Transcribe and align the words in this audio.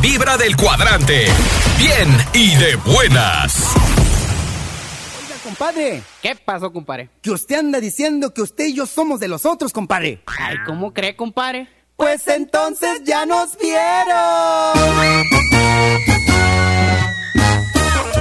Vibra 0.00 0.36
del 0.36 0.56
cuadrante. 0.56 1.26
Bien 1.78 2.08
y 2.32 2.54
de 2.56 2.76
buenas. 2.76 3.74
Oiga, 5.22 5.36
compadre, 5.42 6.02
¿Qué 6.22 6.34
pasó, 6.36 6.72
compadre? 6.72 7.08
que 7.22 7.30
usted 7.30 7.58
anda 7.58 7.80
diciendo 7.80 8.32
que 8.34 8.42
usted 8.42 8.66
y 8.66 8.74
yo 8.74 8.86
somos 8.86 9.20
de 9.20 9.28
los 9.28 9.46
otros, 9.46 9.72
compadre. 9.72 10.22
Ay, 10.26 10.56
¿cómo 10.66 10.92
cree, 10.92 11.16
compadre? 11.16 11.68
Pues 11.96 12.26
entonces 12.28 13.02
ya 13.04 13.26
nos 13.26 13.56
vieron. 13.58 13.80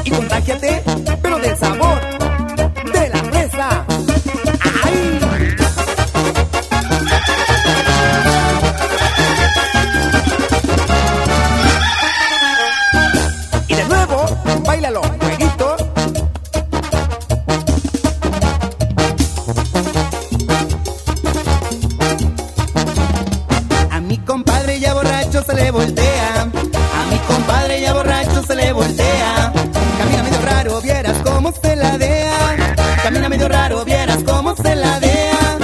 Y 0.03 0.11
contágiate, 0.11 0.83
pero 1.21 1.39
del 1.39 1.57
sabor 1.57 2.01
vieras 33.89 34.23
cómo 34.23 34.55
se 34.55 34.75
la 34.75 34.99
dea. 34.99 35.57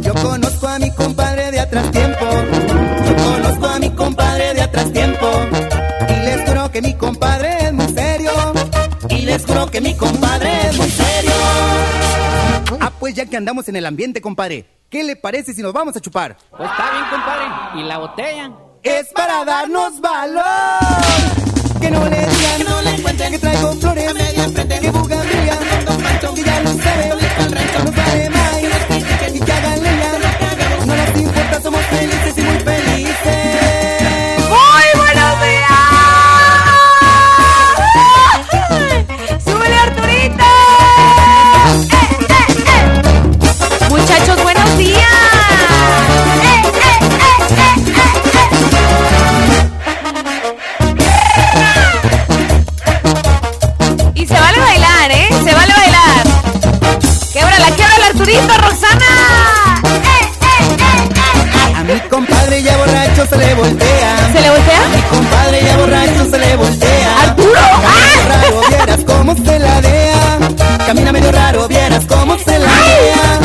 Yo 0.00 0.12
conozco 0.14 0.68
a 0.68 0.78
mi 0.78 0.90
compadre 0.90 1.50
de 1.50 1.60
atrás 1.60 1.90
tiempo. 1.90 2.26
Yo 3.06 3.16
conozco 3.16 3.66
a 3.66 3.78
mi 3.78 3.90
compadre 3.90 4.54
de 4.54 4.62
atrás 4.62 4.92
tiempo. 4.92 5.26
Y 6.08 6.16
les 6.26 6.48
juro 6.48 6.70
que 6.70 6.82
mi 6.82 6.94
compadre 6.94 7.48
es 7.66 7.72
muy 7.72 7.88
serio. 7.88 8.32
Y 9.10 9.20
les 9.22 9.46
juro 9.46 9.70
que 9.70 9.80
mi 9.80 9.94
compadre 9.94 10.50
es 10.68 10.76
muy 10.76 10.90
serio. 10.90 11.32
Ah, 12.80 12.92
pues 12.98 13.14
ya 13.14 13.26
que 13.26 13.36
andamos 13.36 13.68
en 13.68 13.76
el 13.76 13.86
ambiente, 13.86 14.20
compadre. 14.20 14.66
¿Qué 14.90 15.04
le 15.04 15.16
parece 15.16 15.52
si 15.54 15.62
nos 15.62 15.72
vamos 15.72 15.96
a 15.96 16.00
chupar? 16.00 16.36
Pues 16.50 16.70
está 16.70 16.90
bien, 16.90 17.04
compadre. 17.10 17.80
¿Y 17.80 17.82
la 17.84 17.98
botella? 17.98 18.50
es 18.82 19.08
para 19.14 19.44
darnos 19.44 20.00
valor. 20.00 20.44
Que 21.80 21.90
no 21.90 22.04
le 22.08 22.16
digan 22.16 22.58
que, 22.58 22.64
no 22.64 22.82
le 22.82 23.30
que 23.30 23.38
traigo 23.38 23.72
flores, 23.74 24.12
que 24.12 24.90
bugambilia, 24.90 25.58
que 26.34 26.42
ya 26.42 26.60
lo 26.62 26.72
sabe, 26.82 27.27
no 27.84 28.37
saludito, 58.28 58.54
Roxana. 58.58 59.10
A 61.76 61.84
mi 61.84 62.00
compadre 62.08 62.62
ya 62.62 62.76
borracho 62.76 63.26
se 63.26 63.36
le 63.36 63.54
voltea. 63.54 64.32
¿Se 64.32 64.40
le 64.40 64.50
voltea? 64.50 64.84
A 64.84 64.88
mi 64.88 65.02
compadre 65.02 65.64
ya 65.64 65.76
borracho 65.76 66.30
se 66.30 66.38
le 66.38 66.56
voltea. 66.56 67.20
¡Arturo! 67.22 67.60
Camina 68.06 68.32
medio 68.32 68.52
raro, 68.52 68.68
vieras 68.68 69.00
cómo 69.06 69.34
se 69.34 69.58
ladea. 69.58 70.38
Camina 70.86 71.12
medio 71.12 71.32
raro, 71.32 71.68
vieras 71.68 72.04
cómo 72.06 72.38
se 72.38 72.58
ladea. 72.58 73.40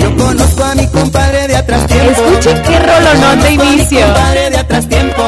Yo 0.00 0.16
conozco 0.16 0.64
a 0.64 0.74
mi 0.74 0.86
compadre 0.86 1.48
de 1.48 1.56
atrás 1.56 1.86
tiempo. 1.86 2.10
Escuchen 2.10 2.62
qué 2.62 2.78
rolonón 2.78 3.40
de 3.40 3.56
Conozco 3.56 3.62
a 3.62 3.64
mi 3.64 3.72
inicio. 3.72 4.00
compadre 4.06 4.50
de 4.50 4.58
atrás 4.58 4.88
tiempo. 4.88 5.22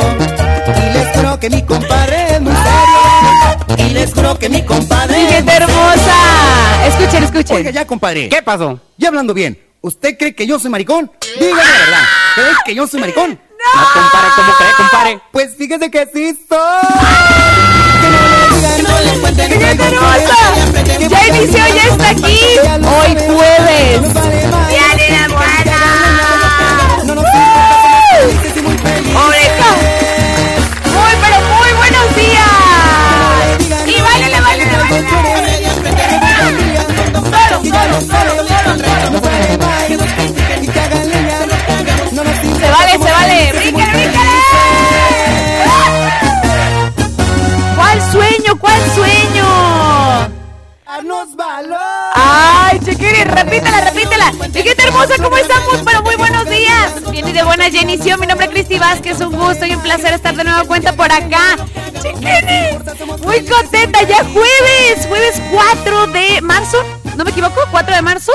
Y 0.77 0.93
les 0.93 1.17
juro 1.17 1.41
que 1.41 1.51
mi 1.51 1.63
compadre 1.63 2.35
es 2.35 2.41
muy 2.41 2.53
serio. 2.53 3.89
Y 3.89 3.91
les 3.95 4.15
juro 4.15 4.39
que 4.39 4.49
mi 4.49 4.63
compadre 4.63 5.27
gente 5.27 5.53
hermosa. 5.53 6.32
Escuchen, 7.05 7.25
Oiga 7.25 7.39
escuchen. 7.41 7.73
ya, 7.73 7.87
compadre. 7.87 8.29
¿Qué 8.29 8.43
pasó? 8.43 8.81
Ya 8.97 9.09
hablando 9.09 9.35
bien, 9.35 9.59
¿usted 9.81 10.17
cree 10.19 10.35
que 10.35 10.47
yo 10.47 10.59
soy 10.59 10.71
maricón? 10.71 11.11
Dígame 11.39 11.63
la 11.63 11.71
verdad. 11.79 12.03
¿Cree 12.35 12.47
que 12.65 12.75
yo 12.75 12.87
soy 12.87 13.01
maricón? 13.01 13.31
No, 13.31 13.83
compare, 13.95 14.29
¿cómo 14.37 14.53
cree, 14.55 14.71
compare? 14.77 15.21
Pues 15.33 15.57
fíjese 15.57 15.91
que 15.91 16.07
sí 16.13 16.39
soy. 16.49 16.59
Que 18.01 18.09
no 18.09 18.21
le 18.29 18.57
digan, 18.57 18.83
no 18.83 19.01
le 19.13 19.21
cuenten 19.21 19.51
que 19.51 19.59
¡Qué 19.59 19.71
hermosa! 19.85 20.39
Ya 21.09 21.29
inició, 21.29 21.59
ya 21.59 21.83
está 21.91 22.11
aquí. 22.11 22.41
Hoy 22.87 23.17
jueves. 23.27 24.01
Solo, 37.83 38.01
Se 42.61 42.71
vale, 42.71 42.93
se 42.93 43.11
vale. 43.11 43.53
Bríncale, 43.57 43.93
bríncale. 43.93 44.33
¿Cuál 47.75 48.13
sueño? 48.13 48.59
¿Cuál 48.61 48.81
sueño? 48.95 50.31
Darnos 50.87 51.35
valor. 51.35 51.79
Ay, 52.15 52.79
chiquiri, 52.85 53.25
repítela, 53.25 53.81
repítela. 53.81 54.33
Chiquita 54.53 54.85
hermosa, 54.85 55.15
¿cómo 55.21 55.37
estamos? 55.37 55.81
Pero 55.85 56.03
muy 56.03 56.15
buenos 56.15 56.49
días. 56.49 57.11
Bien 57.11 57.33
de 57.33 57.43
buenas, 57.43 57.73
ya 57.73 57.81
inició. 57.81 58.17
Mi 58.19 58.29
nombre 58.29 58.47
es 58.47 58.53
Cristi 58.53 58.79
Vázquez. 58.79 59.21
Un 59.21 59.33
gusto 59.37 59.67
y 59.67 59.75
un 59.75 59.83
placer 59.83 60.15
estar 60.15 60.37
de 60.37 60.45
nueva 60.45 60.63
cuenta 60.65 60.93
por 60.93 61.11
acá. 61.11 61.57
Chiquini, 62.01 62.79
muy 63.25 63.45
contenta. 63.45 64.03
Ya 64.03 64.19
jueves, 64.19 65.07
jueves 65.09 65.43
4 65.51 66.07
de 66.09 66.41
marzo. 66.43 67.02
¿No 67.17 67.25
me 67.25 67.31
equivoco? 67.31 67.61
¿4 67.71 67.95
de 67.95 68.03
marzo? 68.03 68.33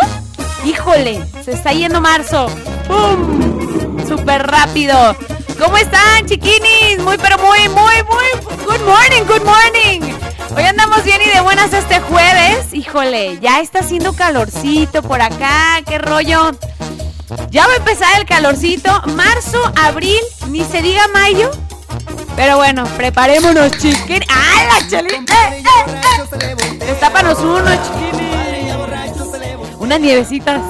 Híjole, 0.64 1.24
se 1.44 1.52
está 1.54 1.72
yendo 1.74 2.02
marzo. 2.02 2.48
¡Pum! 2.88 4.06
Súper 4.08 4.46
rápido. 4.46 5.16
¿Cómo 5.60 5.78
están, 5.78 6.26
chiquinis? 6.26 7.00
Muy, 7.00 7.18
pero 7.18 7.38
muy, 7.40 7.68
muy, 7.70 7.96
muy. 8.04 8.66
Good 8.66 8.86
morning, 8.86 9.24
good 9.28 9.44
morning. 9.44 10.14
Hoy 10.56 10.64
andamos 10.64 11.04
bien 11.04 11.20
y 11.26 11.30
de 11.30 11.42
buenas 11.42 11.74
este 11.74 12.00
jueves. 12.00 12.74
Híjole, 12.74 13.40
ya 13.40 13.60
está 13.62 13.80
haciendo 13.80 14.14
calorcito 14.14 15.02
por 15.02 15.22
acá. 15.22 15.82
¿Qué 15.86 15.98
rollo? 15.98 16.52
Ya 17.50 17.66
va 17.66 17.74
a 17.74 17.78
empezar 17.78 18.10
el 18.20 18.26
calorcito. 18.26 18.92
Marzo, 19.16 19.60
abril, 19.82 20.22
ni 20.50 20.64
se 20.64 20.82
diga 20.82 21.08
mayo. 21.08 21.50
Pero 22.36 22.58
bueno, 22.58 22.86
preparémonos, 22.96 23.72
chiquinis. 23.78 24.28
¡Ah, 24.30 24.80
la 24.80 24.88
chelita! 24.88 25.34
¡Eh, 25.56 25.64
eh, 25.64 26.56
eh! 26.60 26.78
Destápanos 26.86 27.40
uno, 27.40 27.70
chiquinis. 27.84 28.27
Unas 29.88 30.02
nievecitas. 30.02 30.62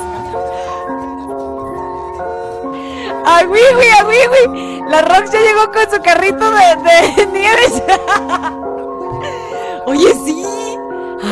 ¡Ay, 3.26 3.46
güey, 3.48 3.64
ay, 3.64 4.28
güey! 4.28 4.82
La 4.92 5.02
Rox 5.02 5.32
ya 5.32 5.40
llegó 5.42 5.72
con 5.72 5.90
su 5.90 6.00
carrito 6.04 6.52
de, 6.52 7.26
nieves. 7.34 7.82
Oye, 9.88 10.14
sí. 10.24 10.46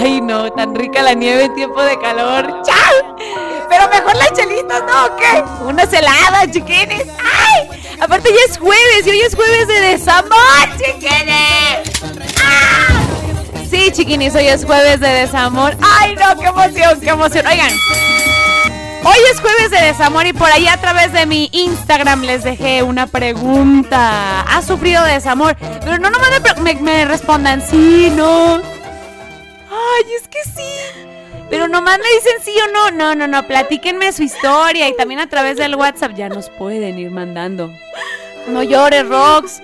Ay, 0.02 0.20
no, 0.20 0.52
tan 0.54 0.74
rica 0.74 1.04
la 1.04 1.14
nieve 1.14 1.44
en 1.44 1.54
tiempo 1.54 1.80
de 1.80 2.00
calor. 2.00 2.64
¡Chao! 2.64 3.16
Pero 3.70 3.88
mejor 3.90 4.16
las 4.16 4.34
chelitas, 4.34 4.82
¿no? 4.88 5.06
¿O 5.06 5.16
qué? 5.18 5.44
Unas 5.66 5.94
heladas, 5.94 6.50
chiquines. 6.50 7.06
¡Ay! 7.20 7.70
Aparte 8.02 8.30
ya 8.32 8.52
es 8.52 8.58
jueves 8.58 9.06
y 9.06 9.10
hoy 9.12 9.22
es 9.22 9.36
jueves 9.36 9.68
de 9.68 9.80
desamor, 9.82 10.70
chiquines. 10.80 12.02
¡Ah! 12.44 13.05
Sí, 13.76 13.92
chiquinis, 13.92 14.34
hoy 14.36 14.48
es 14.48 14.64
jueves 14.64 15.02
de 15.02 15.10
desamor. 15.10 15.76
¡Ay, 16.00 16.16
no! 16.16 16.40
¡Qué 16.40 16.48
emoción, 16.48 17.00
qué 17.02 17.10
emoción! 17.10 17.46
Oigan, 17.46 17.74
Hoy 19.04 19.18
es 19.32 19.40
jueves 19.42 19.70
de 19.70 19.82
desamor 19.88 20.26
y 20.26 20.32
por 20.34 20.50
ahí 20.50 20.66
a 20.68 20.78
través 20.78 21.12
de 21.12 21.26
mi 21.26 21.50
Instagram 21.52 22.22
les 22.24 22.44
dejé 22.46 22.84
una 22.84 23.06
pregunta. 23.06 24.42
¿Has 24.44 24.66
sufrido 24.66 25.04
de 25.04 25.12
desamor? 25.14 25.56
Pero 25.60 26.00
no 26.00 26.10
nomás 26.10 26.30
me, 26.62 26.74
me- 26.74 26.82
me 26.82 27.06
respondan 27.06 27.62
sí, 27.62 28.12
no. 28.16 28.56
Ay, 28.56 30.06
es 30.22 30.28
que 30.30 30.42
sí. 30.44 31.04
Pero 31.50 31.68
nomás 31.68 32.00
me 32.00 32.06
dicen 32.16 32.34
sí 32.44 32.54
o 32.68 32.72
no. 32.72 32.92
No, 32.92 33.14
no, 33.14 33.28
no. 33.28 33.46
Platíquenme 33.46 34.12
su 34.14 34.24
historia 34.24 34.88
y 34.88 34.96
también 34.96 35.20
a 35.20 35.28
través 35.30 35.58
del 35.58 35.76
WhatsApp 35.76 36.14
ya 36.16 36.30
nos 36.30 36.50
pueden 36.50 36.98
ir 36.98 37.12
mandando. 37.12 37.72
No 38.48 38.64
llores, 38.64 39.06
Rox. 39.08 39.62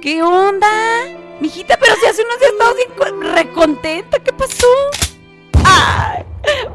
¿Qué 0.00 0.22
onda? 0.22 0.68
Mijita, 1.40 1.78
pero 1.78 1.94
si 1.96 2.06
hace 2.06 2.22
unos 2.22 2.38
días 2.38 2.52
estabas 2.52 3.34
recontenta. 3.34 4.18
¿Qué 4.18 4.32
pasó? 4.32 4.66
Ay, 5.64 6.24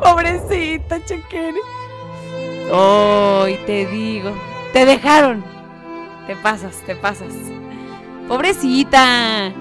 pobrecita, 0.02 1.04
chequere. 1.06 1.60
Ay, 2.74 3.60
te 3.66 3.86
digo. 3.86 4.32
Te 4.74 4.86
dejaron. 4.86 5.44
Te 6.26 6.36
pasas, 6.36 6.78
te 6.86 6.96
pasas. 6.96 7.34
Pobrecita. 8.28 9.54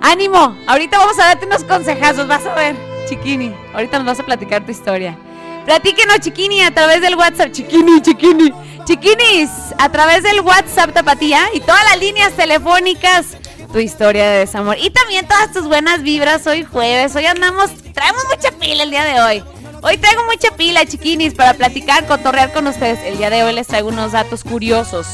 Ánimo. 0.00 0.56
Ahorita 0.68 0.98
vamos 0.98 1.18
a 1.18 1.24
darte 1.24 1.46
unos 1.46 1.64
consejazos. 1.64 2.28
Vas 2.28 2.46
a 2.46 2.54
ver, 2.54 2.76
chiquini. 3.08 3.52
Ahorita 3.74 3.98
nos 3.98 4.06
vas 4.06 4.20
a 4.20 4.22
platicar 4.24 4.64
tu 4.64 4.70
historia. 4.70 5.18
Platíquenos, 5.64 6.20
chiquini, 6.20 6.62
a 6.62 6.72
través 6.72 7.00
del 7.00 7.16
WhatsApp. 7.16 7.50
Chiquini, 7.50 8.00
chiquini. 8.00 8.52
Chiquinis, 8.84 9.50
a 9.78 9.88
través 9.90 10.22
del 10.22 10.40
WhatsApp 10.40 10.92
Tapatía 10.92 11.48
y 11.52 11.60
todas 11.60 11.84
las 11.84 11.98
líneas 11.98 12.32
telefónicas. 12.32 13.36
Tu 13.72 13.78
historia 13.78 14.28
de 14.28 14.38
desamor. 14.40 14.76
Y 14.78 14.90
también 14.90 15.26
todas 15.26 15.52
tus 15.52 15.64
buenas 15.66 16.02
vibras 16.02 16.46
hoy 16.46 16.62
jueves. 16.62 17.16
Hoy 17.16 17.24
andamos, 17.24 17.70
traemos 17.94 18.22
mucha 18.28 18.50
pila 18.58 18.82
el 18.82 18.90
día 18.90 19.04
de 19.04 19.20
hoy. 19.20 19.44
Hoy 19.82 19.96
traigo 19.96 20.24
mucha 20.24 20.54
pila, 20.56 20.84
chiquinis, 20.84 21.34
para 21.34 21.54
platicar, 21.54 22.06
cotorrear 22.06 22.52
con 22.52 22.66
ustedes. 22.66 23.00
El 23.04 23.16
día 23.16 23.30
de 23.30 23.42
hoy 23.42 23.54
les 23.54 23.66
traigo 23.66 23.88
unos 23.88 24.12
datos 24.12 24.44
curiosos 24.44 25.06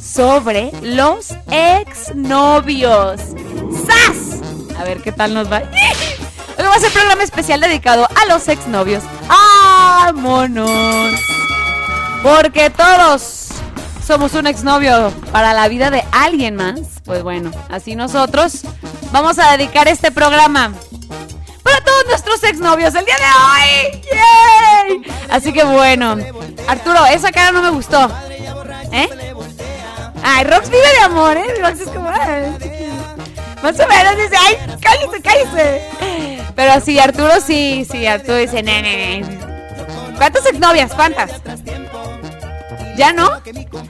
sobre 0.00 0.70
los 0.82 1.34
exnovios. 1.50 3.20
¡Sas! 3.86 4.40
A 4.78 4.84
ver 4.84 5.02
qué 5.02 5.10
tal 5.10 5.34
nos 5.34 5.50
va. 5.50 5.58
Hoy 6.58 6.64
va 6.64 6.74
a 6.76 6.78
ser 6.78 6.92
programa 6.92 7.24
especial 7.24 7.60
dedicado 7.60 8.06
a 8.06 8.26
los 8.26 8.46
exnovios. 8.46 9.02
¡Vámonos! 9.28 11.14
Porque 12.22 12.70
todos 12.70 13.48
somos 14.06 14.34
un 14.34 14.46
exnovio 14.46 15.12
para 15.32 15.52
la 15.52 15.66
vida 15.66 15.90
de 15.90 16.04
alguien 16.12 16.54
más. 16.54 16.93
Pues 17.04 17.22
bueno, 17.22 17.50
así 17.68 17.94
nosotros 17.94 18.62
vamos 19.12 19.38
a 19.38 19.56
dedicar 19.56 19.88
este 19.88 20.10
programa 20.10 20.72
para 21.62 21.80
todos 21.82 22.06
nuestros 22.06 22.42
exnovios 22.44 22.94
el 22.94 23.04
día 23.04 23.16
de 23.16 23.24
hoy. 24.90 25.12
Así 25.30 25.52
que 25.52 25.64
bueno, 25.64 26.16
Arturo, 26.66 27.04
esa 27.06 27.30
cara 27.30 27.52
no 27.52 27.62
me 27.62 27.70
gustó. 27.70 28.10
¿Eh? 28.90 29.08
Ay, 30.22 30.44
Rox 30.44 30.70
vive 30.70 30.82
de 30.98 31.04
amor, 31.04 31.36
¿eh? 31.36 31.54
Rox 31.60 31.80
es 31.80 31.88
como... 31.88 32.10
Más 32.10 33.80
o 33.80 33.86
menos 33.88 34.16
dice, 34.16 34.36
ay, 34.38 34.56
cállese, 34.80 35.22
cállese. 35.22 35.88
Pero 36.54 36.80
sí, 36.80 36.98
Arturo 36.98 37.40
sí, 37.40 37.86
sí, 37.90 38.06
Arturo 38.06 38.36
dice, 38.36 38.62
nene. 38.62 39.24
¿Cuántas 40.16 40.46
exnovias? 40.46 40.92
¿Cuántas? 40.94 41.32
¿Ya 42.96 43.12
no? 43.12 43.28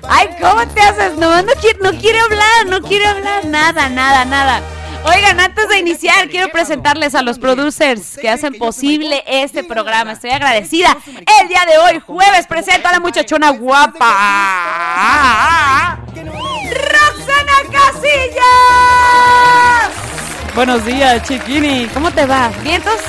Ay, 0.09 0.29
¿cómo 0.41 0.67
te 0.69 0.81
haces? 0.81 1.15
No, 1.19 1.43
no 1.43 1.53
quiere, 1.61 1.79
no 1.83 1.93
quiere 1.99 2.21
hablar, 2.21 2.67
no 2.67 2.81
quiere 2.81 3.07
hablar 3.07 3.45
nada, 3.45 3.89
nada, 3.89 4.25
nada. 4.25 4.63
Oigan, 5.07 5.39
antes 5.39 5.69
de 5.69 5.79
iniciar, 5.79 6.31
quiero 6.31 6.49
presentarles 6.49 7.15
a 7.15 7.21
los 7.21 7.39
producers 7.39 8.17
que 8.19 8.31
hacen 8.31 8.55
posible 8.55 9.23
este 9.27 9.63
programa. 9.63 10.13
Estoy 10.13 10.31
agradecida. 10.31 10.97
El 11.41 11.49
día 11.49 11.67
de 11.67 11.77
hoy, 11.77 12.01
jueves, 12.01 12.47
presento 12.47 12.89
a 12.89 12.93
la 12.93 13.01
muchachona 13.01 13.51
guapa. 13.51 14.09
¡Roxana 16.15 17.53
Casillas! 17.71 18.45
Buenos 20.55 20.83
días, 20.87 21.23
chiquini. 21.29 21.87
¿Cómo 21.93 22.11
te 22.11 22.25
va? 22.25 22.51
¿Vientos? 22.63 23.01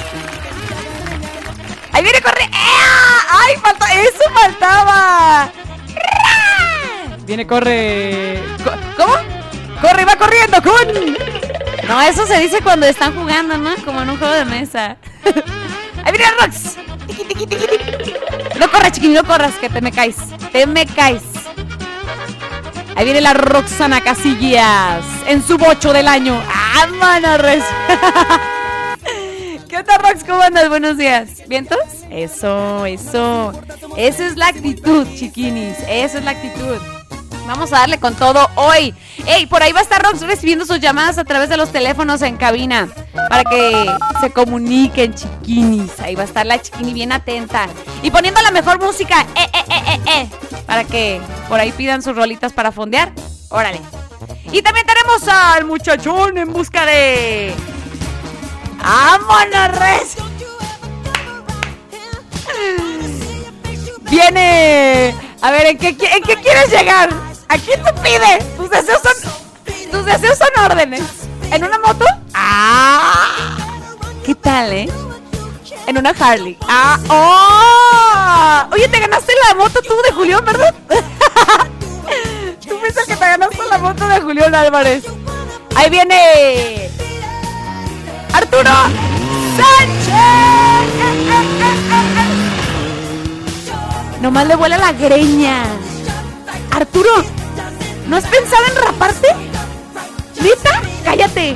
¡Ahí 1.94 2.04
viene 2.04 2.20
corre! 2.22 2.50
¡Ay, 2.52 3.56
falta! 3.62 3.86
¡Eso 3.94 4.30
faltaba! 4.34 5.50
Viene, 7.26 7.48
corre. 7.48 8.40
Co- 8.64 8.72
¿Cómo? 8.98 9.14
¡Corre, 9.82 10.06
va 10.06 10.16
corriendo! 10.16 10.62
¡Con! 10.62 10.88
No, 11.88 12.02
eso 12.02 12.26
se 12.26 12.40
dice 12.40 12.62
cuando 12.62 12.86
están 12.86 13.14
jugando, 13.16 13.58
¿no? 13.58 13.76
Como 13.84 14.02
en 14.02 14.10
un 14.12 14.18
juego 14.18 14.34
de 14.34 14.46
mesa. 14.46 14.98
¡Ahí 16.04 16.12
viene 16.12 16.26
Rox! 16.40 16.78
No 18.60 18.70
corras, 18.72 18.92
chiquini, 18.94 19.14
no 19.16 19.24
corras, 19.24 19.54
que 19.56 19.70
te 19.70 19.82
me 19.82 19.92
caes. 19.92 20.16
Te 20.52 20.66
me 20.68 20.86
caes. 20.86 21.24
Ahí 22.96 23.06
viene 23.06 23.22
la 23.22 23.34
Roxana 23.34 24.02
Casillas 24.02 25.04
en 25.28 25.44
su 25.46 25.58
bocho 25.58 25.92
del 25.94 26.08
año. 26.08 26.42
¡Ah, 26.48 26.88
mano! 26.88 27.28
¿Qué 29.68 29.78
onda, 29.78 29.98
Rox? 29.98 30.24
¿Cómo 30.24 30.42
andas? 30.42 30.70
Buenos 30.70 30.98
días. 30.98 31.30
¿Vientos? 31.48 31.80
Eso, 32.10 32.86
eso. 32.86 33.52
Esa 33.98 34.28
es 34.28 34.38
la 34.38 34.48
actitud, 34.48 35.06
chiquinis. 35.16 35.76
Esa 35.90 36.20
es 36.20 36.24
la 36.24 36.32
actitud. 36.32 36.78
Vamos 37.46 37.72
a 37.74 37.80
darle 37.80 38.00
con 38.00 38.16
todo 38.16 38.50
hoy. 38.56 38.94
Ey, 39.28 39.46
por 39.46 39.62
ahí 39.62 39.72
va 39.72 39.80
a 39.80 39.84
estar 39.84 40.02
Rox 40.02 40.22
recibiendo 40.22 40.66
sus 40.66 40.80
llamadas 40.80 41.18
a 41.18 41.24
través 41.24 41.48
de 41.50 41.58
los 41.58 41.72
teléfonos 41.72 42.22
en 42.22 42.38
cabina. 42.38 42.90
Para 43.30 43.44
que 43.44 43.92
se 44.20 44.32
comuniquen, 44.32 45.14
chiquinis. 45.14 46.00
Ahí 46.00 46.16
va 46.16 46.24
a 46.24 46.26
estar 46.26 46.46
la 46.46 46.60
chiquini 46.62 46.94
bien 46.94 47.12
atenta. 47.12 47.68
Y 48.02 48.10
poniendo 48.12 48.42
la 48.42 48.52
mejor 48.52 48.80
música. 48.82 49.22
Eh, 49.36 49.48
eh, 49.54 49.64
eh, 49.70 49.84
eh, 49.88 50.00
eh. 50.08 50.30
Para 50.66 50.84
que 50.84 51.22
por 51.48 51.60
ahí 51.60 51.72
pidan 51.72 52.02
sus 52.02 52.16
rolitas 52.16 52.52
para 52.52 52.72
fondear. 52.72 53.12
Órale. 53.50 53.80
Y 54.52 54.62
también 54.62 54.86
tenemos 54.88 55.28
al 55.28 55.66
muchachón 55.66 56.38
en 56.38 56.52
busca 56.52 56.86
de. 56.86 57.54
¡Vámonos, 58.78 59.80
res! 59.80 60.16
Viene. 64.10 65.16
A 65.42 65.52
ver, 65.52 65.68
¿en 65.68 65.78
qué, 65.78 65.96
qui- 65.98 66.16
¿en 66.16 66.24
qué 66.24 66.36
quieres 66.38 66.70
llegar? 66.72 67.10
¿A 67.48 67.58
quién 67.58 67.82
te 67.84 67.94
pide? 67.94 68.44
Tus 68.58 68.70
deseos 68.70 69.02
son. 69.02 69.92
Tus 69.92 70.06
deseos 70.06 70.38
son 70.38 70.66
órdenes. 70.66 71.04
¿En 71.52 71.64
una 71.64 71.78
moto? 71.80 72.06
¡Ah! 72.34 73.58
¿Qué 74.26 74.36
tal, 74.36 74.74
eh? 74.74 74.90
En 75.88 75.98
una 75.98 76.10
Harley. 76.10 76.58
¡Ah! 76.68 77.00
¡Oh! 77.10 78.74
Oye, 78.74 78.88
te 78.88 79.00
ganaste 79.00 79.34
la 79.48 79.56
moto 79.56 79.80
tú 79.82 79.94
de 80.04 80.12
Julián, 80.14 80.44
¿verdad? 80.44 80.74
tú 82.68 82.78
fuiste 82.80 83.02
que 83.08 83.16
te 83.16 83.26
ganaste 83.26 83.60
la 83.70 83.78
moto 83.78 84.08
de 84.08 84.22
Julián 84.22 84.56
Álvarez. 84.56 85.04
Ahí 85.76 85.90
viene. 85.90 86.90
Arturo 88.34 88.72
Sánchez. 89.58 90.16
Nomás 94.22 94.48
le 94.48 94.56
vuela 94.56 94.78
la 94.78 94.92
greña. 94.94 95.64
Arturo, 96.72 97.10
¿no 98.08 98.18
has 98.18 98.26
pensado 98.26 98.66
en 98.68 98.76
raparte? 98.76 99.28
¿Neta? 100.42 100.82
Cállate. 101.04 101.56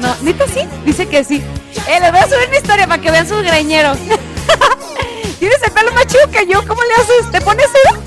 No, 0.00 0.14
¿neta 0.22 0.44
sí? 0.46 0.66
Dice 0.84 1.08
que 1.08 1.24
sí. 1.24 1.42
Eh, 1.88 2.00
les 2.00 2.10
voy 2.10 2.20
a 2.20 2.24
subir 2.24 2.48
una 2.48 2.56
historia 2.58 2.86
para 2.86 3.00
que 3.00 3.10
vean 3.10 3.28
sus 3.28 3.42
greñeros. 3.42 3.98
Tienes 5.38 5.62
el 5.62 5.72
pelo 5.72 5.92
más 5.92 6.06
chido 6.06 6.30
que 6.30 6.46
yo. 6.46 6.66
¿Cómo 6.66 6.82
le 6.82 6.94
haces? 7.02 7.30
¿Te 7.30 7.40
pones 7.40 7.66
cero? 7.72 8.02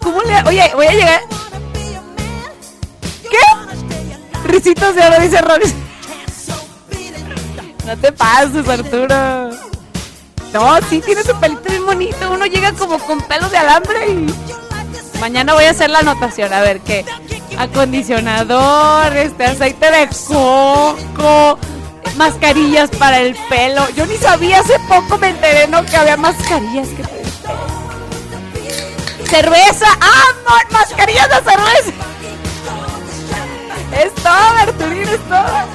¿Cómo 0.00 0.22
le 0.22 0.42
Oye, 0.42 0.70
voy 0.74 0.86
a 0.86 0.92
llegar. 0.92 1.20
¿Qué? 3.30 4.48
Risitos 4.48 4.94
de 4.94 5.06
oro, 5.06 5.20
dice 5.20 5.40
Ronis. 5.40 5.74
No 7.84 7.94
te 7.98 8.10
pases, 8.12 8.66
Arturo. 8.66 9.50
No, 10.54 10.78
sí, 10.88 11.02
tienes 11.04 11.28
un 11.28 11.38
pelito 11.38 11.68
bien 11.68 11.84
bonito. 11.84 12.30
Uno 12.32 12.46
llega 12.46 12.72
como 12.72 12.98
con 12.98 13.20
pelos 13.22 13.50
de 13.50 13.58
alambre 13.58 14.08
y. 14.08 14.26
Mañana 15.20 15.54
voy 15.54 15.64
a 15.64 15.70
hacer 15.70 15.90
la 15.90 16.00
anotación. 16.00 16.52
A 16.52 16.60
ver 16.60 16.80
qué. 16.80 17.04
Acondicionador, 17.58 19.16
este 19.16 19.44
aceite 19.44 19.90
de 19.90 20.08
coco, 20.26 21.58
mascarillas 22.16 22.90
para 22.90 23.20
el 23.20 23.34
pelo. 23.48 23.88
Yo 23.96 24.06
ni 24.06 24.16
sabía, 24.16 24.60
hace 24.60 24.78
poco 24.88 25.18
me 25.18 25.28
enteré, 25.30 25.68
¿no? 25.68 25.84
Que 25.86 25.96
había 25.96 26.16
mascarillas 26.16 26.88
que 26.88 27.02
pelo. 27.04 27.24
Cerveza, 29.28 29.86
¡ah! 30.00 30.32
ma- 30.48 30.78
Mascarillas 30.78 31.28
de 31.28 31.34
cerveza. 31.50 31.92
Es 34.04 34.14
todo, 34.16 34.58
Arturino, 34.60 35.10
es 35.12 35.28
todo. 35.28 35.66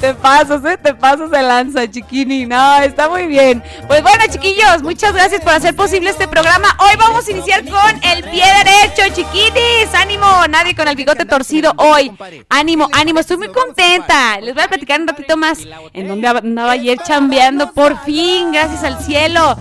Te 0.00 0.14
pasas, 0.14 0.64
¿eh? 0.64 0.78
Te 0.82 0.94
pasas 0.94 1.30
de 1.30 1.42
lanza, 1.42 1.86
chiquini. 1.86 2.46
No, 2.46 2.78
está 2.78 3.10
muy 3.10 3.26
bien. 3.26 3.62
Pues 3.86 4.02
bueno, 4.02 4.24
chiquillos, 4.30 4.82
muchas 4.82 5.12
gracias 5.12 5.42
por 5.42 5.52
hacer 5.52 5.76
posible 5.76 6.08
este 6.08 6.26
programa. 6.26 6.68
Hoy 6.78 6.96
vamos 6.98 7.28
a 7.28 7.30
iniciar 7.30 7.62
con 7.64 8.02
el 8.02 8.24
pie 8.24 8.44
derecho, 8.64 9.14
chiquinis. 9.14 9.94
Ánimo, 9.94 10.26
nadie 10.48 10.74
con 10.74 10.88
el 10.88 10.96
bigote 10.96 11.26
torcido 11.26 11.74
hoy. 11.76 12.10
Ánimo, 12.48 12.88
ánimo, 12.92 13.20
estoy 13.20 13.36
muy 13.36 13.48
contenta. 13.48 14.40
Les 14.40 14.54
voy 14.54 14.62
a 14.64 14.68
platicar 14.68 15.02
un 15.02 15.06
ratito 15.06 15.36
más 15.36 15.58
en 15.92 16.08
donde 16.08 16.28
andaba 16.28 16.72
ayer 16.72 16.96
chambeando. 17.06 17.70
Por 17.72 18.02
fin, 18.02 18.52
gracias 18.52 18.82
al 18.84 19.04
cielo. 19.04 19.58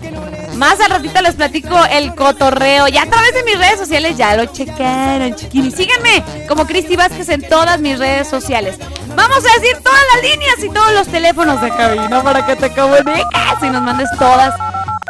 Más 0.55 0.79
al 0.79 0.89
ratito 0.91 1.21
les 1.21 1.35
platico 1.35 1.77
el 1.91 2.15
cotorreo. 2.15 2.87
Ya 2.87 3.03
a 3.03 3.05
través 3.07 3.33
de 3.33 3.43
mis 3.43 3.57
redes 3.57 3.79
sociales 3.79 4.15
ya 4.15 4.37
lo 4.37 4.45
checaron, 4.45 5.35
chiquinis. 5.35 5.75
Síganme 5.75 6.23
como 6.47 6.65
Cristi 6.65 6.95
Vázquez 6.95 7.27
en 7.27 7.41
todas 7.41 7.79
mis 7.81 7.99
redes 7.99 8.29
sociales. 8.29 8.77
Vamos 9.15 9.43
a 9.45 9.59
decir 9.59 9.77
todas 9.83 10.01
las 10.13 10.23
líneas 10.23 10.63
y 10.63 10.69
todos 10.69 10.93
los 10.93 11.07
teléfonos 11.07 11.61
de 11.61 11.69
cabina 11.69 12.23
para 12.23 12.45
que 12.45 12.55
te 12.55 12.73
comuniques 12.73 13.25
y 13.61 13.69
nos 13.69 13.81
mandes 13.81 14.09
todas, 14.17 14.55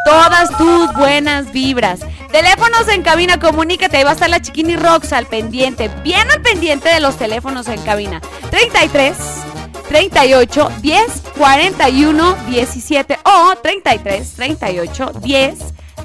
todas 0.06 0.58
tus 0.58 0.94
buenas 0.94 1.52
vibras. 1.52 2.00
Teléfonos 2.32 2.88
en 2.90 3.02
cabina, 3.02 3.40
comunícate. 3.40 3.98
Ahí 3.98 4.04
va 4.04 4.12
a 4.12 4.14
estar 4.14 4.30
la 4.30 4.42
chiquini 4.42 4.76
Rox 4.76 5.14
al 5.14 5.26
pendiente, 5.26 5.90
bien 6.04 6.30
al 6.32 6.42
pendiente 6.42 6.90
de 6.90 7.00
los 7.00 7.18
teléfonos 7.18 7.68
en 7.68 7.82
cabina. 7.82 8.22
33 8.52 9.18
38 9.88 10.70
10 10.82 11.24
41 11.38 12.36
17 12.48 13.20
o 13.24 13.56
33 13.62 14.34
38 14.34 15.12
10 15.22 15.60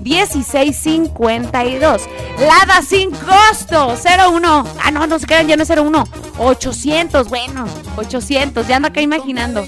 16 0.05 0.77
52. 0.77 2.03
Lada 2.39 2.83
sin 2.87 3.11
costo 3.11 3.97
01. 3.97 4.65
Ah, 4.83 4.91
no, 4.91 5.07
no 5.07 5.19
se 5.19 5.27
quedan, 5.27 5.49
ya 5.49 5.57
no 5.57 5.63
es 5.63 5.71
01. 5.71 6.05
800, 6.39 7.29
bueno, 7.29 7.65
800. 7.97 8.69
Ya 8.69 8.77
ando 8.77 8.89
acá 8.89 9.01
imaginando. 9.01 9.67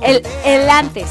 El, 0.00 0.24
el 0.44 0.70
antes. 0.70 1.08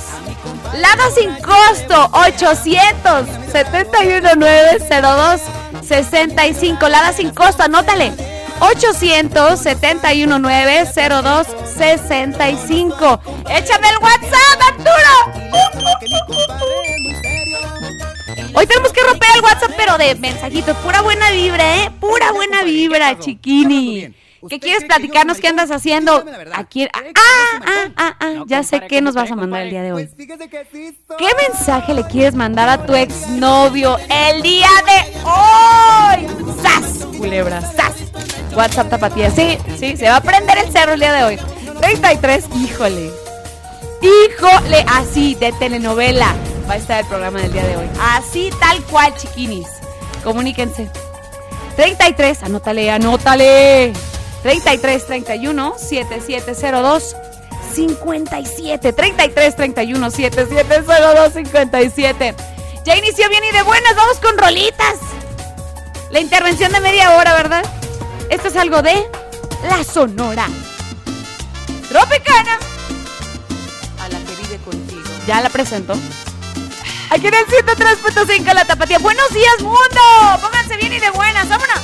Lada 0.74 1.12
sin 1.14 1.36
costo 1.42 2.10
800 2.14 3.28
71 3.52 4.36
902 4.36 5.42
65. 5.86 6.88
Lada 6.88 7.12
sin 7.12 7.32
costo, 7.32 7.64
anótale. 7.64 8.14
871 8.62 10.40
902 10.40 11.48
65. 11.78 13.20
Échame 13.50 13.90
el 13.90 13.98
WhatsApp, 13.98 14.62
Arturo. 14.70 15.42
Hoy 18.54 18.68
tenemos 18.68 18.92
que 18.92 19.02
romper 19.02 19.30
el 19.36 19.42
WhatsApp, 19.42 19.72
pero 19.78 19.98
de 19.98 20.16
mensajitos. 20.16 20.76
Pura 20.78 21.02
buena 21.02 21.32
vibra, 21.32 21.84
¿eh? 21.84 21.92
Pura 22.00 22.32
buena 22.32 22.64
vibra, 22.64 23.18
chiquini. 23.18 24.14
¿Qué 24.50 24.60
quieres 24.60 24.86
platicarnos? 24.86 25.38
¿Qué 25.38 25.48
andas 25.48 25.70
haciendo? 25.70 26.24
Aquí. 26.54 26.86
Ah, 26.86 27.00
ah, 27.66 27.90
ah, 27.96 28.16
ah, 28.20 28.44
ya 28.48 28.64
sé 28.64 28.82
qué 28.88 29.02
nos 29.02 29.14
vas 29.14 29.30
a 29.32 29.36
mandar 29.36 29.62
el 29.62 29.70
día 29.70 29.84
de 29.84 29.94
hoy. 29.94 30.10
¿Qué 30.18 31.28
mensaje 31.48 31.94
le 31.94 32.04
quieres 32.06 32.34
mandar 32.34 32.68
a 32.68 32.86
tu 32.86 32.96
exnovio 32.96 33.98
el 34.10 34.42
día 34.42 34.70
de 34.86 35.18
hoy? 35.24 36.28
¡Sas! 36.62 37.06
Culebra, 37.18 37.62
¡sas! 37.62 37.94
WhatsApp 38.56 38.90
tapatía. 38.90 39.30
Sí, 39.30 39.58
sí, 39.78 39.96
se 39.96 40.10
va 40.10 40.18
a 40.18 40.22
prender 40.22 40.58
el 40.58 40.72
cerro 40.72 40.94
el 40.94 41.00
día 41.00 41.14
de 41.14 41.24
hoy. 41.24 41.40
33, 41.80 42.46
híjole. 42.56 43.12
Híjole, 44.02 44.84
así, 44.88 45.36
de 45.36 45.52
telenovela. 45.54 46.34
Va 46.72 46.76
a 46.76 46.78
estar 46.78 47.02
el 47.02 47.06
programa 47.06 47.42
del 47.42 47.52
día 47.52 47.68
de 47.68 47.76
hoy. 47.76 47.90
Así, 48.00 48.50
tal 48.62 48.82
cual, 48.86 49.14
chiquinis. 49.18 49.68
Comuníquense. 50.24 50.90
33, 51.76 52.44
anótale, 52.44 52.90
anótale. 52.90 53.92
33 54.42 55.06
31 55.06 55.74
7702 55.78 57.18
57 57.74 58.94
33 58.94 59.56
31 59.58 60.12
7702 60.12 61.34
57 61.34 62.36
Ya 62.86 62.96
inició 62.96 63.28
bien 63.28 63.44
y 63.44 63.52
de 63.54 63.64
buenas, 63.64 63.94
vamos 63.94 64.20
con 64.20 64.38
rolitas. 64.38 64.96
La 66.10 66.22
intervención 66.22 66.72
de 66.72 66.80
media 66.80 67.18
hora, 67.18 67.34
¿verdad? 67.34 67.66
Esto 68.30 68.48
es 68.48 68.56
algo 68.56 68.82
de 68.82 69.10
la 69.68 69.84
Sonora. 69.84 70.48
Tropicana. 71.90 72.60
A 74.00 74.08
la 74.08 74.20
que 74.20 74.36
vive 74.42 74.58
contigo. 74.64 75.10
Ya 75.28 75.42
la 75.42 75.50
presento. 75.50 75.96
Aquí 77.14 77.28
en 77.28 77.34
el 77.34 77.46
103.5 77.46 78.54
la 78.54 78.64
tapatía. 78.64 78.98
Buenos 78.98 79.30
días, 79.34 79.60
mundo. 79.60 80.02
Pónganse 80.42 80.78
bien 80.78 80.94
y 80.94 81.00
de 81.00 81.10
buenas. 81.10 81.50
Vámonos. 81.50 81.82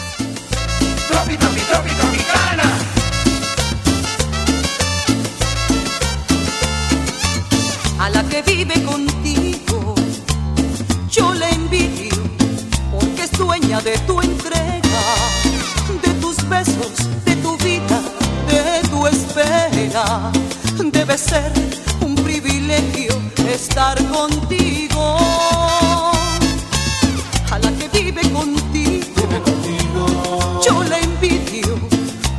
a 8.00 8.10
la 8.10 8.24
que 8.30 8.42
vive 8.42 8.82
contigo. 8.84 9.96
Yo 11.10 11.34
la 11.34 11.50
envidio 11.50 12.16
porque 12.90 13.24
es 13.24 13.32
dueña 13.32 13.82
de 13.82 13.98
tu 14.08 14.22
entrega, 14.22 15.04
de 16.04 16.10
tus 16.22 16.38
besos, 16.48 16.94
de 17.26 17.36
tu 17.38 17.58
vida, 17.58 18.00
de 18.48 18.88
tu 18.88 19.06
espera. 19.08 20.32
Debe 20.86 21.18
ser 21.18 21.52
un 22.00 22.16
privilegio 22.16 23.27
estar 23.54 23.98
contigo. 24.08 25.18
A 27.52 27.60
la 27.60 27.72
que 27.72 27.88
vive 27.90 28.22
contigo, 28.32 29.24
yo 30.66 30.84
la 30.84 31.00
envidio 31.00 31.78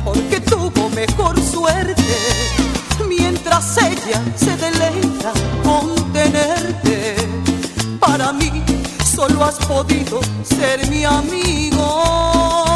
porque 0.05 0.39
tuvo 0.41 0.89
mejor 0.89 1.39
suerte 1.41 2.03
mientras 3.07 3.77
ella 3.77 4.21
se 4.35 4.55
deleita 4.57 5.33
con 5.63 5.95
tenerte. 6.13 7.15
Para 7.99 8.31
mí 8.31 8.63
solo 9.15 9.43
has 9.43 9.55
podido 9.55 10.19
ser 10.43 10.87
mi 10.89 11.03
amigo. 11.03 12.68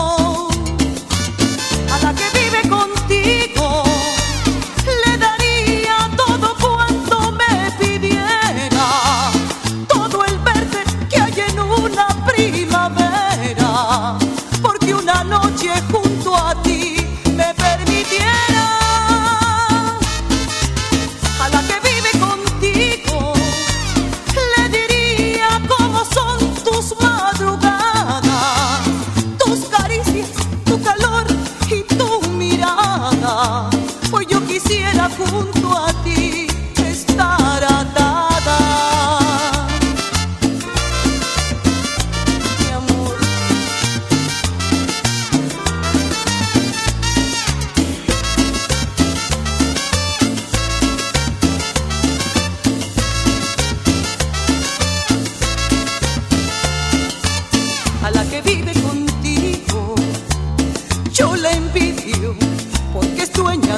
Mirada. 33.24 33.70
Pues 34.12 34.27
yo 34.27 34.46
quisiera 34.46 35.10
junto 35.10 35.74
a 35.75 35.93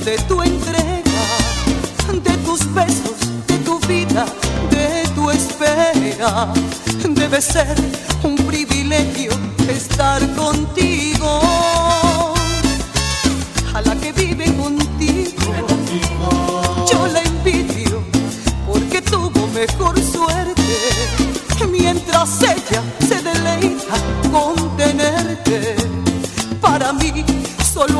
de 0.06 0.18
tu 0.28 0.44
entrega, 0.44 1.24
de 2.24 2.38
tus 2.46 2.72
besos, 2.76 3.18
de 3.48 3.58
tu 3.66 3.80
vida, 3.88 4.26
de 4.70 5.04
tu 5.16 5.32
espera. 5.32 6.54
Debe 7.10 7.42
ser 7.42 7.76
un 8.24 8.36
privilegio 8.36 9.32
estar 9.68 10.22
contigo. 10.36 11.05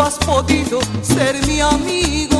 Has 0.06 0.20
podido 0.20 0.80
ser 1.02 1.36
mi 1.48 1.60
amigo. 1.62 2.35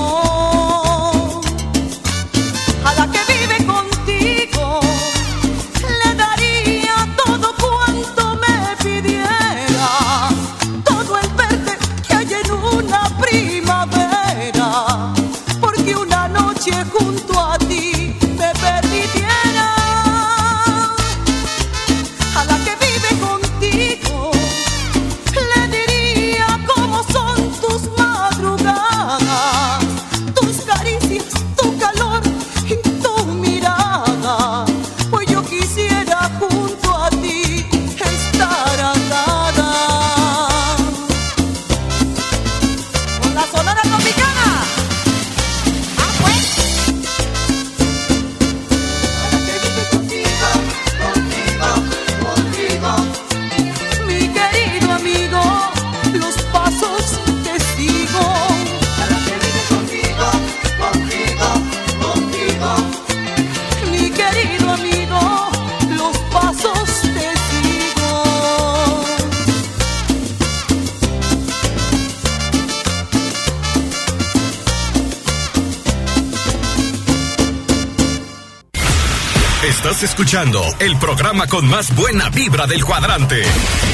Escuchando 80.36 80.66
el 80.80 80.98
programa 80.98 81.48
con 81.48 81.66
más 81.66 81.96
buena 81.96 82.30
vibra 82.30 82.68
del 82.68 82.84
cuadrante. 82.84 83.42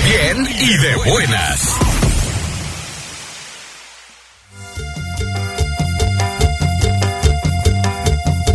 Bien 0.06 0.47
y 0.60 0.75
de 0.75 0.95
buenas. 0.95 1.77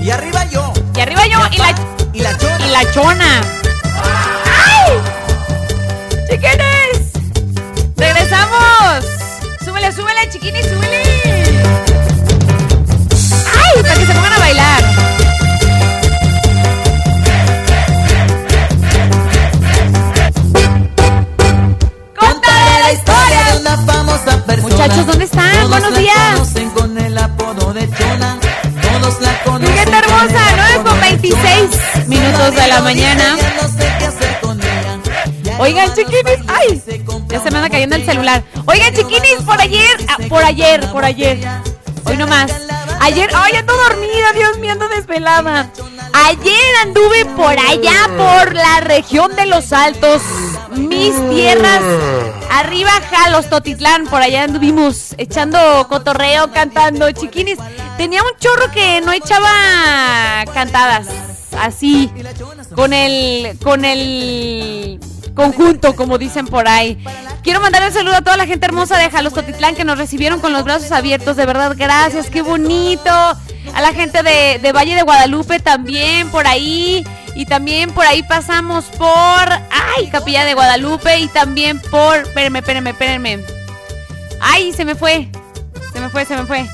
Y 0.02 0.10
arriba 0.10 0.44
yo. 0.50 0.72
Y 0.96 1.00
arriba 1.00 1.26
yo 1.28 1.38
y 1.52 1.58
la, 1.58 1.74
Y 2.12 2.20
la 2.22 2.36
chona. 2.36 2.66
y 2.66 2.70
la 2.72 2.90
chona. 2.92 3.65
La 32.76 32.82
mañana. 32.82 33.36
Oigan, 35.58 35.94
chiquinis, 35.94 36.40
ay, 36.46 36.82
ya 37.28 37.40
se 37.40 37.50
me 37.50 37.56
anda 37.56 37.70
cayendo 37.70 37.96
el 37.96 38.04
celular. 38.04 38.42
Oigan, 38.66 38.94
chiquinis, 38.94 39.36
por 39.46 39.58
ayer, 39.58 39.96
ah, 40.08 40.16
por 40.28 40.44
ayer, 40.44 40.92
por 40.92 41.04
ayer. 41.04 41.38
Hoy 42.04 42.16
nomás. 42.18 42.52
Ayer, 43.00 43.30
ay, 43.34 43.56
ando 43.56 43.74
dormida, 43.74 44.32
Dios 44.34 44.58
mío, 44.58 44.72
ando 44.72 44.88
desvelada. 44.88 45.70
Ayer 46.12 46.76
anduve 46.82 47.24
por 47.24 47.58
allá, 47.58 48.10
por 48.16 48.54
la 48.54 48.80
región 48.80 49.34
de 49.36 49.46
los 49.46 49.72
Altos, 49.72 50.22
mis 50.72 51.14
tierras, 51.30 51.82
arriba 52.50 52.90
Jalos, 53.10 53.48
Totitlán, 53.48 54.06
por 54.06 54.20
allá 54.20 54.44
anduvimos 54.44 55.14
echando 55.18 55.86
cotorreo, 55.88 56.52
cantando, 56.52 57.10
chiquinis. 57.12 57.58
Tenía 57.96 58.22
un 58.22 58.38
chorro 58.38 58.70
que 58.70 59.00
no 59.02 59.12
echaba 59.12 60.44
cantadas, 60.52 61.06
así, 61.58 62.10
con 62.76 62.92
el, 62.92 63.58
con 63.64 63.84
el 63.86 65.00
conjunto, 65.34 65.96
como 65.96 66.18
dicen 66.18 66.46
por 66.46 66.68
ahí. 66.68 67.02
Quiero 67.42 67.60
mandar 67.60 67.82
un 67.84 67.92
saludo 67.92 68.16
a 68.16 68.22
toda 68.22 68.36
la 68.36 68.46
gente 68.46 68.66
hermosa 68.66 68.98
de 68.98 69.10
Jalos 69.10 69.32
Totitlán 69.32 69.74
que 69.74 69.84
nos 69.84 69.98
recibieron 69.98 70.40
con 70.40 70.52
los 70.52 70.62
brazos 70.62 70.92
abiertos. 70.92 71.36
De 71.36 71.46
verdad, 71.46 71.74
gracias, 71.76 72.28
qué 72.28 72.42
bonito. 72.42 73.10
A 73.10 73.80
la 73.80 73.92
gente 73.94 74.22
de, 74.22 74.72
Valle 74.72 74.94
de 74.94 75.02
Guadalupe 75.02 75.58
también 75.58 76.30
por 76.30 76.46
ahí. 76.46 77.04
Y 77.34 77.46
también 77.46 77.92
por 77.92 78.06
ahí 78.06 78.22
pasamos 78.22 78.84
por. 78.86 79.08
¡Ay! 79.08 80.08
Capilla 80.12 80.44
de 80.44 80.54
Guadalupe. 80.54 81.18
Y 81.18 81.28
también 81.28 81.80
por. 81.80 82.16
Espérenme, 82.16 82.58
espérenme, 82.58 82.90
espérenme. 82.90 83.40
¡Ay! 84.40 84.72
Se 84.72 84.84
me 84.84 84.94
fue. 84.94 85.28
Se 85.92 86.00
me 86.00 86.10
fue, 86.10 86.26
se 86.26 86.36
me 86.36 86.44
fue. 86.44 86.66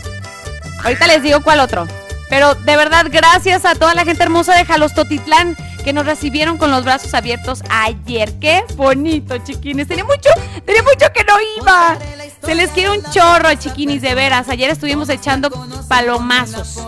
Ahorita 0.82 1.06
les 1.06 1.22
digo 1.22 1.42
cuál 1.42 1.60
otro. 1.60 1.86
Pero 2.28 2.54
de 2.54 2.76
verdad, 2.76 3.06
gracias 3.10 3.64
a 3.64 3.74
toda 3.74 3.94
la 3.94 4.04
gente 4.04 4.22
hermosa 4.22 4.56
de 4.56 4.64
Jalos 4.64 4.94
Totitlán 4.94 5.56
que 5.82 5.92
nos 5.92 6.06
recibieron 6.06 6.58
con 6.58 6.70
los 6.70 6.84
brazos 6.84 7.12
abiertos 7.14 7.62
ayer. 7.68 8.32
Qué 8.38 8.64
bonito, 8.76 9.38
chiquines. 9.38 9.88
Tenía 9.88 10.04
mucho, 10.04 10.30
tenía 10.64 10.82
mucho 10.82 11.06
que 11.14 11.24
no 11.24 11.34
iba. 11.58 11.98
Se 12.44 12.54
les 12.54 12.70
quiere 12.70 12.90
un 12.90 13.02
chorro, 13.10 13.54
chiquinis, 13.54 14.02
de 14.02 14.14
veras. 14.14 14.48
Ayer 14.48 14.70
estuvimos 14.70 15.08
echando 15.08 15.50
palomazos. 15.88 16.80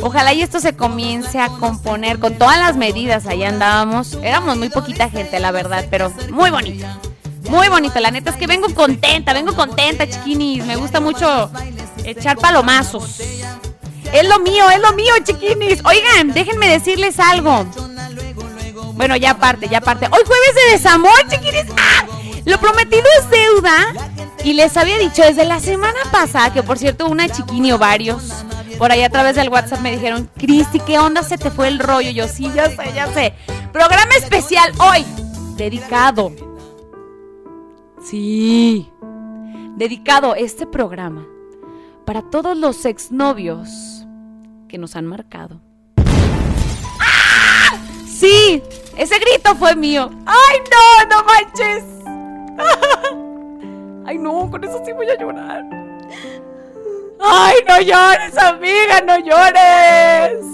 Ojalá 0.00 0.32
y 0.32 0.42
esto 0.42 0.60
se 0.60 0.74
comience 0.74 1.40
a 1.40 1.48
componer 1.48 2.18
con 2.18 2.36
todas 2.36 2.58
las 2.58 2.76
medidas. 2.76 3.26
Allá 3.26 3.48
andábamos. 3.48 4.14
Éramos 4.22 4.56
muy 4.56 4.68
poquita 4.68 5.08
gente, 5.08 5.38
la 5.40 5.50
verdad, 5.50 5.86
pero 5.90 6.12
muy 6.30 6.50
bonito. 6.50 6.86
Muy 7.48 7.68
bonito. 7.68 8.00
La 8.00 8.10
neta 8.10 8.30
es 8.30 8.36
que 8.36 8.46
vengo 8.46 8.72
contenta, 8.74 9.32
vengo 9.32 9.54
contenta, 9.54 10.08
chiquinis. 10.08 10.64
Me 10.64 10.76
gusta 10.76 11.00
mucho 11.00 11.50
echar 12.04 12.38
palomazos. 12.38 13.20
Es 14.12 14.28
lo 14.28 14.40
mío, 14.40 14.68
es 14.70 14.80
lo 14.80 14.92
mío, 14.92 15.12
chiquinis. 15.24 15.80
Oigan, 15.84 16.32
déjenme 16.32 16.68
decirles 16.68 17.18
algo. 17.18 17.66
Bueno, 18.94 19.16
ya 19.16 19.32
aparte, 19.32 19.68
ya 19.68 19.78
aparte. 19.78 20.06
Hoy 20.06 20.20
jueves 20.26 20.54
de 20.54 20.72
desamor, 20.72 21.12
chiquinis. 21.28 21.66
¡Ah! 21.76 22.06
Lo 22.44 22.58
prometido 22.58 23.04
es 23.18 23.30
deuda. 23.30 24.10
Y 24.44 24.54
les 24.54 24.76
había 24.76 24.98
dicho 24.98 25.22
desde 25.22 25.44
la 25.44 25.60
semana 25.60 26.00
pasada, 26.10 26.52
que 26.52 26.62
por 26.62 26.76
cierto, 26.76 27.06
una 27.06 27.28
chiquini 27.28 27.70
o 27.72 27.78
varios, 27.78 28.44
por 28.76 28.90
ahí 28.90 29.02
a 29.02 29.08
través 29.08 29.36
del 29.36 29.48
WhatsApp 29.48 29.80
me 29.80 29.92
dijeron, 29.92 30.28
Cristi, 30.36 30.80
¿qué 30.80 30.98
onda 30.98 31.22
se 31.22 31.38
te 31.38 31.50
fue 31.50 31.68
el 31.68 31.78
rollo? 31.78 32.10
Yo, 32.10 32.26
sí, 32.26 32.50
ya 32.52 32.68
sé, 32.68 32.92
ya 32.92 33.06
sé. 33.12 33.34
Programa 33.72 34.14
especial 34.16 34.72
hoy, 34.80 35.04
dedicado. 35.56 36.32
Sí, 38.02 38.90
dedicado 39.76 40.34
este 40.34 40.66
programa 40.66 41.24
para 42.04 42.22
todos 42.22 42.56
los 42.56 42.84
exnovios 42.84 44.04
que 44.68 44.78
nos 44.78 44.96
han 44.96 45.06
marcado. 45.06 45.60
Sí, 48.22 48.62
ese 48.96 49.18
grito 49.18 49.56
fue 49.56 49.74
mío. 49.74 50.08
¡Ay, 50.26 50.58
no, 50.70 51.16
no 51.16 51.24
manches! 51.24 51.84
Ay, 54.06 54.16
no, 54.16 54.48
con 54.48 54.62
eso 54.62 54.80
sí 54.84 54.92
voy 54.92 55.10
a 55.10 55.18
llorar. 55.18 55.64
Ay, 57.18 57.56
no 57.66 57.80
llores, 57.80 58.38
amiga, 58.38 59.00
no 59.04 59.18
llores. 59.18 60.46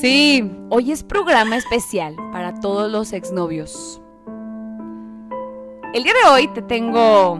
Sí, 0.00 0.50
hoy 0.70 0.90
es 0.90 1.04
programa 1.04 1.56
especial 1.56 2.16
para 2.32 2.52
todos 2.58 2.90
los 2.90 3.12
exnovios. 3.12 4.02
El 5.92 6.02
día 6.02 6.14
de 6.24 6.30
hoy 6.30 6.48
te 6.48 6.62
tengo 6.62 7.34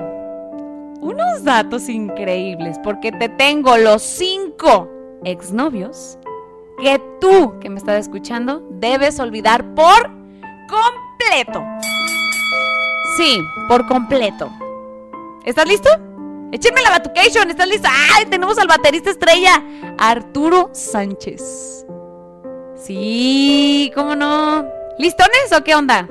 unos 1.00 1.42
datos 1.42 1.88
increíbles 1.88 2.78
porque 2.84 3.10
te 3.10 3.28
tengo 3.28 3.76
los 3.76 4.02
cinco 4.02 4.88
exnovios 5.24 6.16
que 6.84 7.00
tú, 7.18 7.58
que 7.60 7.70
me 7.70 7.78
estás 7.78 7.98
escuchando, 7.98 8.62
debes 8.72 9.18
olvidar 9.18 9.74
por 9.74 10.10
completo. 10.68 11.64
Sí, 13.16 13.42
por 13.68 13.86
completo. 13.86 14.52
¿Estás 15.46 15.66
listo? 15.66 15.88
Échenme 16.52 16.82
la 16.82 16.90
Batucation, 16.90 17.48
¿estás 17.48 17.68
listo? 17.68 17.88
¡Ay! 17.90 18.26
Tenemos 18.26 18.58
al 18.58 18.68
baterista 18.68 19.10
estrella, 19.10 19.62
Arturo 19.96 20.68
Sánchez. 20.74 21.86
Sí, 22.76 23.90
¿cómo 23.94 24.14
no? 24.14 24.66
¿Listones 24.98 25.52
o 25.56 25.64
qué 25.64 25.74
onda? 25.74 26.06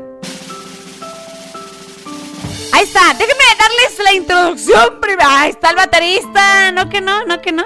Ahí 2.73 2.83
está, 2.83 3.13
déjenme 3.13 3.43
darles 3.59 3.99
la 4.03 4.13
introducción 4.13 4.99
primero. 4.99 5.29
Ahí 5.29 5.51
está 5.51 5.69
el 5.69 5.75
baterista. 5.75 6.71
No 6.71 6.89
que 6.89 6.99
no, 6.99 7.25
no 7.25 7.39
que 7.41 7.51
no. 7.51 7.63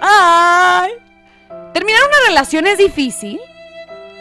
Ay. 0.00 0.94
Terminar 1.72 2.00
una 2.06 2.28
relación 2.28 2.66
es 2.66 2.78
difícil. 2.78 3.40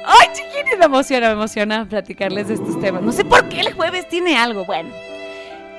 Ay, 0.05 0.29
chiquines, 0.33 0.79
me 0.79 0.85
emociona, 0.85 1.27
me 1.27 1.33
emociona 1.33 1.85
platicarles 1.87 2.47
de 2.47 2.53
estos 2.55 2.79
temas. 2.79 3.03
No 3.03 3.11
sé 3.11 3.25
por 3.25 3.49
qué 3.49 3.59
el 3.59 3.73
jueves 3.73 4.07
tiene 4.07 4.37
algo. 4.37 4.65
Bueno, 4.65 4.89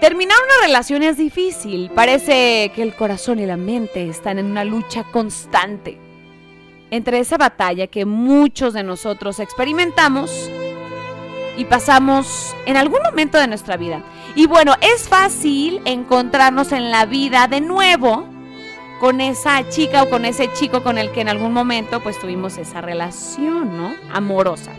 terminar 0.01 0.37
una 0.45 0.67
relación 0.67 1.03
es 1.03 1.17
difícil. 1.17 1.91
Parece 1.95 2.71
que 2.75 2.83
el 2.83 2.95
corazón 2.95 3.39
y 3.39 3.47
la 3.47 3.57
mente 3.57 4.09
están 4.09 4.39
en 4.39 4.47
una 4.47 4.65
lucha 4.65 5.05
constante. 5.05 5.99
Entre 6.91 7.19
esa 7.21 7.39
batalla 7.39 7.87
que 7.87 8.05
muchos 8.05 8.75
de 8.75 8.83
nosotros 8.83 9.41
experimentamos 9.41 10.51
y 11.57 11.65
pasamos 11.65 12.55
en 12.67 12.77
algún 12.77 13.01
momento 13.03 13.39
de 13.39 13.47
nuestra 13.47 13.79
vida. 13.79 14.03
Y 14.35 14.47
bueno, 14.47 14.75
es 14.81 15.09
fácil 15.09 15.81
encontrarnos 15.87 16.73
en 16.73 16.91
la 16.91 17.07
vida 17.07 17.49
de 17.49 17.63
nuevo 17.63 18.32
con 19.03 19.21
esa 19.21 19.69
chica 19.69 20.05
o 20.05 20.11
con 20.11 20.25
ese 20.25 20.53
chico 20.53 20.85
con 20.85 20.97
el 20.97 21.11
que 21.11 21.23
en 21.23 21.29
algún 21.29 21.53
momento 21.53 21.99
pues 22.05 22.21
tuvimos 22.21 22.57
esa 22.57 22.81
relación, 22.81 23.77
¿no? 23.77 23.93
Amorosa. 24.13 24.71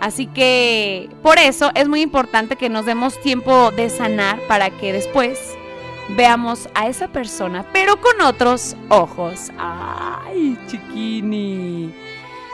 Así 0.00 0.26
que 0.26 1.08
por 1.22 1.38
eso 1.38 1.70
es 1.76 1.86
muy 1.86 2.00
importante 2.00 2.56
que 2.56 2.68
nos 2.68 2.84
demos 2.84 3.20
tiempo 3.20 3.70
de 3.70 3.88
sanar 3.88 4.40
para 4.48 4.70
que 4.70 4.92
después 4.92 5.38
veamos 6.08 6.68
a 6.74 6.88
esa 6.88 7.06
persona, 7.06 7.64
pero 7.72 8.00
con 8.00 8.20
otros 8.20 8.74
ojos. 8.88 9.52
Ay, 9.56 10.58
chiquini. 10.66 11.94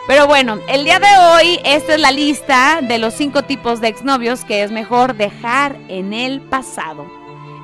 Pero 0.06 0.26
bueno, 0.26 0.58
el 0.68 0.84
día 0.84 0.98
de 0.98 1.08
hoy 1.32 1.58
esta 1.64 1.94
es 1.94 2.00
la 2.02 2.12
lista 2.12 2.80
de 2.82 2.98
los 2.98 3.14
cinco 3.14 3.44
tipos 3.44 3.80
de 3.80 3.88
exnovios 3.88 4.44
que 4.44 4.62
es 4.62 4.70
mejor 4.70 5.14
dejar 5.14 5.78
en 5.88 6.12
el 6.12 6.42
pasado. 6.42 7.06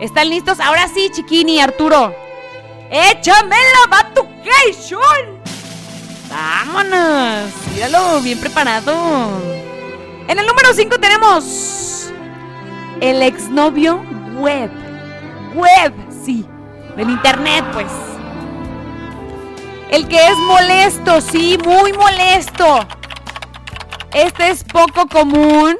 ¿Están 0.00 0.30
listos? 0.30 0.60
Ahora 0.60 0.88
sí, 0.88 1.10
chiquini, 1.12 1.60
Arturo. 1.60 2.27
¡Échame 2.90 3.56
la 3.56 3.96
Batucation! 3.96 5.42
¡Vámonos! 6.30 7.50
Míralo, 7.74 8.20
bien 8.22 8.38
preparado. 8.40 9.30
En 10.26 10.38
el 10.38 10.46
número 10.46 10.72
5 10.72 10.98
tenemos 10.98 12.10
el 13.00 13.22
exnovio 13.22 14.02
web. 14.38 14.70
Web, 15.54 15.92
sí. 16.24 16.46
Del 16.96 17.10
internet, 17.10 17.64
pues. 17.72 17.92
El 19.90 20.08
que 20.08 20.16
es 20.26 20.36
molesto, 20.38 21.20
sí, 21.20 21.58
muy 21.64 21.92
molesto. 21.92 22.86
Este 24.12 24.50
es 24.50 24.64
poco 24.64 25.06
común, 25.06 25.76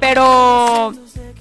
pero 0.00 0.92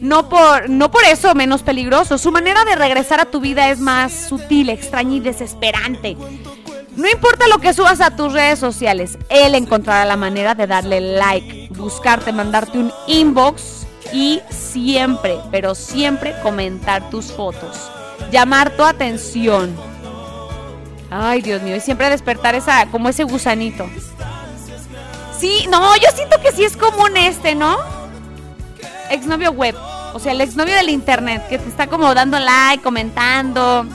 no 0.01 0.27
por, 0.29 0.69
no 0.69 0.91
por 0.91 1.03
eso 1.05 1.33
menos 1.35 1.61
peligroso. 1.61 2.17
Su 2.17 2.31
manera 2.31 2.65
de 2.65 2.75
regresar 2.75 3.21
a 3.21 3.25
tu 3.25 3.39
vida 3.39 3.69
es 3.69 3.79
más 3.79 4.11
sutil, 4.11 4.69
extraña 4.69 5.15
y 5.15 5.19
desesperante. 5.19 6.17
No 6.95 7.09
importa 7.09 7.47
lo 7.47 7.59
que 7.59 7.73
subas 7.73 8.01
a 8.01 8.15
tus 8.15 8.33
redes 8.33 8.59
sociales, 8.59 9.17
él 9.29 9.55
encontrará 9.55 10.03
la 10.03 10.17
manera 10.17 10.55
de 10.55 10.67
darle 10.67 10.99
like, 10.99 11.69
buscarte, 11.71 12.33
mandarte 12.33 12.77
un 12.77 12.91
inbox 13.07 13.87
y 14.11 14.41
siempre, 14.49 15.37
pero 15.51 15.73
siempre 15.73 16.35
comentar 16.43 17.09
tus 17.09 17.31
fotos, 17.31 17.89
llamar 18.29 18.75
tu 18.75 18.83
atención. 18.83 19.73
Ay, 21.09 21.41
Dios 21.41 21.61
mío, 21.61 21.77
y 21.77 21.79
siempre 21.79 22.09
despertar 22.09 22.55
esa, 22.55 22.87
como 22.87 23.07
ese 23.07 23.23
gusanito. 23.23 23.89
Sí, 25.37 25.67
no, 25.69 25.95
yo 25.95 26.09
siento 26.13 26.41
que 26.41 26.51
sí 26.51 26.65
es 26.65 26.75
común 26.75 27.15
este, 27.15 27.55
¿no? 27.55 28.00
Exnovio 29.11 29.51
web. 29.51 29.75
O 30.13 30.19
sea, 30.19 30.31
el 30.31 30.41
exnovio 30.41 30.75
del 30.75 30.89
internet 30.89 31.47
que 31.47 31.57
te 31.57 31.69
está 31.69 31.87
como 31.87 32.13
dando 32.13 32.39
like, 32.39 32.83
comentando. 32.83 33.85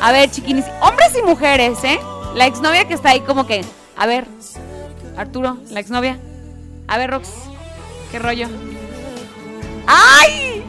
A 0.00 0.12
ver, 0.12 0.30
chiquinis, 0.30 0.64
hombres 0.80 1.12
y 1.18 1.22
mujeres, 1.22 1.82
¿eh? 1.84 1.98
La 2.34 2.46
exnovia 2.46 2.86
que 2.86 2.94
está 2.94 3.10
ahí 3.10 3.20
como 3.20 3.46
que, 3.46 3.64
a 3.96 4.06
ver, 4.06 4.26
Arturo, 5.16 5.58
la 5.70 5.80
exnovia. 5.80 6.18
A 6.86 6.96
ver, 6.96 7.10
Rox, 7.10 7.28
¿qué 8.10 8.18
rollo? 8.18 8.48
¡Ay! 9.86 10.62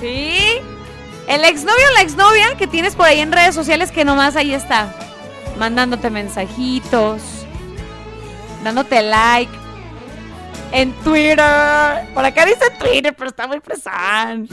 ¿Sí? 0.00 0.38
El 1.26 1.44
exnovio 1.44 1.88
o 1.90 1.94
la 1.94 2.02
exnovia 2.02 2.56
que 2.56 2.66
tienes 2.66 2.94
por 2.94 3.06
ahí 3.06 3.20
en 3.20 3.32
redes 3.32 3.54
sociales 3.54 3.90
que 3.90 4.04
nomás 4.04 4.36
ahí 4.36 4.52
está. 4.52 4.94
Mandándote 5.58 6.10
mensajitos. 6.10 7.22
Dándote 8.62 9.02
like. 9.02 9.63
En 10.74 10.92
Twitter. 11.04 11.38
Por 12.12 12.24
acá 12.24 12.44
dice 12.44 12.68
Twitter, 12.78 13.14
pero 13.16 13.30
está 13.30 13.46
muy 13.46 13.60
fresán. 13.60 14.48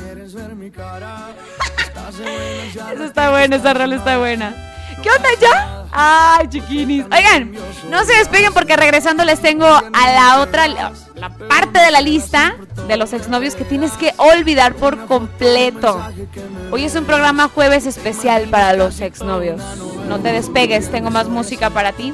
Eso 2.94 3.04
está 3.04 3.32
bueno, 3.32 3.56
esa 3.56 3.74
rola 3.74 3.96
está 3.96 4.20
buena. 4.20 4.56
¿Qué 5.02 5.10
onda 5.10 5.30
ya? 5.42 5.86
Ay, 5.92 6.48
chiquinis. 6.48 7.06
Oigan, 7.06 7.54
no 7.90 8.06
se 8.06 8.14
despeguen 8.18 8.54
porque 8.54 8.78
regresando 8.78 9.26
les 9.26 9.42
tengo 9.42 9.66
a 9.66 10.12
la 10.12 10.42
otra, 10.42 10.68
la, 10.68 10.94
la 11.16 11.30
parte 11.36 11.80
de 11.80 11.90
la 11.90 12.02
lista 12.02 12.56
de 12.88 12.98
los 12.98 13.14
exnovios 13.14 13.56
que 13.56 13.66
tienes 13.66 13.94
que 13.94 14.14
olvidar 14.18 14.76
por 14.76 15.08
completo. 15.08 16.00
Hoy 16.70 16.84
es 16.86 16.96
un 16.96 17.06
programa 17.06 17.50
jueves 17.50 17.88
especial 17.88 18.48
para 18.50 18.74
los 18.74 19.02
exnovios. 19.02 19.60
No 20.08 20.20
te 20.20 20.32
despegues, 20.32 20.92
tengo 20.92 21.10
más 21.10 21.28
música 21.30 21.72
para 21.72 21.94
ti. 21.94 22.14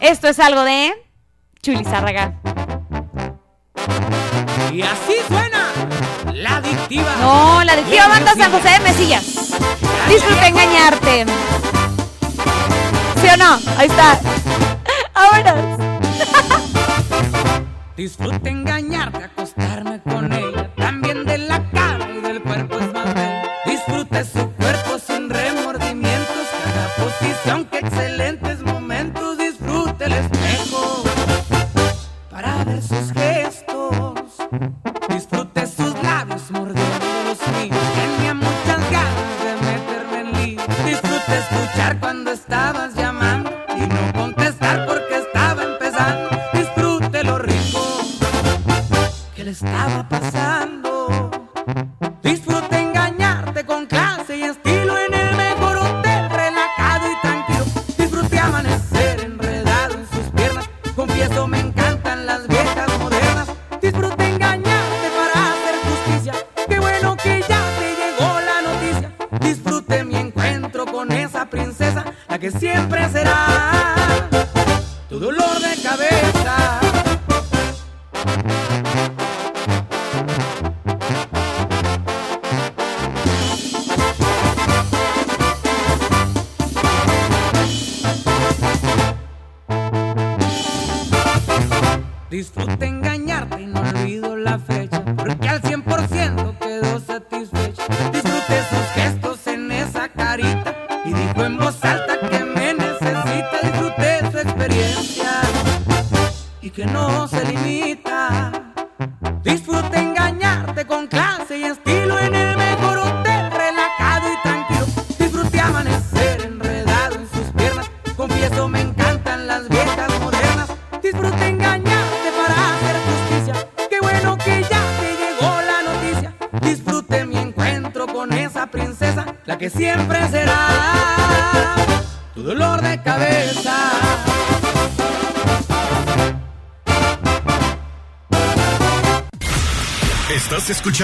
Esto 0.00 0.26
es 0.26 0.40
algo 0.40 0.64
de 0.64 0.92
Chulizárraga. 1.62 2.34
Y 4.72 4.82
así 4.82 5.16
suena 5.28 5.72
la 6.34 6.56
adictiva. 6.56 7.14
No, 7.20 7.64
la 7.64 7.72
adictiva 7.72 8.08
banda 8.08 8.34
San 8.34 8.52
José 8.52 8.68
de 8.70 8.80
Mesillas. 8.80 9.24
Disfruta 10.08 10.46
engañarte. 10.46 11.26
¿Sí 13.20 13.28
o 13.32 13.36
no? 13.36 13.58
Ahí 13.78 13.86
está. 13.88 14.18
Vámonos. 15.14 15.80
Disfruta 17.96 18.50
engañarte, 18.50 19.24
acostarme 19.24 19.95
cuando 42.00 42.32
estabas 42.32 42.94
llamando 42.94 43.50
y 43.76 43.86
no 43.86 44.12
contestar 44.14 44.86
porque 44.86 45.18
estaba 45.18 45.62
empezando. 45.62 46.30
Disfrute 46.54 47.22
lo 47.22 47.38
rico 47.38 47.80
que 49.34 49.44
le 49.44 49.50
estaba 49.50 50.08
pasando. 50.08 50.65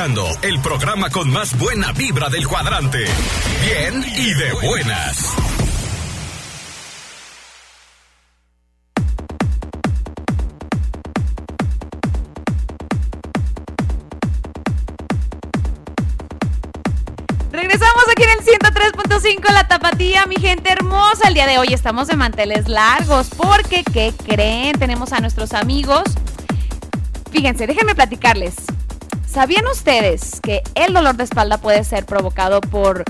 El 0.05 0.59
programa 0.61 1.11
con 1.11 1.31
más 1.31 1.57
buena 1.57 1.93
vibra 1.93 2.29
del 2.29 2.49
cuadrante. 2.49 3.05
Bien 3.65 4.05
y 4.17 4.35
de 4.35 4.53
buenas. 4.55 5.33
Regresamos 17.53 18.03
aquí 18.11 18.25
en 18.25 18.31
el 18.31 18.38
103.5 18.41 19.53
La 19.53 19.69
Tapatía, 19.69 20.27
mi 20.27 20.35
gente 20.35 20.73
hermosa. 20.73 21.29
El 21.29 21.35
día 21.35 21.47
de 21.47 21.59
hoy 21.59 21.69
estamos 21.71 22.09
de 22.09 22.17
manteles 22.17 22.67
largos 22.67 23.29
porque, 23.37 23.85
¿qué 23.85 24.12
creen? 24.27 24.77
Tenemos 24.81 25.12
a 25.12 25.21
nuestros 25.21 25.53
amigos. 25.53 26.03
Fíjense, 27.31 27.69
déjenme 27.69 27.95
platicarles. 27.95 28.57
¿Sabían 29.33 29.66
ustedes 29.66 30.40
que 30.42 30.61
el 30.75 30.92
dolor 30.92 31.16
de 31.16 31.25
espalda 31.25 31.57
puede 31.57 31.85
ser 31.85 32.05
provocado 32.05 32.61
por 32.61 33.03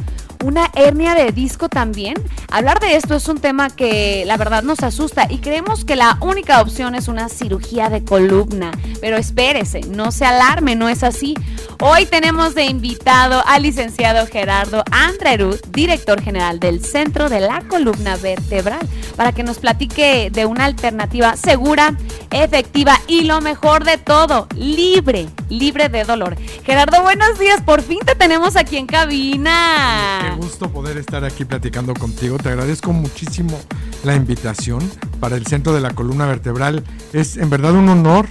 una 0.44 0.70
hernia 0.76 1.16
de 1.16 1.32
disco 1.32 1.68
también? 1.68 2.14
Hablar 2.48 2.78
de 2.78 2.94
esto 2.94 3.16
es 3.16 3.26
un 3.26 3.38
tema 3.38 3.70
que 3.70 4.22
la 4.24 4.36
verdad 4.36 4.62
nos 4.62 4.84
asusta 4.84 5.26
y 5.28 5.38
creemos 5.38 5.84
que 5.84 5.96
la 5.96 6.18
única 6.20 6.60
opción 6.60 6.94
es 6.94 7.08
una 7.08 7.28
cirugía 7.28 7.88
de 7.90 8.04
columna. 8.04 8.70
Pero 9.00 9.16
espérese, 9.16 9.80
no 9.80 10.12
se 10.12 10.24
alarme, 10.24 10.76
no 10.76 10.88
es 10.88 11.02
así. 11.02 11.34
Hoy 11.80 12.06
tenemos 12.06 12.54
de 12.54 12.66
invitado 12.66 13.42
al 13.44 13.62
licenciado 13.62 14.24
Gerardo 14.28 14.84
Andrerud, 14.92 15.58
director 15.70 16.22
general 16.22 16.60
del 16.60 16.84
Centro 16.84 17.28
de 17.30 17.40
la 17.40 17.62
Columna 17.62 18.14
Vertebral, 18.14 18.88
para 19.16 19.32
que 19.32 19.42
nos 19.42 19.58
platique 19.58 20.30
de 20.30 20.46
una 20.46 20.66
alternativa 20.66 21.34
segura, 21.36 21.96
efectiva 22.30 22.71
y 23.06 23.22
lo 23.22 23.40
mejor 23.40 23.84
de 23.84 23.96
todo, 23.96 24.48
libre, 24.56 25.28
libre 25.48 25.88
de 25.88 26.02
dolor. 26.02 26.36
Gerardo, 26.64 27.00
buenos 27.02 27.38
días, 27.38 27.60
por 27.60 27.80
fin 27.80 28.00
te 28.04 28.16
tenemos 28.16 28.56
aquí 28.56 28.76
en 28.76 28.86
cabina. 28.86 30.18
Qué 30.20 30.36
gusto 30.36 30.68
poder 30.68 30.96
estar 30.96 31.24
aquí 31.24 31.44
platicando 31.44 31.94
contigo. 31.94 32.38
Te 32.38 32.48
agradezco 32.48 32.92
muchísimo 32.92 33.60
la 34.02 34.16
invitación 34.16 34.80
para 35.20 35.36
el 35.36 35.46
Centro 35.46 35.72
de 35.72 35.80
la 35.80 35.90
Columna 35.90 36.26
Vertebral. 36.26 36.82
Es 37.12 37.36
en 37.36 37.50
verdad 37.50 37.72
un 37.72 37.88
honor 37.88 38.26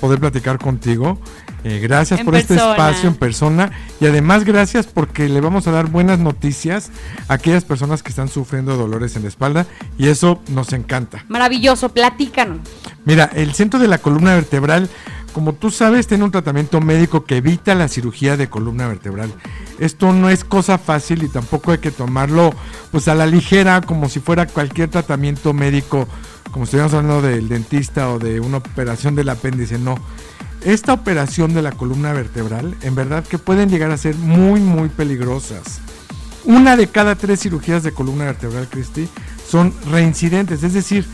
poder 0.00 0.18
platicar 0.18 0.58
contigo. 0.58 1.16
Eh, 1.64 1.78
gracias 1.78 2.18
En 2.18 2.26
por 2.26 2.34
este 2.34 2.56
espacio 2.56 3.08
en 3.08 3.14
persona 3.14 3.70
y 4.00 4.06
además 4.06 4.42
gracias 4.42 4.88
porque 4.88 5.28
le 5.28 5.40
vamos 5.40 5.68
a 5.68 5.70
dar 5.70 5.86
buenas 5.86 6.18
noticias 6.18 6.90
a 7.28 7.34
aquellas 7.34 7.64
personas 7.64 8.02
que 8.02 8.08
están 8.08 8.28
sufriendo 8.28 8.76
dolores 8.76 9.14
en 9.14 9.22
la 9.22 9.28
espalda 9.28 9.64
y 9.96 10.08
eso 10.08 10.42
nos 10.48 10.72
encanta. 10.72 11.24
Maravilloso, 11.28 11.90
platícanos. 11.90 12.58
Mira, 13.04 13.30
el 13.34 13.52
centro 13.54 13.80
de 13.80 13.88
la 13.88 13.98
columna 13.98 14.34
vertebral, 14.34 14.88
como 15.32 15.54
tú 15.54 15.70
sabes, 15.70 16.06
tiene 16.06 16.24
un 16.24 16.30
tratamiento 16.30 16.80
médico 16.80 17.24
que 17.24 17.38
evita 17.38 17.74
la 17.74 17.88
cirugía 17.88 18.36
de 18.36 18.48
columna 18.48 18.86
vertebral. 18.86 19.32
Esto 19.78 20.12
no 20.12 20.28
es 20.28 20.44
cosa 20.44 20.78
fácil 20.78 21.22
y 21.22 21.28
tampoco 21.28 21.72
hay 21.72 21.78
que 21.78 21.90
tomarlo 21.90 22.52
pues 22.90 23.08
a 23.08 23.14
la 23.14 23.26
ligera 23.26 23.80
como 23.80 24.08
si 24.08 24.20
fuera 24.20 24.46
cualquier 24.46 24.90
tratamiento 24.90 25.52
médico, 25.52 26.06
como 26.52 26.64
estuviéramos 26.64 26.94
hablando 26.94 27.22
del 27.22 27.48
dentista 27.48 28.10
o 28.10 28.18
de 28.18 28.40
una 28.40 28.58
operación 28.58 29.14
del 29.14 29.30
apéndice, 29.30 29.78
no. 29.78 29.96
Esta 30.64 30.92
operación 30.92 31.54
de 31.54 31.62
la 31.62 31.72
columna 31.72 32.12
vertebral, 32.12 32.76
en 32.82 32.94
verdad 32.94 33.24
que 33.24 33.38
pueden 33.38 33.68
llegar 33.68 33.90
a 33.90 33.96
ser 33.96 34.14
muy, 34.14 34.60
muy 34.60 34.88
peligrosas. 34.90 35.80
Una 36.44 36.76
de 36.76 36.86
cada 36.86 37.16
tres 37.16 37.40
cirugías 37.40 37.82
de 37.82 37.92
columna 37.92 38.26
vertebral, 38.26 38.68
Cristi, 38.68 39.08
son 39.48 39.74
reincidentes. 39.90 40.62
Es 40.62 40.72
decir, 40.72 41.06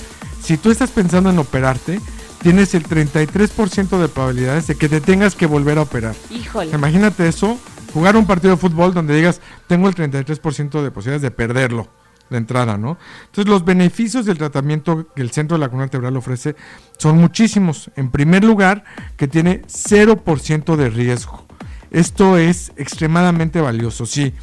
si 0.43 0.57
tú 0.57 0.71
estás 0.71 0.91
pensando 0.91 1.31
en 1.31 1.39
operarte, 1.39 2.01
tienes 2.43 2.75
el 2.75 2.85
33% 2.85 3.99
de 3.99 4.09
probabilidades 4.09 4.67
de 4.67 4.77
que 4.77 4.89
te 4.89 5.01
tengas 5.01 5.35
que 5.35 5.47
volver 5.47 5.79
a 5.79 5.83
operar. 5.83 6.15
Híjole. 6.31 6.71
Imagínate 6.73 7.29
eso, 7.29 7.59
jugar 7.93 8.17
un 8.17 8.27
partido 8.27 8.55
de 8.55 8.61
fútbol 8.61 8.95
donde 8.95 9.15
digas, 9.15 9.41
tengo 9.67 9.89
el 9.89 9.95
33% 9.95 10.83
de 10.83 10.91
posibilidades 10.91 11.23
de 11.23 11.31
perderlo 11.31 11.89
de 12.31 12.37
entrada, 12.37 12.77
¿no? 12.77 12.99
Entonces 13.27 13.49
los 13.49 13.65
beneficios 13.65 14.27
del 14.27 14.39
tratamiento 14.39 15.07
que 15.15 15.23
el 15.23 15.31
centro 15.31 15.57
de 15.57 15.61
la 15.61 15.69
columna 15.69 15.85
vertebral 15.85 16.17
ofrece 16.17 16.57
son 16.99 17.19
muchísimos. 17.19 17.91
En 17.97 18.11
primer 18.11 18.45
lugar, 18.45 18.85
que 19.17 19.29
tiene 19.29 19.63
0% 19.63 20.77
de 20.77 20.91
riesgo. 20.91 21.47
Esto 21.91 22.37
es 22.37 22.73
extremadamente 22.77 23.61
valioso. 23.61 24.05
Sí, 24.05 24.35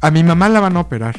a 0.00 0.10
mi 0.10 0.24
mamá 0.24 0.48
la 0.48 0.60
van 0.60 0.76
a 0.76 0.80
operar. 0.80 1.16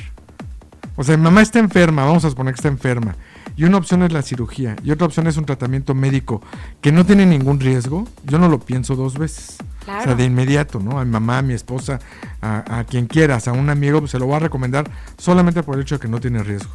O 0.96 1.04
sea, 1.04 1.16
mi 1.18 1.24
mamá 1.24 1.42
está 1.42 1.60
enferma, 1.60 2.06
vamos 2.06 2.26
a 2.26 2.30
suponer 2.30 2.54
que 2.54 2.60
está 2.60 2.70
enferma. 2.70 3.16
Y 3.58 3.64
una 3.64 3.78
opción 3.78 4.04
es 4.04 4.12
la 4.12 4.22
cirugía 4.22 4.76
y 4.84 4.92
otra 4.92 5.08
opción 5.08 5.28
es 5.28 5.38
un 5.38 5.46
tratamiento 5.46 5.94
médico 5.94 6.42
que 6.82 6.92
no 6.92 7.06
tiene 7.06 7.26
ningún 7.26 7.60
riesgo. 7.60 8.08
Yo 8.24 8.38
no 8.38 8.50
lo 8.50 8.60
pienso 8.60 8.96
dos 8.96 9.18
veces. 9.18 9.58
O 10.02 10.04
sea, 10.04 10.16
de 10.16 10.26
inmediato, 10.26 10.80
¿no? 10.80 11.00
A 11.00 11.06
mi 11.06 11.12
mamá, 11.12 11.38
a 11.38 11.42
mi 11.42 11.54
esposa, 11.54 12.00
a, 12.42 12.80
a 12.80 12.84
quien 12.86 13.06
quieras, 13.06 13.48
a 13.48 13.52
un 13.52 13.70
amigo, 13.70 14.00
pues 14.00 14.12
se 14.12 14.20
lo 14.20 14.26
voy 14.26 14.36
a 14.36 14.40
recomendar 14.40 14.90
solamente 15.18 15.62
por 15.64 15.76
el 15.76 15.82
hecho 15.82 15.96
de 15.96 16.02
que 16.02 16.08
no 16.08 16.20
tiene 16.20 16.42
riesgo. 16.44 16.72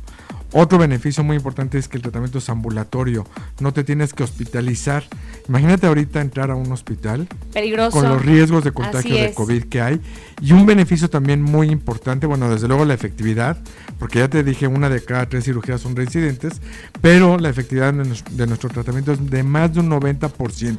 Otro 0.52 0.78
beneficio 0.78 1.22
muy 1.22 1.36
importante 1.36 1.78
es 1.78 1.88
que 1.88 1.96
el 1.96 2.02
tratamiento 2.02 2.38
es 2.38 2.48
ambulatorio, 2.48 3.26
no 3.60 3.72
te 3.72 3.84
tienes 3.84 4.12
que 4.12 4.24
hospitalizar. 4.24 5.04
Imagínate 5.48 5.86
ahorita 5.86 6.20
entrar 6.20 6.50
a 6.50 6.56
un 6.56 6.70
hospital 6.72 7.28
Peligroso. 7.52 7.92
con 7.92 8.08
los 8.08 8.24
riesgos 8.24 8.64
de 8.64 8.72
contagio 8.72 9.14
de. 9.14 9.32
COVID 9.32 9.64
que 9.64 9.80
hay. 9.80 10.00
Y 10.40 10.52
un 10.52 10.66
beneficio 10.66 11.08
también 11.08 11.42
muy 11.42 11.68
importante, 11.68 12.26
bueno, 12.26 12.50
desde 12.50 12.66
luego 12.66 12.84
la 12.84 12.94
efectividad, 12.94 13.58
porque 13.98 14.20
ya 14.20 14.28
te 14.28 14.42
dije, 14.42 14.66
una 14.66 14.88
de 14.88 15.04
cada 15.04 15.28
tres 15.28 15.44
cirugías 15.44 15.80
son 15.80 15.94
reincidentes, 15.94 16.60
pero 17.00 17.38
la 17.38 17.48
efectividad 17.48 17.92
de 17.92 18.46
nuestro 18.46 18.70
tratamiento 18.70 19.12
es 19.12 19.30
de 19.30 19.42
más 19.42 19.72
de 19.74 19.80
un 19.80 19.90
90%. 19.90 20.78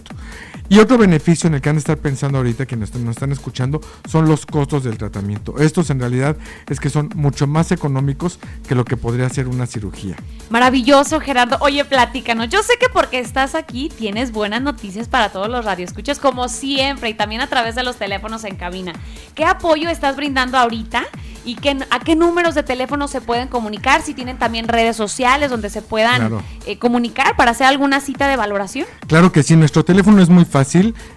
Y 0.71 0.79
otro 0.79 0.97
beneficio 0.97 1.47
en 1.47 1.55
el 1.55 1.60
que 1.62 1.67
han 1.67 1.75
de 1.75 1.79
estar 1.79 1.97
pensando 1.97 2.38
ahorita, 2.38 2.65
que 2.65 2.77
nos, 2.77 2.91
están 2.95 3.34
escuchando, 3.34 3.81
son 4.10 4.29
los 4.29 4.45
costos 4.45 4.86
del 4.86 4.97
tratamiento. 4.97 5.57
Estos 5.57 5.89
en 5.89 5.99
realidad 5.99 6.38
es 6.69 6.79
que 6.79 6.89
son 6.89 7.10
mucho 7.13 7.45
más 7.45 7.73
económicos 7.73 8.39
que 8.65 8.73
lo 8.73 8.86
que 8.86 8.95
podría 8.95 9.27
ser 9.27 9.49
una 9.49 9.65
cirugía. 9.67 10.15
Maravilloso, 10.49 11.19
Gerardo. 11.19 11.57
Oye, 11.60 11.84
platícanos. 11.84 12.47
Yo 12.47 12.63
sé 12.63 12.75
que 12.79 12.88
porque 12.88 13.19
estás 13.19 13.53
aquí 13.53 13.89
tienes 13.89 14.31
buenas 14.31 14.62
noticias 14.62 15.10
para 15.10 15.27
todos 15.27 15.49
los 15.49 15.65
radioescuchas, 15.65 16.19
como 16.19 16.47
siempre, 16.47 17.10
y 17.10 17.15
también 17.15 17.41
a 17.41 17.47
través 17.47 17.75
de 17.75 17.84
los 17.84 17.97
teléfonos 17.97 18.45
en 18.45 18.55
cabina. 18.55 18.93
¿Qué 19.36 19.43
apoyo 19.43 19.89
estás 19.89 20.15
brindando 20.15 20.57
ahorita? 20.57 21.03
¿Y 21.43 21.55
qué, 21.55 21.75
a 21.89 21.99
qué 21.99 22.15
números 22.15 22.53
de 22.53 22.62
teléfono 22.62 23.07
se 23.07 23.19
pueden 23.19 23.47
comunicar? 23.47 24.03
Si 24.03 24.13
tienen 24.13 24.38
también 24.38 24.67
redes 24.67 24.95
sociales 24.95 25.49
donde 25.49 25.71
se 25.71 25.81
puedan 25.81 26.17
Claro. 26.19 26.43
eh, 26.67 26.77
comunicar 26.77 27.36
para 27.36 27.49
hacer 27.51 27.65
alguna 27.65 27.99
cita 27.99 28.27
de 28.27 28.36
valoración. 28.36 28.86
Claro 29.07 29.31
que 29.31 29.41
sí, 29.41 29.55
nuestro 29.55 29.84
teléfono 29.84 30.21
es 30.21 30.29
muy 30.29 30.45
fácil, 30.45 30.61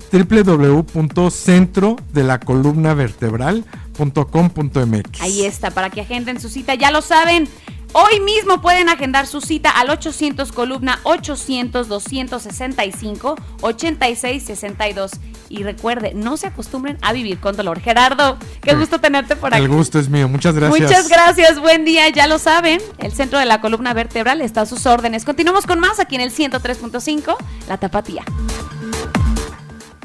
www.centrodelacolumnavertebral.com.mx. 2.96 5.22
Ahí 5.22 5.46
está, 5.46 5.72
para 5.72 5.90
que 5.90 6.02
agenden 6.02 6.40
su 6.40 6.50
cita, 6.50 6.76
ya 6.76 6.92
lo 6.92 7.02
saben. 7.02 7.50
Hoy 7.94 8.22
mismo 8.22 8.62
pueden 8.62 8.88
agendar 8.88 9.28
su 9.28 9.42
cita 9.42 9.70
al 9.70 9.90
800 9.90 10.54
columna 10.54 11.02
800 11.04 11.90
265 11.90 13.36
86 13.60 14.44
62 14.44 15.12
y 15.50 15.64
recuerde, 15.64 16.14
no 16.14 16.38
se 16.38 16.48
acostumbren 16.48 16.98
a 17.02 17.12
vivir 17.12 17.42
con 17.42 17.58
dolor. 17.58 17.82
Gerardo, 17.82 18.38
qué 18.62 18.76
gusto 18.76 19.02
tenerte 19.02 19.36
por 19.36 19.54
aquí. 19.54 19.62
El 19.62 19.68
gusto 19.68 20.00
es 20.00 20.08
mío, 20.08 20.30
muchas 20.30 20.56
gracias. 20.56 20.80
Muchas 20.80 21.10
gracias, 21.10 21.60
buen 21.60 21.84
día, 21.84 22.08
ya 22.08 22.28
lo 22.28 22.40
saben, 22.40 22.82
el 22.98 23.12
centro 23.12 23.40
de 23.40 23.46
la 23.46 23.60
columna 23.60 23.94
vertebral 23.94 24.40
está 24.40 24.62
a 24.62 24.66
sus 24.66 24.86
órdenes. 24.86 25.26
Continuamos 25.26 25.66
con 25.66 25.82
más 25.82 26.00
aquí 26.00 26.16
en 26.16 26.22
el 26.22 26.32
103.5, 26.32 27.36
La 27.68 27.76
Tapatía. 27.76 28.24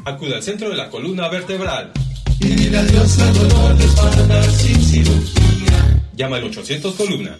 Acude 0.03 0.35
al 0.35 0.43
centro 0.43 0.69
de 0.69 0.75
la 0.75 0.89
columna 0.89 1.29
vertebral. 1.29 1.93
Y 2.39 2.47
dile 2.47 2.77
adiós 2.77 3.19
al 3.19 3.33
dolor 3.33 3.77
de 3.77 3.85
espalda 3.85 4.43
sin 4.51 4.81
cirugía. 4.81 6.03
Llama 6.15 6.37
al 6.37 6.43
800 6.45 6.95
columna. 6.95 7.39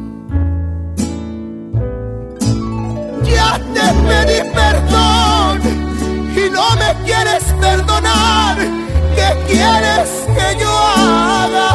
Ya 3.33 3.59
te 3.73 3.85
pedí 4.07 4.39
perdón 4.53 5.61
y 6.35 6.49
no 6.49 6.65
me 6.75 6.89
quieres 7.05 7.43
perdonar. 7.59 8.57
¿Qué 9.15 9.29
quieres 9.47 10.09
que 10.35 10.47
yo 10.61 10.71
haga? 10.97 11.69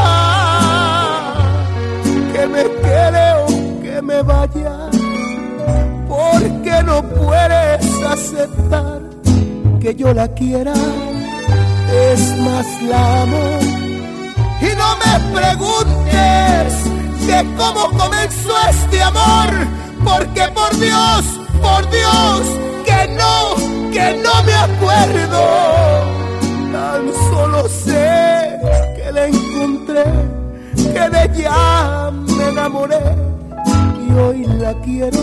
Que 2.33 2.47
me 2.47 2.63
quede 2.83 3.27
o 3.35 3.47
que 3.83 4.03
me 4.03 4.23
vaya. 4.23 4.77
Porque 6.09 6.83
no 6.85 7.03
puedes 7.03 8.03
aceptar 8.03 9.01
que 9.81 9.95
yo 9.95 10.13
la 10.13 10.29
quiera. 10.29 10.75
Es 12.11 12.37
más, 12.39 12.67
la 12.83 13.23
amo. 13.23 13.45
Y 14.61 14.75
no 14.75 14.97
me 14.97 15.13
preguntes 15.39 16.73
que 17.27 17.45
cómo 17.57 17.91
comenzó 17.99 18.53
este 18.71 19.03
amor, 19.03 19.51
porque 20.05 20.49
por 20.55 20.77
Dios, 20.79 21.25
por 21.63 21.91
Dios, 21.91 22.41
que 22.85 23.09
no, 23.21 23.57
que 23.93 24.07
no 24.23 24.43
me 24.45 24.55
acuerdo. 24.55 25.41
Tan 26.73 27.13
solo 27.31 27.69
sé 27.69 28.59
que 28.97 29.13
la 29.13 29.27
encontré, 29.27 30.05
que 30.75 31.11
de 31.11 31.25
ella 31.25 32.11
me 32.11 32.49
enamoré 32.51 33.05
y 34.09 34.13
hoy 34.19 34.47
la 34.59 34.75
quiero. 34.83 35.21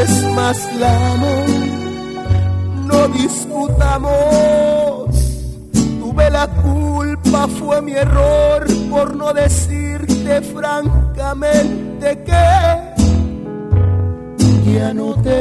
Es 0.00 0.24
más, 0.34 0.58
la 0.74 1.12
amo. 1.12 1.44
No 2.86 3.08
discutamos 3.08 4.84
tuve 6.14 6.30
la 6.30 6.46
culpa, 6.46 7.48
fue 7.48 7.82
mi 7.82 7.92
error 7.92 8.66
por 8.90 9.16
no 9.16 9.32
decirte 9.32 10.40
francamente 10.42 12.22
que 12.22 12.73
no 14.94 15.12
te 15.20 15.33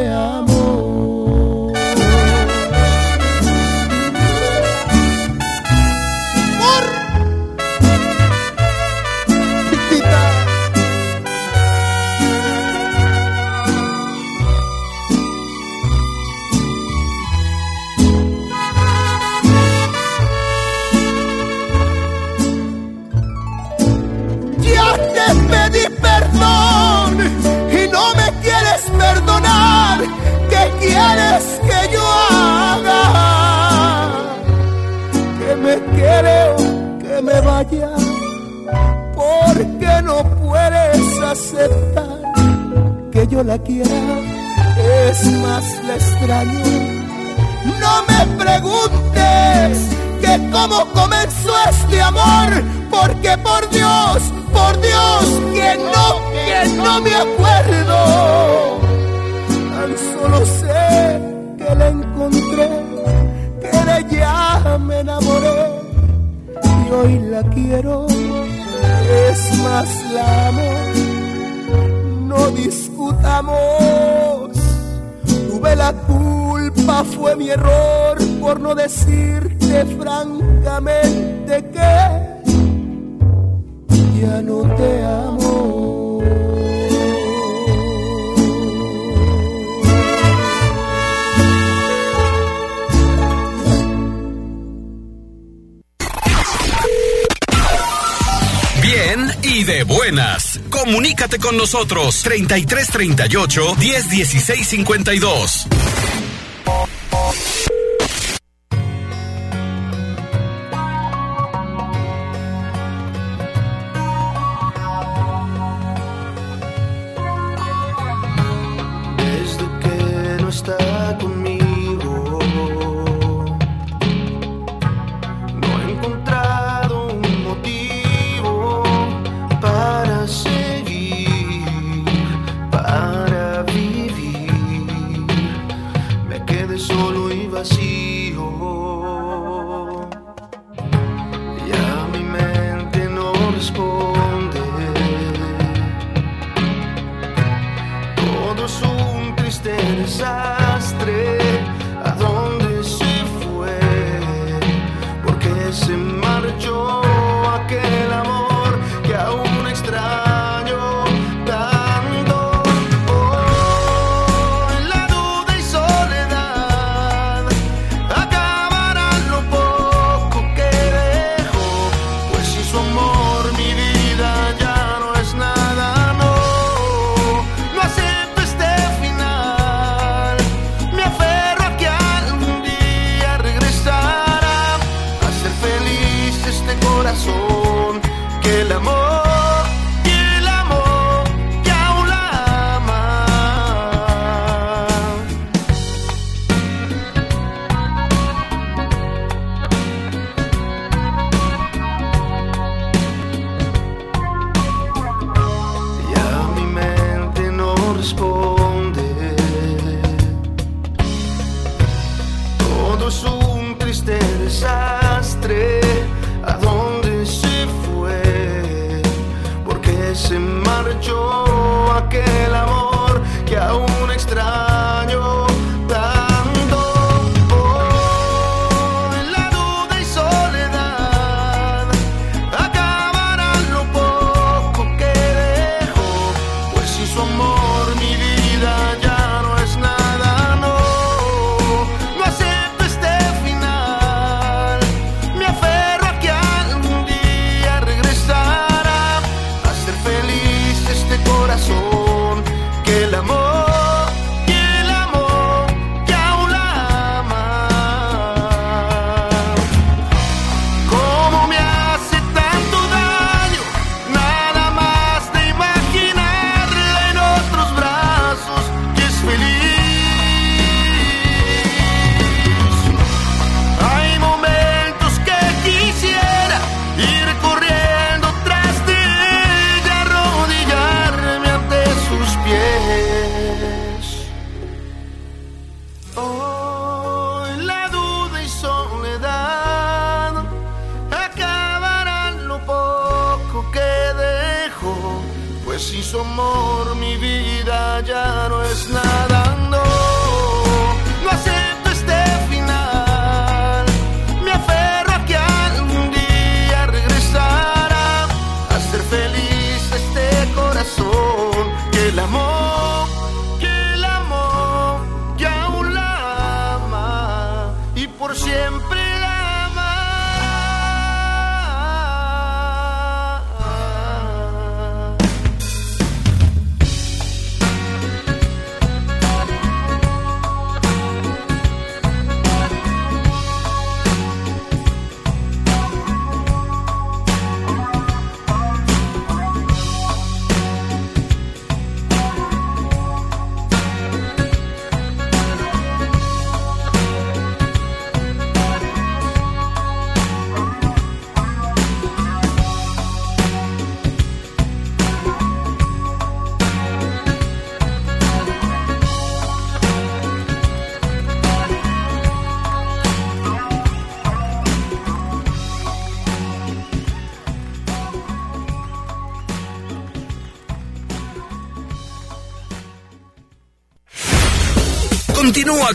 nosotros. 101.74 102.22
33 102.22 102.88
38 102.88 103.76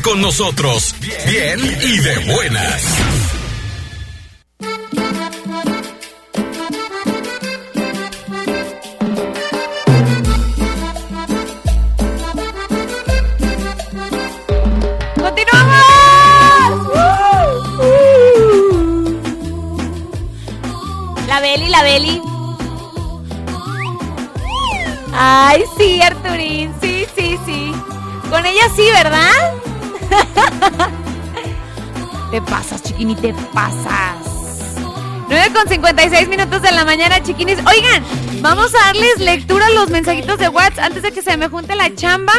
con 0.02 0.20
nosotros, 0.20 0.94
bien 1.26 1.60
y 1.82 1.98
de 1.98 2.32
buenas. 2.32 3.07
Te 33.20 33.34
pasas. 33.52 34.16
9 35.28 35.52
con 35.52 35.68
56 35.68 36.28
minutos 36.28 36.62
de 36.62 36.72
la 36.72 36.84
mañana, 36.84 37.22
chiquinis. 37.22 37.58
Oigan, 37.66 38.02
vamos 38.40 38.74
a 38.74 38.86
darles 38.86 39.18
lectura 39.18 39.66
a 39.66 39.70
los 39.70 39.90
mensajitos 39.90 40.38
de 40.38 40.48
WhatsApp 40.48 40.84
antes 40.84 41.02
de 41.02 41.12
que 41.12 41.22
se 41.22 41.36
me 41.36 41.48
junte 41.48 41.74
la 41.74 41.94
chamba. 41.94 42.32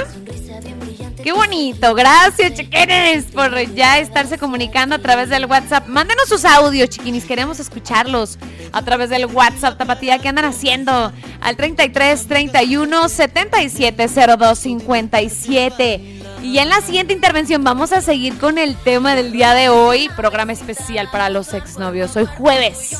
Qué 1.22 1.34
bonito, 1.34 1.94
gracias 1.96 2.54
chiquines 2.54 3.26
por 3.26 3.60
ya 3.76 4.00
estarse 4.00 4.38
comunicando 4.38 4.96
a 4.96 5.00
través 5.00 5.30
del 5.30 5.48
WhatsApp. 5.48 5.86
Mándenos 5.88 6.30
sus 6.30 6.46
audios, 6.46 6.90
chiquinis, 6.90 7.26
queremos 7.26 7.60
escucharlos 7.60 8.40
a 8.72 8.82
través 8.84 9.10
del 9.10 9.26
WhatsApp 9.26 9.78
Tapatía. 9.78 10.20
¿Qué 10.20 10.30
andan 10.30 10.46
haciendo? 10.46 11.12
Al 11.42 11.58
33 11.58 12.26
31 12.26 13.10
77 13.10 14.08
02 14.38 14.60
57. 14.60 16.09
Y 16.42 16.58
en 16.58 16.70
la 16.70 16.82
siguiente 16.82 17.14
intervención 17.14 17.64
vamos 17.64 17.92
a 17.92 18.02
seguir 18.02 18.38
con 18.38 18.58
el 18.58 18.76
tema 18.76 19.16
del 19.16 19.32
día 19.32 19.54
de 19.54 19.70
hoy, 19.70 20.10
programa 20.16 20.54
especial 20.54 21.10
para 21.12 21.30
los 21.30 21.54
exnovios. 21.54 22.16
Hoy 22.16 22.26
jueves, 22.38 22.98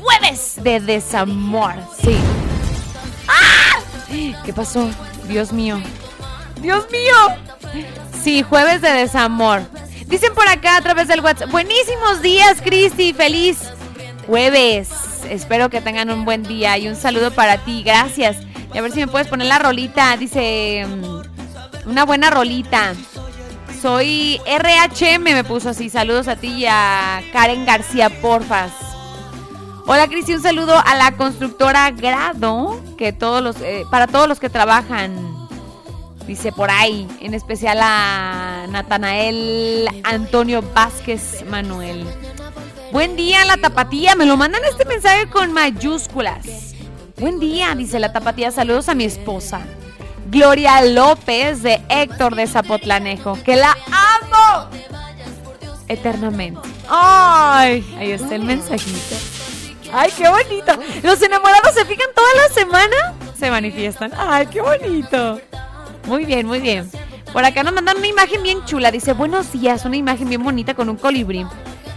jueves 0.00 0.56
de 0.62 0.80
desamor, 0.80 1.74
sí. 2.02 2.16
¡Ah! 3.28 3.80
¿Qué 4.44 4.52
pasó? 4.52 4.88
Dios 5.28 5.52
mío. 5.52 5.80
Dios 6.60 6.86
mío. 6.90 7.84
Sí, 8.22 8.42
jueves 8.42 8.80
de 8.80 8.90
desamor. 8.90 9.62
Dicen 10.06 10.32
por 10.34 10.48
acá 10.48 10.76
a 10.76 10.80
través 10.80 11.08
del 11.08 11.20
WhatsApp. 11.20 11.50
Buenísimos 11.50 12.22
días, 12.22 12.60
Cristi. 12.62 13.12
Feliz 13.12 13.58
jueves. 14.26 14.90
Espero 15.28 15.68
que 15.68 15.80
tengan 15.80 16.10
un 16.10 16.24
buen 16.24 16.42
día 16.42 16.78
y 16.78 16.88
un 16.88 16.96
saludo 16.96 17.30
para 17.30 17.58
ti. 17.58 17.82
Gracias. 17.82 18.38
Y 18.72 18.78
a 18.78 18.82
ver 18.82 18.92
si 18.92 19.00
me 19.00 19.08
puedes 19.08 19.28
poner 19.28 19.48
la 19.48 19.58
rolita. 19.58 20.16
Dice 20.16 20.86
mm, 20.86 21.13
una 21.86 22.04
buena 22.04 22.30
rolita. 22.30 22.94
Soy 23.80 24.40
RHM, 24.46 25.22
me 25.22 25.44
puso 25.44 25.70
así. 25.70 25.90
Saludos 25.90 26.28
a 26.28 26.36
ti 26.36 26.48
y 26.48 26.66
a 26.66 27.22
Karen 27.32 27.66
García, 27.66 28.08
porfas. 28.20 28.72
Hola 29.86 30.08
Cristi, 30.08 30.34
un 30.34 30.42
saludo 30.42 30.74
a 30.82 30.94
la 30.96 31.12
constructora 31.12 31.90
Grado, 31.90 32.80
que 32.96 33.12
todos 33.12 33.42
los, 33.42 33.60
eh, 33.60 33.84
para 33.90 34.06
todos 34.06 34.26
los 34.26 34.40
que 34.40 34.48
trabajan 34.48 35.34
Dice 36.26 36.52
por 36.52 36.70
ahí, 36.70 37.06
en 37.20 37.34
especial 37.34 37.78
a 37.82 38.66
Natanael 38.70 39.86
Antonio 40.04 40.62
Vázquez 40.74 41.44
Manuel. 41.50 42.06
Buen 42.92 43.14
día, 43.14 43.44
la 43.44 43.58
tapatía. 43.58 44.14
Me 44.14 44.24
lo 44.24 44.36
mandan 44.38 44.62
este 44.64 44.86
mensaje 44.86 45.28
con 45.28 45.52
mayúsculas. 45.52 46.74
Buen 47.18 47.38
día, 47.40 47.74
dice 47.74 47.98
la 47.98 48.12
tapatía. 48.12 48.50
Saludos 48.50 48.88
a 48.88 48.94
mi 48.94 49.04
esposa. 49.04 49.60
Gloria 50.26 50.82
López 50.82 51.62
de 51.62 51.80
Héctor 51.88 52.34
de 52.34 52.46
Zapotlanejo. 52.46 53.38
Que 53.42 53.56
la 53.56 53.76
amo 53.86 54.68
eternamente. 55.88 56.60
Ay, 56.88 57.84
ahí 57.98 58.12
está 58.12 58.34
el 58.34 58.44
mensajito. 58.44 59.16
Ay, 59.92 60.10
qué 60.16 60.28
bonito. 60.28 60.72
Los 61.02 61.22
enamorados 61.22 61.74
se 61.74 61.84
fijan 61.84 62.08
toda 62.14 62.28
la 62.34 62.54
semana. 62.54 63.14
Se 63.38 63.50
manifiestan. 63.50 64.12
Ay, 64.16 64.46
qué 64.46 64.60
bonito. 64.60 65.40
Muy 66.06 66.24
bien, 66.24 66.46
muy 66.46 66.60
bien. 66.60 66.90
Por 67.32 67.44
acá 67.44 67.62
nos 67.62 67.74
mandan 67.74 67.98
una 67.98 68.06
imagen 68.06 68.42
bien 68.42 68.64
chula. 68.64 68.90
Dice, 68.90 69.12
buenos 69.12 69.52
días, 69.52 69.84
una 69.84 69.96
imagen 69.96 70.28
bien 70.28 70.42
bonita 70.42 70.74
con 70.74 70.88
un 70.88 70.96
colibrí. 70.96 71.46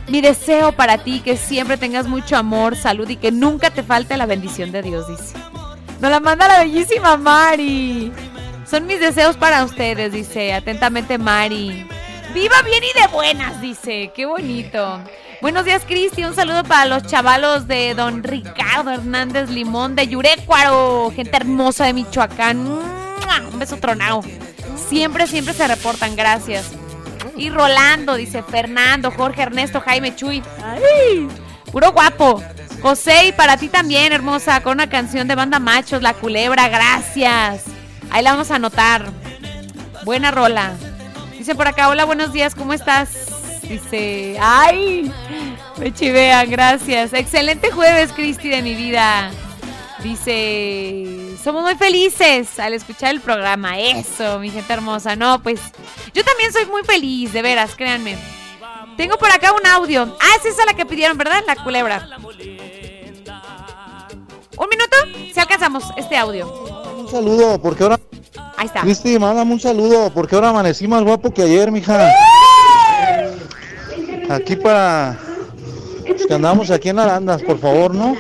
Mi 0.08 0.22
deseo 0.22 0.72
para 0.72 1.00
ti, 1.00 1.20
que 1.20 1.38
siempre 1.38 1.78
tengas 1.78 2.08
mucho 2.08 2.38
amor, 2.38 2.76
salud 2.76 3.10
y 3.10 3.18
que 3.18 3.32
nunca 3.32 3.70
te 3.72 3.84
falte 3.84 4.16
la 4.16 4.26
bendición 4.26 4.72
de 4.72 4.82
Dios, 4.82 5.08
dice. 5.08 5.34
Nos 6.00 6.12
la 6.12 6.20
manda 6.20 6.48
la 6.48 6.60
bellísima 6.60 7.18
Mari. 7.18 8.12
Son 8.70 8.86
mis 8.86 9.00
deseos 9.00 9.36
para 9.38 9.64
ustedes, 9.64 10.12
dice 10.12 10.54
atentamente 10.54 11.18
Mari. 11.18 11.88
Viva 12.34 12.62
bien 12.64 12.84
y 12.84 13.00
de 13.00 13.08
buenas, 13.08 13.62
dice. 13.62 14.12
Qué 14.14 14.26
bonito. 14.26 15.00
Buenos 15.42 15.66
días, 15.66 15.84
Cristi. 15.88 16.24
Un 16.24 16.36
saludo 16.36 16.64
para 16.64 16.86
los 16.86 17.04
chavalos 17.04 17.68
de 17.68 17.96
don 17.96 18.24
Ricardo 18.24 18.92
Hernández 18.92 19.50
Limón 19.50 19.96
de 19.96 20.08
Yurecuaro. 20.08 21.12
Gente 21.16 21.36
hermosa 21.38 21.86
de 21.86 21.94
Michoacán. 21.94 22.68
Un 22.68 23.60
beso 23.60 23.78
tronado. 23.78 24.22
Siempre, 24.90 25.28
siempre 25.28 25.54
se 25.54 25.68
reportan, 25.68 26.16
gracias. 26.16 26.72
Y 27.36 27.50
Rolando, 27.50 28.16
dice 28.16 28.44
Fernando, 28.44 29.12
Jorge, 29.12 29.44
Ernesto, 29.44 29.82
Jaime, 29.82 30.16
Chuy. 30.16 30.44
Ay, 30.64 31.28
puro 31.72 31.92
guapo. 31.92 32.44
José, 32.82 33.28
y 33.28 33.32
para 33.32 33.58
ti 33.58 33.70
también, 33.70 34.14
hermosa, 34.14 34.62
con 34.62 34.74
una 34.74 34.88
canción 34.88 35.28
de 35.28 35.36
banda 35.36 35.60
machos, 35.60 36.02
La 36.02 36.14
Culebra, 36.14 36.70
gracias. 36.70 37.64
Ahí 38.12 38.24
la 38.24 38.32
vamos 38.32 38.52
a 38.52 38.56
anotar. 38.56 39.12
Buena 40.04 40.32
rola. 40.32 40.74
Dice 41.38 41.56
por 41.56 41.68
acá, 41.68 41.90
hola, 41.90 42.06
buenos 42.06 42.32
días, 42.34 42.56
¿cómo 42.56 42.74
estás? 42.74 43.10
Dice, 43.64 44.38
ay, 44.40 45.12
me 45.78 45.94
chivean, 45.94 46.50
gracias. 46.50 47.14
Excelente 47.14 47.72
jueves, 47.72 48.14
Cristi, 48.14 48.48
de 48.50 48.62
mi 48.62 48.76
vida. 48.76 49.32
Dice, 50.04 51.36
somos 51.44 51.64
muy 51.64 51.76
felices 51.76 52.60
al 52.60 52.74
escuchar 52.74 53.12
el 53.12 53.22
programa. 53.22 53.80
Eso, 53.80 54.40
mi 54.40 54.50
gente 54.50 54.72
hermosa. 54.72 55.16
No, 55.16 55.42
pues 55.42 55.60
yo 56.14 56.24
también 56.24 56.54
soy 56.54 56.66
muy 56.68 56.84
feliz, 56.84 57.34
de 57.34 57.42
veras, 57.42 57.76
créanme. 57.76 58.18
Tengo 58.98 59.18
por 59.18 59.32
acá 59.32 59.54
un 59.54 59.66
audio. 59.66 60.18
Ah, 60.20 60.36
es 60.38 60.46
esa 60.46 60.66
la 60.66 60.74
que 60.74 60.86
pidieron, 60.86 61.18
¿verdad? 61.18 61.44
La 61.46 61.56
culebra. 61.56 62.08
Un 64.58 64.70
minuto, 64.70 64.98
si 65.34 65.40
alcanzamos 65.40 65.84
este 65.96 66.18
audio. 66.18 66.52
Un 66.98 67.08
saludo, 67.10 67.62
porque 67.62 67.84
ahora. 67.84 68.00
Ahí 68.58 68.66
está. 68.66 68.82
Cristi, 68.82 69.20
mándame 69.20 69.54
un 69.54 69.60
saludo, 69.60 70.12
porque 70.12 70.34
ahora 70.34 70.50
amanecí 70.50 70.88
más 70.88 71.04
guapo 71.04 71.32
que 71.32 71.44
ayer, 71.44 71.72
mija. 71.72 72.12
Aquí 74.30 74.56
para. 74.56 75.18
Que 76.28 76.34
andamos 76.34 76.72
aquí 76.72 76.90
en 76.90 76.98
Arandas, 76.98 77.44
por 77.44 77.60
favor, 77.60 77.94
¿no? 77.94 78.18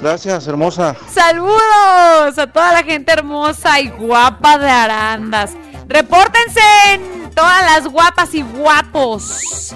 Gracias, 0.00 0.46
hermosa. 0.46 0.94
Saludos 1.12 2.38
a 2.38 2.46
toda 2.46 2.72
la 2.72 2.82
gente 2.84 3.12
hermosa 3.12 3.80
y 3.80 3.88
guapa 3.88 4.56
de 4.56 4.70
Arandas. 4.70 5.52
Repórtense 5.88 6.60
en 6.92 7.19
todas 7.34 7.64
las 7.64 7.92
guapas 7.92 8.34
y 8.34 8.42
guapos. 8.42 9.74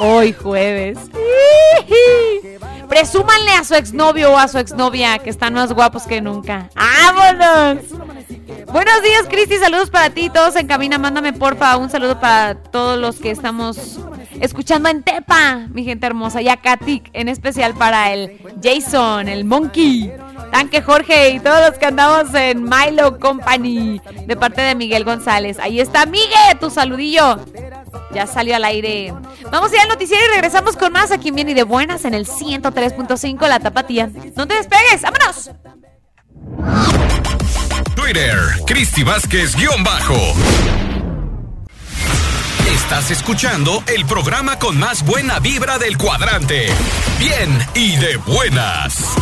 Hoy 0.00 0.32
jueves. 0.32 0.98
Presúmanle 2.88 3.52
a 3.52 3.64
su 3.64 3.74
exnovio 3.74 4.32
o 4.32 4.38
a 4.38 4.48
su 4.48 4.58
exnovia 4.58 5.18
que 5.18 5.30
están 5.30 5.54
más 5.54 5.72
guapos 5.72 6.04
que 6.04 6.20
nunca. 6.20 6.68
¡Vámonos! 6.74 7.84
Buenos 8.72 9.02
días, 9.02 9.26
Cristi. 9.28 9.56
Saludos 9.56 9.90
para 9.90 10.10
ti. 10.10 10.30
Todos 10.30 10.56
en 10.56 10.66
cabina. 10.66 10.98
Mándame, 10.98 11.32
porfa, 11.32 11.76
un 11.76 11.90
saludo 11.90 12.20
para 12.20 12.56
todos 12.56 12.98
los 12.98 13.16
que 13.16 13.30
estamos 13.30 13.98
escuchando 14.40 14.88
en 14.88 15.02
Tepa, 15.02 15.66
mi 15.70 15.84
gente 15.84 16.06
hermosa. 16.06 16.42
Y 16.42 16.48
a 16.48 16.56
Katik, 16.56 17.10
en 17.12 17.28
especial 17.28 17.74
para 17.74 18.12
el 18.12 18.40
Jason, 18.62 19.28
el 19.28 19.44
Monkey, 19.44 20.12
Tanque 20.52 20.82
Jorge 20.82 21.30
y 21.30 21.40
todos 21.40 21.68
los 21.68 21.78
que 21.78 21.86
andamos 21.86 22.34
en 22.34 22.64
Milo 22.64 23.18
Company, 23.18 24.00
de 24.26 24.36
parte 24.36 24.62
de 24.62 24.74
Miguel 24.74 25.04
González. 25.04 25.58
Ahí 25.58 25.80
está, 25.80 26.06
Miguel, 26.06 26.58
tu 26.60 26.70
saludillo. 26.70 27.38
Ya 28.12 28.26
salió 28.26 28.56
al 28.56 28.64
aire. 28.64 29.12
Vamos 29.50 29.72
a 29.72 29.74
ir 29.74 29.80
al 29.80 29.88
noticiero 29.88 30.22
y 30.24 30.32
regresamos 30.32 30.76
con 30.76 30.92
más 30.92 31.10
aquí 31.10 31.28
en 31.28 31.34
Bien 31.34 31.48
y 31.48 31.54
de 31.54 31.64
Buenas 31.64 32.04
en 32.04 32.14
el 32.14 32.26
103.5 32.26 33.48
La 33.48 33.60
Tapatía. 33.60 34.10
No 34.36 34.46
te 34.46 34.54
despegues, 34.54 35.02
vámonos. 35.02 35.50
Twitter, 37.94 38.36
Cristi 38.66 39.02
Vázquez, 39.02 39.56
guion 39.56 39.82
bajo. 39.82 40.93
Estás 42.66 43.10
escuchando 43.10 43.84
el 43.94 44.06
programa 44.06 44.58
con 44.58 44.78
más 44.78 45.04
buena 45.04 45.38
vibra 45.38 45.76
del 45.76 45.98
cuadrante. 45.98 46.66
Bien 47.18 47.50
y 47.74 47.94
de 47.96 48.16
buenas. 48.16 49.14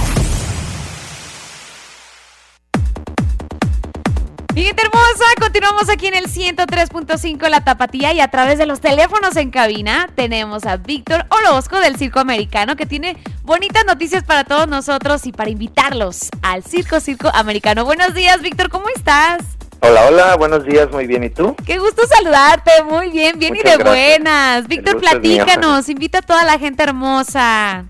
Gente 4.55 4.83
hermosa, 4.83 5.25
continuamos 5.41 5.89
aquí 5.89 6.07
en 6.07 6.15
el 6.15 6.29
103.5 6.29 7.49
La 7.49 7.65
Tapatía 7.65 8.13
y 8.13 8.21
a 8.21 8.29
través 8.29 8.59
de 8.59 8.67
los 8.67 8.81
teléfonos 8.81 9.35
en 9.37 9.51
cabina 9.51 10.09
tenemos 10.15 10.65
a 10.65 10.77
Víctor 10.77 11.27
Orozco 11.31 11.81
del 11.81 11.97
Circo 11.97 12.21
Americano 12.21 12.77
que 12.77 12.87
tiene 12.87 13.17
bonitas 13.43 13.85
noticias 13.85 14.23
para 14.23 14.45
todos 14.45 14.69
nosotros 14.69 15.27
y 15.27 15.33
para 15.33 15.51
invitarlos 15.51 16.29
al 16.43 16.63
Circo 16.63 17.01
Circo 17.01 17.29
Americano. 17.35 17.85
Buenos 17.85 18.15
días, 18.15 18.41
Víctor, 18.41 18.69
¿cómo 18.69 18.89
estás? 18.95 19.43
Hola, 19.85 20.07
hola, 20.07 20.37
buenos 20.37 20.65
días, 20.65 20.89
muy 20.93 21.09
bien, 21.09 21.25
¿y 21.25 21.31
tú? 21.31 21.57
Qué 21.67 21.77
gusto 21.77 22.07
saludarte, 22.07 22.71
muy 22.85 23.11
bien, 23.11 23.37
bien 23.37 23.57
y 23.57 23.63
de 23.65 23.79
buenas. 23.79 24.69
Víctor, 24.69 25.01
platícanos, 25.01 25.89
invita 25.89 26.19
a 26.19 26.23
toda 26.23 26.45
la 26.45 26.57
gente 26.57 26.85
hermosa. 26.85 27.87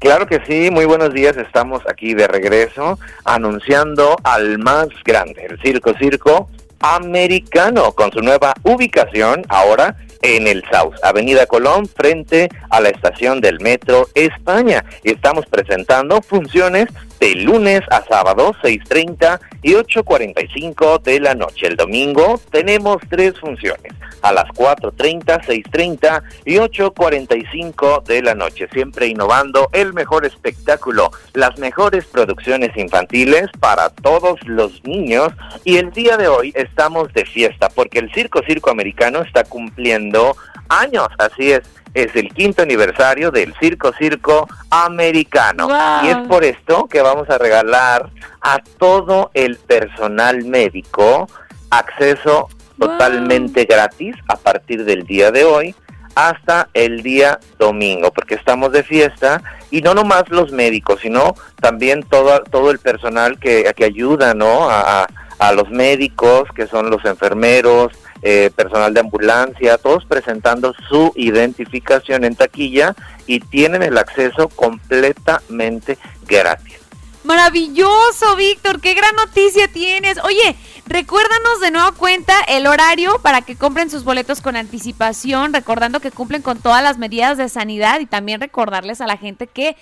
Claro 0.00 0.26
que 0.26 0.40
sí, 0.44 0.72
muy 0.72 0.86
buenos 0.86 1.14
días, 1.14 1.36
estamos 1.36 1.82
aquí 1.88 2.14
de 2.14 2.26
regreso 2.26 2.98
anunciando 3.24 4.16
al 4.24 4.58
más 4.58 4.88
grande, 5.04 5.46
el 5.48 5.60
Circo 5.62 5.94
Circo 5.96 6.50
Americano, 6.80 7.92
con 7.92 8.10
su 8.10 8.22
nueva 8.22 8.52
ubicación 8.64 9.44
ahora 9.48 9.96
en 10.22 10.48
el 10.48 10.64
South, 10.72 10.94
Avenida 11.04 11.46
Colón, 11.46 11.86
frente 11.86 12.48
a 12.70 12.80
la 12.80 12.88
estación 12.88 13.40
del 13.40 13.60
Metro 13.60 14.08
España. 14.14 14.84
Y 15.04 15.12
estamos 15.12 15.46
presentando 15.46 16.20
funciones 16.22 16.86
de 17.18 17.34
lunes 17.36 17.80
a 17.90 18.02
sábado, 18.04 18.54
6.30 18.62 19.40
y 19.62 19.72
8.45 19.72 21.02
de 21.02 21.20
la 21.20 21.34
noche. 21.34 21.66
El 21.66 21.76
domingo 21.76 22.40
tenemos 22.50 22.98
tres 23.08 23.38
funciones, 23.38 23.92
a 24.22 24.32
las 24.32 24.46
4.30, 24.46 25.24
6.30 25.44 26.22
y 26.44 26.54
8.45 26.56 28.04
de 28.04 28.22
la 28.22 28.34
noche, 28.34 28.68
siempre 28.72 29.06
innovando 29.06 29.68
el 29.72 29.92
mejor 29.92 30.24
espectáculo, 30.26 31.10
las 31.34 31.58
mejores 31.58 32.04
producciones 32.06 32.76
infantiles 32.76 33.46
para 33.58 33.90
todos 33.90 34.38
los 34.46 34.84
niños. 34.84 35.32
Y 35.64 35.78
el 35.78 35.90
día 35.90 36.16
de 36.16 36.28
hoy 36.28 36.52
estamos 36.54 37.12
de 37.12 37.24
fiesta 37.24 37.68
porque 37.68 37.98
el 37.98 38.12
Circo 38.12 38.42
Circo 38.46 38.70
Americano 38.70 39.22
está 39.22 39.44
cumpliendo 39.44 40.36
años, 40.68 41.08
así 41.18 41.52
es 41.52 41.62
es 41.96 42.14
el 42.14 42.28
quinto 42.28 42.62
aniversario 42.62 43.30
del 43.30 43.54
Circo 43.58 43.90
Circo 43.94 44.46
Americano. 44.68 45.66
Y 46.04 46.08
es 46.08 46.18
por 46.28 46.44
esto 46.44 46.86
que 46.88 47.00
vamos 47.00 47.28
a 47.30 47.38
regalar 47.38 48.10
a 48.42 48.58
todo 48.78 49.30
el 49.32 49.56
personal 49.56 50.44
médico 50.44 51.26
acceso 51.70 52.48
totalmente 52.78 53.64
gratis 53.64 54.14
a 54.28 54.36
partir 54.36 54.84
del 54.84 55.06
día 55.06 55.30
de 55.30 55.44
hoy 55.44 55.74
hasta 56.14 56.68
el 56.74 57.02
día 57.02 57.40
domingo, 57.58 58.10
porque 58.10 58.34
estamos 58.34 58.72
de 58.72 58.82
fiesta 58.82 59.42
y 59.70 59.80
no 59.80 59.94
nomás 59.94 60.24
los 60.28 60.52
médicos, 60.52 61.00
sino 61.00 61.34
también 61.60 62.02
todo, 62.02 62.42
todo 62.44 62.70
el 62.70 62.78
personal 62.78 63.38
que, 63.38 63.72
que 63.74 63.84
ayuda 63.84 64.34
¿no? 64.34 64.68
a, 64.68 65.06
a 65.38 65.52
los 65.52 65.70
médicos, 65.70 66.44
que 66.54 66.66
son 66.66 66.90
los 66.90 67.04
enfermeros, 67.04 67.92
eh, 68.22 68.50
personal 68.54 68.94
de 68.94 69.00
ambulancia, 69.00 69.78
todos 69.78 70.04
presentando 70.04 70.74
su 70.88 71.12
identificación 71.16 72.24
en 72.24 72.34
taquilla 72.34 72.94
y 73.26 73.40
tienen 73.40 73.82
el 73.82 73.98
acceso 73.98 74.48
completamente 74.48 75.98
gratis. 76.26 76.80
Maravilloso, 77.26 78.36
Víctor, 78.36 78.80
qué 78.80 78.94
gran 78.94 79.16
noticia 79.16 79.66
tienes. 79.66 80.22
Oye, 80.22 80.54
recuérdanos 80.86 81.60
de 81.60 81.72
nueva 81.72 81.90
cuenta 81.90 82.32
el 82.46 82.68
horario 82.68 83.18
para 83.20 83.42
que 83.42 83.56
compren 83.56 83.90
sus 83.90 84.04
boletos 84.04 84.40
con 84.40 84.54
anticipación, 84.54 85.52
recordando 85.52 85.98
que 85.98 86.12
cumplen 86.12 86.42
con 86.42 86.58
todas 86.58 86.84
las 86.84 86.98
medidas 86.98 87.36
de 87.36 87.48
sanidad 87.48 87.98
y 87.98 88.06
también 88.06 88.40
recordarles 88.40 89.00
a 89.00 89.08
la 89.08 89.16
gente 89.16 89.48
que 89.48 89.76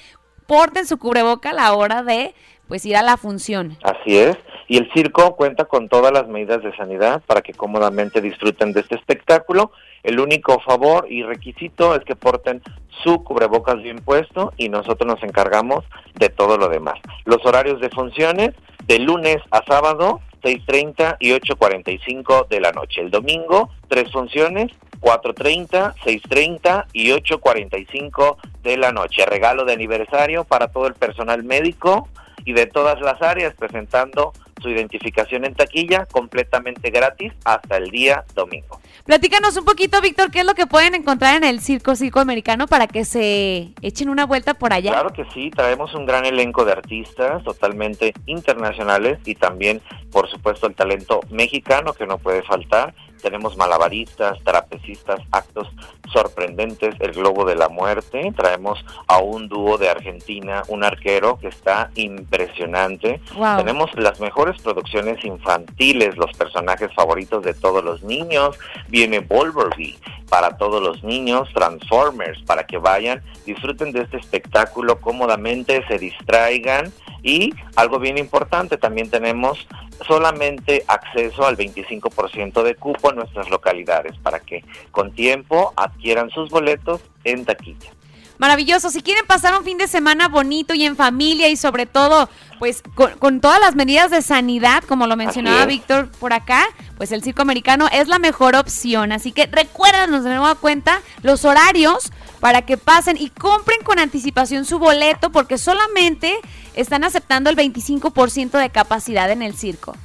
porten 0.46 0.86
su 0.86 0.96
cubreboca 0.98 1.50
a 1.50 1.54
la 1.54 1.74
hora 1.74 2.02
de 2.02 2.34
pues 2.66 2.86
ir 2.86 2.96
a 2.96 3.02
la 3.02 3.18
función. 3.18 3.76
Así 3.82 4.16
es. 4.16 4.38
Y 4.66 4.78
el 4.78 4.90
circo 4.92 5.36
cuenta 5.36 5.66
con 5.66 5.88
todas 5.88 6.12
las 6.12 6.26
medidas 6.26 6.62
de 6.62 6.74
sanidad 6.76 7.22
para 7.26 7.42
que 7.42 7.52
cómodamente 7.52 8.20
disfruten 8.20 8.72
de 8.72 8.80
este 8.80 8.94
espectáculo. 8.94 9.72
El 10.02 10.20
único 10.20 10.60
favor 10.60 11.06
y 11.10 11.22
requisito 11.22 11.94
es 11.94 12.04
que 12.04 12.16
porten 12.16 12.62
su 13.02 13.22
cubrebocas 13.24 13.82
bien 13.82 13.98
puesto 13.98 14.52
y 14.56 14.68
nosotros 14.68 15.06
nos 15.06 15.22
encargamos 15.22 15.84
de 16.14 16.28
todo 16.28 16.56
lo 16.56 16.68
demás. 16.68 16.98
Los 17.24 17.44
horarios 17.44 17.80
de 17.80 17.90
funciones 17.90 18.54
de 18.86 18.98
lunes 18.98 19.38
a 19.50 19.62
sábado 19.64 20.20
6.30 20.44 21.16
y 21.20 21.30
8.45 21.30 22.48
de 22.48 22.60
la 22.60 22.72
noche. 22.72 23.00
El 23.00 23.10
domingo, 23.10 23.70
tres 23.88 24.12
funciones, 24.12 24.70
4.30, 25.00 25.94
6.30 26.04 26.86
y 26.92 27.10
8.45 27.10 28.36
de 28.62 28.76
la 28.76 28.92
noche. 28.92 29.24
Regalo 29.24 29.64
de 29.64 29.72
aniversario 29.72 30.44
para 30.44 30.68
todo 30.68 30.86
el 30.86 30.94
personal 30.94 31.42
médico 31.44 32.08
y 32.44 32.52
de 32.52 32.66
todas 32.66 33.00
las 33.00 33.20
áreas 33.22 33.54
presentando 33.54 34.34
su 34.64 34.70
identificación 34.70 35.44
en 35.44 35.54
taquilla 35.54 36.06
completamente 36.06 36.88
gratis 36.88 37.34
hasta 37.44 37.76
el 37.76 37.90
día 37.90 38.24
domingo. 38.34 38.80
Platícanos 39.04 39.54
un 39.58 39.66
poquito, 39.66 40.00
Víctor, 40.00 40.30
qué 40.30 40.40
es 40.40 40.46
lo 40.46 40.54
que 40.54 40.66
pueden 40.66 40.94
encontrar 40.94 41.36
en 41.36 41.44
el 41.44 41.60
Circo 41.60 41.94
Circo 41.94 42.18
Americano 42.18 42.66
para 42.66 42.86
que 42.86 43.04
se 43.04 43.68
echen 43.82 44.08
una 44.08 44.24
vuelta 44.24 44.54
por 44.54 44.72
allá. 44.72 44.92
Claro 44.92 45.12
que 45.12 45.26
sí, 45.34 45.50
traemos 45.50 45.94
un 45.94 46.06
gran 46.06 46.24
elenco 46.24 46.64
de 46.64 46.72
artistas 46.72 47.44
totalmente 47.44 48.14
internacionales 48.24 49.18
y 49.26 49.34
también, 49.34 49.82
por 50.10 50.30
supuesto, 50.30 50.66
el 50.66 50.74
talento 50.74 51.20
mexicano 51.28 51.92
que 51.92 52.06
no 52.06 52.16
puede 52.16 52.42
faltar. 52.42 52.94
Tenemos 53.24 53.56
malabaristas, 53.56 54.38
trapecistas, 54.44 55.18
actos 55.32 55.66
sorprendentes, 56.12 56.94
el 57.00 57.12
globo 57.12 57.46
de 57.46 57.54
la 57.54 57.70
muerte. 57.70 58.30
Traemos 58.36 58.84
a 59.06 59.18
un 59.18 59.48
dúo 59.48 59.78
de 59.78 59.88
Argentina, 59.88 60.62
un 60.68 60.84
arquero 60.84 61.38
que 61.38 61.48
está 61.48 61.90
impresionante. 61.94 63.22
Wow. 63.34 63.56
Tenemos 63.56 63.94
las 63.94 64.20
mejores 64.20 64.60
producciones 64.60 65.24
infantiles, 65.24 66.18
los 66.18 66.36
personajes 66.36 66.92
favoritos 66.92 67.42
de 67.42 67.54
todos 67.54 67.82
los 67.82 68.02
niños. 68.02 68.58
Viene 68.88 69.20
Wolverine 69.20 69.98
para 70.28 70.58
todos 70.58 70.82
los 70.82 71.02
niños, 71.02 71.48
Transformers 71.54 72.42
para 72.42 72.66
que 72.66 72.76
vayan, 72.76 73.22
disfruten 73.46 73.92
de 73.92 74.02
este 74.02 74.18
espectáculo 74.18 75.00
cómodamente, 75.00 75.82
se 75.88 75.98
distraigan 75.98 76.92
y 77.22 77.54
algo 77.76 77.98
bien 77.98 78.18
importante, 78.18 78.76
también 78.76 79.10
tenemos 79.10 79.66
solamente 80.06 80.84
acceso 80.86 81.46
al 81.46 81.56
25% 81.56 82.62
de 82.62 82.74
cupo 82.74 83.10
en 83.10 83.16
nuestras 83.16 83.48
localidades 83.50 84.16
para 84.18 84.40
que 84.40 84.64
con 84.90 85.12
tiempo 85.12 85.72
adquieran 85.76 86.30
sus 86.30 86.50
boletos 86.50 87.00
en 87.24 87.44
taquilla. 87.44 87.90
Maravilloso. 88.38 88.90
Si 88.90 89.00
quieren 89.02 89.26
pasar 89.26 89.56
un 89.56 89.64
fin 89.64 89.78
de 89.78 89.86
semana 89.86 90.28
bonito 90.28 90.74
y 90.74 90.84
en 90.84 90.96
familia 90.96 91.48
y 91.48 91.56
sobre 91.56 91.86
todo, 91.86 92.28
pues 92.58 92.82
con, 92.94 93.12
con 93.18 93.40
todas 93.40 93.60
las 93.60 93.76
medidas 93.76 94.10
de 94.10 94.22
sanidad, 94.22 94.82
como 94.84 95.06
lo 95.06 95.16
mencionaba. 95.16 95.64
Víctor 95.66 96.10
por 96.18 96.32
acá, 96.32 96.64
pues 96.96 97.12
el 97.12 97.22
circo 97.22 97.42
americano 97.42 97.88
es 97.92 98.08
la 98.08 98.18
mejor 98.18 98.56
opción. 98.56 99.12
Así 99.12 99.30
que 99.30 99.46
recuérdanos 99.46 100.24
de 100.24 100.30
nueva 100.30 100.56
cuenta 100.56 101.00
los 101.22 101.44
horarios 101.44 102.12
para 102.44 102.60
que 102.60 102.76
pasen 102.76 103.16
y 103.18 103.30
compren 103.30 103.80
con 103.84 103.98
anticipación 103.98 104.66
su 104.66 104.78
boleto 104.78 105.32
porque 105.32 105.56
solamente 105.56 106.36
están 106.74 107.02
aceptando 107.02 107.48
el 107.48 107.56
25% 107.56 108.58
de 108.58 108.68
capacidad 108.68 109.30
en 109.30 109.40
el 109.40 109.54
circo. 109.54 109.96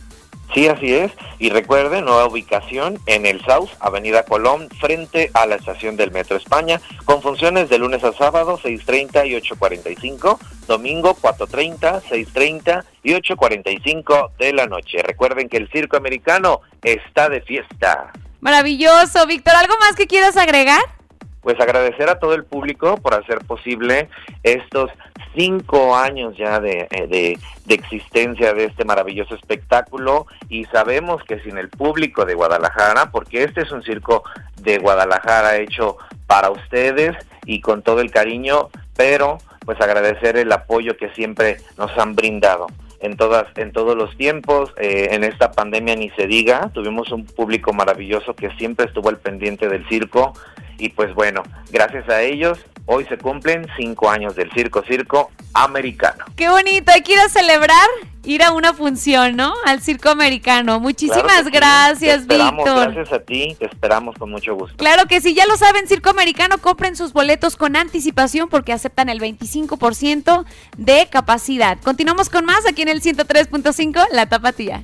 Sí, 0.53 0.69
así 0.69 0.93
es. 0.93 1.11
Y 1.37 1.49
recuerden, 1.49 2.05
nueva 2.05 2.27
ubicación 2.27 2.97
en 3.07 3.25
el 3.25 3.43
South, 3.43 3.71
Avenida 3.81 4.23
Colón, 4.23 4.69
frente 4.79 5.31
a 5.33 5.45
la 5.47 5.55
estación 5.55 5.97
del 5.97 6.11
Metro 6.11 6.37
España, 6.37 6.79
con 7.03 7.21
funciones 7.21 7.67
de 7.67 7.77
lunes 7.77 8.05
a 8.05 8.13
sábado, 8.13 8.57
6.30 8.57 9.27
y 9.27 9.33
8.45, 9.33 10.39
domingo 10.65 11.17
4.30, 11.21 12.03
6.30 12.03 12.85
y 13.03 13.15
8.45 13.15 14.31
de 14.37 14.53
la 14.53 14.65
noche. 14.65 15.03
Recuerden 15.03 15.49
que 15.49 15.57
el 15.57 15.69
circo 15.71 15.97
americano 15.97 16.61
está 16.83 17.27
de 17.27 17.41
fiesta. 17.41 18.13
Maravilloso, 18.39 19.27
Víctor. 19.27 19.55
¿Algo 19.57 19.73
más 19.81 19.97
que 19.97 20.07
quieras 20.07 20.37
agregar? 20.37 20.98
Pues 21.41 21.59
agradecer 21.59 22.09
a 22.09 22.19
todo 22.19 22.33
el 22.33 22.43
público 22.43 22.97
por 22.97 23.13
hacer 23.13 23.39
posible 23.39 24.09
estos 24.43 24.91
cinco 25.35 25.95
años 25.95 26.35
ya 26.37 26.59
de, 26.59 26.87
eh, 26.91 27.07
de, 27.07 27.39
de 27.65 27.75
existencia 27.75 28.53
de 28.53 28.65
este 28.65 28.85
maravilloso 28.85 29.35
espectáculo. 29.35 30.25
Y 30.49 30.65
sabemos 30.65 31.23
que 31.23 31.39
sin 31.41 31.57
el 31.57 31.69
público 31.69 32.25
de 32.25 32.33
Guadalajara, 32.33 33.11
porque 33.11 33.43
este 33.43 33.61
es 33.61 33.71
un 33.71 33.83
circo 33.83 34.23
de 34.61 34.77
Guadalajara 34.79 35.57
hecho 35.57 35.97
para 36.27 36.49
ustedes 36.51 37.15
y 37.45 37.61
con 37.61 37.81
todo 37.81 38.01
el 38.01 38.11
cariño, 38.11 38.69
pero 38.95 39.39
pues 39.65 39.79
agradecer 39.81 40.37
el 40.37 40.51
apoyo 40.51 40.97
que 40.97 41.09
siempre 41.09 41.57
nos 41.77 41.95
han 41.97 42.15
brindado. 42.15 42.67
En 43.01 43.15
todas 43.15 43.45
en 43.55 43.71
todos 43.71 43.95
los 43.95 44.17
tiempos 44.17 44.73
eh, 44.77 45.09
en 45.11 45.23
esta 45.23 45.51
pandemia 45.51 45.95
ni 45.95 46.09
se 46.09 46.27
diga 46.27 46.69
tuvimos 46.73 47.11
un 47.11 47.25
público 47.25 47.71
maravilloso 47.71 48.35
que 48.35 48.49
siempre 48.57 48.87
estuvo 48.87 49.07
al 49.07 49.17
pendiente 49.17 49.69
del 49.69 49.87
circo 49.87 50.33
y 50.79 50.89
pues 50.89 51.13
bueno 51.13 51.43
gracias 51.71 52.09
a 52.09 52.21
ellos 52.21 52.57
hoy 52.85 53.05
se 53.05 53.17
cumplen 53.17 53.67
cinco 53.77 54.09
años 54.09 54.35
del 54.35 54.51
circo 54.51 54.83
circo 54.87 55.29
americano 55.53 56.25
Qué 56.35 56.49
bonito, 56.49 56.91
hay 56.91 57.01
que 57.01 57.13
ir 57.13 57.19
a 57.19 57.27
celebrar, 57.29 57.87
ir 58.23 58.43
a 58.43 58.51
una 58.53 58.73
función, 58.73 59.35
¿no? 59.35 59.53
Al 59.65 59.81
circo 59.81 60.09
americano. 60.09 60.79
Muchísimas 60.79 61.23
Claro 61.23 61.43
sí. 61.45 61.51
gracias, 61.51 62.21
esperamos, 62.21 62.63
Víctor. 62.65 62.93
gracias 62.93 63.13
a 63.13 63.19
ti 63.23 63.55
te 63.59 63.65
esperamos 63.65 64.15
con 64.17 64.31
mucho 64.31 64.55
gusto 64.55 64.75
Claro 64.77 65.05
que 65.07 65.19
sí, 65.21 65.33
ya 65.33 65.45
lo 65.45 65.57
saben, 65.57 65.87
Circo 65.87 66.09
Americano, 66.11 66.57
compren 66.59 66.95
sus 66.95 67.11
boletos 67.13 67.57
con 67.57 67.75
anticipación 67.75 68.47
porque 68.47 68.71
aceptan 68.73 69.09
el 69.09 69.19
25% 69.19 70.45
de 70.77 71.07
capacidad. 71.11 71.77
Continuamos 71.83 72.29
con 72.29 72.45
más 72.45 72.65
aquí 72.67 72.81
en 72.83 72.89
el 72.89 73.01
103.5, 73.01 74.07
La 74.11 74.27
Tapatía. 74.27 74.83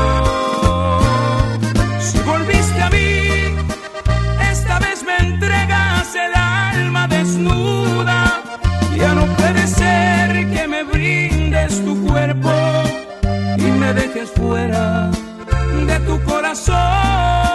Desnuda. 7.21 8.41
Ya 8.97 9.13
no 9.13 9.25
puede 9.37 9.67
ser 9.67 10.49
que 10.53 10.67
me 10.67 10.83
brindes 10.83 11.83
tu 11.85 11.93
cuerpo 12.07 12.51
y 13.57 13.67
me 13.79 13.93
dejes 13.93 14.29
fuera 14.31 15.11
de 15.87 15.99
tu 16.07 16.19
corazón. 16.23 17.50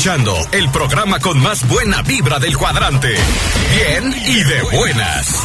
Escuchando 0.00 0.34
el 0.52 0.66
programa 0.70 1.20
con 1.20 1.38
más 1.42 1.68
buena 1.68 2.00
vibra 2.00 2.38
del 2.38 2.56
cuadrante. 2.56 3.14
Bien 3.74 4.14
y 4.28 4.42
de 4.44 4.62
buenas. 4.74 5.44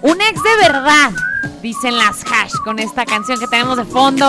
Un 0.00 0.20
ex 0.20 0.42
de 0.42 0.56
verdad, 0.56 1.12
dicen 1.62 1.96
las 1.96 2.24
hash 2.24 2.54
con 2.64 2.80
esta 2.80 3.04
canción 3.04 3.38
que 3.38 3.46
tenemos 3.46 3.76
de 3.76 3.84
fondo. 3.84 4.26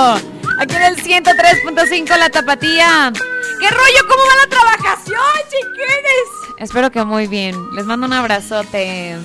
Aquí 0.60 0.76
en 0.76 0.84
el 0.84 0.98
103.5 0.98 2.16
La 2.16 2.30
Tapatía. 2.30 3.12
¿Qué 3.60 3.70
rollo? 3.72 4.08
¿Cómo 4.08 4.22
va 4.24 4.36
la 4.36 4.50
trabajación, 4.50 5.18
chiquines? 5.50 6.60
Espero 6.60 6.92
que 6.92 7.04
muy 7.04 7.26
bien. 7.26 7.56
Les 7.74 7.88
mando 7.88 8.06
un 8.06 8.14
abrazote. 8.14 9.18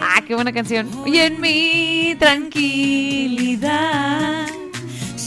Ah, 0.00 0.22
qué 0.26 0.34
buena 0.34 0.52
canción. 0.52 0.88
Y 1.06 1.18
en 1.18 1.38
mi 1.38 2.16
tranquilidad. 2.18 3.23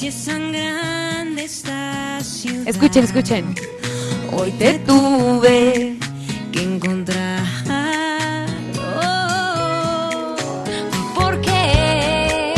Si 0.07 0.19
es 0.19 0.25
tan 0.25 0.53
grande 0.53 1.43
esta 1.43 2.23
ciudad. 2.23 2.65
Escuchen, 2.65 3.03
escuchen. 3.03 3.55
Hoy 4.31 4.51
te 4.51 4.79
tuve 4.79 5.97
que 6.53 6.63
encontrar. 6.63 7.43
Oh, 9.03 10.33
porque 11.13 12.53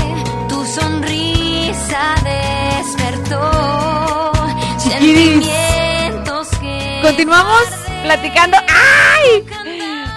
tu 0.48 0.64
sonrisa 0.64 2.14
despertó 2.24 4.32
sentimientos 4.78 6.50
que. 6.62 7.00
Continuamos 7.02 7.64
platicando. 8.04 8.58
¡Ay! 8.68 9.44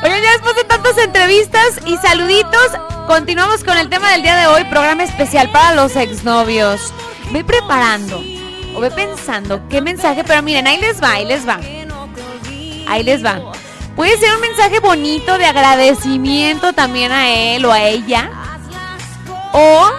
Oigan, 0.02 0.22
ya 0.22 0.32
después 0.32 0.54
de 0.56 0.64
tantas 0.64 0.98
entrevistas 0.98 1.80
y 1.86 1.96
saluditos, 1.96 2.72
continuamos 3.06 3.64
con 3.64 3.78
el 3.78 3.88
tema 3.88 4.12
del 4.12 4.20
día 4.20 4.36
de 4.36 4.48
hoy, 4.48 4.64
programa 4.64 5.04
especial 5.04 5.50
para 5.50 5.74
los 5.74 5.96
exnovios. 5.96 6.91
Ve 7.32 7.42
preparando 7.44 8.22
o 8.74 8.80
ve 8.80 8.90
pensando 8.90 9.66
qué 9.68 9.80
mensaje, 9.80 10.22
pero 10.24 10.42
miren, 10.42 10.66
ahí 10.66 10.78
les 10.78 11.02
va, 11.02 11.12
ahí 11.12 11.24
les 11.24 11.48
va. 11.48 11.58
Ahí 12.86 13.02
les 13.02 13.24
va. 13.24 13.40
Puede 13.96 14.16
ser 14.18 14.34
un 14.34 14.40
mensaje 14.40 14.80
bonito 14.80 15.38
de 15.38 15.46
agradecimiento 15.46 16.72
también 16.72 17.10
a 17.10 17.30
él 17.30 17.64
o 17.64 17.72
a 17.72 17.82
ella. 17.84 18.30
O, 19.52 19.90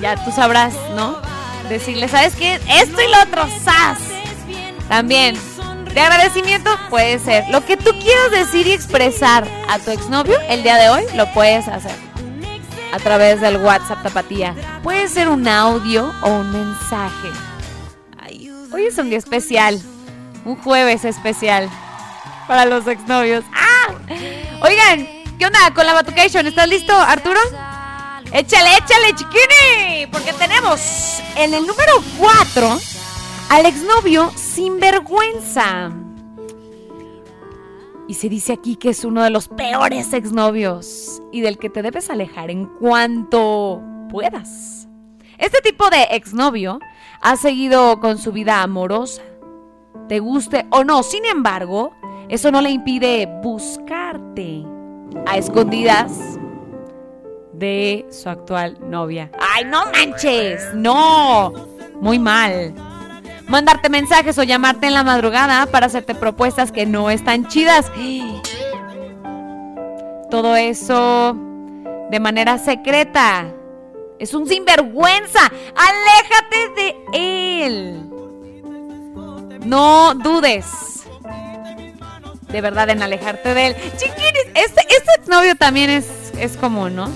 ya 0.00 0.22
tú 0.24 0.30
sabrás, 0.30 0.74
¿no? 0.94 1.18
Decirle, 1.68 2.08
¿sabes 2.08 2.34
qué? 2.36 2.54
Esto 2.68 3.00
y 3.00 3.10
lo 3.10 3.22
otro, 3.22 3.46
¡zas! 3.62 3.98
También, 4.88 5.38
de 5.94 6.00
agradecimiento 6.00 6.70
puede 6.90 7.18
ser. 7.18 7.44
Lo 7.48 7.64
que 7.64 7.76
tú 7.76 7.90
quieras 7.98 8.30
decir 8.30 8.66
y 8.66 8.72
expresar 8.72 9.46
a 9.68 9.78
tu 9.78 9.90
exnovio 9.90 10.38
el 10.48 10.62
día 10.62 10.76
de 10.76 10.88
hoy, 10.90 11.04
lo 11.14 11.32
puedes 11.32 11.68
hacer. 11.68 12.03
A 12.94 12.98
través 13.00 13.40
del 13.40 13.56
WhatsApp 13.56 14.04
Tapatía. 14.04 14.54
Puede 14.84 15.08
ser 15.08 15.28
un 15.28 15.48
audio 15.48 16.14
o 16.22 16.30
un 16.30 16.52
mensaje. 16.52 17.28
Hoy 18.72 18.86
es 18.86 18.96
un 18.98 19.08
día 19.08 19.18
especial. 19.18 19.82
Un 20.44 20.54
jueves 20.54 21.04
especial. 21.04 21.68
Para 22.46 22.66
los 22.66 22.86
exnovios. 22.86 23.44
¡Ah! 23.52 23.94
Oigan, 24.62 25.08
¿qué 25.40 25.46
onda 25.46 25.74
con 25.74 25.84
la 25.86 25.94
Batucation? 25.94 26.46
¿Estás 26.46 26.68
listo, 26.68 26.94
Arturo? 26.96 27.40
Échale, 28.32 28.70
échale, 28.76 29.12
chiquini. 29.16 30.06
Porque 30.12 30.32
tenemos 30.32 31.18
en 31.34 31.52
el 31.52 31.66
número 31.66 31.94
4 32.16 32.78
al 33.50 33.66
exnovio 33.66 34.32
sinvergüenza. 34.36 35.90
Y 38.06 38.14
se 38.14 38.28
dice 38.28 38.52
aquí 38.52 38.76
que 38.76 38.90
es 38.90 39.04
uno 39.04 39.22
de 39.22 39.30
los 39.30 39.48
peores 39.48 40.12
exnovios 40.12 41.22
y 41.32 41.40
del 41.40 41.58
que 41.58 41.70
te 41.70 41.82
debes 41.82 42.10
alejar 42.10 42.50
en 42.50 42.66
cuanto 42.66 43.82
puedas. 44.10 44.88
Este 45.38 45.60
tipo 45.62 45.88
de 45.90 46.02
exnovio 46.10 46.78
ha 47.20 47.36
seguido 47.36 47.98
con 48.00 48.18
su 48.18 48.32
vida 48.32 48.62
amorosa, 48.62 49.22
te 50.08 50.20
guste 50.20 50.66
o 50.70 50.84
no. 50.84 51.02
Sin 51.02 51.24
embargo, 51.24 51.92
eso 52.28 52.50
no 52.50 52.60
le 52.60 52.70
impide 52.70 53.26
buscarte 53.42 54.64
a 55.26 55.36
escondidas 55.36 56.38
de 57.52 58.06
su 58.10 58.28
actual 58.28 58.78
novia. 58.88 59.30
¡Ay, 59.40 59.64
no 59.64 59.84
manches! 59.92 60.74
¡No! 60.74 61.52
Muy 62.00 62.18
mal. 62.18 62.74
Mandarte 63.48 63.88
mensajes 63.88 64.38
o 64.38 64.42
llamarte 64.42 64.86
en 64.86 64.94
la 64.94 65.04
madrugada 65.04 65.66
para 65.66 65.86
hacerte 65.86 66.14
propuestas 66.14 66.72
que 66.72 66.86
no 66.86 67.10
están 67.10 67.46
chidas. 67.46 67.90
Todo 70.30 70.56
eso 70.56 71.36
de 72.10 72.20
manera 72.20 72.58
secreta. 72.58 73.46
Es 74.18 74.34
un 74.34 74.48
sinvergüenza. 74.48 75.40
Aléjate 75.76 76.68
de 76.76 77.66
él. 77.66 78.10
No 79.64 80.14
dudes. 80.14 80.66
De 82.48 82.60
verdad 82.60 82.88
en 82.90 83.02
alejarte 83.02 83.52
de 83.54 83.66
él. 83.68 83.76
Chiquiris, 83.96 84.46
este, 84.54 84.86
este 84.88 85.30
novio 85.30 85.56
también 85.56 85.90
es, 85.90 86.06
es 86.38 86.56
común, 86.56 86.94
¿no? 86.94 87.08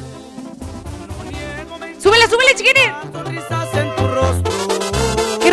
Súbele, 1.98 2.26
súbele, 2.26 2.54
chiquiris. 2.56 3.97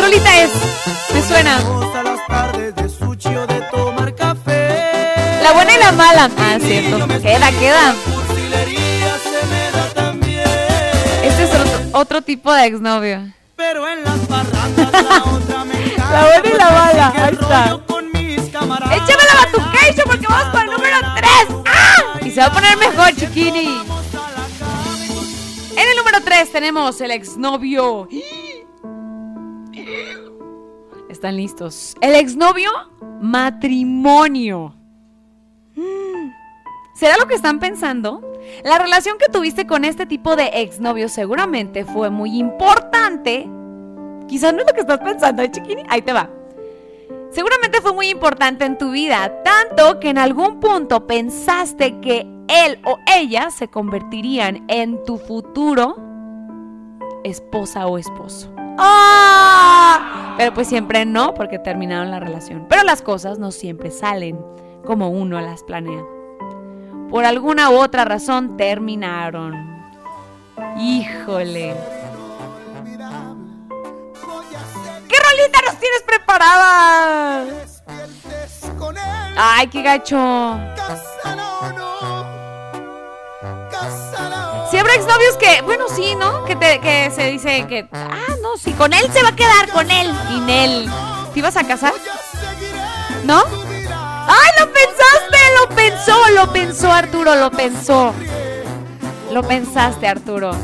Rolita 0.06 0.42
es? 0.42 0.50
Me 1.12 1.22
suena. 1.22 1.58
La 5.42 5.52
buena 5.52 5.74
y 5.74 5.78
la 5.78 5.92
mala. 5.92 6.30
Ah, 6.38 6.58
cierto. 6.60 7.08
Queda, 7.20 7.50
queda. 7.52 7.94
Este 11.24 11.42
es 11.42 11.50
otro, 11.50 11.98
otro 12.00 12.22
tipo 12.22 12.52
de 12.52 12.66
exnovio. 12.66 13.32
Pero 13.56 13.88
en 13.88 14.04
las 14.04 14.28
la 14.28 14.44
buena 16.26 16.48
y 16.48 16.58
la 16.58 16.70
mala. 16.70 17.06
Así 17.08 17.16
que 17.16 17.22
Ahí 17.22 17.34
está. 17.34 17.80
Échame 18.94 19.22
la 19.32 19.34
batucation 19.44 20.04
porque 20.06 20.26
vamos 20.28 20.48
con 20.50 20.60
el 20.60 20.66
número 20.70 20.96
3. 21.16 21.30
¡Ah! 21.66 22.20
Y 22.22 22.30
se 22.30 22.40
va 22.40 22.46
a 22.46 22.52
poner 22.52 22.76
mejor, 22.78 23.14
chiquini. 23.16 23.80
En 25.76 25.88
el 25.90 25.96
número 25.96 26.20
3 26.24 26.52
tenemos 26.52 27.00
el 27.00 27.10
exnovio. 27.10 28.08
Están 31.26 31.38
listos. 31.38 31.96
El 32.02 32.14
exnovio 32.14 32.70
matrimonio. 33.20 34.76
Mm. 35.74 36.30
¿Será 36.94 37.16
lo 37.18 37.26
que 37.26 37.34
están 37.34 37.58
pensando? 37.58 38.22
La 38.62 38.78
relación 38.78 39.18
que 39.18 39.28
tuviste 39.28 39.66
con 39.66 39.84
este 39.84 40.06
tipo 40.06 40.36
de 40.36 40.50
exnovio 40.54 41.08
seguramente 41.08 41.84
fue 41.84 42.10
muy 42.10 42.38
importante. 42.38 43.50
Quizás 44.28 44.54
no 44.54 44.60
es 44.60 44.68
lo 44.68 44.72
que 44.72 44.82
estás 44.82 45.00
pensando, 45.00 45.42
¿eh, 45.42 45.50
chiquini? 45.50 45.82
Ahí 45.88 46.00
te 46.02 46.12
va. 46.12 46.30
Seguramente 47.32 47.80
fue 47.80 47.92
muy 47.92 48.08
importante 48.08 48.64
en 48.64 48.78
tu 48.78 48.92
vida, 48.92 49.42
tanto 49.42 49.98
que 49.98 50.10
en 50.10 50.18
algún 50.18 50.60
punto 50.60 51.08
pensaste 51.08 51.98
que 51.98 52.20
él 52.46 52.78
o 52.84 52.98
ella 53.12 53.50
se 53.50 53.66
convertirían 53.66 54.64
en 54.68 55.02
tu 55.02 55.18
futuro 55.18 55.96
esposa 57.24 57.88
o 57.88 57.98
esposo. 57.98 58.54
¡Ah! 58.78 60.34
Pero 60.36 60.52
pues 60.52 60.68
siempre 60.68 61.04
no, 61.06 61.34
porque 61.34 61.58
terminaron 61.58 62.10
la 62.10 62.20
relación. 62.20 62.66
Pero 62.68 62.82
las 62.84 63.02
cosas 63.02 63.38
no 63.38 63.50
siempre 63.50 63.90
salen 63.90 64.38
como 64.84 65.08
uno 65.08 65.40
las 65.40 65.62
planea. 65.62 66.04
Por 67.10 67.24
alguna 67.24 67.70
u 67.70 67.78
otra 67.78 68.04
razón 68.04 68.56
terminaron. 68.56 69.76
Híjole. 70.78 71.74
¿Qué 75.08 75.16
rolita 75.16 75.60
nos 75.64 75.76
tienes 75.78 76.02
preparada? 76.06 77.44
Ay, 79.38 79.66
qué 79.68 79.82
gacho. 79.82 80.16
Si 84.76 84.80
habrá 84.80 84.94
exnovios 84.94 85.38
que, 85.38 85.62
bueno, 85.62 85.86
sí, 85.88 86.14
¿no? 86.16 86.44
Que, 86.44 86.54
te, 86.54 86.78
que 86.80 87.10
se 87.10 87.30
dice 87.30 87.66
que, 87.66 87.88
ah, 87.92 88.34
no, 88.42 88.58
sí, 88.58 88.72
con 88.72 88.92
él 88.92 89.10
se 89.10 89.22
va 89.22 89.30
a 89.30 89.34
quedar, 89.34 89.70
con 89.72 89.90
él. 89.90 90.12
Y 90.30 90.40
Nel, 90.40 90.90
¿te 91.32 91.38
ibas 91.38 91.56
a 91.56 91.64
casar? 91.64 91.94
¿No? 93.24 93.38
¡Ay, 93.38 94.50
lo 94.60 94.70
pensaste! 94.70 95.38
Lo 95.58 95.74
pensó, 95.74 96.28
lo 96.34 96.52
pensó 96.52 96.92
Arturo, 96.92 97.36
lo 97.36 97.50
pensó. 97.50 98.12
Lo 99.32 99.42
pensaste, 99.44 100.08
Arturo. 100.08 100.54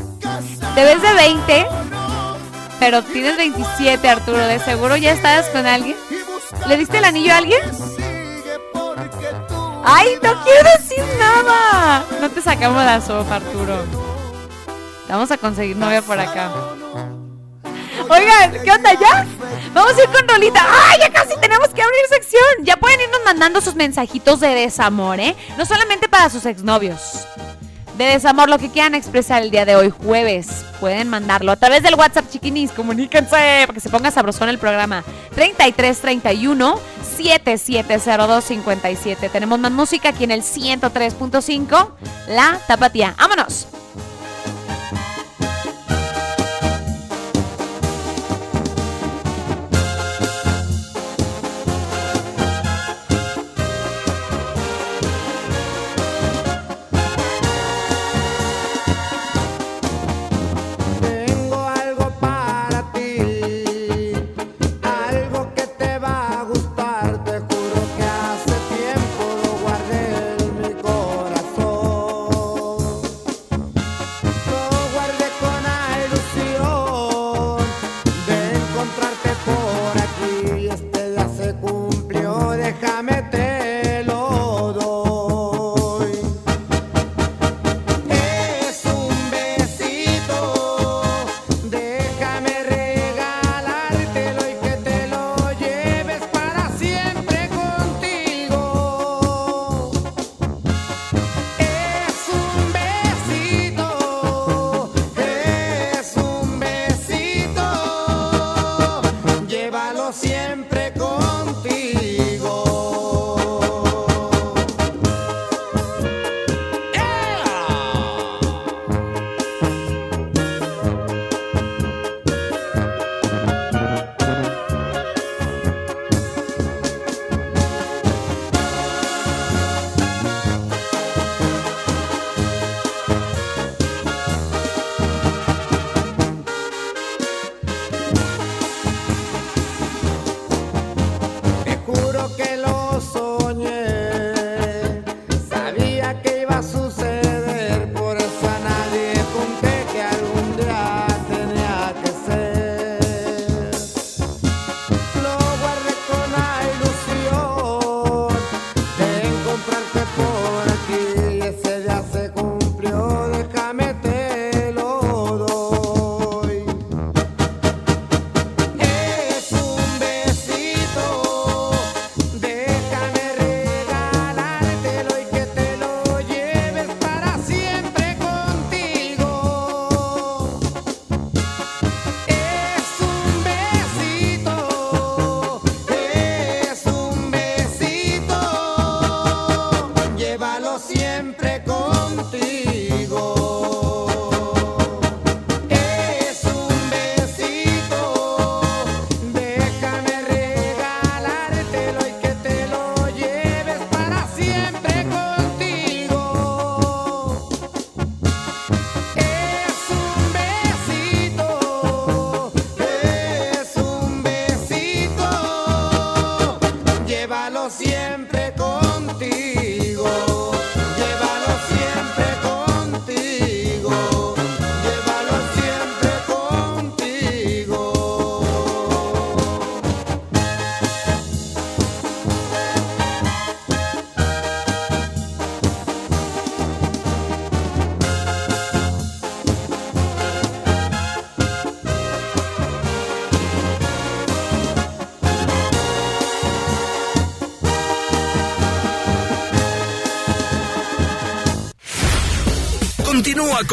Te 0.75 0.83
ves 0.83 1.01
de 1.01 1.13
20, 1.15 1.65
pero 2.79 3.01
tienes 3.01 3.35
27, 3.35 4.07
Arturo. 4.07 4.37
De 4.37 4.59
seguro 4.59 4.95
ya 4.95 5.13
estás 5.13 5.47
con 5.47 5.65
alguien. 5.65 5.97
¿Le 6.67 6.77
diste 6.77 6.99
el 6.99 7.05
anillo 7.05 7.33
a 7.33 7.37
alguien? 7.37 7.61
¡Ay, 9.83 10.17
no 10.21 10.43
quiero 10.43 10.69
decir 10.77 11.03
nada! 11.19 12.05
No 12.21 12.29
te 12.29 12.41
sacamos 12.41 12.83
la 12.83 13.01
sopa, 13.01 13.35
Arturo. 13.35 13.83
Vamos 15.09 15.29
a 15.31 15.37
conseguir 15.37 15.75
novia 15.75 16.01
por 16.01 16.19
acá. 16.19 16.51
Oigan, 18.09 18.63
¿qué 18.63 18.71
onda 18.71 18.93
ya? 18.93 19.25
Vamos 19.73 19.97
a 19.97 20.03
ir 20.03 20.09
con 20.09 20.27
Rolita. 20.27 20.65
¡Ay, 20.65 20.99
ya 21.01 21.11
casi 21.11 21.35
tenemos 21.39 21.69
que 21.69 21.81
abrir 21.81 22.01
sección! 22.09 22.63
Ya 22.63 22.77
pueden 22.77 23.01
irnos 23.01 23.21
mandando 23.25 23.61
sus 23.61 23.75
mensajitos 23.75 24.39
de 24.39 24.49
desamor, 24.49 25.19
¿eh? 25.19 25.35
No 25.57 25.65
solamente 25.65 26.07
para 26.07 26.29
sus 26.29 26.45
exnovios. 26.45 27.27
De 27.97 28.05
desamor, 28.05 28.49
lo 28.49 28.57
que 28.57 28.69
quieran 28.69 28.95
expresar 28.95 29.43
el 29.43 29.51
día 29.51 29.65
de 29.65 29.75
hoy, 29.75 29.91
jueves. 29.91 30.65
Pueden 30.79 31.09
mandarlo 31.09 31.51
a 31.51 31.55
través 31.55 31.83
del 31.83 31.93
WhatsApp, 31.93 32.29
chiquinis. 32.29 32.71
Comuníquense 32.71 33.29
para 33.29 33.73
que 33.73 33.79
se 33.79 33.89
ponga 33.89 34.09
sabrosón 34.09 34.49
el 34.49 34.57
programa. 34.57 35.03
3331 35.35 36.79
7702 37.17 38.43
57. 38.43 39.29
Tenemos 39.29 39.59
más 39.59 39.71
música 39.71 40.09
aquí 40.09 40.23
en 40.23 40.31
el 40.31 40.41
103.5. 40.41 41.89
La 42.29 42.59
Tapatía. 42.67 43.13
¡Vámonos! 43.17 43.67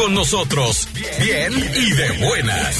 Con 0.01 0.15
nosotros. 0.15 0.87
Bien 1.19 1.53
y 1.53 1.91
de 1.91 2.25
buenas. 2.25 2.75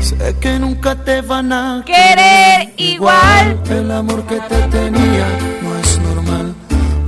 Sé 0.00 0.36
que 0.38 0.58
nunca 0.58 0.94
te 0.96 1.22
van 1.22 1.50
a 1.50 1.82
Querer 1.86 2.74
igual. 2.76 3.58
El 3.70 3.90
amor 3.90 4.26
que 4.26 4.38
te 4.40 4.62
tenía 4.68 5.26
no 5.62 5.78
es 5.78 5.98
normal. 6.00 6.54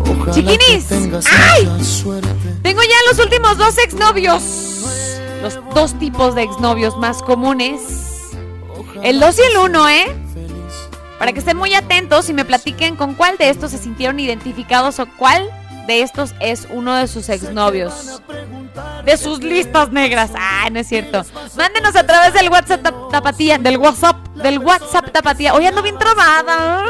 Ojalá 0.00 0.32
Chiquinis. 0.32 0.84
que 0.84 0.94
tengas 0.94 1.26
¡Ay! 1.26 1.66
mucha 1.66 1.84
suerte. 1.84 2.28
Tengo 2.62 2.80
ya 2.82 3.10
los 3.10 3.18
últimos 3.18 3.58
dos 3.58 3.76
exnovios. 3.76 4.42
Los 5.42 5.58
dos 5.74 5.98
tipos 5.98 6.34
de 6.34 6.44
exnovios 6.44 6.96
más 6.96 7.22
comunes. 7.22 7.95
El 9.06 9.20
2 9.20 9.38
y 9.38 9.42
el 9.42 9.56
1, 9.70 9.88
¿eh? 9.88 10.06
Para 11.18 11.32
que 11.32 11.38
estén 11.38 11.56
muy 11.56 11.72
atentos 11.74 12.28
y 12.28 12.34
me 12.34 12.44
platiquen 12.44 12.96
con 12.96 13.14
cuál 13.14 13.38
de 13.38 13.48
estos 13.48 13.70
se 13.70 13.78
sintieron 13.78 14.20
identificados 14.20 14.98
o 14.98 15.06
cuál 15.16 15.48
de 15.86 16.02
estos 16.02 16.34
es 16.40 16.66
uno 16.70 16.94
de 16.96 17.06
sus 17.08 17.28
exnovios. 17.28 18.20
De 19.04 19.16
sus 19.16 19.38
listas 19.42 19.90
negras. 19.92 20.30
Ah, 20.36 20.68
no 20.70 20.80
es 20.80 20.88
cierto. 20.88 21.24
Mándenos 21.56 21.94
a 21.96 22.04
través 22.06 22.34
del 22.34 22.50
WhatsApp 22.50 22.82
tap- 22.82 23.10
tapatía, 23.10 23.56
del 23.58 23.78
WhatsApp, 23.78 24.16
del 24.34 24.58
WhatsApp 24.58 25.12
tapatía. 25.12 25.54
Hoy 25.54 25.64
ando 25.66 25.80
bien 25.82 25.96
trabada. 25.98 26.84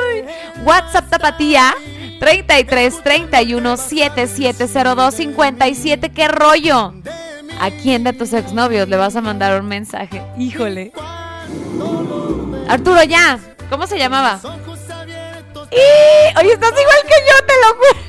WhatsApp 0.64 1.08
tapatía 1.10 1.74
33 2.18 3.02
31 3.04 3.76
7702 3.76 5.14
57. 5.14 6.08
¿Qué 6.10 6.28
rollo? 6.28 6.94
¿A 7.60 7.70
quién 7.70 8.02
de 8.04 8.12
tus 8.14 8.32
exnovios 8.32 8.88
le 8.88 8.96
vas 8.96 9.14
a 9.16 9.20
mandar 9.20 9.60
un 9.60 9.68
mensaje? 9.68 10.22
Híjole. 10.38 10.92
Arturo, 12.68 13.02
ya. 13.04 13.38
¿Cómo 13.70 13.86
se 13.86 13.98
llamaba? 13.98 14.38
¡Y! 15.70 16.38
Oye, 16.38 16.52
estás 16.52 16.70
igual 16.72 17.02
que 17.04 17.18
yo, 17.28 17.46
te 17.46 17.54
lo 17.62 17.68
juro. 17.76 18.00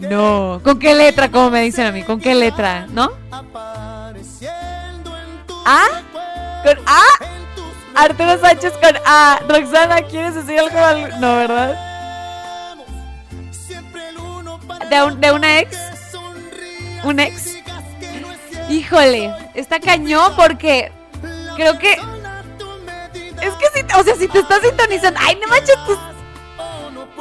No. 0.00 0.60
¿Con 0.62 0.78
qué 0.78 0.94
letra? 0.94 1.30
Como 1.30 1.50
me 1.50 1.62
dicen 1.62 1.86
a 1.86 1.92
mí. 1.92 2.02
¿Con 2.02 2.20
qué 2.20 2.34
letra? 2.34 2.86
¿No? 2.90 3.10
¿A? 5.66 5.82
¿Con 6.64 6.78
A? 6.86 7.02
Arturo 7.94 8.38
Sánchez 8.40 8.72
con 8.74 8.96
A. 9.04 9.40
Roxana, 9.48 10.02
¿quieres 10.02 10.34
decir 10.34 10.58
algo? 10.60 10.78
al- 10.78 11.20
No, 11.20 11.36
¿verdad? 11.36 11.84
¿De, 14.90 15.02
un- 15.02 15.20
de 15.20 15.32
una 15.32 15.58
ex? 15.60 15.76
¿Un 17.04 17.20
ex? 17.20 17.56
Híjole, 18.70 19.32
está 19.54 19.78
cañón 19.80 20.32
porque 20.36 20.90
creo 21.56 21.78
que. 21.78 21.96
Es 23.40 23.54
que 23.54 23.66
si, 23.74 23.94
o 23.94 24.02
sea, 24.02 24.16
si 24.16 24.28
te 24.28 24.38
estás 24.38 24.60
sintonizando. 24.62 25.20
Ay, 25.22 25.38
no 25.40 25.48
manches, 25.48 25.76
tú. 25.86 25.98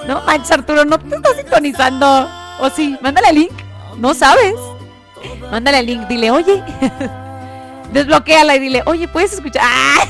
No 0.08 0.22
manches, 0.22 0.52
Arturo, 0.52 0.86
no 0.86 1.00
te 1.00 1.16
estás 1.16 1.36
sintonizando. 1.38 2.30
O 2.60 2.70
sí, 2.70 2.98
mándale 3.02 3.30
el 3.30 3.36
link. 3.36 3.54
No 3.98 4.14
sabes. 4.14 4.56
Mándale 5.52 5.80
el 5.80 5.86
link, 5.86 6.08
dile, 6.08 6.32
oye. 6.32 6.64
Desbloquéala 7.92 8.56
y 8.56 8.60
dile, 8.60 8.84
oye, 8.86 9.08
¿puedes 9.08 9.34
escuchar? 9.34 9.64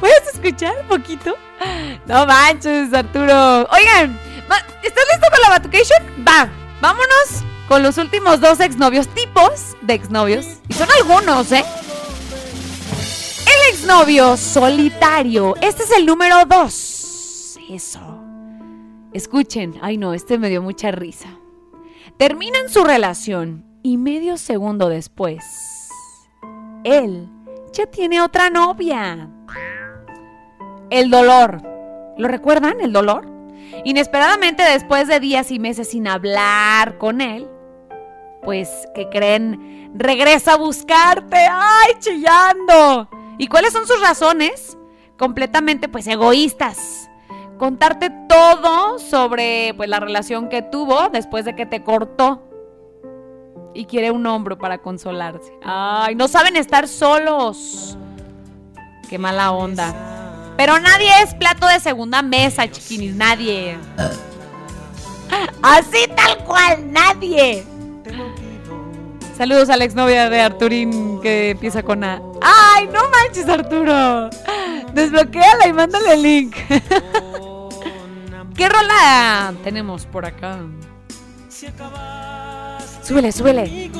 ¿Puedes 0.00 0.34
escuchar 0.34 0.74
un 0.80 0.88
poquito? 0.88 1.36
No 2.06 2.26
manches, 2.26 2.92
Arturo. 2.92 3.68
Oigan, 3.70 4.18
¿estás 4.82 5.04
listo 5.12 5.28
con 5.30 5.40
la 5.42 5.48
Batucation? 5.50 6.26
Va, 6.26 6.48
vámonos 6.80 7.44
con 7.68 7.82
los 7.82 7.96
últimos 7.98 8.40
dos 8.40 8.60
exnovios, 8.60 9.08
tipos 9.08 9.76
de 9.80 9.94
exnovios. 9.94 10.46
Y 10.68 10.74
son 10.74 10.88
algunos, 11.00 11.52
¿eh? 11.52 11.64
Exnovio 13.70 14.36
solitario. 14.36 15.54
Este 15.60 15.84
es 15.84 15.90
el 15.96 16.06
número 16.06 16.44
dos. 16.46 17.58
Eso. 17.70 18.00
Escuchen. 19.12 19.74
Ay, 19.80 19.96
no, 19.96 20.14
este 20.14 20.38
me 20.38 20.48
dio 20.48 20.62
mucha 20.62 20.90
risa. 20.90 21.28
Terminan 22.16 22.68
su 22.68 22.84
relación 22.84 23.64
y 23.82 23.96
medio 23.96 24.36
segundo 24.36 24.88
después, 24.88 25.88
él 26.84 27.28
ya 27.72 27.86
tiene 27.86 28.20
otra 28.20 28.50
novia. 28.50 29.28
El 30.90 31.10
dolor. 31.10 31.62
¿Lo 32.18 32.28
recuerdan? 32.28 32.80
El 32.80 32.92
dolor. 32.92 33.26
Inesperadamente, 33.84 34.62
después 34.62 35.08
de 35.08 35.18
días 35.18 35.50
y 35.50 35.58
meses 35.58 35.88
sin 35.88 36.06
hablar 36.06 36.98
con 36.98 37.20
él, 37.20 37.48
pues, 38.42 38.86
¿qué 38.94 39.08
creen? 39.08 39.90
Regresa 39.94 40.52
a 40.52 40.58
buscarte. 40.58 41.38
¡Ay, 41.50 41.94
chillando! 41.98 43.08
¿Y 43.42 43.48
cuáles 43.48 43.72
son 43.72 43.88
sus 43.88 44.00
razones? 44.00 44.78
Completamente, 45.18 45.88
pues, 45.88 46.06
egoístas. 46.06 47.10
Contarte 47.58 48.08
todo 48.28 49.00
sobre, 49.00 49.74
pues, 49.76 49.88
la 49.88 49.98
relación 49.98 50.48
que 50.48 50.62
tuvo 50.62 51.08
después 51.08 51.44
de 51.44 51.56
que 51.56 51.66
te 51.66 51.82
cortó. 51.82 52.40
Y 53.74 53.86
quiere 53.86 54.12
un 54.12 54.24
hombro 54.26 54.58
para 54.58 54.78
consolarse. 54.78 55.52
¡Ay, 55.64 56.14
no 56.14 56.28
saben 56.28 56.54
estar 56.54 56.86
solos! 56.86 57.98
¡Qué 59.10 59.18
mala 59.18 59.50
onda! 59.50 59.92
Pero 60.56 60.78
nadie 60.78 61.10
es 61.24 61.34
plato 61.34 61.66
de 61.66 61.80
segunda 61.80 62.22
mesa, 62.22 62.70
chiquinis, 62.70 63.16
nadie. 63.16 63.76
Así 65.62 66.06
tal 66.14 66.44
cual, 66.44 66.92
nadie. 66.92 67.64
Saludos 69.36 69.70
a 69.70 69.76
la 69.76 69.84
exnovia 69.84 70.28
de 70.28 70.40
Arturín 70.40 71.20
que 71.20 71.50
empieza 71.50 71.82
con 71.82 72.04
A. 72.04 72.20
¡Ay, 72.40 72.86
no 72.92 73.00
manches, 73.08 73.48
Arturo! 73.48 74.30
Desbloquéala 74.94 75.66
y 75.66 75.72
mándale 75.72 76.12
el 76.12 76.22
link. 76.22 76.54
¿Qué 78.54 78.68
rola 78.68 79.54
tenemos 79.64 80.04
por 80.06 80.26
acá? 80.26 80.58
Súbele, 83.02 83.32
súbele. 83.32 83.90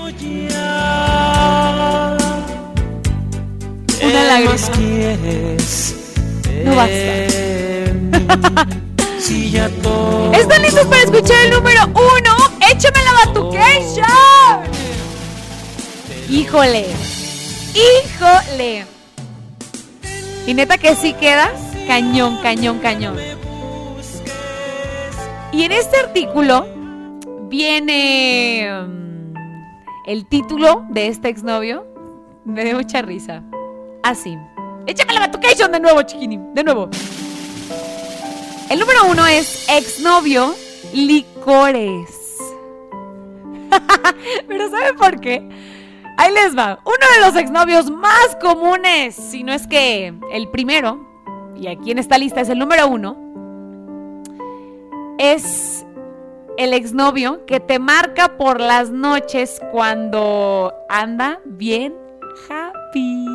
Una 4.02 4.24
lágrima. 4.24 4.54
No 6.64 6.76
basta. 6.76 7.02
Si 9.22 9.52
ya 9.52 9.68
todo 9.82 10.32
¿Están 10.32 10.62
listos 10.62 10.84
para 10.86 11.02
escuchar 11.02 11.44
el 11.44 11.52
número 11.52 11.80
uno? 11.94 12.36
¡Échame 12.68 12.98
la 13.04 13.12
batucation! 13.24 14.91
Híjole. 16.32 16.86
Híjole. 17.74 18.86
Y 20.46 20.54
neta 20.54 20.78
que 20.78 20.96
sí 20.96 21.12
queda 21.12 21.52
cañón, 21.86 22.38
cañón, 22.42 22.78
cañón. 22.78 23.18
Y 25.52 25.64
en 25.64 25.72
este 25.72 25.98
artículo 25.98 26.66
viene 27.50 28.66
mm, 28.66 29.34
el 30.06 30.26
título 30.26 30.86
de 30.88 31.08
este 31.08 31.28
exnovio. 31.28 31.86
Me 32.46 32.64
dio 32.64 32.76
mucha 32.76 33.02
risa. 33.02 33.42
Así. 34.02 34.38
Échame 34.86 35.12
la 35.12 35.20
batucation 35.20 35.70
de 35.70 35.80
nuevo, 35.80 36.00
chiquini. 36.00 36.40
De 36.54 36.64
nuevo. 36.64 36.88
El 38.70 38.80
número 38.80 39.04
uno 39.10 39.26
es 39.26 39.68
exnovio 39.68 40.54
licores. 40.94 42.38
Pero 44.48 44.70
¿saben 44.70 44.96
por 44.96 45.20
qué? 45.20 45.46
Ahí 46.18 46.32
les 46.32 46.56
va. 46.56 46.78
Uno 46.84 47.06
de 47.14 47.26
los 47.26 47.36
exnovios 47.36 47.90
más 47.90 48.36
comunes, 48.40 49.14
si 49.14 49.42
no 49.42 49.52
es 49.52 49.66
que 49.66 50.14
el 50.30 50.48
primero, 50.48 51.06
y 51.56 51.68
aquí 51.68 51.90
en 51.90 51.98
esta 51.98 52.18
lista 52.18 52.40
es 52.40 52.48
el 52.48 52.58
número 52.58 52.86
uno, 52.88 53.16
es 55.18 55.84
el 56.58 56.74
exnovio 56.74 57.46
que 57.46 57.60
te 57.60 57.78
marca 57.78 58.36
por 58.36 58.60
las 58.60 58.90
noches 58.90 59.60
cuando 59.70 60.74
anda 60.88 61.40
bien 61.44 61.94
happy. 62.48 63.26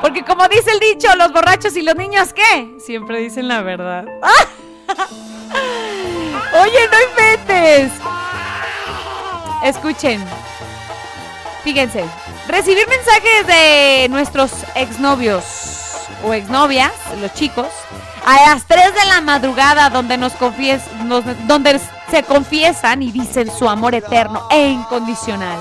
Porque 0.00 0.22
como 0.24 0.46
dice 0.48 0.70
el 0.70 0.80
dicho, 0.80 1.08
los 1.16 1.32
borrachos 1.32 1.76
y 1.76 1.82
los 1.82 1.96
niños, 1.96 2.32
¿qué? 2.32 2.74
Siempre 2.78 3.18
dicen 3.20 3.48
la 3.48 3.62
verdad. 3.62 4.06
Oye, 6.62 6.88
no 6.90 6.96
inventes. 7.10 7.92
Escuchen. 9.64 10.24
Fíjense. 11.68 12.02
Recibir 12.46 12.88
mensajes 12.88 13.46
de 13.46 14.06
nuestros 14.08 14.50
exnovios 14.74 15.44
o 16.24 16.32
exnovias, 16.32 16.92
los 17.20 17.34
chicos, 17.34 17.66
a 18.24 18.36
las 18.48 18.64
3 18.64 18.94
de 18.94 19.04
la 19.04 19.20
madrugada 19.20 19.90
donde 19.90 20.16
nos 20.16 20.32
confies, 20.32 20.80
donde 21.46 21.78
se 22.10 22.22
confiesan 22.22 23.02
y 23.02 23.12
dicen 23.12 23.50
su 23.54 23.68
amor 23.68 23.94
eterno 23.94 24.48
e 24.50 24.70
incondicional. 24.70 25.58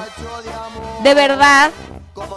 De 1.04 1.14
verdad, 1.14 1.72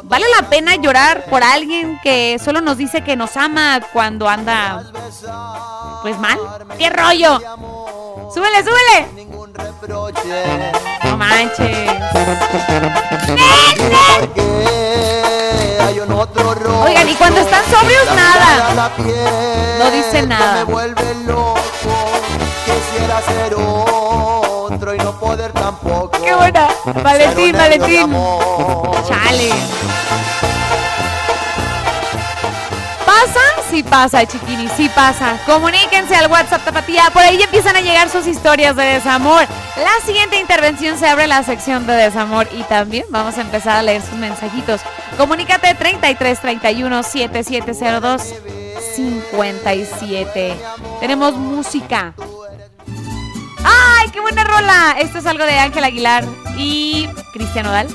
vale 0.02 0.26
la 0.40 0.48
pena 0.48 0.74
llorar 0.74 1.26
por 1.26 1.44
alguien 1.44 2.00
que 2.02 2.40
solo 2.44 2.60
nos 2.60 2.76
dice 2.76 3.04
que 3.04 3.14
nos 3.14 3.36
ama 3.36 3.80
cuando 3.92 4.28
anda 4.28 4.82
pues 6.02 6.18
mal. 6.18 6.40
¿Qué 6.76 6.90
rollo? 6.90 7.38
Súbele, 8.34 8.64
súbele 8.64 9.39
reproches. 9.62 10.46
No 11.04 11.16
manches. 11.16 11.90
Oigan, 16.84 17.08
y 17.08 17.14
cuando 17.14 17.40
están 17.40 17.64
sobrios, 17.70 18.04
nada. 18.14 18.90
No 19.78 19.90
dicen 19.90 20.28
nada. 20.28 20.64
Me 20.64 20.64
vuelve 20.64 21.14
loco. 21.26 21.60
Quisiera 22.64 23.22
ser 23.22 23.54
otro 23.54 24.94
y 24.94 24.98
no 24.98 25.18
poder 25.18 25.52
tampoco. 25.52 26.10
Qué 26.22 26.34
buena. 26.34 26.68
Valentín, 27.02 27.56
Valentín. 27.56 28.12
Chale. 29.08 29.50
Sí 33.70 33.84
pasa, 33.84 34.26
chiquini, 34.26 34.68
sí 34.76 34.90
pasa. 34.94 35.38
Comuníquense 35.46 36.16
al 36.16 36.28
WhatsApp 36.28 36.64
Tapatía, 36.64 37.04
por 37.12 37.22
ahí 37.22 37.40
empiezan 37.40 37.76
a 37.76 37.80
llegar 37.80 38.08
sus 38.08 38.26
historias 38.26 38.74
de 38.74 38.82
desamor. 38.82 39.46
La 39.76 40.04
siguiente 40.04 40.40
intervención 40.40 40.98
se 40.98 41.06
abre 41.06 41.28
la 41.28 41.44
sección 41.44 41.86
de 41.86 41.92
desamor 41.92 42.48
y 42.52 42.64
también 42.64 43.04
vamos 43.10 43.38
a 43.38 43.42
empezar 43.42 43.76
a 43.76 43.82
leer 43.82 44.02
sus 44.02 44.18
mensajitos. 44.18 44.80
Comunícate 45.16 45.72
33 45.74 46.40
31 46.40 47.02
7702 47.04 48.34
57. 48.96 50.56
Tenemos 50.98 51.34
música. 51.34 52.14
¡Ay, 53.62 54.10
qué 54.10 54.20
buena 54.20 54.42
rola! 54.42 54.96
Esto 54.98 55.18
es 55.18 55.26
algo 55.26 55.44
de 55.44 55.58
Ángel 55.58 55.84
Aguilar 55.84 56.24
y 56.56 57.08
Cristian 57.32 57.66
Odal. 57.66 57.86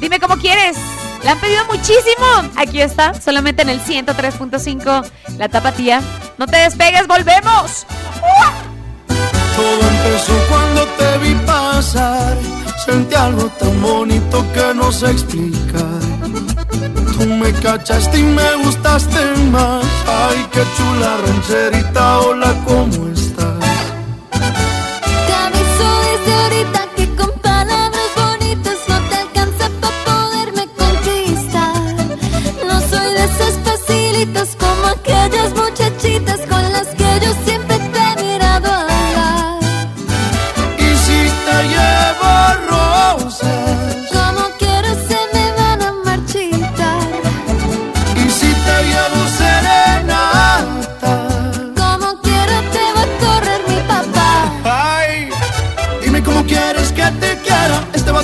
Dime 0.00 0.18
cómo 0.18 0.36
quieres. 0.38 0.76
La 1.24 1.32
han 1.32 1.40
pedido 1.40 1.64
muchísimo. 1.64 2.26
Aquí 2.56 2.80
está, 2.82 3.14
solamente 3.14 3.62
en 3.62 3.70
el 3.70 3.80
103.5, 3.80 5.04
la 5.38 5.48
tapatía. 5.48 6.02
No 6.36 6.46
te 6.46 6.58
despegues, 6.58 7.06
volvemos. 7.06 7.86
Todo 9.56 9.88
empezó 9.88 10.32
cuando 10.48 10.84
te 10.98 11.18
vi 11.18 11.34
pasar. 11.46 12.36
Sentí 12.84 13.14
algo 13.14 13.44
tan 13.58 13.80
bonito 13.80 14.44
que 14.52 14.74
no 14.74 14.92
sé 14.92 15.12
explicar. 15.12 16.00
Tú 17.16 17.26
me 17.26 17.52
cachaste 17.52 18.18
y 18.18 18.22
me 18.24 18.56
gustaste 18.56 19.36
más. 19.50 19.84
Ay, 20.06 20.46
qué 20.52 20.62
chula 20.76 21.16
rancherita, 21.26 22.18
hola, 22.20 22.54
como 22.66 23.13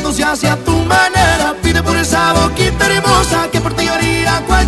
tratándose 0.01 0.25
hacia 0.25 0.57
tu 0.65 0.73
manera. 0.73 1.55
Pide 1.63 1.83
por 1.83 1.97
esa 1.97 2.33
boquita 2.33 2.87
hermosa 2.87 3.49
que 3.51 3.61
por 3.61 3.75
ti 3.75 3.87
haría 3.87 4.43
cualquier 4.47 4.60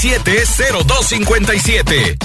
627-0257. 0.00 2.19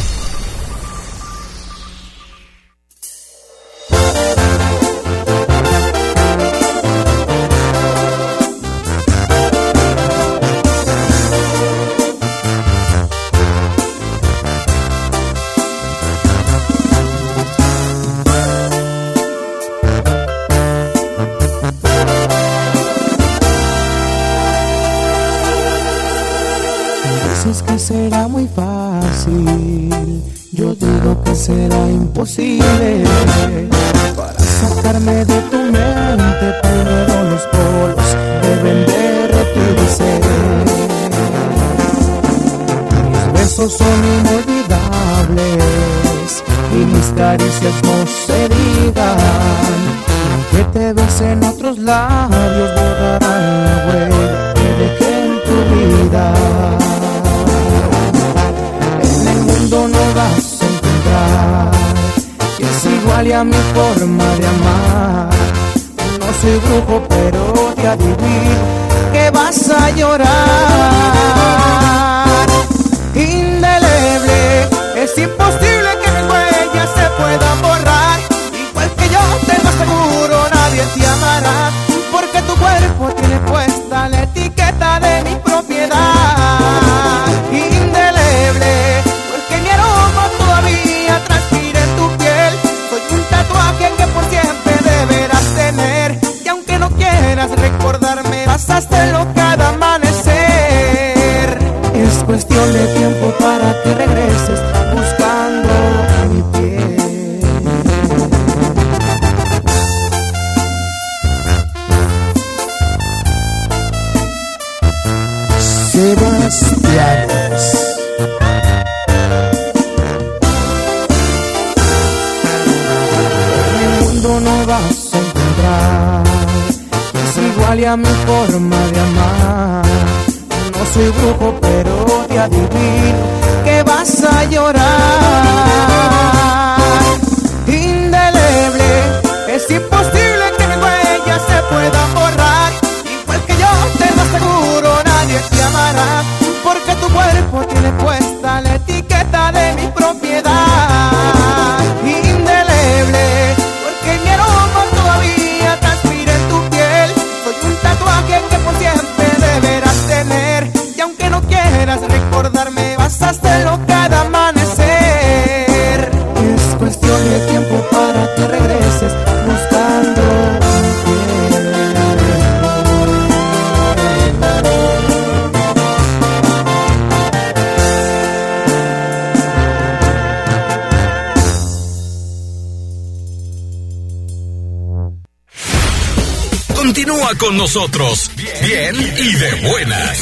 Con 187.45 187.57
nosotros, 187.57 188.31
bien 188.63 188.95
y 188.95 189.35
de 189.35 189.69
buenas. 189.69 190.19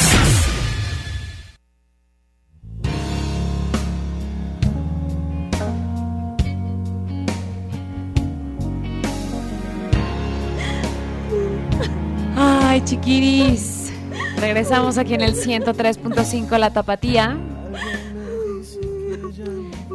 Ay, 12.36 12.82
chiquiris. 12.84 13.94
Regresamos 14.38 14.98
aquí 14.98 15.14
en 15.14 15.22
el 15.22 15.36
103.5 15.36 16.58
La 16.58 16.74
Tapatía. 16.74 17.38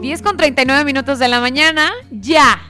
10 0.00 0.22
con 0.22 0.38
39 0.38 0.84
minutos 0.84 1.18
de 1.18 1.28
la 1.28 1.40
mañana. 1.40 1.92
Ya. 2.10 2.67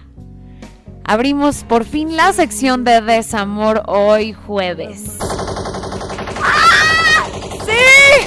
Abrimos 1.08 1.64
por 1.64 1.86
fin 1.86 2.16
la 2.18 2.34
sección 2.34 2.84
de 2.84 3.00
desamor 3.00 3.82
hoy 3.86 4.34
jueves. 4.34 5.04
¡Ah! 6.42 7.26
¡Sí! 7.64 8.26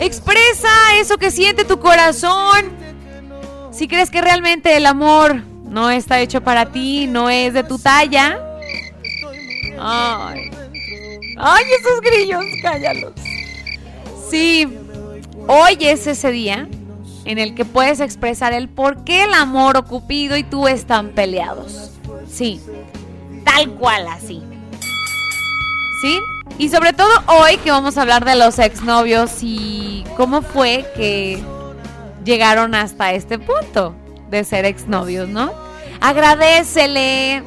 Expresa 0.00 0.70
eso 0.98 1.18
que 1.18 1.30
siente 1.30 1.66
tu 1.66 1.78
corazón. 1.78 2.72
Si 3.72 3.86
crees 3.88 4.08
que 4.08 4.22
realmente 4.22 4.74
el 4.74 4.86
amor 4.86 5.42
no 5.64 5.90
está 5.90 6.18
hecho 6.20 6.40
para 6.40 6.72
ti, 6.72 7.06
no 7.08 7.28
es 7.28 7.52
de 7.52 7.62
tu 7.62 7.78
talla. 7.78 8.40
Ay. 9.78 10.50
Ay, 11.36 11.64
esos 11.78 12.00
grillos, 12.00 12.42
cállalos. 12.62 13.12
Sí, 14.30 14.66
hoy 15.46 15.76
es 15.78 16.06
ese 16.06 16.30
día 16.30 16.66
en 17.24 17.38
el 17.38 17.54
que 17.54 17.64
puedes 17.64 18.00
expresar 18.00 18.52
el 18.52 18.68
por 18.68 19.04
qué 19.04 19.24
el 19.24 19.34
amor 19.34 19.76
o 19.76 19.84
Cupido 19.84 20.36
y 20.36 20.42
tú 20.42 20.68
están 20.68 21.10
peleados. 21.10 21.90
Sí, 22.30 22.60
tal 23.44 23.70
cual 23.70 24.06
así. 24.08 24.42
¿Sí? 26.02 26.18
Y 26.58 26.68
sobre 26.68 26.92
todo 26.92 27.10
hoy 27.26 27.56
que 27.58 27.70
vamos 27.70 27.96
a 27.96 28.02
hablar 28.02 28.24
de 28.24 28.36
los 28.36 28.58
exnovios 28.58 29.38
y 29.42 30.04
cómo 30.16 30.42
fue 30.42 30.84
que 30.94 31.42
llegaron 32.24 32.74
hasta 32.74 33.12
este 33.12 33.38
punto 33.38 33.94
de 34.30 34.44
ser 34.44 34.64
exnovios, 34.64 35.28
¿no? 35.28 35.52
Agradecele, 36.00 37.42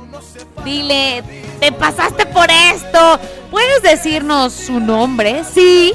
dile, 0.65 1.23
te 1.59 1.71
pasaste 1.71 2.25
por 2.25 2.47
esto. 2.49 3.19
¿Puedes 3.51 3.81
decirnos 3.81 4.53
su 4.53 4.79
nombre? 4.79 5.43
Sí. 5.43 5.93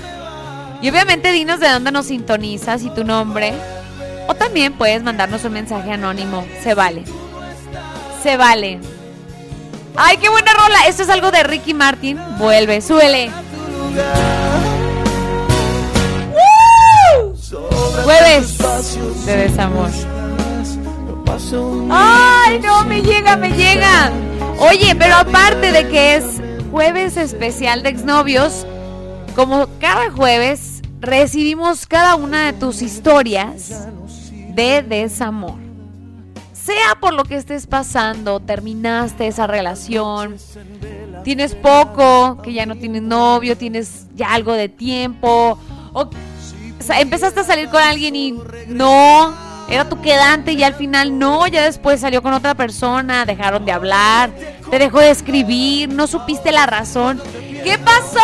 Y 0.82 0.90
obviamente 0.90 1.30
dinos 1.30 1.60
de 1.60 1.68
dónde 1.68 1.92
nos 1.92 2.06
sintonizas 2.06 2.82
y 2.82 2.90
tu 2.90 3.04
nombre. 3.04 3.54
O 4.26 4.34
también 4.34 4.72
puedes 4.72 5.02
mandarnos 5.02 5.44
un 5.44 5.52
mensaje 5.52 5.92
anónimo. 5.92 6.44
Se 6.62 6.74
vale. 6.74 7.04
Se 8.22 8.36
vale. 8.36 8.80
¡Ay, 9.96 10.16
qué 10.16 10.28
buena 10.28 10.52
rola! 10.52 10.86
Esto 10.88 11.04
es 11.04 11.10
algo 11.10 11.30
de 11.30 11.44
Ricky 11.44 11.72
Martin. 11.72 12.18
Vuelve. 12.38 12.80
¡Woo! 17.12 17.36
Jueves 18.02 18.58
de 19.24 19.36
desamor. 19.36 19.90
¡Ay, 21.90 22.58
no! 22.58 22.84
Me 22.84 23.02
llega, 23.02 23.36
me 23.36 23.52
llega. 23.52 24.10
Oye, 24.58 24.96
pero 24.96 25.16
aparte 25.16 25.70
de 25.72 25.88
que 25.88 26.16
es 26.16 26.24
jueves 26.70 27.16
especial 27.16 27.82
de 27.82 27.90
exnovios, 27.90 28.66
como 29.34 29.68
cada 29.78 30.10
jueves 30.10 30.71
recibimos 31.02 31.84
cada 31.86 32.14
una 32.14 32.46
de 32.46 32.52
tus 32.52 32.80
historias 32.80 33.88
de 34.54 34.82
desamor. 34.82 35.56
Sea 36.52 36.96
por 37.00 37.12
lo 37.12 37.24
que 37.24 37.34
estés 37.34 37.66
pasando, 37.66 38.38
terminaste 38.38 39.26
esa 39.26 39.48
relación, 39.48 40.36
tienes 41.24 41.56
poco, 41.56 42.40
que 42.40 42.52
ya 42.52 42.66
no 42.66 42.76
tienes 42.76 43.02
novio, 43.02 43.56
tienes 43.58 44.06
ya 44.14 44.32
algo 44.32 44.52
de 44.52 44.68
tiempo, 44.68 45.58
o, 45.92 46.08
empezaste 46.96 47.40
a 47.40 47.44
salir 47.44 47.68
con 47.68 47.82
alguien 47.82 48.14
y 48.14 48.38
no, 48.68 49.34
era 49.68 49.88
tu 49.88 50.00
quedante 50.00 50.52
y 50.52 50.62
al 50.62 50.74
final 50.74 51.18
no, 51.18 51.48
ya 51.48 51.64
después 51.64 52.00
salió 52.00 52.22
con 52.22 52.32
otra 52.32 52.54
persona, 52.54 53.26
dejaron 53.26 53.64
de 53.64 53.72
hablar, 53.72 54.30
te 54.70 54.78
dejó 54.78 55.00
de 55.00 55.10
escribir, 55.10 55.88
no 55.88 56.06
supiste 56.06 56.52
la 56.52 56.66
razón. 56.66 57.20
¿Qué 57.64 57.76
pasó? 57.76 58.20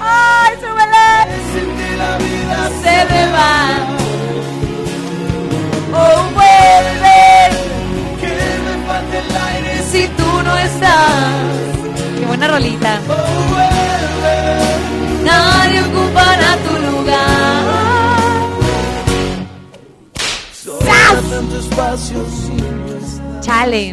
¡Ay, 0.00 0.54
súbele! 0.60 1.08
la 1.98 2.12
vida 2.18 2.58
Se 2.82 2.96
me 3.10 3.22
va. 3.32 3.52
Oh, 6.00 6.20
vuelve. 6.38 7.22
Que 8.20 8.32
me 8.64 8.74
falte 8.86 9.16
el 9.18 9.30
aire 9.36 9.72
Si 9.90 10.02
tú 10.16 10.30
no 10.44 10.52
estás. 10.58 11.32
Qué 12.18 12.24
buena 12.26 12.46
rolita. 12.48 12.92
Oh, 13.08 13.12
vuelve. 13.52 14.36
Nadie 15.24 15.78
ocupará 15.82 16.50
tu 16.66 16.74
lugar. 16.86 17.62
Sin 20.52 20.78
estar. 21.58 21.96
Chale. 23.40 23.84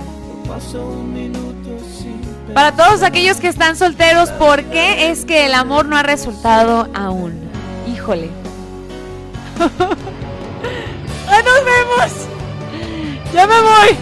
Para 2.55 2.71
todos 2.71 3.03
aquellos 3.03 3.41
que 3.41 3.49
están 3.49 3.75
solteros, 3.75 4.29
¿por 4.29 4.63
qué 4.63 5.09
es 5.09 5.25
que 5.25 5.45
el 5.45 5.53
amor 5.53 5.87
no 5.87 5.97
ha 5.97 6.03
resultado 6.03 6.87
aún? 6.95 7.37
Híjole. 7.85 8.29
¡Ah, 9.59 11.41
nos 11.43 11.65
vemos! 11.65 12.13
¡Ya 13.33 13.45
me 13.45 13.59
voy! 13.59 13.97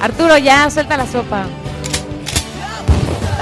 Arturo, 0.00 0.38
ya, 0.38 0.70
suelta 0.70 0.96
la 0.96 1.06
sopa. 1.06 1.44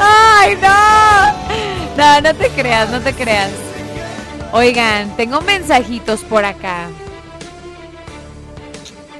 ¡Ay, 0.00 0.58
no! 0.60 1.96
No, 1.96 2.20
no 2.20 2.34
te 2.34 2.48
creas, 2.48 2.90
no 2.90 3.00
te 3.00 3.14
creas. 3.14 3.52
Oigan, 4.50 5.16
tengo 5.16 5.42
mensajitos 5.42 6.22
por 6.22 6.44
acá. 6.44 6.88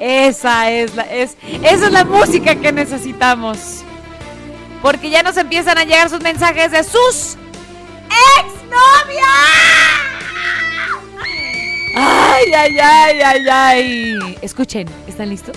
Esa 0.00 0.72
es 0.72 0.96
la, 0.96 1.04
es, 1.04 1.36
esa 1.62 1.86
es 1.86 1.92
la 1.92 2.04
música 2.04 2.56
que 2.56 2.72
necesitamos. 2.72 3.84
Porque 4.82 5.10
ya 5.10 5.22
nos 5.22 5.36
empiezan 5.36 5.78
a 5.78 5.84
llegar 5.84 6.08
sus 6.08 6.20
mensajes 6.20 6.70
de 6.70 6.84
sus 6.84 7.36
exnovias. 8.38 9.26
Ay, 11.96 12.52
ay, 12.54 12.78
ay, 12.78 13.20
ay, 13.20 13.48
ay. 13.48 14.38
Escuchen, 14.40 14.86
¿están 15.06 15.28
listos? 15.30 15.56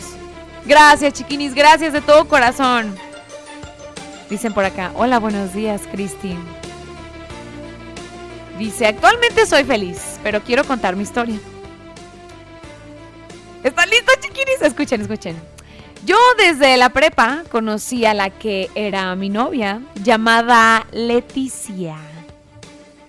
Gracias, 0.65 1.13
chiquinis, 1.13 1.53
gracias 1.53 1.93
de 1.93 2.01
todo 2.01 2.27
corazón. 2.27 2.95
Dicen 4.29 4.53
por 4.53 4.63
acá, 4.63 4.91
hola, 4.95 5.19
buenos 5.19 5.53
días, 5.53 5.81
Cristi. 5.91 6.37
Dice, 8.57 8.87
actualmente 8.87 9.45
soy 9.45 9.63
feliz, 9.63 10.19
pero 10.23 10.41
quiero 10.41 10.63
contar 10.63 10.95
mi 10.95 11.03
historia. 11.03 11.39
¿Están 13.63 13.89
listos, 13.89 14.15
chiquinis? 14.19 14.61
Escuchen, 14.61 15.01
escuchen. 15.01 15.35
Yo 16.03 16.17
desde 16.37 16.77
la 16.77 16.89
prepa 16.89 17.43
conocí 17.51 18.05
a 18.05 18.15
la 18.15 18.31
que 18.31 18.71
era 18.73 19.15
mi 19.15 19.29
novia, 19.29 19.81
llamada 19.95 20.87
Leticia. 20.91 21.95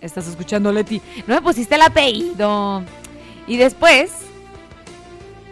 ¿Estás 0.02 0.26
escuchando, 0.26 0.70
Leti? 0.72 1.00
No 1.26 1.34
me 1.36 1.42
pusiste 1.42 1.76
el 1.76 1.82
apellido. 1.82 2.82
Y 3.46 3.56
después 3.56 4.10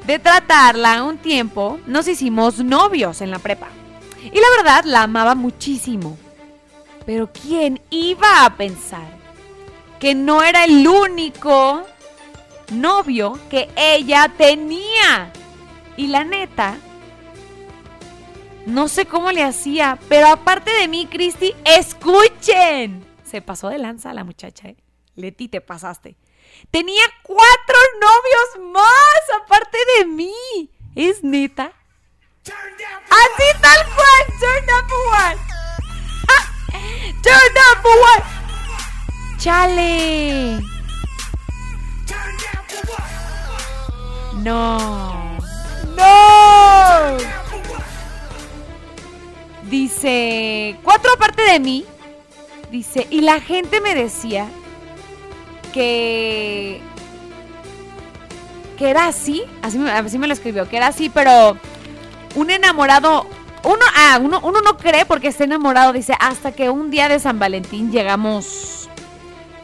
de 0.06 0.18
tratarla 0.18 1.02
un 1.02 1.16
tiempo, 1.16 1.80
nos 1.86 2.08
hicimos 2.08 2.58
novios 2.58 3.22
en 3.22 3.30
la 3.30 3.38
prepa. 3.38 3.68
Y 4.22 4.38
la 4.38 4.46
verdad, 4.58 4.84
la 4.84 5.04
amaba 5.04 5.34
muchísimo. 5.34 6.18
Pero 7.06 7.30
¿quién 7.32 7.80
iba 7.88 8.44
a 8.44 8.54
pensar 8.56 9.18
que 9.98 10.14
no 10.14 10.42
era 10.42 10.64
el 10.64 10.86
único 10.86 11.84
novio 12.70 13.38
que 13.48 13.70
ella 13.76 14.30
tenía? 14.36 15.32
Y 15.96 16.08
la 16.08 16.24
neta, 16.24 16.76
no 18.66 18.88
sé 18.88 19.06
cómo 19.06 19.32
le 19.32 19.42
hacía, 19.42 19.98
pero 20.08 20.28
aparte 20.28 20.70
de 20.70 20.88
mí, 20.88 21.06
Cristi, 21.06 21.54
escuchen. 21.64 23.04
Se 23.24 23.42
pasó 23.42 23.68
de 23.68 23.78
lanza 23.78 24.12
la 24.14 24.24
muchacha, 24.24 24.68
¿eh? 24.68 24.76
Leti, 25.14 25.48
te 25.48 25.60
pasaste. 25.60 26.16
Tenía 26.70 27.02
cuatro 27.22 27.78
novios 28.00 28.72
más 28.72 29.42
aparte 29.42 29.78
de 29.98 30.06
mí. 30.06 30.70
¿Es 30.94 31.22
neta? 31.22 31.72
Así 32.44 33.60
tal 33.60 33.84
cual, 33.94 34.24
turn 34.40 34.88
for 34.88 35.04
one. 35.12 35.38
turn 37.22 37.54
down 37.54 37.76
for 37.82 37.96
one. 37.98 38.40
Chale. 39.38 40.60
No. 44.42 45.38
No. 45.96 47.18
Dice, 49.70 50.76
cuatro 50.82 51.12
aparte 51.14 51.42
de 51.42 51.60
mí. 51.60 51.84
Dice, 52.70 53.06
y 53.10 53.20
la 53.22 53.40
gente 53.40 53.80
me 53.80 53.94
decía 53.94 54.47
que 55.72 56.80
que 58.76 58.88
era 58.88 59.09
así, 59.09 59.42
así, 59.60 59.78
me- 59.78 59.90
así 59.90 60.18
me 60.18 60.26
lo 60.26 60.32
escribió, 60.32 60.66
que 60.66 60.78
era 60.78 60.86
así, 60.86 61.10
pero 61.10 61.55
un 62.34 62.48
enamorado, 62.51 63.26
uno, 63.62 63.84
ah, 63.94 64.18
uno, 64.22 64.40
uno 64.42 64.62
no 64.62 64.78
cree 64.78 65.05
porque 65.05 65.28
está 65.28 65.44
enamorado, 65.44 65.92
dice, 65.92 66.14
hasta 66.18 66.52
que 66.52 66.70
un 66.70 66.90
día 66.90 67.06
de 67.10 67.20
San 67.20 67.38
Valentín 67.38 67.92
llegamos, 67.92 68.88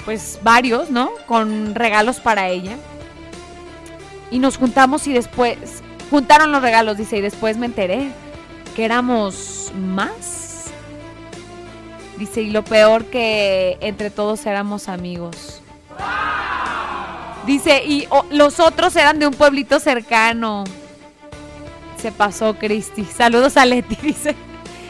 pues 0.05 0.39
varios, 0.43 0.91
¿no? 0.91 1.11
Con 1.27 1.75
regalos 1.75 2.21
para 2.21 2.49
ella. 2.51 2.77
Y 4.31 4.39
nos 4.39 4.59
juntamos 4.59 5.07
y 5.07 5.15
después, 5.15 5.57
juntaron 6.11 6.53
los 6.53 6.61
regalos, 6.61 6.99
dice, 6.99 7.17
y 7.17 7.21
después 7.23 7.57
me 7.57 7.65
enteré 7.67 8.11
éramos 8.85 9.73
más. 9.75 10.67
Dice, 12.19 12.43
y 12.43 12.51
lo 12.51 12.65
peor 12.65 13.05
que 13.07 13.77
entre 13.81 14.11
todos 14.11 14.47
éramos 14.47 14.89
amigos. 14.89 15.63
Dice, 17.47 17.85
y 17.85 18.09
los 18.31 18.59
otros 18.59 18.97
eran 18.97 19.19
de 19.19 19.27
un 19.27 19.35
pueblito 19.35 19.79
cercano. 19.79 20.65
Se 21.97 22.11
pasó, 22.11 22.55
Cristi. 22.57 23.05
Saludos 23.05 23.57
a 23.57 23.65
Leti, 23.67 23.97
dice. 24.03 24.35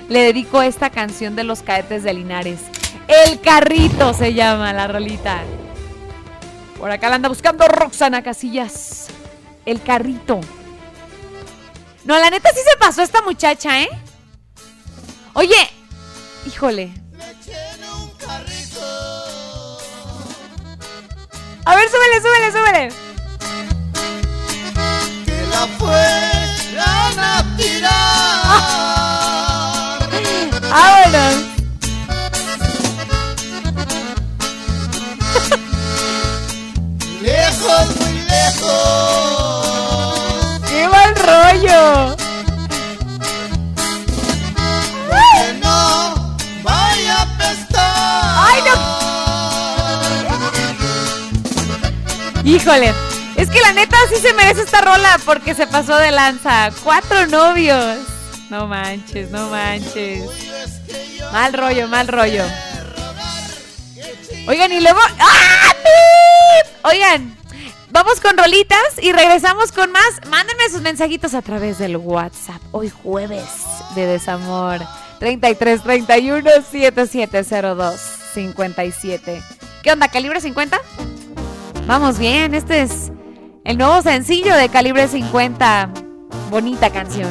Le 0.08 0.20
dedico 0.20 0.62
esta 0.62 0.90
canción 0.90 1.34
de 1.34 1.44
los 1.44 1.62
cadetes 1.62 2.02
de 2.04 2.14
Linares. 2.14 2.60
El 3.08 3.40
carrito 3.40 4.14
se 4.14 4.34
llama 4.34 4.72
la 4.72 4.86
rolita. 4.86 5.42
Por 6.78 6.90
acá 6.90 7.08
la 7.08 7.16
anda 7.16 7.28
buscando 7.28 7.66
Roxana 7.66 8.22
Casillas. 8.22 9.08
El 9.64 9.82
carrito. 9.82 10.40
No, 12.06 12.16
la 12.20 12.30
neta 12.30 12.50
sí 12.54 12.60
se 12.64 12.76
pasó 12.76 13.02
esta 13.02 13.20
muchacha, 13.22 13.82
¿eh? 13.82 13.88
Oye, 15.32 15.56
híjole. 16.46 16.94
A 21.64 21.74
ver, 21.74 21.88
súbele, 21.90 22.20
súbele, 22.22 22.52
súbele. 22.52 22.88
Que 25.24 25.46
la 25.50 25.66
fueran 25.78 27.18
a 27.18 27.44
tirar. 27.56 27.90
Vámonos. 30.70 31.34
Lejos, 37.20 37.96
muy 37.96 38.14
lejos. 38.20 39.05
¡Qué 41.60 41.66
mal 41.68 41.68
rollo! 41.68 42.16
Que 45.10 45.54
no 45.62 46.36
vaya 46.62 47.22
a 47.22 47.26
pestar. 47.38 48.34
¡Ay, 48.36 48.60
no! 48.66 48.72
Híjole, 52.44 52.94
es 53.36 53.50
que 53.50 53.60
la 53.60 53.72
neta 53.72 53.96
sí 54.12 54.20
se 54.20 54.32
merece 54.34 54.62
esta 54.62 54.80
rola 54.80 55.18
porque 55.24 55.54
se 55.54 55.66
pasó 55.66 55.96
de 55.96 56.10
lanza. 56.10 56.70
Cuatro 56.82 57.26
novios. 57.26 57.98
No 58.50 58.66
manches, 58.66 59.30
no 59.30 59.48
manches. 59.50 60.28
Mal 61.32 61.52
rollo, 61.52 61.88
mal 61.88 62.06
rollo. 62.06 62.44
Oigan, 64.46 64.72
y 64.72 64.80
luego. 64.80 65.00
¡Ah! 65.18 65.74
Oigan, 66.84 67.35
vamos 67.90 68.20
con 68.20 68.36
rolitas 68.36 68.78
y 69.00 69.12
regresamos 69.12 69.72
con 69.72 69.92
más. 69.92 70.20
Mándenme 70.30 70.68
sus 70.70 70.82
mensajitos 70.82 71.34
a 71.34 71.42
través 71.42 71.78
del 71.78 71.96
WhatsApp. 71.96 72.60
Hoy 72.72 72.90
jueves 72.90 73.44
de 73.94 74.06
desamor. 74.06 74.80
33 75.18 75.82
31 75.82 76.50
7702 76.70 78.00
57. 78.34 79.42
¿Qué 79.82 79.92
onda? 79.92 80.08
¿Calibre 80.08 80.40
50? 80.40 80.80
Vamos 81.86 82.18
bien, 82.18 82.54
este 82.54 82.82
es 82.82 83.12
el 83.64 83.78
nuevo 83.78 84.02
sencillo 84.02 84.54
de 84.54 84.68
Calibre 84.68 85.08
50. 85.08 85.90
Bonita 86.50 86.90
canción. 86.90 87.30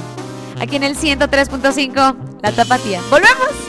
Aquí 0.60 0.78
en 0.78 0.84
el 0.84 0.96
103.5, 0.98 2.40
La 2.42 2.52
Tapatía. 2.52 3.02
¡Volvemos! 3.10 3.65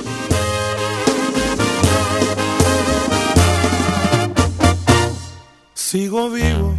Sigo 5.88 6.30
vivo, 6.30 6.74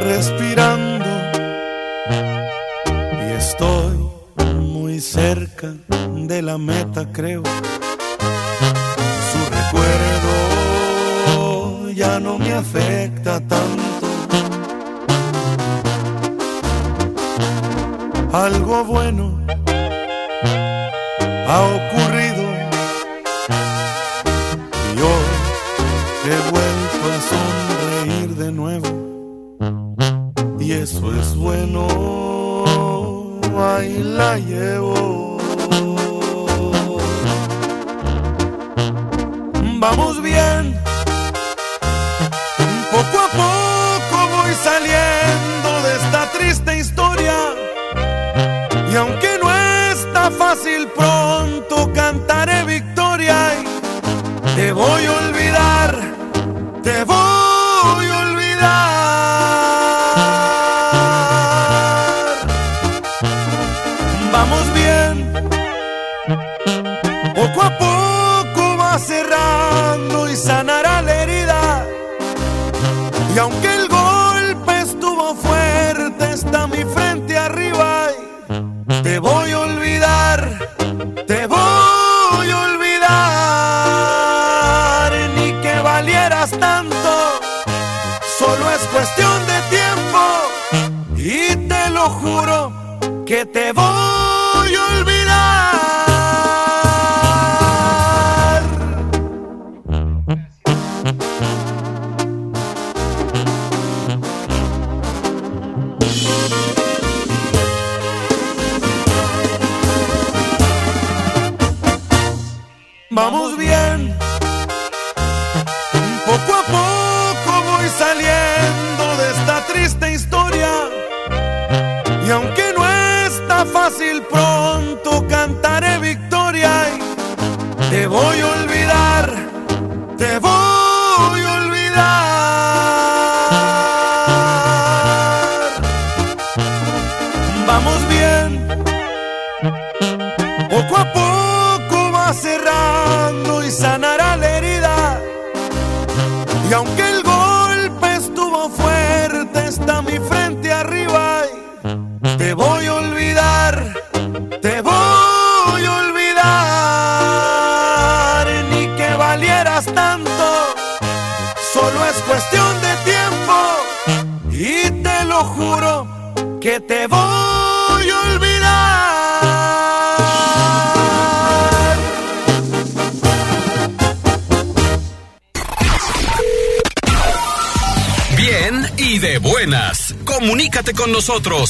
respirando 0.00 1.04
y 3.20 3.32
estoy 3.36 3.98
muy 4.62 4.98
cerca 5.00 5.74
de 5.90 6.40
la 6.40 6.56
meta, 6.56 7.04
creo. 7.12 7.42
Su 9.30 9.40
recuerdo 9.58 10.30
ya 11.90 12.18
no 12.18 12.38
me 12.38 12.54
afecta 12.54 13.40
tanto. 13.40 14.06
Algo 18.32 18.84
bueno 18.84 19.38
ha 21.46 21.60
ocurrido 21.60 22.42
y 24.96 25.00
hoy 25.02 25.26
he 26.24 26.50
vuelto 26.50 26.75
a 27.12 27.20
sonreír 27.20 28.34
de 28.36 28.52
nuevo. 28.52 28.88
Y 30.58 30.72
eso 30.72 31.14
es 31.14 31.36
bueno. 31.36 31.86
Ahí 33.58 34.02
la 34.02 34.38
llevo. 34.38 35.38
Vamos 39.78 40.22
bien. 40.22 40.74
Poco 42.90 43.18
a 43.20 43.28
poco 43.42 44.16
voy 44.36 44.54
saliendo 44.54 45.82
de 45.84 45.96
esta 45.96 46.30
triste 46.32 46.78
historia. 46.78 47.36
Y 48.90 48.96
aunque 48.96 49.38
no 49.42 49.50
está 49.92 50.30
fácil 50.30 50.88
pronto 50.96 51.92
cantaré 51.94 52.64
victoria 52.64 53.36
y 53.60 54.56
te 54.56 54.72
voy 54.72 55.04
a 55.04 55.25
voy 56.86 57.35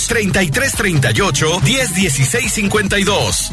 treinta 0.06 0.42
y 0.42 0.50
tres 0.50 0.72
treinta 0.72 1.10
y 1.12 1.20
ocho 1.20 1.60
diez 1.64 1.94
dieciséis 1.94 2.52
cincuenta 2.52 2.98
y 2.98 3.04
dos. 3.04 3.52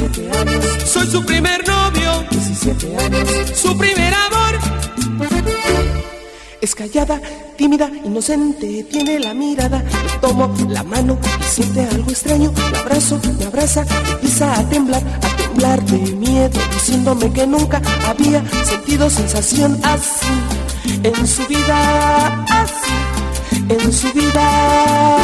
17 0.00 0.38
años. 0.38 0.64
Soy 0.86 1.06
su 1.06 1.24
primer 1.24 1.66
novio, 1.66 2.24
17 2.30 2.96
años. 2.96 3.28
Su 3.54 3.76
primer 3.76 4.14
amor. 4.14 4.58
Es 6.62 6.74
callada, 6.74 7.20
tímida, 7.56 7.90
inocente, 8.04 8.84
tiene 8.90 9.18
la 9.18 9.34
mirada. 9.34 9.82
Le 9.82 10.18
tomo 10.20 10.54
la 10.68 10.82
mano 10.82 11.18
y 11.40 11.42
siente 11.44 11.80
algo 11.80 12.10
extraño. 12.10 12.52
La 12.72 12.80
abrazo, 12.80 13.20
me 13.38 13.44
abraza, 13.44 13.84
empieza 14.12 14.58
a 14.58 14.68
temblar, 14.68 15.02
a 15.22 15.36
temblar 15.36 15.84
de 15.84 15.98
miedo, 16.16 16.58
diciéndome 16.72 17.30
que 17.32 17.46
nunca 17.46 17.82
había 18.06 18.42
sentido 18.64 19.10
sensación 19.10 19.78
así 19.82 20.26
en 21.02 21.26
su 21.26 21.46
vida, 21.46 22.44
así 22.48 23.68
en 23.68 23.92
su 23.92 24.12
vida. 24.12 25.18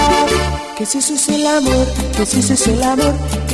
Que 0.76 0.84
si 0.84 0.98
eso 0.98 1.14
es 1.14 1.28
el 1.30 1.46
amor, 1.46 1.86
que 2.16 2.26
si 2.26 2.40
eso 2.40 2.52
es 2.52 2.66
el 2.66 2.82
amor, 2.82 3.14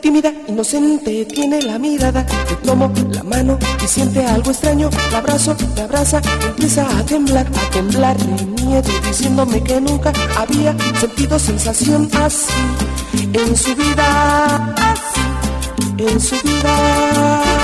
Tímida, 0.00 0.32
inocente, 0.48 1.26
tiene 1.26 1.60
la 1.60 1.78
mirada. 1.78 2.24
Le 2.48 2.56
tomo 2.66 2.90
la 3.10 3.22
mano 3.22 3.58
y 3.82 3.86
siente 3.86 4.24
algo 4.24 4.50
extraño. 4.50 4.88
La 5.12 5.18
abrazo, 5.18 5.54
me 5.74 5.82
abraza, 5.82 6.22
empieza 6.46 6.86
a 6.98 7.04
temblar, 7.04 7.46
a 7.46 7.70
temblar 7.70 8.16
de 8.16 8.46
miedo, 8.62 8.90
diciéndome 9.06 9.62
que 9.62 9.82
nunca 9.82 10.12
había 10.38 10.74
sentido 10.98 11.38
sensación 11.38 12.08
así 12.22 12.54
en 13.34 13.54
su 13.54 13.74
vida, 13.74 14.74
así 14.76 15.22
en 15.98 16.20
su 16.20 16.36
vida. 16.36 17.63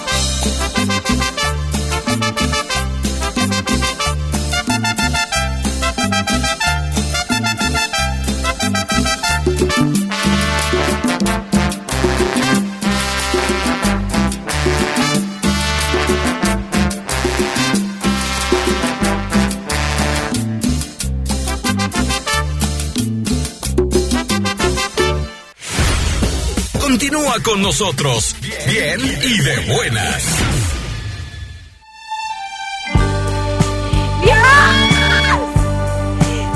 Con 27.43 27.61
nosotros. 27.61 28.35
Bien 28.67 28.99
y 28.99 29.41
de 29.41 29.73
buenas. 29.73 30.23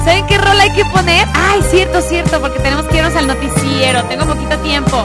¿Saben 0.03 0.27
qué 0.27 0.37
rol 0.37 0.59
hay 0.59 0.71
que 0.73 0.85
poner? 0.85 1.27
Ay, 1.33 1.61
cierto, 1.71 2.01
cierto, 2.01 2.39
porque 2.39 2.59
tenemos 2.59 2.85
que 2.85 2.97
irnos 2.97 3.15
al 3.15 3.25
noticiero. 3.25 4.03
Tengo 4.03 4.25
poquito 4.25 4.57
tiempo. 4.59 5.03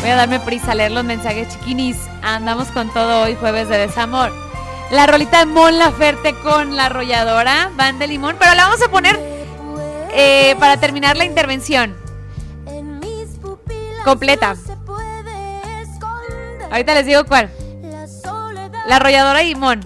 Voy 0.00 0.10
a 0.10 0.16
darme 0.16 0.40
prisa 0.40 0.72
a 0.72 0.74
leer 0.74 0.90
los 0.90 1.04
mensajes 1.04 1.48
chiquinis. 1.48 1.96
Andamos 2.22 2.68
con 2.68 2.92
todo 2.92 3.22
hoy, 3.22 3.36
jueves 3.36 3.68
de 3.68 3.78
desamor. 3.78 4.32
La 4.90 5.06
rolita 5.06 5.40
de 5.40 5.46
Mon 5.46 5.78
Laferte 5.78 6.34
con 6.42 6.74
la 6.74 6.86
arrolladora, 6.86 7.70
Van 7.76 7.98
de 7.98 8.08
Limón, 8.08 8.36
pero 8.38 8.54
la 8.54 8.64
vamos 8.64 8.82
a 8.82 8.88
poner 8.88 9.18
eh, 10.12 10.56
para 10.58 10.78
terminar 10.78 11.16
la 11.16 11.24
intervención. 11.24 12.05
Completa. 14.06 14.54
Ahorita 16.70 16.94
les 16.94 17.06
digo 17.06 17.24
cuál. 17.24 17.50
La 18.86 18.96
arrolladora 18.96 19.42
y 19.42 19.48
Limón. 19.52 19.80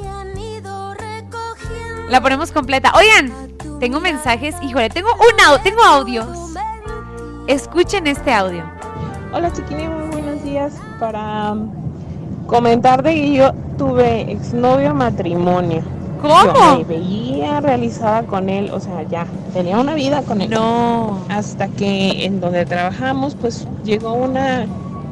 La 2.11 2.21
ponemos 2.21 2.53
completa. 2.53 2.93
Oigan, 2.95 3.33
Tengo 3.81 3.99
mensajes, 3.99 4.55
híjole, 4.61 4.91
tengo 4.91 5.09
un 5.15 5.41
audio, 5.47 5.63
tengo 5.63 5.83
audios. 5.83 6.27
Escuchen 7.47 8.07
este 8.09 8.31
audio. 8.31 8.63
Hola 9.33 9.51
chiquini, 9.55 9.89
muy 9.89 10.09
buenos 10.09 10.45
días. 10.45 10.75
Para 10.99 11.55
comentar 12.47 13.03
de 13.03 13.15
que 13.15 13.33
yo 13.33 13.53
tuve 13.79 14.31
exnovio 14.31 14.93
matrimonio. 14.93 15.83
¿Cómo? 16.21 16.55
Yo 16.55 16.79
me 16.79 16.85
veía 16.85 17.61
realizada 17.61 18.23
con 18.25 18.49
él, 18.49 18.71
o 18.73 18.81
sea, 18.81 19.03
ya, 19.09 19.27
tenía 19.53 19.79
una 19.79 19.95
vida 19.95 20.23
con 20.23 20.41
él. 20.41 20.51
No. 20.51 21.19
Hasta 21.29 21.69
que 21.69 22.25
en 22.25 22.41
donde 22.41 22.67
trabajamos, 22.67 23.35
pues 23.35 23.67
llegó 23.85 24.13
una 24.15 24.67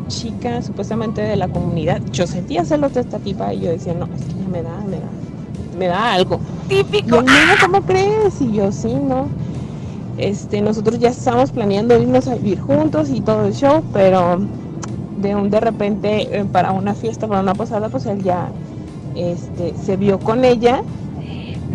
chica 0.09 0.63
supuestamente 0.63 1.21
de 1.23 1.37
la 1.37 1.49
comunidad. 1.49 2.01
Yo 2.13 2.27
sentía 2.27 2.65
celos 2.65 2.95
de 2.95 3.01
esta 3.01 3.19
tipa 3.19 3.53
y 3.55 3.61
yo 3.61 3.71
decía, 3.71 3.95
no, 3.95 4.07
es 4.07 4.25
que 4.25 4.35
ya 4.35 4.49
me 4.49 4.63
da, 4.63 4.77
me 4.87 4.97
da, 4.97 5.79
me 5.79 5.87
da 5.87 6.13
algo. 6.15 6.41
Típico. 6.69 7.23
Niño, 7.23 7.55
¿cómo 7.61 7.83
crees? 7.83 8.41
Y 8.41 8.53
yo, 8.53 8.73
sí, 8.73 8.93
¿no? 8.95 9.29
Este, 10.19 10.61
nosotros 10.61 10.99
ya 10.99 11.11
estábamos 11.11 11.53
planeando 11.53 11.97
irnos 11.97 12.27
a 12.27 12.35
vivir 12.35 12.61
juntos 12.61 13.09
y 13.11 13.21
todo 13.21 13.47
el 13.47 13.55
show, 13.55 13.83
pero 13.93 14.41
de 15.21 15.35
un 15.35 15.49
de 15.51 15.61
repente 15.61 16.39
eh, 16.39 16.45
para 16.45 16.73
una 16.73 16.95
fiesta, 16.95 17.29
para 17.29 17.41
una 17.41 17.55
posada, 17.55 17.89
pues 17.89 18.07
él 18.07 18.23
ya 18.23 18.49
este, 19.19 19.75
se 19.85 19.97
vio 19.97 20.19
con 20.19 20.45
ella. 20.45 20.83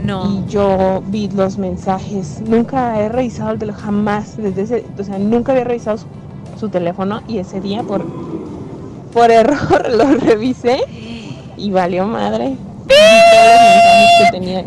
No. 0.04 0.26
Y 0.26 0.46
yo 0.50 1.02
vi 1.08 1.30
los 1.30 1.58
mensajes. 1.58 2.42
Nunca 2.46 3.00
he 3.00 3.08
revisado 3.10 3.52
el 3.52 3.60
teléfono, 3.60 3.84
jamás. 3.86 4.36
Desde 4.38 4.62
ese, 4.64 4.86
o 5.00 5.04
sea, 5.04 5.18
nunca 5.18 5.52
había 5.54 5.64
revisado 5.64 5.98
su, 5.98 6.06
su 6.60 6.70
teléfono 6.70 7.22
y 7.28 7.38
ese 7.38 7.62
día 7.62 7.84
por, 7.84 8.06
por 9.14 9.32
error 9.32 9.90
lo 9.96 10.06
revisé 10.16 10.80
y 11.58 11.72
valió 11.72 12.06
madre. 12.06 12.58
Que 12.88 14.32
tenía. 14.32 14.64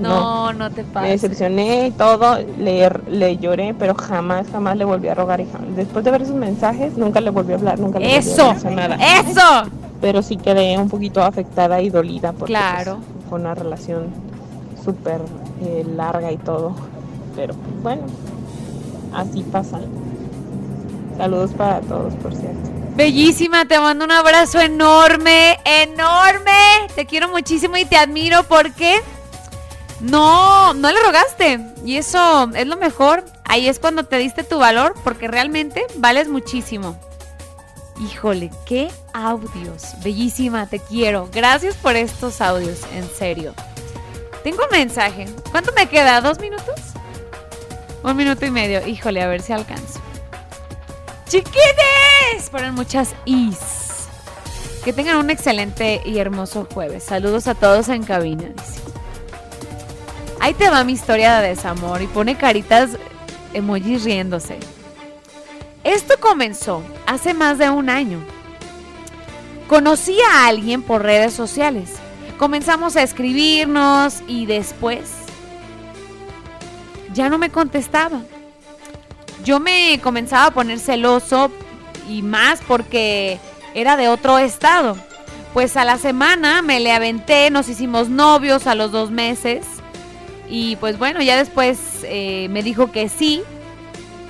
No, 0.00 0.52
no 0.54 0.70
te 0.70 0.82
me 0.84 0.88
pases. 0.90 1.22
decepcioné 1.22 1.88
y 1.88 1.90
todo, 1.92 2.38
le, 2.58 2.88
le 3.10 3.36
lloré, 3.36 3.74
pero 3.78 3.94
jamás, 3.94 4.46
jamás 4.50 4.76
le 4.76 4.84
volví 4.84 5.08
a 5.08 5.14
rogar. 5.14 5.40
Y 5.40 5.44
jamás- 5.46 5.76
después 5.76 6.04
de 6.04 6.10
ver 6.10 6.22
esos 6.22 6.34
mensajes, 6.34 6.96
nunca 6.96 7.20
le 7.20 7.30
volví 7.30 7.52
a 7.52 7.56
hablar, 7.56 7.78
nunca 7.78 7.98
le 7.98 8.06
volví 8.06 8.16
a 8.16 8.18
¡Eso! 8.20 8.54
nada. 8.70 8.96
¡Eso! 8.96 9.70
Pero 10.02 10.20
sí 10.20 10.36
quedé 10.36 10.76
un 10.76 10.90
poquito 10.90 11.22
afectada 11.22 11.80
y 11.80 11.88
dolida 11.88 12.32
porque 12.32 12.52
Claro. 12.52 12.96
pues, 12.98 13.24
fue 13.30 13.38
una 13.40 13.54
relación 13.54 14.08
súper 14.84 15.22
eh, 15.62 15.86
larga 15.96 16.30
y 16.30 16.36
todo. 16.36 16.74
Pero 17.34 17.54
bueno, 17.82 18.02
así 19.14 19.42
pasa. 19.44 19.80
Saludos 21.16 21.52
para 21.52 21.80
todos, 21.80 22.12
por 22.16 22.34
cierto. 22.34 22.58
Bellísima, 22.96 23.64
te 23.64 23.78
mando 23.78 24.04
un 24.04 24.10
abrazo 24.10 24.60
enorme, 24.60 25.58
enorme. 25.64 26.52
Te 26.94 27.06
quiero 27.06 27.28
muchísimo 27.28 27.76
y 27.78 27.84
te 27.86 27.96
admiro 27.96 28.42
porque 28.44 28.96
no, 30.00 30.74
no 30.74 30.90
le 30.90 31.00
rogaste. 31.02 31.60
Y 31.84 31.96
eso 31.96 32.50
es 32.54 32.66
lo 32.66 32.76
mejor. 32.76 33.24
Ahí 33.44 33.68
es 33.68 33.78
cuando 33.78 34.04
te 34.04 34.18
diste 34.18 34.44
tu 34.44 34.58
valor 34.58 34.94
porque 35.04 35.28
realmente 35.28 35.86
vales 35.96 36.28
muchísimo. 36.28 36.96
Híjole, 38.02 38.50
qué 38.66 38.90
audios. 39.12 39.94
Bellísima, 40.02 40.66
te 40.66 40.80
quiero. 40.80 41.28
Gracias 41.32 41.76
por 41.76 41.94
estos 41.94 42.40
audios, 42.40 42.80
en 42.94 43.08
serio. 43.08 43.54
Tengo 44.42 44.64
un 44.64 44.76
mensaje. 44.76 45.26
¿Cuánto 45.52 45.72
me 45.72 45.88
queda? 45.88 46.20
¿Dos 46.20 46.40
minutos? 46.40 46.74
Un 48.02 48.16
minuto 48.16 48.44
y 48.44 48.50
medio. 48.50 48.84
Híjole, 48.86 49.22
a 49.22 49.28
ver 49.28 49.40
si 49.40 49.52
alcanzo. 49.52 50.00
Chiquines, 51.28 52.50
ponen 52.50 52.74
muchas 52.74 53.14
is. 53.24 54.08
Que 54.84 54.92
tengan 54.92 55.18
un 55.18 55.30
excelente 55.30 56.02
y 56.04 56.18
hermoso 56.18 56.66
jueves. 56.74 57.04
Saludos 57.04 57.46
a 57.46 57.54
todos 57.54 57.88
en 57.88 58.02
cabina. 58.02 58.48
dice. 58.48 58.80
Ahí 60.40 60.54
te 60.54 60.68
va 60.70 60.82
mi 60.82 60.94
historia 60.94 61.38
de 61.38 61.50
desamor 61.50 62.02
y 62.02 62.08
pone 62.08 62.36
caritas 62.36 62.90
emojis 63.54 64.02
riéndose. 64.02 64.58
Esto 65.84 66.14
comenzó 66.20 66.82
hace 67.06 67.34
más 67.34 67.58
de 67.58 67.70
un 67.70 67.90
año. 67.90 68.18
Conocí 69.68 70.16
a 70.30 70.46
alguien 70.46 70.82
por 70.82 71.02
redes 71.02 71.32
sociales. 71.32 71.94
Comenzamos 72.38 72.96
a 72.96 73.02
escribirnos 73.02 74.22
y 74.26 74.46
después 74.46 75.10
ya 77.12 77.28
no 77.28 77.38
me 77.38 77.50
contestaba 77.50 78.22
yo 79.44 79.60
me 79.60 79.98
comenzaba 80.02 80.46
a 80.46 80.50
poner 80.52 80.78
celoso 80.78 81.50
y 82.08 82.22
más 82.22 82.60
porque 82.66 83.38
era 83.74 83.96
de 83.96 84.08
otro 84.08 84.38
estado. 84.38 84.96
Pues 85.52 85.76
a 85.76 85.84
la 85.84 85.98
semana 85.98 86.62
me 86.62 86.80
le 86.80 86.92
aventé, 86.92 87.50
nos 87.50 87.68
hicimos 87.68 88.08
novios 88.08 88.66
a 88.66 88.74
los 88.74 88.90
dos 88.90 89.10
meses 89.10 89.66
y 90.48 90.76
pues 90.76 90.98
bueno, 90.98 91.22
ya 91.22 91.36
después 91.36 91.78
eh, 92.04 92.48
me 92.50 92.62
dijo 92.62 92.90
que 92.90 93.08
sí 93.08 93.42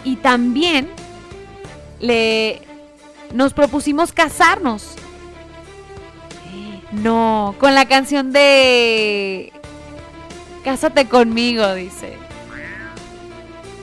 y 0.04 0.16
también 0.16 0.88
le 2.02 2.60
nos 3.32 3.54
propusimos 3.54 4.12
casarnos. 4.12 4.96
No, 6.92 7.54
con 7.58 7.74
la 7.74 7.86
canción 7.86 8.32
de 8.32 9.50
Cásate 10.64 11.08
conmigo, 11.08 11.74
dice. 11.74 12.16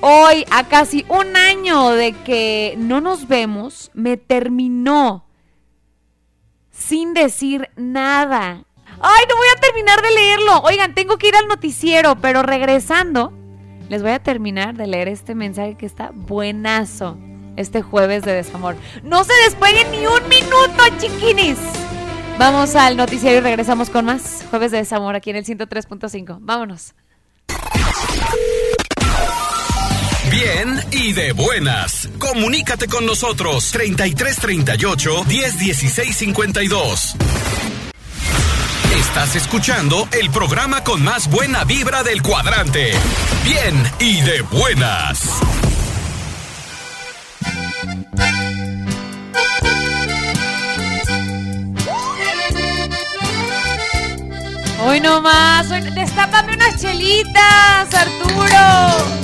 Hoy, 0.02 0.46
a 0.50 0.64
casi 0.70 1.06
un 1.10 1.36
año 1.36 1.90
de 1.90 2.14
que 2.14 2.76
no 2.78 3.02
nos 3.02 3.28
vemos, 3.28 3.92
me 3.94 4.16
terminó 4.16 5.26
sin 6.72 7.14
decir 7.14 7.70
nada. 7.76 8.64
Ay, 9.02 9.26
no 9.28 9.36
voy 9.36 9.48
a 9.56 9.60
terminar 9.60 10.02
de 10.02 10.12
leerlo. 10.12 10.62
Oigan, 10.62 10.96
tengo 10.96 11.18
que 11.18 11.28
ir 11.28 11.36
al 11.36 11.48
noticiero, 11.48 12.16
pero 12.22 12.44
regresando, 12.44 13.34
les 13.90 14.02
voy 14.02 14.12
a 14.12 14.24
terminar 14.24 14.76
de 14.76 14.88
leer 14.88 15.10
este 15.10 15.36
mensaje 15.36 15.76
que 15.76 15.86
está 15.86 16.12
buenazo. 16.14 17.18
Este 17.56 17.82
jueves 17.82 18.24
de 18.24 18.34
desamor. 18.34 18.76
No 19.04 19.24
se 19.24 19.34
despeguen 19.46 19.92
ni 19.92 20.06
un 20.06 20.28
minuto, 20.30 20.84
chiquinis. 21.00 21.58
Vamos 22.38 22.76
al 22.76 22.96
noticiero 22.96 23.40
y 23.40 23.42
regresamos 23.42 23.90
con 23.90 24.06
más 24.06 24.46
jueves 24.50 24.72
de 24.72 24.78
desamor 24.78 25.16
aquí 25.16 25.30
en 25.30 25.36
el 25.36 25.46
103.5. 25.46 26.38
Vámonos. 26.40 26.94
Bien 30.32 30.80
y 30.92 31.14
de 31.14 31.34
buenas. 31.34 32.08
Comunícate 32.20 32.88
con 32.88 33.06
nosotros 33.06 33.72
33 33.72 34.38
38 34.38 35.24
10 35.28 35.60
16 35.60 36.16
52. 36.16 37.16
Estás 38.96 39.36
escuchando 39.36 40.08
el 40.20 40.30
programa 40.30 40.84
con 40.84 41.04
más 41.04 41.30
buena 41.30 41.64
vibra 41.64 42.04
del 42.04 42.22
cuadrante. 42.22 42.92
Bien 43.44 43.84
y 44.00 44.22
de 44.22 44.42
buenas. 44.42 45.69
Hoy 54.82 55.02
no 55.02 55.22
más, 55.22 55.70
hoy... 55.72 55.82
destápame 55.82 56.54
unas 56.54 56.82
chelitas, 56.82 57.94
Arturo. 57.94 59.20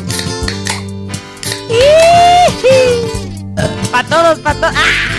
Para 3.91 4.07
todos, 4.10 4.40
para 4.40 4.60
todos. 4.60 4.73
¡Ah! 4.76 5.15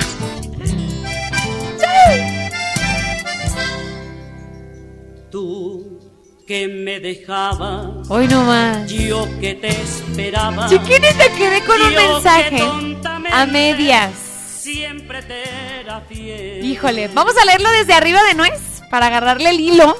Tú 5.30 6.00
que 6.46 6.68
me 6.68 7.00
dejabas. 7.00 8.08
Hoy 8.08 8.28
no 8.28 8.44
más. 8.44 8.90
Yo 8.90 9.26
que 9.40 9.54
te 9.54 9.68
esperaba. 9.68 10.68
Chiquines, 10.68 11.16
te 11.18 11.32
quedé 11.32 11.62
con 11.64 11.80
un 11.80 11.94
mensaje 11.94 12.62
a 13.32 13.46
medias. 13.46 14.12
Siempre 14.60 15.22
te 15.22 15.44
era 15.80 16.00
fiel. 16.02 16.64
Híjole, 16.64 17.08
vamos 17.08 17.34
a 17.40 17.44
leerlo 17.44 17.70
desde 17.70 17.94
arriba 17.94 18.22
de 18.24 18.34
nuez 18.34 18.60
para 18.90 19.06
agarrarle 19.06 19.50
el 19.50 19.60
hilo. 19.60 19.96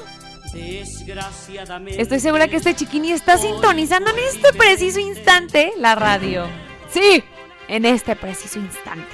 Desgraciadamente. 0.53 2.01
Estoy 2.01 2.19
segura 2.19 2.47
que 2.47 2.57
este 2.57 2.75
chiquini 2.75 3.11
está 3.11 3.37
sintonizando 3.37 4.11
en 4.11 4.19
este 4.19 4.53
preciso 4.53 4.99
instante 4.99 5.73
la 5.77 5.95
radio. 5.95 6.47
Sí, 6.89 7.23
en 7.67 7.85
este 7.85 8.15
preciso 8.15 8.59
instante. 8.59 9.07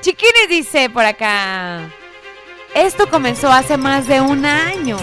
Chiquini 0.00 0.46
dice 0.48 0.88
por 0.90 1.04
acá. 1.04 1.90
Esto 2.74 3.10
comenzó 3.10 3.50
hace 3.50 3.76
más 3.76 4.06
de 4.06 4.20
un 4.20 4.46
año. 4.46 4.96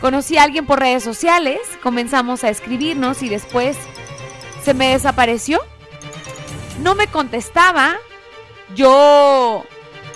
Conocí 0.00 0.38
a 0.38 0.44
alguien 0.44 0.64
por 0.64 0.80
redes 0.80 1.02
sociales, 1.02 1.58
comenzamos 1.82 2.44
a 2.44 2.50
escribirnos 2.50 3.22
y 3.22 3.28
después 3.28 3.76
se 4.64 4.72
me 4.72 4.92
desapareció. 4.92 5.60
No 6.82 6.94
me 6.94 7.08
contestaba. 7.08 7.96
Yo 8.74 9.64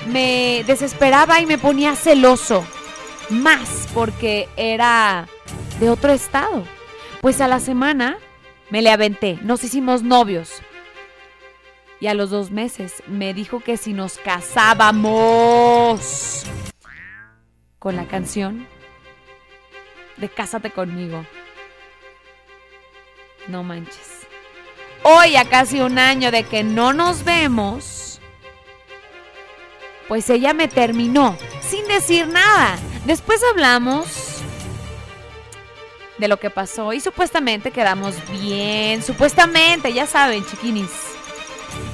me 0.07 0.63
desesperaba 0.67 1.41
y 1.41 1.47
me 1.47 1.59
ponía 1.59 1.97
celoso. 1.97 2.65
Más 3.31 3.89
porque 3.95 4.49
era 4.57 5.29
de 5.81 5.91
otro 5.91 6.13
estado. 6.13 6.65
Pues 7.21 7.41
a 7.41 7.49
la 7.49 7.61
semana 7.61 8.19
me 8.71 8.83
le 8.83 8.91
aventé. 8.91 9.39
Nos 9.43 9.65
hicimos 9.65 10.03
novios. 10.03 10.61
Y 12.01 12.09
a 12.09 12.15
los 12.15 12.31
dos 12.31 12.51
meses 12.51 13.03
me 13.07 13.33
dijo 13.33 13.61
que 13.61 13.77
si 13.77 13.93
nos 13.93 14.19
casábamos 14.19 15.23
con 17.79 17.95
la 17.97 18.07
canción 18.07 18.67
de 20.17 20.29
Cásate 20.29 20.71
conmigo. 20.71 21.25
No 23.49 23.63
manches. 23.63 24.27
Hoy, 25.05 25.35
a 25.37 25.45
casi 25.45 25.81
un 25.81 25.99
año 25.99 26.31
de 26.31 26.45
que 26.45 26.63
no 26.63 26.93
nos 26.93 27.25
vemos, 27.25 28.21
pues 30.07 30.31
ella 30.31 30.55
me 30.55 30.69
terminó 30.69 31.37
sin 31.61 31.87
decir 31.89 32.29
nada. 32.29 32.79
Después 33.05 33.41
hablamos 33.51 34.07
de 36.19 36.29
lo 36.29 36.39
que 36.39 36.51
pasó 36.51 36.93
y 36.93 37.01
supuestamente 37.01 37.71
quedamos 37.71 38.15
bien. 38.31 39.03
Supuestamente, 39.03 39.93
ya 39.93 40.07
saben, 40.07 40.45
chiquinis. 40.47 40.91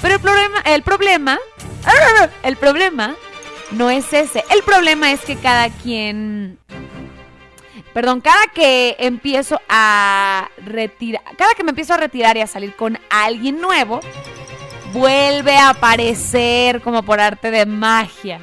Pero 0.02 0.14
el 0.14 0.20
problema, 0.20 0.60
el 0.60 0.82
problema, 0.82 1.38
el 2.42 2.56
problema 2.56 3.16
no 3.70 3.90
es 3.90 4.12
ese. 4.12 4.44
El 4.50 4.62
problema 4.62 5.12
es 5.12 5.20
que 5.20 5.36
cada 5.36 5.70
quien 5.70 6.58
Perdón, 7.98 8.20
cada 8.20 8.46
que 8.54 8.94
empiezo 9.00 9.60
a 9.68 10.50
retirar, 10.58 11.22
cada 11.36 11.54
que 11.54 11.64
me 11.64 11.70
empiezo 11.70 11.94
a 11.94 11.96
retirar 11.96 12.36
y 12.36 12.40
a 12.40 12.46
salir 12.46 12.76
con 12.76 12.96
alguien 13.10 13.60
nuevo, 13.60 13.98
vuelve 14.92 15.56
a 15.56 15.70
aparecer 15.70 16.80
como 16.80 17.02
por 17.02 17.18
arte 17.18 17.50
de 17.50 17.66
magia. 17.66 18.40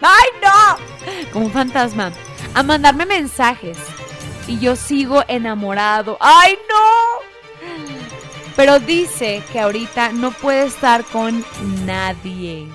¡Ay, 0.00 0.28
no! 0.42 1.30
Como 1.32 1.46
un 1.46 1.52
fantasma. 1.52 2.12
A 2.54 2.62
mandarme 2.62 3.06
mensajes. 3.06 3.78
Y 4.46 4.58
yo 4.58 4.76
sigo 4.76 5.22
enamorado. 5.28 6.16
¡Ay, 6.20 6.58
no! 6.68 7.30
Pero 8.56 8.80
dice 8.80 9.42
que 9.52 9.60
ahorita 9.60 10.12
no 10.12 10.32
puede 10.32 10.66
estar 10.66 11.04
con 11.04 11.44
nadie. 11.86 12.68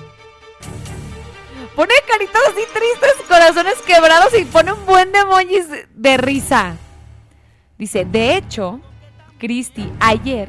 Pone 1.74 1.92
caritas 2.08 2.42
así 2.48 2.62
tristes, 2.72 3.26
corazones 3.28 3.76
quebrados 3.82 4.32
y 4.38 4.46
pone 4.46 4.72
un 4.72 4.86
buen 4.86 5.12
de 5.12 5.18
emojis 5.18 5.66
de 5.94 6.16
risa. 6.16 6.76
Dice, 7.76 8.06
de 8.06 8.36
hecho, 8.36 8.80
Cristi 9.38 9.92
ayer 10.00 10.48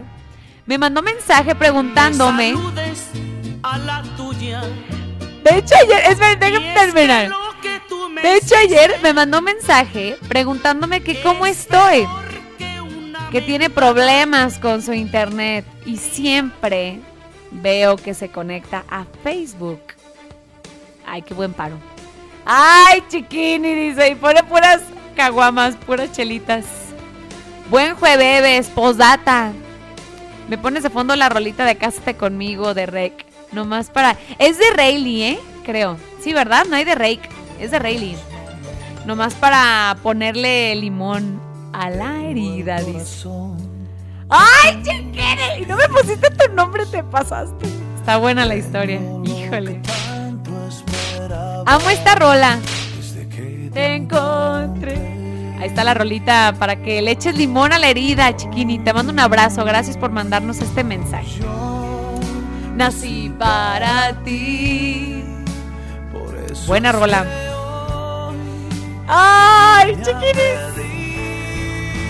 me 0.65 0.77
mandó 0.77 1.01
mensaje 1.01 1.53
preguntándome. 1.53 2.55
a 3.63 3.77
la 3.77 4.03
tuya. 4.15 4.61
De 5.49 5.59
hecho 5.59 5.75
ayer, 5.81 6.01
es 6.11 6.19
déjame 6.19 6.73
terminar. 6.73 7.31
De 8.21 8.35
hecho 8.35 8.55
ayer 8.57 8.99
me 9.01 9.13
mandó 9.13 9.41
mensaje 9.41 10.17
preguntándome 10.27 11.01
que 11.01 11.21
cómo 11.21 11.45
estoy. 11.45 12.05
Que 13.31 13.39
tiene 13.41 13.69
problemas 13.69 14.59
con 14.59 14.81
su 14.81 14.91
internet 14.91 15.63
y 15.85 15.95
siempre 15.97 16.99
veo 17.51 17.95
que 17.95 18.13
se 18.13 18.27
conecta 18.29 18.83
a 18.89 19.05
Facebook. 19.23 19.79
Ay, 21.05 21.21
qué 21.21 21.33
buen 21.33 21.53
paro. 21.53 21.77
Ay, 22.43 23.01
chiquini, 23.07 23.73
dice, 23.73 24.09
y 24.09 24.15
pone 24.15 24.43
puras 24.43 24.81
caguamas, 25.15 25.77
puras 25.77 26.11
chelitas. 26.11 26.65
Buen 27.69 27.95
jueves, 27.95 28.67
posdata. 28.67 29.53
Me 30.49 30.57
pones 30.57 30.83
de 30.83 30.89
fondo 30.89 31.15
la 31.15 31.29
rolita 31.29 31.63
de 31.63 31.77
Cásate 31.77 32.17
conmigo 32.17 32.73
de 32.73 32.85
Rec. 32.85 33.26
Nomás 33.51 33.89
para. 33.89 34.17
Es 34.39 34.57
de 34.57 34.65
Rayleigh, 34.75 35.23
¿eh? 35.23 35.39
Creo. 35.65 35.97
Sí, 36.21 36.33
¿verdad? 36.33 36.65
No 36.69 36.75
hay 36.75 36.85
de 36.85 36.95
Rake. 36.95 37.29
Es 37.59 37.71
de 37.71 37.79
Rayleigh. 37.79 38.17
Nomás 39.05 39.35
para 39.35 39.97
ponerle 40.03 40.75
limón 40.75 41.39
a 41.73 41.89
la 41.89 42.23
herida, 42.23 42.81
dice. 42.81 43.29
¡Ay, 44.29 44.81
chiquini! 44.83 45.61
Y 45.61 45.65
no 45.65 45.77
me 45.77 45.87
pusiste 45.87 46.29
tu 46.31 46.53
nombre, 46.53 46.85
te 46.85 47.03
pasaste. 47.03 47.65
Está 47.97 48.17
buena 48.17 48.45
la 48.45 48.55
historia. 48.55 48.99
Híjole. 49.23 49.81
Amo 51.65 51.89
esta 51.89 52.15
rola. 52.15 52.57
Te 53.73 53.95
encontré. 53.95 54.95
Ahí 55.59 55.67
está 55.67 55.83
la 55.83 55.93
rolita 55.93 56.55
para 56.59 56.81
que 56.81 57.01
le 57.01 57.11
eches 57.11 57.35
limón 57.35 57.73
a 57.73 57.79
la 57.79 57.89
herida, 57.89 58.35
chiquini. 58.35 58.79
Te 58.79 58.93
mando 58.93 59.11
un 59.11 59.19
abrazo. 59.19 59.63
Gracias 59.65 59.97
por 59.97 60.11
mandarnos 60.11 60.59
este 60.59 60.83
mensaje. 60.83 61.41
Nací 62.77 63.33
para 63.39 64.13
ti. 64.23 65.23
Buena 66.67 66.91
rola. 66.91 67.25
¡Ay, 69.07 69.95
chiquinis! 70.03 70.59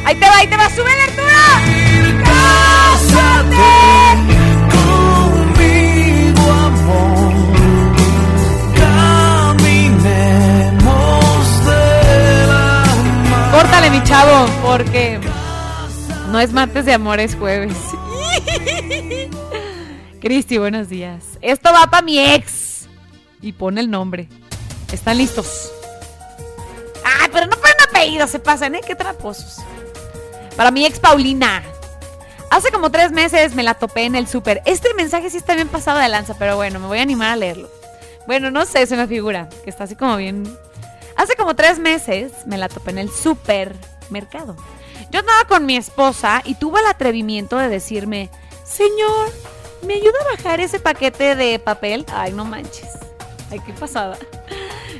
Ahí 0.03 0.15
te 0.19 0.27
va, 0.27 0.37
ahí 0.37 0.47
te 0.47 0.57
va. 0.57 0.69
¡Sube 0.69 0.89
la 0.97 1.03
altura! 1.05 1.61
¡Cásate! 2.25 3.77
conmigo, 5.55 6.51
amor. 6.51 7.33
Caminemos 9.55 10.05
de 11.65 12.47
la 12.47 12.63
mano. 13.29 13.51
Córtale, 13.53 13.89
mi 13.89 14.03
chavo, 14.03 14.47
porque 14.63 15.17
no 16.29 16.41
es 16.41 16.51
martes 16.51 16.83
de 16.83 16.93
amor, 16.93 17.21
es 17.21 17.35
jueves. 17.37 17.73
Cristi, 20.27 20.57
buenos 20.57 20.89
días. 20.89 21.23
Esto 21.41 21.71
va 21.71 21.89
para 21.89 22.03
mi 22.03 22.19
ex. 22.19 22.89
Y 23.41 23.53
pone 23.53 23.79
el 23.79 23.89
nombre. 23.89 24.27
¿Están 24.91 25.19
listos? 25.19 25.71
Ay, 27.05 27.29
pero 27.31 27.45
no 27.45 27.55
ponen 27.55 27.77
apellidos, 27.87 28.31
se 28.31 28.39
pasan, 28.39 28.75
¿eh? 28.75 28.81
Qué 28.85 28.93
traposos. 28.93 29.59
Para 30.57 30.69
mi 30.69 30.85
ex 30.85 30.99
Paulina. 30.99 31.63
Hace 32.49 32.73
como 32.73 32.91
tres 32.91 33.13
meses 33.13 33.55
me 33.55 33.63
la 33.63 33.75
topé 33.75 34.03
en 34.03 34.15
el 34.15 34.27
súper. 34.27 34.61
Este 34.65 34.93
mensaje 34.95 35.29
sí 35.29 35.37
está 35.37 35.55
bien 35.55 35.69
pasado 35.69 35.97
de 35.97 36.09
lanza, 36.09 36.37
pero 36.37 36.57
bueno, 36.57 36.81
me 36.81 36.87
voy 36.87 36.99
a 36.99 37.03
animar 37.03 37.29
a 37.31 37.37
leerlo. 37.37 37.69
Bueno, 38.27 38.51
no 38.51 38.65
sé, 38.65 38.85
se 38.85 38.97
me 38.97 39.07
figura 39.07 39.47
que 39.63 39.69
está 39.69 39.85
así 39.85 39.95
como 39.95 40.17
bien. 40.17 40.43
Hace 41.15 41.37
como 41.37 41.55
tres 41.55 41.79
meses 41.79 42.33
me 42.45 42.57
la 42.57 42.67
topé 42.67 42.91
en 42.91 42.97
el 42.97 43.09
supermercado. 43.09 44.57
Yo 45.09 45.21
andaba 45.21 45.45
con 45.47 45.65
mi 45.65 45.77
esposa 45.77 46.41
y 46.43 46.55
tuvo 46.55 46.79
el 46.79 46.85
atrevimiento 46.87 47.57
de 47.57 47.69
decirme, 47.69 48.29
señor, 48.65 49.31
¿me 49.87 49.95
ayuda 49.95 50.17
a 50.21 50.35
bajar 50.35 50.59
ese 50.59 50.79
paquete 50.79 51.35
de 51.35 51.57
papel? 51.59 52.05
Ay, 52.13 52.33
no 52.33 52.45
manches. 52.45 52.89
Ay, 53.49 53.59
qué 53.65 53.73
pasada. 53.73 54.17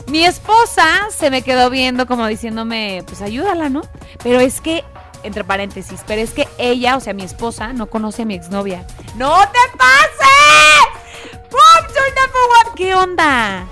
Mi 0.08 0.24
esposa 0.24 0.86
se 1.16 1.30
me 1.30 1.42
quedó 1.42 1.70
viendo 1.70 2.08
como 2.08 2.26
diciéndome, 2.28 3.04
pues 3.06 3.22
ayúdala, 3.22 3.68
¿no? 3.70 3.82
Pero 4.24 4.40
es 4.40 4.62
que, 4.62 4.86
entre 5.24 5.44
paréntesis, 5.44 6.00
pero 6.08 6.22
es 6.22 6.32
que 6.32 6.48
ella, 6.58 6.96
o 6.96 7.02
sea, 7.02 7.14
mi 7.14 7.24
esposa, 7.24 7.74
no 7.74 7.88
conoce 7.88 8.22
a 8.22 8.26
mi 8.26 8.36
exnovia. 8.36 8.86
¡No 9.16 9.38
te 9.42 9.78
pases! 9.78 11.42
¡Pum! 11.50 11.94
Soy 11.94 12.10
number 12.12 12.66
one. 12.66 12.76
¿Qué 12.78 12.96
onda? 12.96 13.68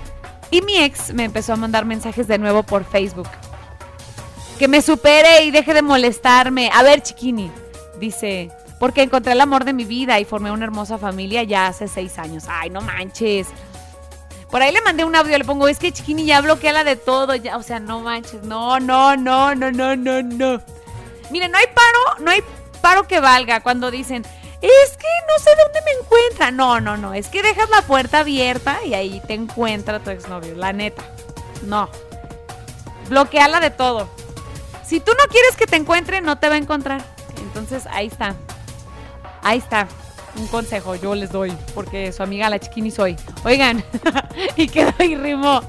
Y 0.50 0.60
mi 0.60 0.76
ex 0.78 1.14
me 1.14 1.24
empezó 1.24 1.54
a 1.54 1.56
mandar 1.56 1.86
mensajes 1.86 2.28
de 2.28 2.36
nuevo 2.36 2.62
por 2.62 2.84
Facebook. 2.84 3.28
Que 4.58 4.68
me 4.68 4.82
supere 4.82 5.44
y 5.44 5.50
deje 5.50 5.72
de 5.72 5.82
molestarme. 5.82 6.70
A 6.74 6.82
ver, 6.82 7.02
chiquini, 7.02 7.50
dice, 7.98 8.50
porque 8.78 9.02
encontré 9.02 9.32
el 9.32 9.40
amor 9.40 9.64
de 9.64 9.72
mi 9.72 9.84
vida 9.84 10.20
y 10.20 10.24
formé 10.24 10.50
una 10.50 10.64
hermosa 10.64 10.98
familia 10.98 11.42
ya 11.42 11.66
hace 11.66 11.88
seis 11.88 12.18
años. 12.18 12.44
Ay, 12.48 12.70
no 12.70 12.80
manches. 12.80 13.48
Por 14.50 14.62
ahí 14.62 14.72
le 14.72 14.80
mandé 14.80 15.04
un 15.04 15.16
audio, 15.16 15.36
le 15.36 15.44
pongo, 15.44 15.68
es 15.68 15.78
que 15.78 15.92
chiquini 15.92 16.24
ya 16.24 16.40
bloquea 16.40 16.72
la 16.72 16.84
de 16.84 16.96
todo, 16.96 17.34
ya, 17.34 17.56
o 17.56 17.62
sea, 17.62 17.80
no 17.80 18.00
manches, 18.00 18.42
no, 18.42 18.78
no, 18.78 19.16
no, 19.16 19.54
no, 19.54 19.72
no, 19.72 19.96
no, 19.96 20.22
no. 20.22 20.62
Miren, 21.30 21.50
no 21.50 21.58
hay 21.58 21.66
paro, 21.66 22.24
no 22.24 22.30
hay 22.30 22.42
paro 22.80 23.08
que 23.08 23.18
valga 23.18 23.60
cuando 23.60 23.90
dicen, 23.90 24.24
es 24.62 24.96
que 24.96 25.08
no 25.28 25.42
sé 25.42 25.50
dónde 25.62 25.80
me 25.84 25.90
encuentra. 26.00 26.50
No, 26.50 26.80
no, 26.80 26.96
no, 26.96 27.14
es 27.14 27.28
que 27.28 27.42
dejas 27.42 27.68
la 27.70 27.82
puerta 27.82 28.20
abierta 28.20 28.78
y 28.84 28.94
ahí 28.94 29.20
te 29.26 29.34
encuentra 29.34 29.98
tu 30.00 30.10
exnovio, 30.10 30.54
la 30.54 30.72
neta. 30.72 31.02
No. 31.62 31.88
Bloqueala 33.08 33.60
de 33.60 33.70
todo. 33.70 34.08
Si 34.84 35.00
tú 35.00 35.12
no 35.18 35.24
quieres 35.28 35.56
que 35.56 35.66
te 35.66 35.76
encuentre, 35.76 36.20
no 36.20 36.38
te 36.38 36.48
va 36.48 36.54
a 36.54 36.58
encontrar. 36.58 37.02
Entonces, 37.38 37.86
ahí 37.90 38.06
está. 38.06 38.36
Ahí 39.46 39.58
está. 39.58 39.86
Un 40.34 40.48
consejo 40.48 40.96
yo 40.96 41.14
les 41.14 41.30
doy, 41.30 41.56
porque 41.72 42.10
su 42.10 42.20
amiga 42.24 42.50
la 42.50 42.58
chiquini 42.58 42.90
soy. 42.90 43.14
Oigan, 43.44 43.84
y 44.56 44.66
quedó 44.66 44.92
y 44.98 45.14
rimó. 45.14 45.60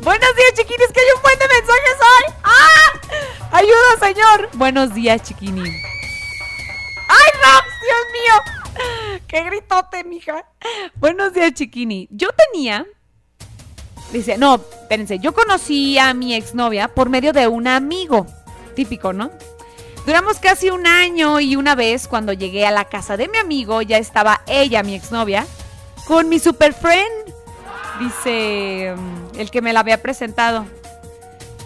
Buenos 0.00 0.34
días, 0.34 0.52
chiquinis, 0.56 0.88
que 0.94 1.00
hay 1.00 1.06
un 1.14 1.20
buen 1.20 1.38
de 1.38 1.46
mensajes 1.46 1.96
hoy. 2.00 2.34
¡Ah! 2.42 3.58
¡Ayuda, 3.58 3.98
señor! 4.00 4.48
Buenos 4.54 4.94
días, 4.94 5.22
chiquini. 5.22 5.60
¡Ay, 5.60 7.30
Raps! 7.42 7.68
¡Dios 7.82 8.06
mío! 8.14 9.20
¡Qué 9.28 9.44
gritote, 9.44 10.04
mija! 10.04 10.46
Buenos 10.94 11.34
días, 11.34 11.52
chiquini. 11.52 12.08
Yo 12.10 12.30
tenía. 12.32 12.86
Dice, 14.10 14.38
no, 14.38 14.54
espérense. 14.54 15.18
Yo 15.18 15.34
conocí 15.34 15.98
a 15.98 16.14
mi 16.14 16.34
exnovia 16.34 16.88
por 16.88 17.10
medio 17.10 17.34
de 17.34 17.46
un 17.46 17.68
amigo. 17.68 18.26
Típico, 18.74 19.12
¿no? 19.12 19.30
Duramos 20.04 20.40
casi 20.40 20.70
un 20.70 20.86
año 20.86 21.38
y 21.38 21.54
una 21.54 21.76
vez 21.76 22.08
cuando 22.08 22.32
llegué 22.32 22.66
a 22.66 22.72
la 22.72 22.86
casa 22.86 23.16
de 23.16 23.28
mi 23.28 23.38
amigo 23.38 23.82
ya 23.82 23.98
estaba 23.98 24.42
ella, 24.46 24.82
mi 24.82 24.96
exnovia, 24.96 25.46
con 26.06 26.28
mi 26.28 26.40
super 26.40 26.74
friend, 26.74 27.32
dice 28.00 28.94
mm, 28.96 29.38
el 29.38 29.50
que 29.52 29.62
me 29.62 29.72
la 29.72 29.80
había 29.80 30.02
presentado. 30.02 30.66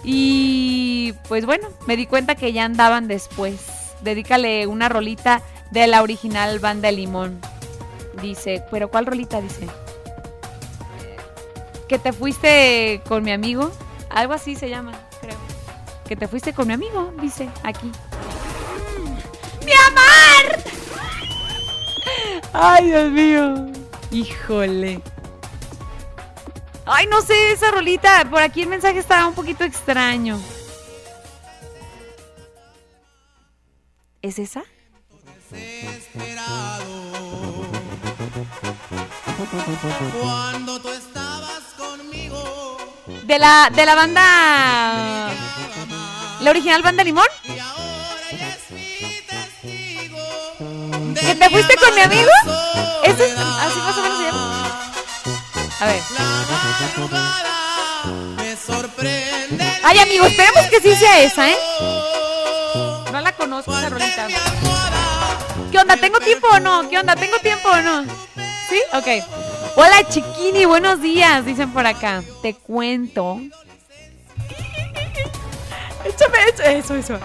Y 0.04 1.14
pues 1.28 1.46
bueno, 1.46 1.68
me 1.86 1.96
di 1.96 2.06
cuenta 2.06 2.34
que 2.34 2.52
ya 2.52 2.64
andaban 2.64 3.08
después. 3.08 3.56
Dedícale 4.02 4.66
una 4.66 4.88
rolita 4.88 5.42
de 5.70 5.86
la 5.86 6.02
original 6.02 6.58
banda 6.58 6.92
Limón. 6.92 7.40
Dice, 8.20 8.62
pero 8.70 8.88
¿cuál 8.88 9.06
rolita 9.06 9.40
dice? 9.40 9.66
Que 11.88 11.98
te 11.98 12.12
fuiste 12.12 13.00
con 13.08 13.24
mi 13.24 13.32
amigo. 13.32 13.72
Algo 14.10 14.34
así 14.34 14.56
se 14.56 14.68
llama. 14.68 15.05
Que 16.08 16.14
te 16.14 16.28
fuiste 16.28 16.52
con 16.52 16.68
mi 16.68 16.74
amigo, 16.74 17.12
dice 17.20 17.48
aquí. 17.64 17.90
¡Mi 19.64 19.72
amor! 19.72 20.62
Ay, 22.52 22.86
Dios 22.86 23.10
mío. 23.10 23.66
Híjole. 24.12 25.02
Ay, 26.84 27.06
no 27.08 27.20
sé, 27.22 27.50
esa 27.50 27.72
rolita. 27.72 28.24
Por 28.30 28.40
aquí 28.40 28.62
el 28.62 28.68
mensaje 28.68 29.00
estaba 29.00 29.26
un 29.26 29.34
poquito 29.34 29.64
extraño. 29.64 30.40
¿Es 34.22 34.38
esa? 34.38 34.62
Cuando 40.20 40.80
tú 40.80 40.88
estabas 40.88 41.62
conmigo. 41.76 42.76
De 43.24 43.38
la, 43.38 43.70
de 43.74 43.86
la 43.86 43.94
banda. 43.94 45.45
¿La 46.46 46.50
original 46.50 46.80
banda 46.80 47.02
Limón? 47.02 47.26
¿Que 51.20 51.34
te 51.34 51.50
fuiste 51.50 51.74
con 51.74 51.92
mi 51.92 52.00
amigo? 52.02 52.30
¿Ese 53.02 53.24
es, 53.26 53.32
así 53.36 53.78
más 53.80 53.98
o 53.98 54.02
menos 54.02 54.18
se 54.18 54.24
llama? 54.26 54.92
A 55.80 55.86
ver. 55.86 56.02
Ay, 59.82 59.98
amigo, 59.98 60.26
esperemos 60.26 60.66
que 60.66 60.80
sí 60.80 60.94
sea 60.94 61.20
esa, 61.22 61.50
¿eh? 61.50 61.56
No 63.10 63.20
la 63.20 63.32
conozco 63.32 63.76
esa 63.76 63.88
rolita. 63.88 64.28
¿Qué 65.72 65.78
onda? 65.80 65.96
¿Tengo 65.96 66.20
tiempo 66.20 66.46
o 66.52 66.60
no? 66.60 66.88
¿Qué 66.88 66.96
onda? 66.96 67.16
¿Tengo 67.16 67.40
tiempo 67.40 67.70
o 67.70 67.80
no? 67.80 68.04
¿Sí? 68.70 68.80
Ok. 68.92 69.08
Hola, 69.74 70.08
chiquini, 70.08 70.64
buenos 70.64 71.00
días, 71.00 71.44
dicen 71.44 71.72
por 71.72 71.88
acá. 71.88 72.22
Te 72.40 72.54
cuento. 72.54 73.40
Eso, 76.64 76.94
eso. 76.94 77.18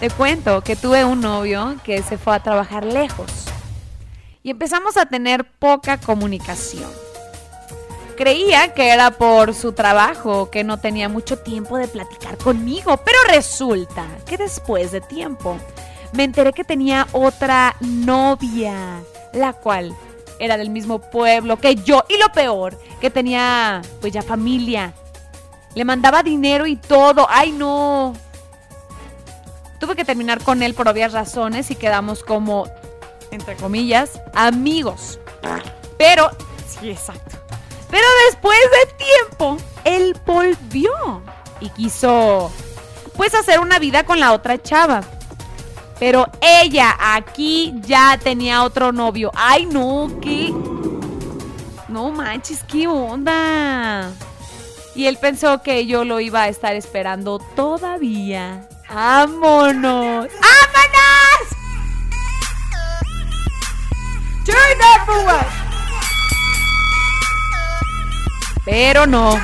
Te 0.00 0.10
cuento 0.10 0.62
que 0.62 0.76
tuve 0.76 1.04
un 1.04 1.20
novio 1.20 1.76
que 1.84 2.02
se 2.02 2.18
fue 2.18 2.34
a 2.34 2.42
trabajar 2.42 2.84
lejos. 2.84 3.46
Y 4.42 4.50
empezamos 4.50 4.96
a 4.96 5.06
tener 5.06 5.44
poca 5.44 5.98
comunicación. 5.98 6.90
Creía 8.16 8.74
que 8.74 8.88
era 8.88 9.12
por 9.12 9.54
su 9.54 9.72
trabajo, 9.72 10.50
que 10.50 10.64
no 10.64 10.78
tenía 10.78 11.08
mucho 11.08 11.38
tiempo 11.38 11.76
de 11.76 11.86
platicar 11.86 12.36
conmigo, 12.38 12.96
pero 13.04 13.18
resulta 13.28 14.06
que 14.26 14.36
después 14.36 14.90
de 14.90 15.00
tiempo 15.00 15.56
me 16.12 16.24
enteré 16.24 16.52
que 16.52 16.64
tenía 16.64 17.06
otra 17.12 17.76
novia, 17.80 19.02
la 19.32 19.52
cual 19.52 19.94
era 20.40 20.56
del 20.56 20.70
mismo 20.70 21.00
pueblo 21.00 21.58
que 21.58 21.76
yo 21.76 22.04
y 22.08 22.18
lo 22.18 22.30
peor, 22.32 22.78
que 23.00 23.10
tenía 23.10 23.82
pues 24.00 24.12
ya 24.12 24.22
familia. 24.22 24.94
Le 25.74 25.84
mandaba 25.84 26.22
dinero 26.22 26.66
y 26.66 26.76
todo. 26.76 27.26
Ay, 27.28 27.52
no. 27.52 28.14
Tuve 29.78 29.96
que 29.96 30.04
terminar 30.04 30.42
con 30.42 30.62
él 30.62 30.74
por 30.74 30.88
obvias 30.88 31.12
razones 31.12 31.70
y 31.70 31.76
quedamos 31.76 32.22
como 32.22 32.66
entre 33.30 33.56
comillas 33.56 34.20
amigos. 34.34 35.18
Pero 35.98 36.30
sí, 36.66 36.90
exacto. 36.90 37.36
Pero 37.90 38.06
después 38.28 38.58
de 38.60 39.04
tiempo, 39.04 39.56
él 39.84 40.16
volvió 40.26 41.22
y 41.60 41.70
quiso, 41.70 42.52
pues, 43.16 43.34
hacer 43.34 43.60
una 43.60 43.78
vida 43.78 44.04
con 44.04 44.20
la 44.20 44.32
otra 44.32 44.62
chava. 44.62 45.02
Pero 45.98 46.26
ella 46.40 46.96
aquí 47.00 47.74
ya 47.80 48.18
tenía 48.22 48.62
otro 48.62 48.92
novio. 48.92 49.32
Ay, 49.34 49.66
no, 49.66 50.08
¿qué? 50.22 50.52
No 51.88 52.10
manches, 52.10 52.62
¿qué 52.62 52.86
onda? 52.86 54.12
Y 54.94 55.06
él 55.06 55.16
pensó 55.16 55.62
que 55.62 55.86
yo 55.86 56.04
lo 56.04 56.20
iba 56.20 56.42
a 56.42 56.48
estar 56.48 56.76
esperando 56.76 57.38
todavía. 57.56 58.68
¡Vámonos! 58.90 60.28
¡Vámonos! 60.40 61.48
¡Turn 64.46 65.04
for 65.04 65.24
what? 65.26 65.46
Pero 68.64 69.06
no. 69.06 69.38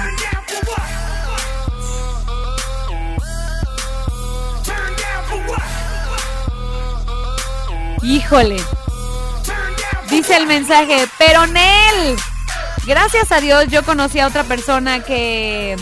Híjole. 8.03 8.57
Dice 10.11 10.37
el 10.37 10.47
mensaje, 10.47 11.07
pero 11.19 11.47
Nel. 11.47 12.16
Gracias 12.87 13.33
a 13.33 13.41
Dios 13.41 13.66
yo 13.69 13.83
conocí 13.83 14.21
a 14.21 14.27
otra 14.27 14.45
persona 14.45 15.01
que 15.01 15.77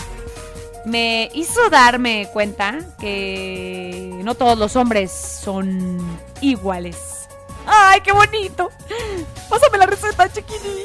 me 0.85 1.29
hizo 1.33 1.69
darme 1.69 2.27
cuenta 2.33 2.79
que 2.99 4.19
no 4.23 4.35
todos 4.35 4.57
los 4.57 4.75
hombres 4.75 5.11
son 5.11 5.99
iguales. 6.41 7.27
¡Ay, 7.65 8.01
qué 8.01 8.11
bonito! 8.11 8.69
Pásame 9.49 9.77
la 9.77 9.85
receta, 9.85 10.31
chiquini. 10.31 10.83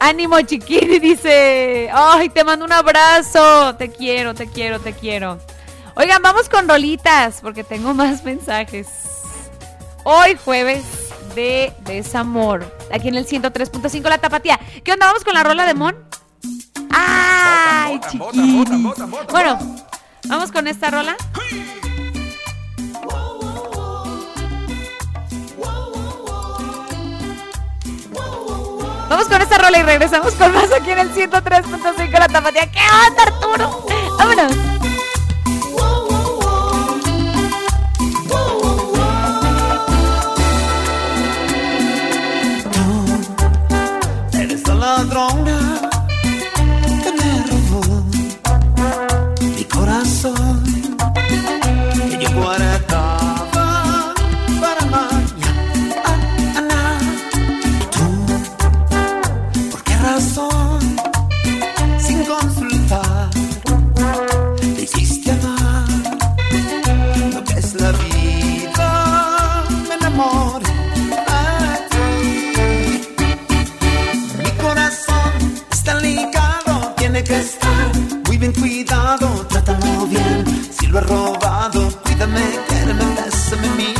Ánimo, 0.00 0.40
chiquini, 0.42 0.98
dice. 0.98 1.90
¡Ay, 1.92 2.28
te 2.28 2.44
mando 2.44 2.64
un 2.64 2.72
abrazo! 2.72 3.74
Te 3.76 3.90
quiero, 3.90 4.34
te 4.34 4.46
quiero, 4.46 4.80
te 4.80 4.92
quiero. 4.92 5.38
Oigan, 5.94 6.22
vamos 6.22 6.48
con 6.48 6.68
rolitas, 6.68 7.40
porque 7.40 7.64
tengo 7.64 7.94
más 7.94 8.22
mensajes. 8.24 8.86
Hoy 10.04 10.38
jueves 10.44 10.84
de 11.34 11.72
desamor. 11.80 12.76
Aquí 12.92 13.08
en 13.08 13.16
el 13.16 13.26
103.5 13.26 14.02
La 14.08 14.18
Tapatía. 14.18 14.60
¿Qué 14.84 14.92
onda? 14.92 15.06
¿Vamos 15.06 15.24
con 15.24 15.34
la 15.34 15.42
rola 15.42 15.66
de 15.66 15.74
Mon? 15.74 16.07
¡Ay! 17.00 18.00
Bueno, 19.30 19.58
vamos 20.26 20.50
con 20.50 20.66
esta 20.66 20.90
rola. 20.90 21.16
Vamos 29.08 29.26
con 29.26 29.40
esta 29.40 29.58
rola 29.58 29.78
y 29.78 29.82
regresamos 29.82 30.34
con 30.34 30.52
más 30.52 30.70
aquí 30.72 30.90
en 30.90 30.98
el 30.98 31.14
103.5 31.14 32.10
La 32.18 32.28
Tapatía. 32.28 32.70
¿Qué 32.70 32.80
onda, 33.06 33.22
Arturo? 33.22 33.86
¡Vámonos! 34.18 34.87
Muy 78.26 78.38
bien 78.38 78.52
cuidado, 78.52 79.46
trátalo 79.48 80.06
bien. 80.06 80.44
Si 80.70 80.86
lo 80.86 80.98
he 80.98 81.02
robado, 81.02 81.90
cuídame, 82.02 82.40
quédame, 82.68 83.04
bésame, 83.16 83.68
mímame. 83.76 83.97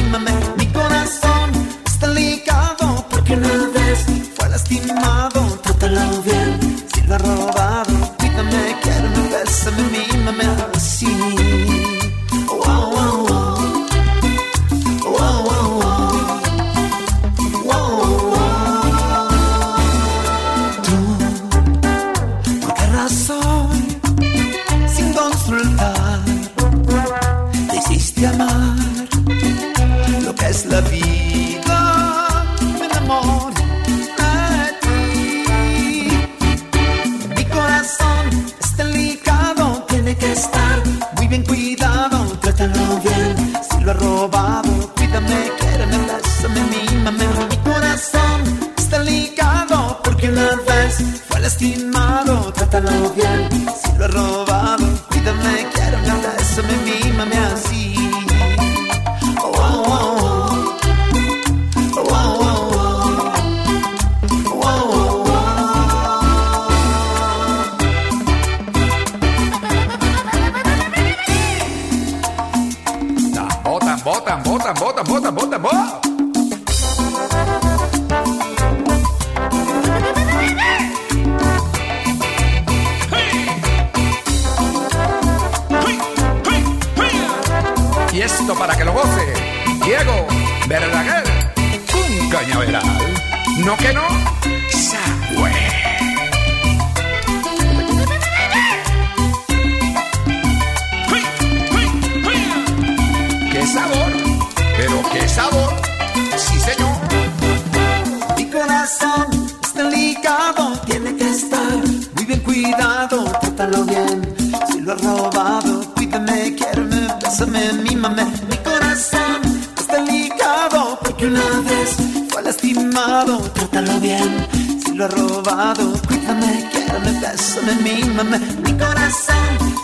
Si 124.08 124.94
lo 124.94 125.04
has 125.04 125.12
robado, 125.12 125.92
cuídame, 126.06 126.66
quiéreme, 126.72 127.20
bésame, 127.20 127.74
mímame. 127.82 128.38
Mi 128.64 128.72
corazón 128.72 129.77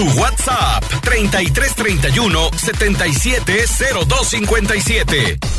Tu 0.00 0.06
WhatsApp 0.18 0.82
3331 1.02 2.50
770257. 2.56 5.49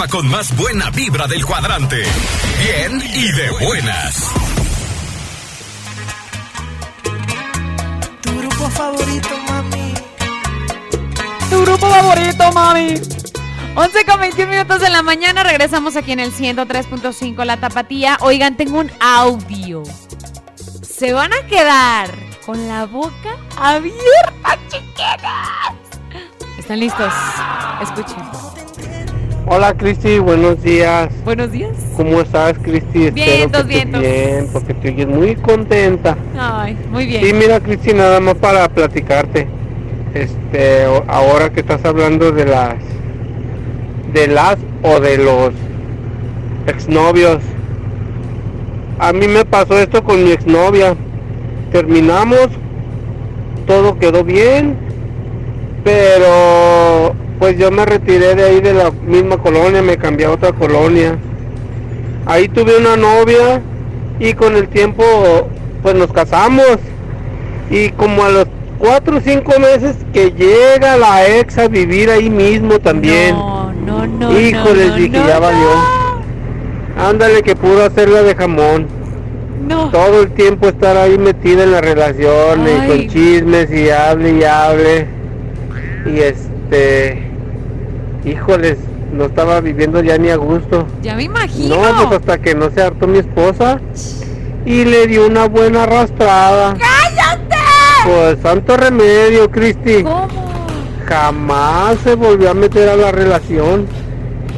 Programa 0.00 0.08
con 0.08 0.28
más 0.28 0.56
buena 0.56 0.90
vibra 0.90 1.26
del 1.26 1.44
cuadrante. 1.44 2.02
Bien 2.62 3.02
y 3.14 3.32
de 3.32 3.50
buenas. 3.50 4.32
Tu 8.22 8.38
grupo 8.38 8.70
favorito, 8.70 9.38
mami. 9.48 9.94
Tu 11.50 11.62
grupo 11.62 11.86
favorito, 11.88 12.52
mami. 12.52 12.94
11 13.74 14.04
con 14.04 14.20
21 14.20 14.50
minutos 14.50 14.80
de 14.80 14.90
la 14.90 15.02
mañana, 15.02 15.42
regresamos 15.42 15.96
aquí 15.96 16.12
en 16.12 16.20
el 16.20 16.32
103.5 16.32 17.44
La 17.44 17.58
Tapatía. 17.58 18.16
Oigan, 18.20 18.56
tengo 18.56 18.80
un 18.80 18.90
audio. 19.00 19.82
Se 20.82 21.12
van 21.12 21.32
a 21.32 21.46
quedar 21.46 22.10
con 22.46 22.68
la 22.68 22.86
boca 22.86 23.36
abierta, 23.56 24.58
chiquitas. 24.68 25.74
¿Están 26.58 26.80
listos? 26.80 27.12
Escuchen. 27.82 28.39
Hola 29.52 29.74
Cristi, 29.74 30.20
buenos 30.20 30.62
días. 30.62 31.08
Buenos 31.24 31.50
días. 31.50 31.72
¿Cómo 31.96 32.20
estás 32.20 32.56
Cristi? 32.62 33.10
Vientos, 33.10 33.66
vientos. 33.66 34.00
bien, 34.00 34.46
porque 34.52 34.74
te 34.74 34.90
oyes 34.90 35.08
muy 35.08 35.34
contenta. 35.34 36.16
Ay, 36.38 36.78
muy 36.88 37.04
bien. 37.04 37.24
Sí, 37.24 37.32
mira 37.32 37.58
Cristi, 37.58 37.92
nada 37.92 38.20
más 38.20 38.36
para 38.36 38.68
platicarte. 38.68 39.48
Este, 40.14 40.84
ahora 41.08 41.50
que 41.50 41.58
estás 41.62 41.84
hablando 41.84 42.30
de 42.30 42.44
las 42.44 42.76
de 44.12 44.28
las 44.28 44.56
o 44.84 45.00
de 45.00 45.18
los 45.18 45.50
exnovios. 46.68 47.40
A 49.00 49.12
mí 49.12 49.26
me 49.26 49.44
pasó 49.44 49.80
esto 49.80 50.04
con 50.04 50.22
mi 50.22 50.30
exnovia. 50.30 50.94
Terminamos, 51.72 52.50
todo 53.66 53.98
quedó 53.98 54.22
bien, 54.22 54.76
pero 55.82 56.79
pues 57.40 57.56
yo 57.56 57.70
me 57.70 57.86
retiré 57.86 58.34
de 58.34 58.44
ahí 58.44 58.60
de 58.60 58.74
la 58.74 58.90
misma 58.90 59.38
colonia, 59.38 59.80
me 59.80 59.96
cambié 59.96 60.26
a 60.26 60.32
otra 60.32 60.52
colonia. 60.52 61.16
Ahí 62.26 62.48
tuve 62.48 62.76
una 62.76 62.96
novia 62.96 63.62
y 64.20 64.34
con 64.34 64.54
el 64.56 64.68
tiempo 64.68 65.02
pues 65.82 65.94
nos 65.94 66.12
casamos. 66.12 66.76
Y 67.70 67.88
como 67.90 68.24
a 68.24 68.28
los 68.28 68.46
cuatro 68.78 69.16
o 69.16 69.20
cinco 69.20 69.58
meses 69.58 69.96
que 70.12 70.32
llega 70.32 70.98
la 70.98 71.26
ex 71.26 71.56
a 71.56 71.68
vivir 71.68 72.10
ahí 72.10 72.28
mismo 72.28 72.78
también. 72.78 73.34
No, 73.34 73.72
no, 73.72 74.06
no. 74.06 74.38
Híjole, 74.38 74.88
no, 74.88 74.94
dije, 74.96 75.18
no, 75.18 75.26
ya 75.26 75.38
valió. 75.38 75.70
Ándale 76.98 77.42
que 77.42 77.56
pudo 77.56 77.86
hacerla 77.86 78.22
de 78.22 78.34
jamón. 78.34 78.86
No. 79.66 79.88
Todo 79.90 80.22
el 80.22 80.32
tiempo 80.32 80.68
estar 80.68 80.94
ahí 80.98 81.16
metida 81.16 81.62
en 81.62 81.72
la 81.72 81.80
relación 81.80 82.66
y 82.66 82.70
Ay. 82.70 82.86
con 82.86 83.08
chismes 83.08 83.72
y 83.72 83.88
hable 83.88 84.32
y 84.32 84.44
hable. 84.44 85.06
Y 86.04 86.18
este, 86.18 87.29
híjoles, 88.24 88.76
no 89.12 89.24
estaba 89.24 89.60
viviendo 89.60 90.02
ya 90.02 90.18
ni 90.18 90.30
a 90.30 90.36
gusto. 90.36 90.86
Ya 91.02 91.14
me 91.16 91.24
imagino. 91.24 91.76
No, 91.76 92.08
pues 92.08 92.20
hasta 92.20 92.38
que 92.38 92.54
no 92.54 92.70
se 92.70 92.82
hartó 92.82 93.06
mi 93.06 93.18
esposa 93.18 93.80
y 94.64 94.84
le 94.84 95.06
dio 95.06 95.26
una 95.26 95.48
buena 95.48 95.84
arrastrada. 95.84 96.74
¡Cállate! 96.78 97.56
Pues 98.06 98.38
santo 98.42 98.76
remedio, 98.76 99.50
Cristi. 99.50 100.02
¿Cómo? 100.02 100.28
Jamás 101.06 101.96
se 102.04 102.14
volvió 102.14 102.50
a 102.50 102.54
meter 102.54 102.88
a 102.88 102.96
la 102.96 103.10
relación. 103.12 103.86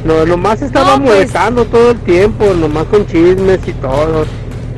No, 0.05 0.25
nomás 0.25 0.61
estaba 0.61 0.97
No, 0.97 1.03
pues. 1.03 1.15
molestando 1.15 1.65
todo 1.65 1.91
el 1.91 1.99
tiempo, 1.99 2.45
nomás 2.53 2.85
con 2.85 3.07
chismes 3.07 3.59
y 3.65 3.73
todo. 3.73 4.25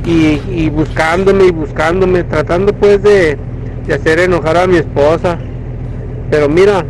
Y, 0.05 0.39
y 0.49 0.69
buscándome 0.69 1.45
y 1.45 1.51
buscándome, 1.51 2.23
tratando 2.23 2.71
pues 2.73 3.01
de, 3.01 3.37
de 3.87 3.93
hacer 3.93 4.19
enojar 4.19 4.55
a 4.57 4.67
mi 4.67 4.77
esposa. 4.77 5.37
Pero 6.29 6.47
mira, 6.47 6.85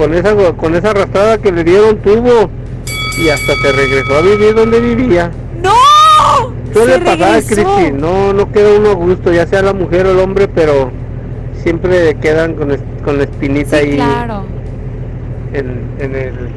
con 0.00 0.14
esa 0.14 0.34
con 0.56 0.74
esa 0.74 0.92
arrastrada 0.92 1.36
que 1.36 1.52
le 1.52 1.62
dieron 1.62 1.98
tuvo 1.98 2.48
y 3.22 3.28
hasta 3.28 3.54
se 3.56 3.70
regresó 3.72 4.16
a 4.16 4.22
vivir 4.22 4.54
donde 4.54 4.80
vivía. 4.80 5.30
¡No! 5.62 5.74
Suele 6.72 7.00
pasar. 7.00 7.42
Cristi, 7.44 7.92
no, 7.92 8.32
no 8.32 8.50
queda 8.50 8.78
uno 8.78 8.92
a 8.92 8.94
gusto, 8.94 9.30
ya 9.30 9.46
sea 9.46 9.60
la 9.60 9.74
mujer 9.74 10.06
o 10.06 10.12
el 10.12 10.20
hombre, 10.20 10.48
pero 10.48 10.90
siempre 11.62 12.16
quedan 12.16 12.54
con, 12.54 12.70
es- 12.70 12.80
con 13.04 13.18
la 13.18 13.24
espinita 13.24 13.76
ahí 13.76 13.96
Claro. 13.96 14.44
en, 15.52 15.82
en 15.98 16.14
el... 16.16 16.48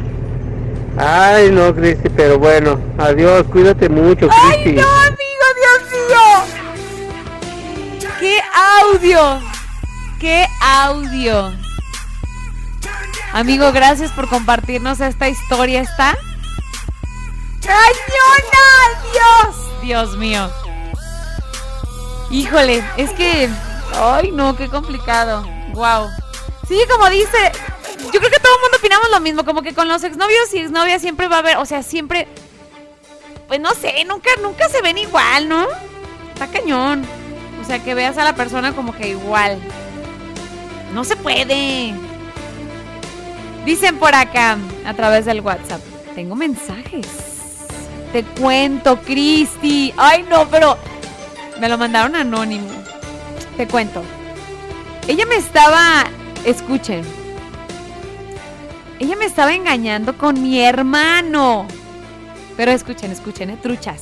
Ay, 0.98 1.52
no, 1.52 1.76
Cristi, 1.76 2.07
pero 2.15 2.40
bueno, 2.40 2.80
adiós, 2.98 3.44
cuídate 3.52 3.90
mucho, 3.90 4.30
¡Ay, 4.32 4.64
Cristi. 4.64 4.80
no, 4.82 4.88
amigo, 4.88 5.48
Dios 5.60 5.82
mío! 6.07 6.32
¡Qué 8.22 8.40
audio! 8.94 9.20
¡Qué 10.20 10.45
audio! 10.61 11.52
Amigo, 13.34 13.72
gracias 13.72 14.12
por 14.12 14.30
compartirnos 14.30 15.00
esta 15.00 15.28
historia. 15.28 15.82
¿Está? 15.82 16.16
¡Cañona! 17.62 19.02
¡Dios! 19.12 19.82
Dios 19.82 20.18
mío. 20.18 20.52
Híjole, 22.30 22.84
es 22.96 23.10
que... 23.14 23.50
Ay, 23.96 24.32
no, 24.32 24.56
qué 24.56 24.70
complicado. 24.70 25.44
Wow. 25.74 26.10
Sí, 26.68 26.80
como 26.88 27.10
dice... 27.10 27.52
Yo 28.14 28.20
creo 28.20 28.30
que 28.30 28.40
todo 28.40 28.56
el 28.56 28.62
mundo 28.62 28.78
opinamos 28.78 29.10
lo 29.10 29.20
mismo. 29.20 29.44
Como 29.46 29.64
que 29.64 29.74
con 29.74 29.88
los 29.88 30.04
exnovios 30.04 30.54
y 30.54 30.60
exnovias 30.60 31.02
siempre 31.02 31.28
va 31.28 31.38
a 31.38 31.40
haber... 31.40 31.58
O 31.58 31.66
sea, 31.66 31.82
siempre... 31.82 32.28
Pues 33.48 33.60
no 33.60 33.72
sé, 33.74 34.06
nunca, 34.06 34.30
nunca 34.44 34.70
se 34.70 34.84
ven 34.84 35.00
igual, 35.00 35.50
¿no? 35.50 35.68
Está 36.34 36.48
cañón. 36.48 37.04
O 37.60 37.66
sea, 37.66 37.84
que 37.84 37.96
veas 37.96 38.20
a 38.20 38.24
la 38.24 38.36
persona 38.36 38.74
como 38.74 38.96
que 38.96 39.10
igual. 39.10 39.60
No 40.94 41.04
se 41.04 41.16
puede. 41.16 41.96
Dicen 43.65 43.98
por 43.98 44.14
acá, 44.14 44.57
a 44.85 44.94
través 44.94 45.26
del 45.26 45.41
WhatsApp. 45.41 45.81
Tengo 46.15 46.35
mensajes. 46.35 47.07
Te 48.11 48.23
cuento, 48.23 48.99
Cristi. 49.02 49.94
Ay, 49.98 50.26
no, 50.30 50.48
pero 50.49 50.77
me 51.60 51.69
lo 51.69 51.77
mandaron 51.77 52.15
anónimo. 52.15 52.68
Te 53.57 53.68
cuento. 53.68 54.03
Ella 55.07 55.26
me 55.26 55.35
estaba. 55.35 56.06
Escuchen. 56.45 57.03
Ella 58.99 59.15
me 59.15 59.26
estaba 59.26 59.53
engañando 59.53 60.18
con 60.18 60.41
mi 60.41 60.60
hermano. 60.60 61.68
Pero 62.56 62.72
escuchen, 62.72 63.11
escuchen, 63.11 63.49
¿eh? 63.49 63.57
truchas. 63.61 64.02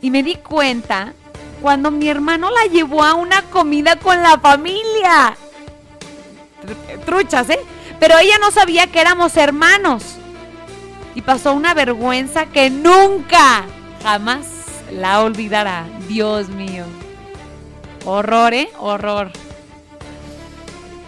Y 0.00 0.10
me 0.10 0.22
di 0.22 0.36
cuenta 0.36 1.12
cuando 1.60 1.90
mi 1.90 2.08
hermano 2.08 2.50
la 2.50 2.64
llevó 2.72 3.02
a 3.02 3.14
una 3.14 3.42
comida 3.42 3.96
con 3.96 4.22
la 4.22 4.38
familia. 4.40 5.36
Tr- 6.64 7.04
Truchas, 7.04 7.50
¿eh? 7.50 7.60
Pero 8.02 8.18
ella 8.18 8.36
no 8.40 8.50
sabía 8.50 8.88
que 8.88 9.00
éramos 9.00 9.36
hermanos. 9.36 10.16
Y 11.14 11.22
pasó 11.22 11.52
una 11.52 11.72
vergüenza 11.72 12.46
que 12.46 12.68
nunca, 12.68 13.64
jamás 14.02 14.48
la 14.90 15.20
olvidará. 15.20 15.86
Dios 16.08 16.48
mío. 16.48 16.84
Horror, 18.04 18.54
¿eh? 18.54 18.68
Horror. 18.80 19.30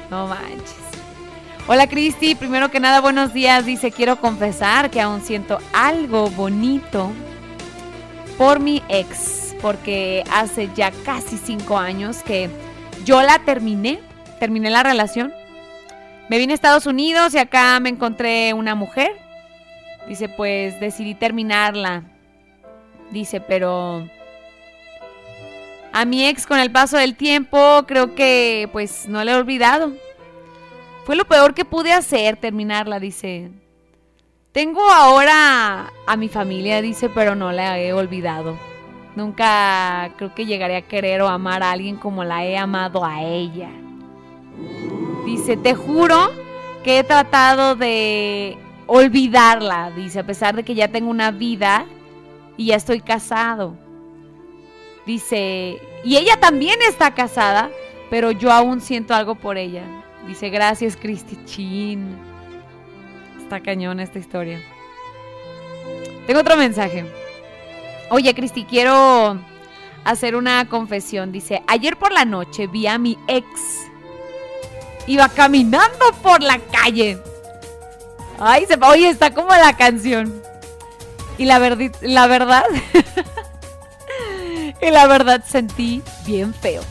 No 0.09 0.29
manches. 0.29 0.77
Hola 1.66 1.89
Cristi, 1.89 2.37
primero 2.37 2.71
que 2.71 2.79
nada 2.79 3.01
buenos 3.01 3.35
días. 3.35 3.66
Dice, 3.66 3.91
quiero 3.91 4.21
confesar 4.21 4.89
que 4.89 5.01
aún 5.01 5.21
siento 5.21 5.59
algo 5.73 6.31
bonito 6.31 7.11
por 8.39 8.61
mi 8.61 8.85
ex, 8.89 9.57
porque 9.61 10.23
hace 10.31 10.71
ya 10.77 10.93
casi 11.05 11.39
cinco 11.39 11.77
años 11.77 12.19
que 12.19 12.51
yo 13.05 13.21
la 13.21 13.41
terminé, 13.41 13.99
terminé 14.39 14.71
la 14.71 14.85
relación. 14.85 15.35
Me 16.29 16.39
vine 16.39 16.53
a 16.53 16.55
Estados 16.55 16.87
Unidos 16.87 17.35
y 17.35 17.39
acá 17.39 17.79
me 17.81 17.91
encontré 17.91 18.55
una 18.55 18.75
mujer. 18.75 19.13
Dice, 20.09 20.29
pues 20.29 20.79
decidí 20.81 21.15
terminarla. 21.15 22.03
Dice, 23.11 23.41
pero 23.41 24.09
a 25.93 26.05
mi 26.05 26.27
ex 26.27 26.47
con 26.47 26.59
el 26.59 26.73
paso 26.73 26.97
del 26.97 27.15
tiempo 27.15 27.85
creo 27.87 28.15
que 28.15 28.69
pues 28.73 29.07
no 29.09 29.23
le 29.23 29.33
he 29.33 29.35
olvidado. 29.35 29.93
Fue 31.05 31.17
lo 31.17 31.25
peor 31.27 31.55
que 31.55 31.65
pude 31.65 31.93
hacer, 31.93 32.37
terminarla, 32.37 32.99
dice. 32.99 33.51
Tengo 34.53 34.81
ahora 34.91 35.93
a 36.07 36.17
mi 36.17 36.29
familia, 36.29 36.81
dice, 36.81 37.09
pero 37.11 37.35
no 37.35 37.53
la 37.53 37.79
he 37.79 37.93
olvidado. 37.93 38.59
Nunca 39.15 40.11
creo 40.17 40.35
que 40.35 40.47
llegaré 40.47 40.77
a 40.77 40.83
querer 40.83 41.23
o 41.23 41.29
amar 41.29 41.63
a 41.63 41.73
alguien 41.73 41.97
como 41.97 42.25
la 42.25 42.45
he 42.45 42.57
amado 42.57 43.05
a 43.05 43.23
ella. 43.23 43.69
Dice, 45.25 45.57
te 45.57 45.75
juro 45.75 46.31
que 46.83 46.99
he 46.99 47.05
tratado 47.05 47.77
de 47.77 48.59
olvidarla, 48.87 49.91
dice, 49.91 50.21
a 50.21 50.27
pesar 50.27 50.55
de 50.55 50.65
que 50.65 50.75
ya 50.75 50.89
tengo 50.89 51.11
una 51.11 51.31
vida 51.31 51.87
y 52.57 52.67
ya 52.67 52.77
estoy 52.77 53.01
casado. 53.01 53.75
Dice, 55.07 55.81
y 56.05 56.17
ella 56.17 56.39
también 56.39 56.79
está 56.87 57.15
casada, 57.15 57.71
pero 58.11 58.31
yo 58.31 58.53
aún 58.53 58.81
siento 58.81 59.15
algo 59.15 59.35
por 59.35 59.57
ella. 59.57 59.85
Dice, 60.27 60.51
gracias 60.51 60.97
Cristi 60.97 61.39
Chin. 61.45 62.17
Está 63.39 63.61
cañón 63.61 64.01
esta 64.01 64.19
historia. 64.19 64.61
Tengo 66.27 66.41
otro 66.41 66.57
mensaje. 66.57 67.05
Oye, 68.11 68.35
Cristi, 68.35 68.65
quiero 68.65 69.39
hacer 70.05 70.37
una 70.37 70.69
confesión. 70.69 71.33
Dice, 71.33 71.63
ayer 71.67 71.97
por 71.97 72.13
la 72.13 72.25
noche 72.25 72.67
vi 72.67 72.87
a 72.87 72.99
mi 72.99 73.19
ex. 73.29 73.91
Iba 75.06 75.28
caminando 75.28 76.06
por 76.22 76.43
la 76.43 76.59
calle. 76.59 77.18
Ay, 78.39 78.66
se, 78.66 78.78
oye, 78.85 79.09
está 79.09 79.32
como 79.32 79.51
la 79.51 79.76
canción. 79.76 80.43
Y 81.39 81.44
la, 81.47 81.59
verdi- 81.59 81.94
la 82.01 82.26
verdad, 82.26 82.64
y 84.81 84.90
la 84.90 85.06
verdad 85.06 85.43
sentí 85.48 86.02
bien 86.24 86.55
feo. 86.55 86.82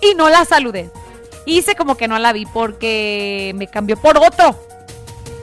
Y 0.00 0.14
no 0.14 0.28
la 0.28 0.44
saludé. 0.44 0.90
Hice 1.46 1.74
como 1.74 1.96
que 1.96 2.08
no 2.08 2.18
la 2.18 2.32
vi 2.32 2.46
porque 2.46 3.52
me 3.56 3.66
cambió 3.68 3.96
por 3.96 4.16
otro. 4.18 4.58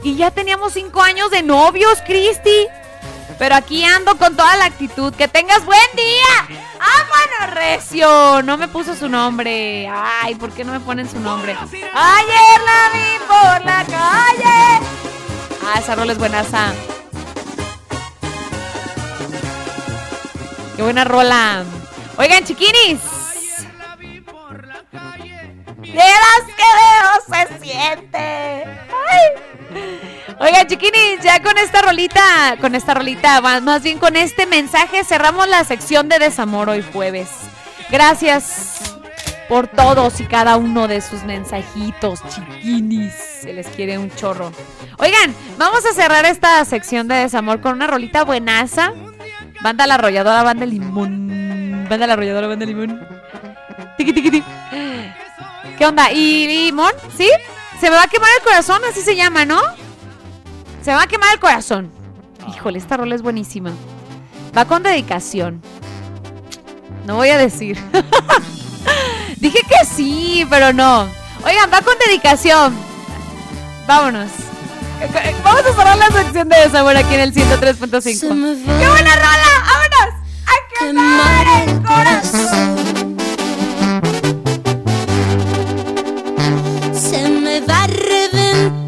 Y 0.04 0.16
ya 0.16 0.32
teníamos 0.32 0.74
cinco 0.74 1.02
años 1.02 1.30
de 1.32 1.44
novios, 1.44 2.02
Cristi. 2.06 2.68
Pero 3.38 3.56
aquí 3.56 3.84
ando 3.84 4.18
con 4.18 4.36
toda 4.36 4.56
la 4.58 4.66
actitud. 4.66 5.14
¡Que 5.14 5.28
tengas 5.28 5.64
buen 5.66 5.80
día! 5.96 6.60
¡Vámonos, 6.80 7.56
Recio! 7.56 8.42
No 8.44 8.58
me 8.58 8.68
puso 8.68 8.96
su 8.96 9.08
nombre. 9.10 9.88
Ay, 9.90 10.36
¿por 10.36 10.52
qué 10.52 10.64
no 10.64 10.72
me 10.72 10.80
ponen 10.80 11.10
su 11.10 11.20
nombre? 11.20 11.56
Ayer 11.56 12.62
la 12.66 12.90
vi 12.94 13.18
por 13.28 13.66
la 13.66 13.86
calle. 13.86 14.86
Ah, 15.66 15.80
esa 15.80 15.96
rola 15.96 16.14
es 16.14 16.18
buenaza. 16.18 16.74
Qué 20.76 20.82
buena 20.82 21.04
rola. 21.04 21.64
Oigan, 22.18 22.44
chiquinis. 22.44 23.00
Vieras 25.80 26.44
que 26.46 26.64
veo 26.78 27.10
se 27.48 27.60
siente. 27.60 28.66
Ay. 29.10 30.07
Oigan, 30.40 30.68
chiquinis, 30.68 31.24
ya 31.24 31.42
con 31.42 31.58
esta 31.58 31.82
rolita, 31.82 32.58
con 32.62 32.76
esta 32.76 32.94
rolita, 32.94 33.42
más, 33.42 33.82
bien 33.82 33.98
con 33.98 34.16
este 34.16 34.46
mensaje, 34.46 35.04
cerramos 35.04 35.48
la 35.48 35.64
sección 35.64 36.10
de 36.10 36.20
desamor 36.20 36.70
hoy 36.70 36.86
jueves. 36.94 37.28
Gracias 37.90 38.94
por 39.50 39.68
todos 39.68 40.20
y 40.20 40.26
cada 40.26 40.58
uno 40.58 40.88
de 40.88 41.02
sus 41.02 41.24
mensajitos, 41.24 42.22
chiquinis. 42.30 43.14
Se 43.42 43.52
les 43.52 43.66
quiere 43.70 43.98
un 43.98 44.12
chorro. 44.12 44.52
Oigan, 45.00 45.34
vamos 45.58 45.84
a 45.88 45.94
cerrar 45.94 46.26
esta 46.26 46.64
sección 46.66 47.08
de 47.08 47.16
desamor 47.16 47.60
con 47.60 47.74
una 47.74 47.88
rolita 47.88 48.24
buenaza. 48.24 48.94
Banda 49.62 49.88
la 49.88 49.96
arrolladora, 49.96 50.44
banda 50.44 50.68
limón. 50.68 51.88
Banda 51.90 52.06
la 52.06 52.14
arrolladora, 52.14 52.46
banda 52.46 52.66
limón. 52.66 53.08
Tiqui, 53.98 54.14
tiqui, 54.14 54.30
tiqui. 54.30 54.48
¿Qué 55.80 55.86
onda? 55.86 56.12
¿Y 56.12 56.48
limón? 56.48 56.92
¿Sí? 57.18 57.28
Se 57.80 57.90
me 57.90 57.96
va 57.96 58.04
a 58.04 58.08
quemar 58.08 58.30
el 58.38 58.44
corazón, 58.44 58.82
así 58.88 59.02
se 59.02 59.16
llama, 59.16 59.44
¿no? 59.44 59.60
Se 60.88 60.92
me 60.92 61.00
va 61.00 61.04
a 61.04 61.08
quemar 61.08 61.34
el 61.34 61.40
corazón. 61.42 61.92
Híjole, 62.48 62.80
esta 62.80 62.96
rola 62.96 63.14
es 63.14 63.22
buenísima. 63.22 63.72
Va 64.58 64.64
con 64.64 64.84
dedicación. 64.84 65.62
No 67.06 67.18
voy 67.18 67.28
a 67.28 67.38
decir. 67.38 67.78
Dije 69.36 69.60
que 69.68 69.86
sí, 69.86 70.48
pero 70.50 70.72
no. 70.72 71.10
Oigan, 71.44 71.70
va 71.74 71.82
con 71.82 71.94
dedicación. 72.06 72.74
Vámonos. 73.86 74.30
Vamos 75.44 75.66
a 75.66 75.74
cerrar 75.76 75.98
la 75.98 76.08
sección 76.08 76.48
de 76.48 76.58
desamor 76.58 76.96
aquí 76.96 77.16
en 77.16 77.20
el 77.20 77.34
103.5. 77.34 78.20
¡Qué 78.80 78.88
buena 78.88 79.16
rola! 79.18 79.44
¡Vámonos! 79.66 80.16
¡A 80.46 80.54
quemar 80.80 81.48
el 81.68 81.84
corazón! 81.84 83.18
Se 86.94 87.28
me 87.28 87.60
va 87.60 87.84
a 87.84 87.88
reventar 87.88 88.87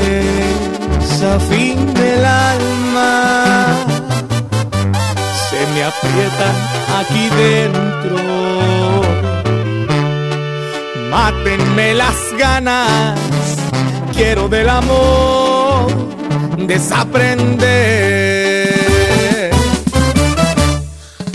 el 1.99 2.23
alma, 2.23 3.75
se 5.49 5.59
me 5.73 5.83
aprieta 5.83 6.47
aquí 6.99 7.25
dentro. 7.35 8.17
Mátenme 11.09 11.95
las 11.95 12.17
ganas, 12.37 13.17
quiero 14.13 14.47
del 14.47 14.69
amor 14.69 15.87
desaprender. 16.67 17.57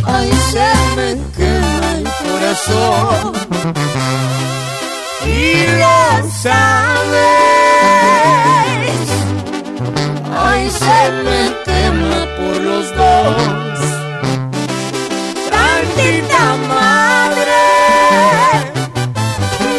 Ay, 0.04 0.30
se 0.52 0.70
me 0.94 1.08
quema 1.36 1.88
el 1.96 2.04
corazón 2.22 3.32
y 5.34 5.66
lo 5.80 5.98
sabes. 6.42 7.34
Ay, 10.36 10.62
se 10.70 11.00
me 11.24 11.40
quema 11.64 12.16
por 12.36 12.54
los 12.68 12.86
dos. 12.96 13.80
Tantita 15.50 16.44
madre, 16.68 17.64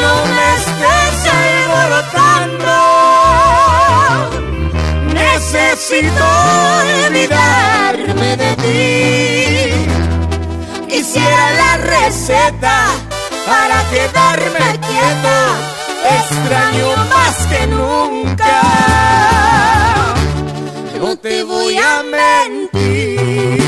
No 0.02 0.14
me 0.36 0.48
estés 0.60 1.18
alborotando. 1.41 2.77
necesito 5.14 6.26
olvidarme 7.07 8.30
de 8.44 8.52
ti. 8.64 8.77
Quisiera 10.90 11.44
la 11.61 11.72
receta 11.77 12.76
para 13.45 13.84
quedarme 13.89 14.80
quieta. 14.88 15.38
Extraño 16.19 16.88
más 17.09 17.35
que 17.47 17.67
nunca. 17.67 18.61
No 20.99 21.15
te 21.17 21.43
voy 21.43 21.77
a 21.77 22.03
mentir. 22.03 23.64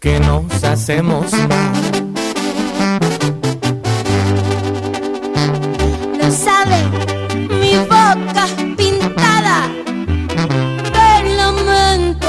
Que 0.00 0.18
nos 0.18 0.64
hacemos 0.64 1.30
mal. 1.32 1.72
Lo 6.18 6.30
sabe 6.32 6.78
mi 7.60 7.76
boca 7.76 8.46
pintada 8.78 9.68
de 10.94 11.36
lamento. 11.36 12.28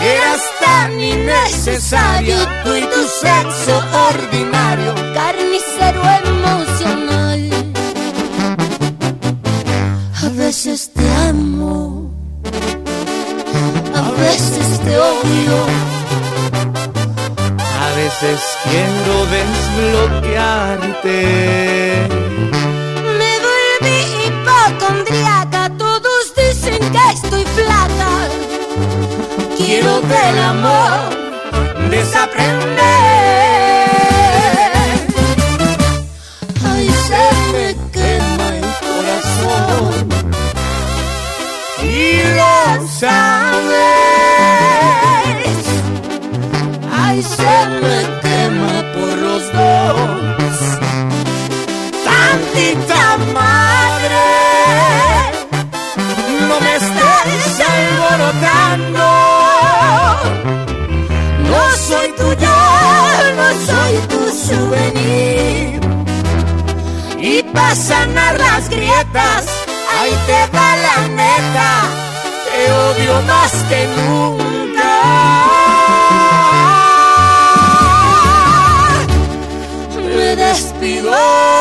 Eras 0.00 0.42
tan 0.60 1.00
innecesario 1.00 2.36
tú 2.62 2.76
y 2.76 2.82
tu 2.82 3.02
sexo 3.22 3.82
ordinario. 4.08 5.13
A 17.80 17.90
veces 17.96 18.40
quiero 18.62 19.26
desbloquearte. 19.26 21.18
Me 23.18 23.32
volví 23.46 23.98
hipocondriaca, 24.26 25.62
todos 25.76 26.22
dicen 26.36 26.78
que 26.92 27.04
estoy 27.12 27.44
flaca. 27.44 28.12
Quiero 29.56 30.00
del 30.00 30.38
amor 30.38 31.00
desaprender. 31.90 33.13
Tantita 52.54 53.16
madre, 53.34 54.26
no 56.48 56.60
me 56.60 56.76
estés 56.76 57.60
alborotando. 57.68 59.06
No 61.50 61.62
soy 61.88 62.08
tuyo, 62.12 62.56
no 63.38 63.48
soy 63.66 63.94
tu 64.08 64.20
souvenir. 64.46 65.80
Y 67.18 67.42
para 67.42 67.74
sanar 67.74 68.38
las 68.38 68.68
grietas, 68.68 69.46
ahí 69.98 70.16
te 70.28 70.56
va 70.56 70.76
la 70.76 71.08
neta. 71.08 71.70
Te 72.46 72.72
odio 72.72 73.14
más 73.22 73.52
que 73.68 73.88
nunca. 73.96 74.92
Me 80.16 80.36
despido 80.36 81.53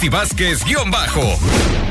Cristi 0.00 1.89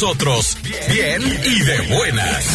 nosotros, 0.00 0.56
bien 0.88 1.20
y 1.20 1.60
de 1.60 1.94
buenas. 1.94 2.46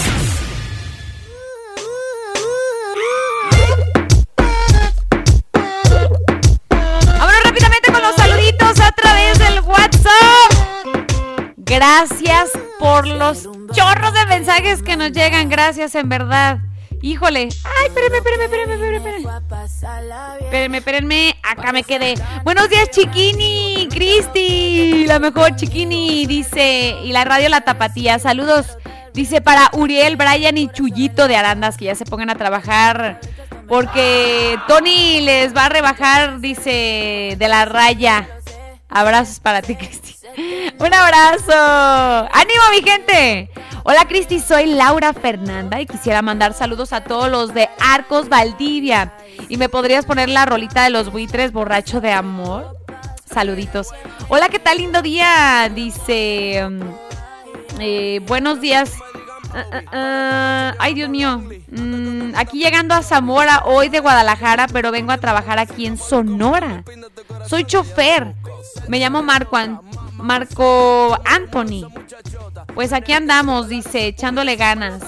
Vámonos 6.71 7.43
rápidamente 7.43 7.91
con 7.91 8.01
los 8.01 8.15
saluditos 8.15 8.79
a 8.79 8.91
través 8.93 9.37
del 9.37 9.59
WhatsApp. 9.59 11.13
Gracias 11.57 12.49
por 12.79 13.05
los 13.05 13.43
chorros 13.75 14.13
de 14.15 14.25
mensajes 14.25 14.81
que 14.81 14.97
nos 14.97 15.11
llegan. 15.11 15.47
Gracias, 15.47 15.93
en 15.93 16.09
verdad. 16.09 16.57
Híjole. 17.03 17.49
Ay, 17.63 17.87
espérenme, 17.87 18.17
espérenme, 18.17 18.45
espérenme, 18.45 18.97
espérenme. 18.97 19.29
Espérenme, 20.39 20.77
espérenme. 20.79 21.35
Acá 21.43 21.71
me 21.71 21.83
quedé. 21.83 22.15
Buenos 22.43 22.69
días, 22.69 22.89
Chiquini. 22.89 23.64
Cristi. 23.95 25.05
La 25.07 25.19
mejor 25.19 25.55
Chiquini. 25.55 26.25
Dice. 26.27 26.97
Y 27.03 27.13
la 27.13 27.23
radio 27.23 27.47
La 27.47 27.61
Tapatía. 27.61 28.19
Saludos. 28.19 28.77
Dice 29.13 29.39
para 29.39 29.69
Uriel, 29.71 30.17
Brian 30.17 30.57
y 30.57 30.67
Chuyito 30.67 31.29
de 31.29 31.37
Arandas 31.37 31.77
que 31.77 31.85
ya 31.85 31.95
se 31.95 32.03
pongan 32.03 32.29
a 32.29 32.35
trabajar. 32.35 33.21
Porque 33.67 34.59
Tony 34.67 35.21
les 35.21 35.55
va 35.55 35.65
a 35.65 35.69
rebajar, 35.69 36.41
dice, 36.41 37.35
de 37.39 37.47
la 37.47 37.63
raya. 37.63 38.27
Abrazos 38.89 39.39
para 39.39 39.61
ti, 39.61 39.75
Cristi. 39.75 40.15
Un 40.77 40.93
abrazo. 40.93 42.29
¡Ánimo, 42.33 42.63
mi 42.71 42.83
gente! 42.83 43.49
Hola, 43.85 44.05
Cristi. 44.07 44.41
Soy 44.41 44.65
Laura 44.65 45.13
Fernanda 45.13 45.79
y 45.79 45.85
quisiera 45.85 46.21
mandar 46.21 46.53
saludos 46.53 46.91
a 46.91 47.05
todos 47.05 47.31
los 47.31 47.53
de 47.53 47.69
Arcos 47.79 48.27
Valdivia. 48.27 49.13
¿Y 49.47 49.55
me 49.55 49.69
podrías 49.69 50.05
poner 50.05 50.27
la 50.27 50.45
rolita 50.45 50.83
de 50.83 50.89
los 50.89 51.09
buitres 51.11 51.53
borracho 51.53 52.01
de 52.01 52.11
amor? 52.11 52.84
Saluditos. 53.35 53.89
Hola, 54.29 54.47
¿qué 54.47 54.59
tal? 54.59 54.77
Lindo 54.77 55.01
día. 55.01 55.69
Dice. 55.75 56.63
um, 56.65 56.79
eh, 57.81 58.21
buenos 58.25 58.61
días. 58.61 58.93
Ah, 59.53 59.65
ah, 59.73 59.81
ah, 59.91 60.75
ay, 60.79 60.93
Dios 60.93 61.09
mío. 61.09 61.43
Mm, 61.69 62.31
aquí 62.37 62.59
llegando 62.63 62.95
a 62.95 63.03
Zamora, 63.03 63.63
hoy 63.65 63.89
de 63.89 63.99
Guadalajara, 63.99 64.67
pero 64.67 64.89
vengo 64.89 65.11
a 65.11 65.17
trabajar 65.17 65.59
aquí 65.59 65.85
en 65.85 65.97
Sonora. 65.97 66.85
Soy 67.45 67.65
chofer. 67.65 68.33
Me 68.87 68.99
llamo 68.99 69.21
Marco, 69.21 69.57
An- 69.57 69.81
Marco 70.13 71.17
Anthony. 71.25 71.89
Pues 72.73 72.93
aquí 72.93 73.11
andamos, 73.11 73.67
dice, 73.67 74.07
echándole 74.07 74.55
ganas. 74.55 75.01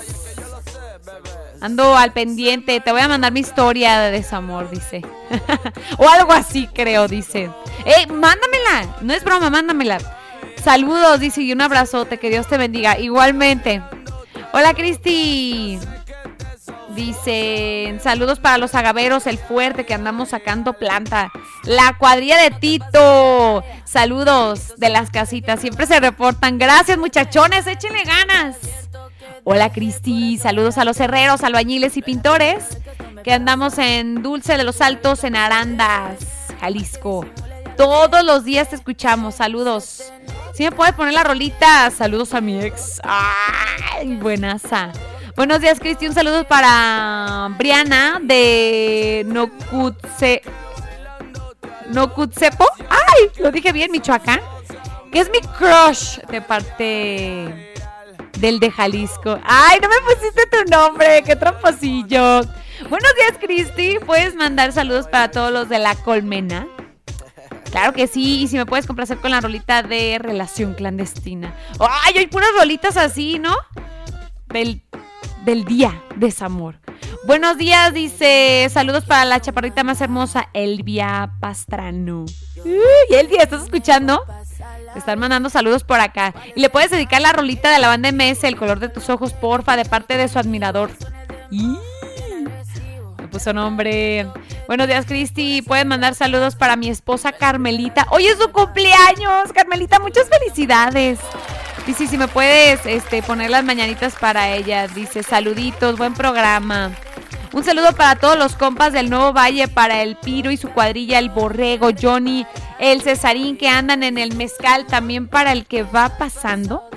Ando 1.62 1.96
al 1.96 2.14
pendiente. 2.14 2.80
Te 2.80 2.92
voy 2.92 3.02
a 3.02 3.08
mandar 3.08 3.32
mi 3.32 3.40
historia 3.40 4.00
de 4.00 4.12
desamor, 4.12 4.70
dice. 4.70 5.02
o 5.98 6.08
algo 6.08 6.34
así, 6.34 6.68
creo, 6.74 7.08
dice. 7.08 7.50
¡Eh, 7.86 8.08
mándamela! 8.08 8.98
No 9.02 9.14
es 9.14 9.24
broma, 9.24 9.50
mándamela. 9.50 9.98
Saludos, 10.64 11.20
dice, 11.20 11.42
y 11.42 11.52
un 11.52 11.62
abrazote. 11.62 12.18
Que 12.18 12.30
Dios 12.30 12.48
te 12.48 12.58
bendiga. 12.58 13.00
Igualmente. 13.00 13.82
Hola, 14.54 14.74
Cristi. 14.74 15.80
Dicen, 16.96 18.00
saludos 18.00 18.40
para 18.40 18.58
los 18.58 18.74
agaveros, 18.74 19.28
el 19.28 19.38
fuerte 19.38 19.86
que 19.86 19.94
andamos 19.94 20.30
sacando 20.30 20.74
planta. 20.74 21.32
La 21.64 21.96
cuadrilla 21.98 22.42
de 22.42 22.50
Tito. 22.50 23.64
Saludos 23.86 24.74
de 24.78 24.90
las 24.90 25.12
casitas. 25.12 25.60
Siempre 25.60 25.86
se 25.86 26.00
reportan. 26.00 26.58
Gracias, 26.58 26.98
muchachones. 26.98 27.68
Échenle 27.68 28.04
ganas. 28.04 28.87
Hola, 29.50 29.72
Cristi. 29.72 30.38
Saludos 30.38 30.78
a 30.78 30.84
los 30.84 31.00
herreros, 31.00 31.42
albañiles 31.42 31.96
y 31.96 32.02
pintores. 32.02 32.66
Que 33.24 33.32
andamos 33.32 33.78
en 33.78 34.22
Dulce 34.22 34.58
de 34.58 34.66
los 34.66 34.82
Altos, 34.82 35.24
en 35.24 35.38
Arandas, 35.38 36.18
Jalisco. 36.60 37.26
Todos 37.78 38.26
los 38.26 38.44
días 38.44 38.70
te 38.70 38.76
escuchamos. 38.76 39.36
Saludos. 39.36 40.12
Si 40.54 40.64
me 40.64 40.74
puedes 40.74 40.94
poner 40.96 41.14
la 41.14 41.24
rolita. 41.24 41.90
Saludos 41.92 42.34
a 42.34 42.42
mi 42.42 42.60
ex. 42.60 43.00
Ay, 43.06 44.18
buenaza. 44.18 44.92
Buenos 45.38 45.62
días, 45.62 45.80
Cristi. 45.80 46.10
Un 46.10 46.14
saludo 46.14 46.46
para 46.46 47.48
Briana 47.58 48.20
de 48.22 49.24
Nocutse. 49.28 50.42
Nocutsepo. 51.88 52.66
¡Ay! 52.90 53.30
Lo 53.42 53.50
dije 53.54 53.72
bien, 53.72 53.94
Michoacán. 53.94 54.42
Que 55.10 55.22
es 55.22 55.32
mi 55.32 55.40
crush 55.40 56.20
de 56.30 56.42
parte 56.42 57.67
del 58.40 58.60
de 58.60 58.72
Jalisco. 58.72 59.40
¡Ay! 59.44 59.80
No 59.82 59.88
me 59.90 60.16
pusiste 60.16 60.42
tu 60.48 60.70
nombre. 60.70 61.24
¡Qué 61.24 61.36
tramposillo! 61.36 62.42
Buenos 62.90 63.16
días, 63.16 63.38
Cristi. 63.40 63.98
¿Puedes 64.06 64.36
mandar 64.36 64.72
saludos 64.72 65.08
para 65.08 65.32
todos 65.32 65.52
los 65.52 65.70
de 65.70 65.80
la 65.80 65.96
colmena? 65.96 66.68
Claro 67.72 67.94
que 67.94 68.08
sí, 68.08 68.42
y 68.42 68.48
si 68.48 68.56
me 68.56 68.66
puedes 68.66 68.86
complacer 68.88 69.18
con 69.18 69.32
la 69.32 69.42
rolita 69.42 69.84
de 69.84 70.20
relación 70.20 70.74
clandestina. 70.74 71.54
¡Ay! 71.80 72.18
Hay 72.18 72.28
puras 72.28 72.50
rolitas 72.58 72.98
así, 72.98 73.40
¿no? 73.40 73.56
Del, 74.48 74.82
del 75.44 75.66
día, 75.66 76.02
desamor. 76.16 76.80
Buenos 77.26 77.58
días, 77.58 77.94
dice. 77.94 78.68
Saludos 78.72 79.04
para 79.04 79.26
la 79.26 79.42
chaparrita 79.42 79.84
más 79.84 80.00
hermosa, 80.00 80.48
Elvia 80.54 81.32
Pastrano. 81.42 82.26
Uy, 82.64 83.16
Elvia, 83.16 83.44
¿estás 83.44 83.64
escuchando? 83.64 84.24
Te 84.94 85.00
están 85.00 85.20
mandando 85.20 85.50
saludos 85.50 85.84
por 85.84 86.00
acá. 86.00 86.34
Y 86.56 86.62
le 86.62 86.70
puedes 86.70 86.92
dedicar 86.92 87.22
la 87.22 87.34
rolita 87.34 87.72
de 87.72 87.80
la 87.80 87.88
banda 87.88 88.12
MS, 88.12 88.44
El 88.44 88.56
color 88.56 88.80
de 88.80 88.90
tus 88.90 89.10
ojos, 89.10 89.34
porfa, 89.34 89.76
de 89.76 89.86
parte 89.86 90.18
de 90.18 90.28
su 90.28 90.40
admirador. 90.40 90.90
¡Ih! 91.52 91.78
Me 93.18 93.28
puso 93.28 93.54
nombre. 93.54 94.28
Buenos 94.68 94.88
días, 94.88 95.06
Cristi. 95.06 95.62
Pueden 95.62 95.88
mandar 95.88 96.16
saludos 96.16 96.56
para 96.56 96.76
mi 96.76 96.90
esposa 96.90 97.32
Carmelita. 97.32 98.08
Hoy 98.10 98.28
es 98.28 98.38
su 98.38 98.52
cumpleaños. 98.52 99.52
Carmelita, 99.54 100.00
muchas 100.00 100.28
felicidades. 100.30 101.20
Dice, 101.86 102.08
si 102.08 102.18
me 102.18 102.28
puedes 102.28 102.86
este, 102.86 103.22
poner 103.24 103.50
las 103.50 103.64
mañanitas 103.64 104.16
para 104.16 104.50
ella. 104.50 104.88
Dice, 104.88 105.24
saluditos, 105.24 105.98
buen 105.98 106.14
programa. 106.14 106.92
Un 107.58 107.64
saludo 107.64 107.92
para 107.94 108.20
todos 108.20 108.38
los 108.38 108.56
compas 108.56 108.94
del 108.94 109.10
Nuevo 109.10 109.34
Valle, 109.34 109.68
para 109.68 110.04
el 110.04 110.16
Piro 110.16 110.52
y 110.52 110.58
su 110.58 110.70
cuadrilla, 110.70 111.18
el 111.18 111.32
Borrego, 111.32 111.90
Johnny, 112.00 112.46
el 112.78 113.02
Cesarín 113.02 113.58
que 113.58 113.68
andan 113.68 114.04
en 114.04 114.20
el 114.20 114.36
Mezcal, 114.36 114.86
también 114.86 115.28
para 115.28 115.54
el 115.54 115.66
que 115.66 115.82
va 115.82 116.20
pasando, 116.20 116.88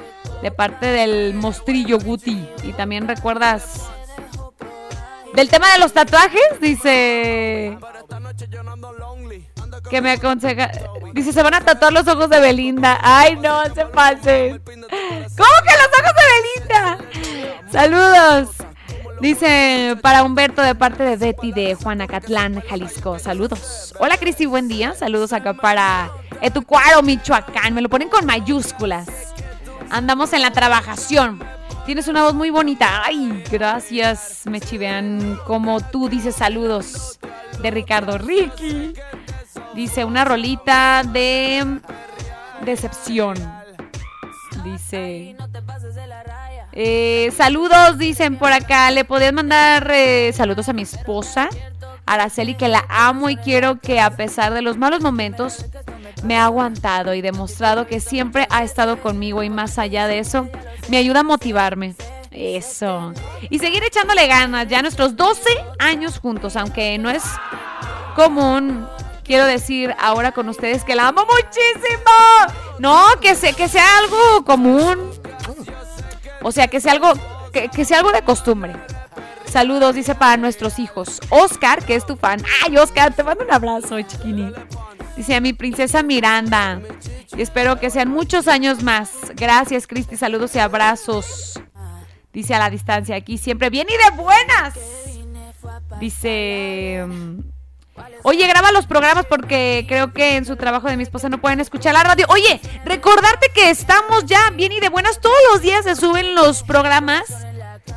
de 0.42 0.50
parte 0.50 0.84
del 0.84 1.32
Mostrillo 1.32 1.98
Guti. 1.98 2.46
Y 2.62 2.74
también 2.74 3.08
recuerdas 3.08 3.88
Del 5.32 5.48
tema 5.48 5.72
de 5.72 5.78
los 5.78 5.94
tatuajes, 5.94 6.60
dice. 6.60 7.78
Que 9.88 10.02
me 10.02 10.10
aconseja. 10.10 10.70
Dice, 11.14 11.32
se 11.32 11.42
van 11.42 11.54
a 11.54 11.62
tatuar 11.62 11.94
los 11.94 12.06
ojos 12.06 12.28
de 12.28 12.38
Belinda. 12.38 12.98
Ay, 13.00 13.34
no, 13.36 13.64
se 13.74 13.86
pasen. 13.86 14.62
¿Cómo 14.66 14.86
que 14.86 15.72
los 15.78 15.90
ojos 16.00 16.12
de 16.18 16.68
Belinda? 16.68 16.98
Saludos. 17.72 18.69
Dice 19.20 19.98
para 20.01 20.22
Humberto 20.24 20.62
de 20.62 20.74
parte 20.74 21.02
de 21.02 21.16
Betty 21.16 21.52
de 21.52 21.74
Juanacatlán, 21.74 22.62
Jalisco. 22.62 23.18
Saludos. 23.18 23.94
Hola 23.98 24.16
Cristi, 24.16 24.47
buen 24.47 24.66
día. 24.66 24.94
Saludos 24.94 25.34
acá 25.34 25.52
para 25.52 26.10
Etucuaro, 26.40 27.02
Michoacán. 27.02 27.74
Me 27.74 27.82
lo 27.82 27.90
ponen 27.90 28.09
con 28.09 28.24
mayúsculas. 28.24 29.06
Andamos 29.90 30.32
en 30.32 30.40
la 30.40 30.52
trabajación. 30.52 31.38
Tienes 31.84 32.09
una 32.09 32.22
voz 32.22 32.32
muy 32.32 32.48
bonita. 32.48 33.05
Ay, 33.05 33.44
gracias. 33.51 34.42
Me 34.47 34.59
chivean 34.59 35.38
como 35.47 35.82
tú 35.82 36.09
dices 36.09 36.34
saludos 36.36 37.20
de 37.60 37.70
Ricardo 37.70 38.16
Ricky. 38.16 38.94
Dice 39.74 40.06
una 40.06 40.24
rolita 40.24 41.02
de 41.02 41.78
decepción. 42.64 43.36
Dice. 44.64 45.36
Eh, 46.82 47.31
saludos, 47.36 47.98
dicen 47.98 48.39
por 48.39 48.55
acá. 48.55 48.90
Le 48.90 49.05
podías 49.05 49.35
mandar 49.35 49.90
eh, 49.93 50.32
saludos 50.32 50.66
a 50.70 50.73
mi 50.73 50.81
esposa, 50.81 51.51
Araceli, 52.07 52.55
que 52.55 52.69
la 52.69 52.86
amo 52.89 53.28
y 53.28 53.36
quiero 53.36 53.78
que 53.78 54.01
a 54.01 54.16
pesar 54.16 54.55
de 54.55 54.62
los 54.62 54.78
malos 54.78 55.02
momentos 55.02 55.66
me 56.24 56.39
ha 56.39 56.47
aguantado 56.47 57.12
y 57.12 57.20
demostrado 57.20 57.86
que 57.86 58.01
siempre 58.01 58.47
ha 58.48 58.65
estado 58.65 58.98
conmigo 58.98 59.43
y 59.43 59.51
más 59.51 59.78
allá 59.78 60.07
de 60.07 60.20
eso, 60.20 60.48
me 60.89 60.97
ayuda 60.97 61.20
a 61.20 61.23
motivarme. 61.23 61.97
Eso. 62.31 63.12
Y 63.51 63.59
seguir 63.59 63.85
echándole 63.85 64.27
ganas. 64.27 64.66
Ya 64.66 64.81
nuestros 64.81 65.16
12 65.16 65.51
años 65.81 66.19
juntos, 66.19 66.57
aunque 66.57 66.97
no 66.97 67.11
es 67.11 67.24
común. 68.16 68.89
Quiero 69.23 69.44
decir 69.44 69.94
ahora 70.01 70.32
con 70.32 70.48
ustedes 70.48 70.82
que 70.85 70.94
la 70.94 71.09
amo 71.09 71.27
muchísimo. 71.27 72.11
No, 72.78 73.05
que, 73.20 73.36
que 73.55 73.69
sea 73.69 73.98
algo 73.98 74.47
común. 74.47 75.11
O 76.42 76.52
sea, 76.52 76.68
que 76.68 76.80
sea 76.80 76.92
algo, 76.92 77.12
que, 77.52 77.84
sea 77.84 77.98
algo 77.98 78.12
de 78.12 78.22
costumbre. 78.22 78.74
Saludos, 79.46 79.94
dice 79.94 80.14
para 80.14 80.36
nuestros 80.36 80.78
hijos. 80.78 81.20
Oscar, 81.30 81.84
que 81.84 81.96
es 81.96 82.06
tu 82.06 82.16
fan. 82.16 82.42
Ay, 82.64 82.76
Oscar, 82.76 83.12
te 83.14 83.24
mando 83.24 83.44
un 83.44 83.52
abrazo, 83.52 84.00
chiquini. 84.00 84.52
Dice 85.16 85.34
a 85.34 85.40
mi 85.40 85.52
princesa 85.52 86.02
Miranda. 86.02 86.80
Y 87.36 87.42
espero 87.42 87.78
que 87.78 87.90
sean 87.90 88.08
muchos 88.08 88.48
años 88.48 88.82
más. 88.82 89.10
Gracias, 89.34 89.86
Cristi. 89.86 90.16
Saludos 90.16 90.54
y 90.54 90.60
abrazos. 90.60 91.60
Dice 92.32 92.54
a 92.54 92.58
la 92.58 92.70
distancia 92.70 93.16
aquí, 93.16 93.38
siempre 93.38 93.70
bien 93.70 93.88
y 93.88 94.10
de 94.10 94.22
buenas. 94.22 94.74
Dice. 95.98 97.06
Oye, 98.22 98.47
graba 98.47 98.72
los 98.72 98.86
programas 98.86 99.27
porque 99.27 99.85
creo 99.89 100.12
que 100.12 100.36
en 100.36 100.44
su 100.44 100.56
trabajo 100.56 100.89
de 100.89 100.97
mi 100.97 101.02
esposa 101.02 101.28
no 101.28 101.40
pueden 101.40 101.60
escuchar 101.60 101.94
la 101.94 102.02
radio. 102.02 102.27
Oye, 102.28 102.60
recordarte 102.85 103.48
que 103.55 103.70
estamos 103.70 104.27
ya 104.27 104.51
bien 104.51 104.72
y 104.72 104.81
de 104.81 104.89
buenas. 104.89 105.20
Todos 105.20 105.39
los 105.52 105.62
días 105.62 105.85
se 105.85 105.97
suben 105.97 106.35
los 106.35 106.62
programas 106.62 107.24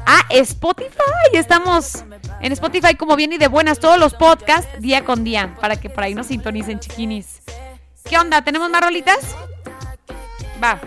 a 0.06 0.22
Spotify. 0.30 0.90
Estamos 1.34 2.04
en 2.42 2.52
Spotify 2.52 2.96
como 2.96 3.16
bien 3.16 3.34
y 3.34 3.38
de 3.38 3.48
buenas. 3.48 3.80
Todos 3.80 3.98
los 3.98 4.14
podcasts 4.14 4.70
día 4.80 5.04
con 5.04 5.24
día 5.24 5.56
para 5.60 5.76
que 5.76 5.90
por 5.90 6.04
ahí 6.04 6.14
nos 6.16 6.28
sintonicen, 6.28 6.80
chiquinis. 6.80 7.42
¿Qué 8.04 8.18
onda? 8.18 8.42
¿Tenemos 8.42 8.70
más? 8.70 8.82
Va. 10.64 10.80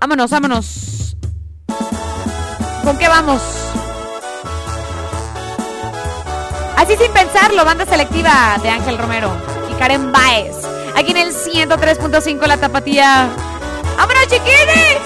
Vámonos, 0.00 0.30
vámonos. 0.30 1.16
¿Con 2.82 2.96
qué 2.98 3.08
vamos? 3.08 3.69
Así 6.80 6.96
sin 6.96 7.12
pensarlo, 7.12 7.62
banda 7.62 7.84
selectiva 7.84 8.56
de 8.62 8.70
Ángel 8.70 8.96
Romero 8.96 9.30
y 9.70 9.74
Karen 9.74 10.10
Baez. 10.10 10.56
Aquí 10.96 11.10
en 11.10 11.18
el 11.18 11.34
103.5 11.34 12.46
La 12.46 12.56
Tapatía. 12.56 13.28
¡Vámonos, 13.98 14.22
chiquines! 14.28 14.96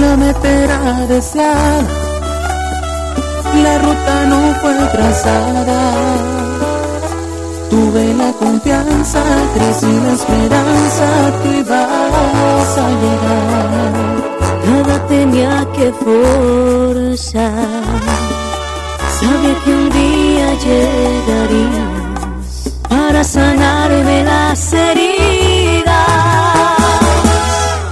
La 0.00 0.16
meta 0.16 0.48
a 0.48 1.06
desear, 1.08 1.84
la 3.54 3.78
ruta 3.80 4.24
no 4.24 4.54
fue 4.62 4.74
trazada. 4.90 5.92
Tuve 7.68 8.14
la 8.14 8.32
confianza, 8.32 9.22
crecí 9.52 9.92
la 9.92 10.12
esperanza 10.14 11.32
que 11.42 11.58
ibas 11.58 12.78
a 12.78 12.88
llegar. 12.88 14.19
Nada 14.90 15.06
tenía 15.06 15.66
que 15.72 15.92
forzar. 15.92 17.52
Sabía 19.20 19.54
que 19.64 19.70
un 19.70 19.88
día 19.90 20.46
llegarías 20.66 22.40
para 22.88 23.22
sanarme 23.22 24.24
las 24.24 24.72
heridas. 24.72 25.94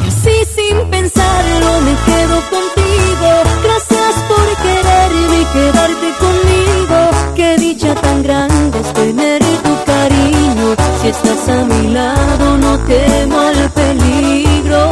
Y 0.02 0.08
así 0.08 0.36
sin 0.56 0.90
pensarlo 0.90 1.70
me 1.86 1.94
quedo 2.08 2.36
contigo. 2.54 3.28
Gracias 3.62 4.14
por 4.30 4.46
quererme 4.64 5.36
y 5.42 5.44
quedarte 5.56 6.08
conmigo. 6.24 6.98
Qué 7.36 7.48
dicha 7.58 7.94
tan 7.94 8.24
grande 8.24 8.80
es 8.80 8.92
tener 8.92 9.40
tu 9.62 9.74
cariño. 9.86 10.74
Si 11.00 11.08
estás 11.08 11.48
a 11.48 11.64
mi 11.64 11.92
lado 11.92 12.58
no 12.58 12.76
temo 12.80 13.38
al 13.38 13.70
peligro. 13.70 14.88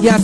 Y 0.00 0.08
a 0.08 0.18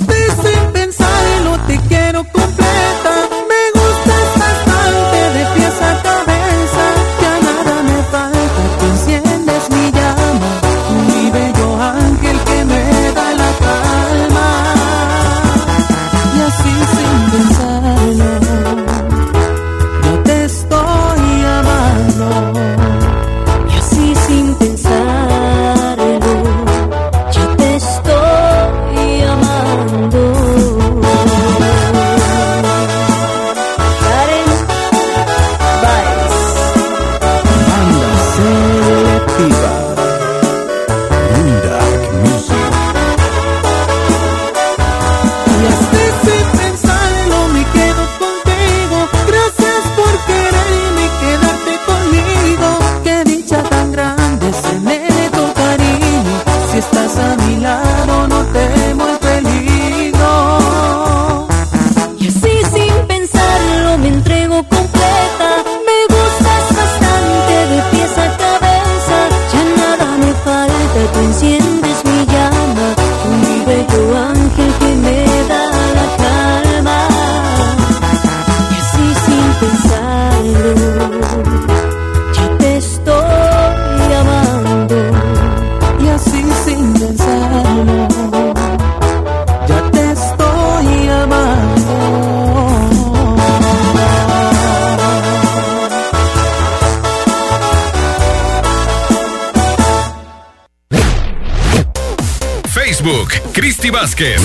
Vázquez. 104.03 104.43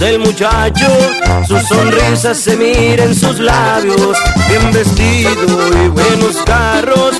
El 0.00 0.18
muchacho, 0.18 0.86
su 1.48 1.58
sonrisa 1.60 2.34
se 2.34 2.56
mira 2.56 3.04
en 3.04 3.14
sus 3.14 3.38
labios, 3.38 4.18
bien 4.48 4.72
vestido 4.72 5.32
y 5.82 5.88
buenos 5.88 6.36
carros, 6.44 7.16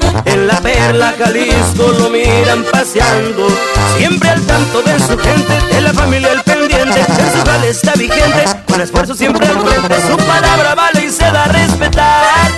perla 0.87 1.15
Jalisco 1.19 1.93
lo 1.99 2.11
miran 2.11 2.65
paseando, 2.71 3.49
siempre 3.97 4.29
al 4.29 4.43
tanto 4.43 4.83
de 4.83 4.99
su 4.99 5.19
gente, 5.19 5.75
de 5.75 5.81
la 5.81 5.93
familia 5.93 6.33
el 6.33 6.43
pendiente, 6.43 7.01
en 7.01 7.33
su 7.33 7.67
está 7.67 7.93
vigente, 7.95 8.45
con 8.67 8.81
esfuerzo 8.81 9.15
siempre 9.15 9.47
al 9.47 9.61
frente, 9.65 9.95
su 10.03 10.17
palabra 10.17 10.75
vale 10.75 11.07
y 11.07 11.11
se 11.11 11.25
da 11.25 11.45
a 11.45 11.49
respetar, 11.49 12.51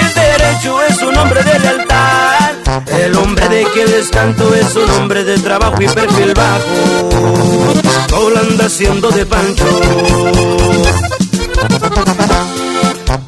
el 0.00 0.14
derecho 0.14 0.80
es 0.82 1.02
un 1.02 1.16
hombre 1.16 1.42
de 1.42 1.58
lealtad, 1.58 2.52
el 3.00 3.16
hombre 3.16 3.48
de 3.48 3.64
que 3.64 3.86
les 3.86 4.08
canto 4.10 4.54
es 4.54 4.76
un 4.76 4.88
hombre 4.90 5.24
de 5.24 5.38
trabajo 5.38 5.82
y 5.82 5.88
perfil 5.88 6.34
bajo, 6.34 7.80
solo 8.08 8.38
anda 8.38 8.66
haciendo 8.66 9.10
de 9.10 9.26
pancho. 9.26 9.64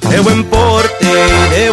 De 0.09 0.21
buen 0.21 0.45
porte 0.45 1.07
y 1.07 1.51
de 1.51 1.71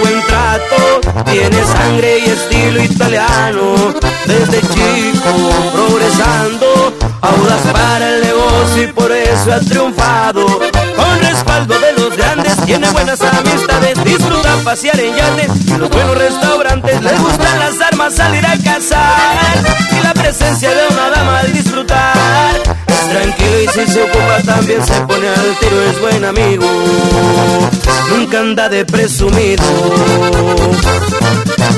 tiene 1.32 1.64
sangre 1.64 2.20
y 2.20 2.30
estilo 2.30 2.84
italiano. 2.84 3.94
Desde 4.26 4.62
chico 4.62 5.32
progresando, 5.74 6.94
audaz 7.22 7.62
para 7.72 8.10
el 8.10 8.22
negocio 8.22 8.84
y 8.84 8.88
por 8.88 9.12
eso 9.12 9.54
ha 9.54 9.60
triunfado. 9.60 10.46
Con 10.46 11.20
respaldo 11.22 11.80
de 11.80 11.94
los 11.94 12.16
grandes, 12.18 12.56
tiene 12.66 12.90
buenas 12.90 13.22
amistades, 13.22 14.04
disfruta 14.04 14.58
pasear 14.64 15.00
en 15.00 15.16
yates 15.16 15.52
y 15.68 15.78
los 15.78 15.90
buenos 15.90 16.18
restaurantes. 16.18 17.02
Les 17.02 17.20
gustan 17.20 17.60
las 17.60 17.80
armas, 17.82 18.14
salir 18.14 18.46
a 18.46 18.58
cazar 18.58 19.64
y 19.92 20.04
la 20.04 20.14
presencia 20.14 20.70
de 20.70 20.88
una 20.88 21.10
dama 21.10 21.40
al 21.40 21.54
disfrutar. 21.54 22.71
Tranquilo 23.12 23.62
y 23.62 23.68
si 23.68 23.92
se 23.92 24.04
ocupa 24.04 24.38
también 24.46 24.86
se 24.86 24.94
pone 25.02 25.28
al 25.28 25.58
tiro, 25.60 25.82
es 25.84 26.00
buen 26.00 26.24
amigo. 26.24 26.66
Nunca 28.10 28.40
anda 28.40 28.70
de 28.70 28.86
presumido. 28.86 29.64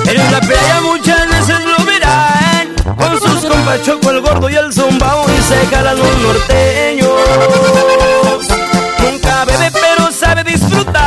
En 0.06 0.32
la 0.32 0.40
playa 0.42 0.82
muchas 0.82 1.28
veces 1.28 1.60
lo 1.66 1.86
verán 1.86 2.76
con 2.96 3.20
sus 3.20 3.50
compas 3.50 3.82
Choco 3.82 4.12
el 4.12 4.22
gordo 4.22 4.48
y 4.48 4.56
el 4.56 4.72
zumbao 4.72 5.26
y 5.28 5.42
se 5.42 5.76
jalan 5.76 5.98
los 5.98 6.18
norteños. 6.22 7.10
Nunca 9.00 9.46
bebe 9.46 9.72
pero 9.72 10.12
sabe 10.12 10.44
disfrutar. 10.44 11.03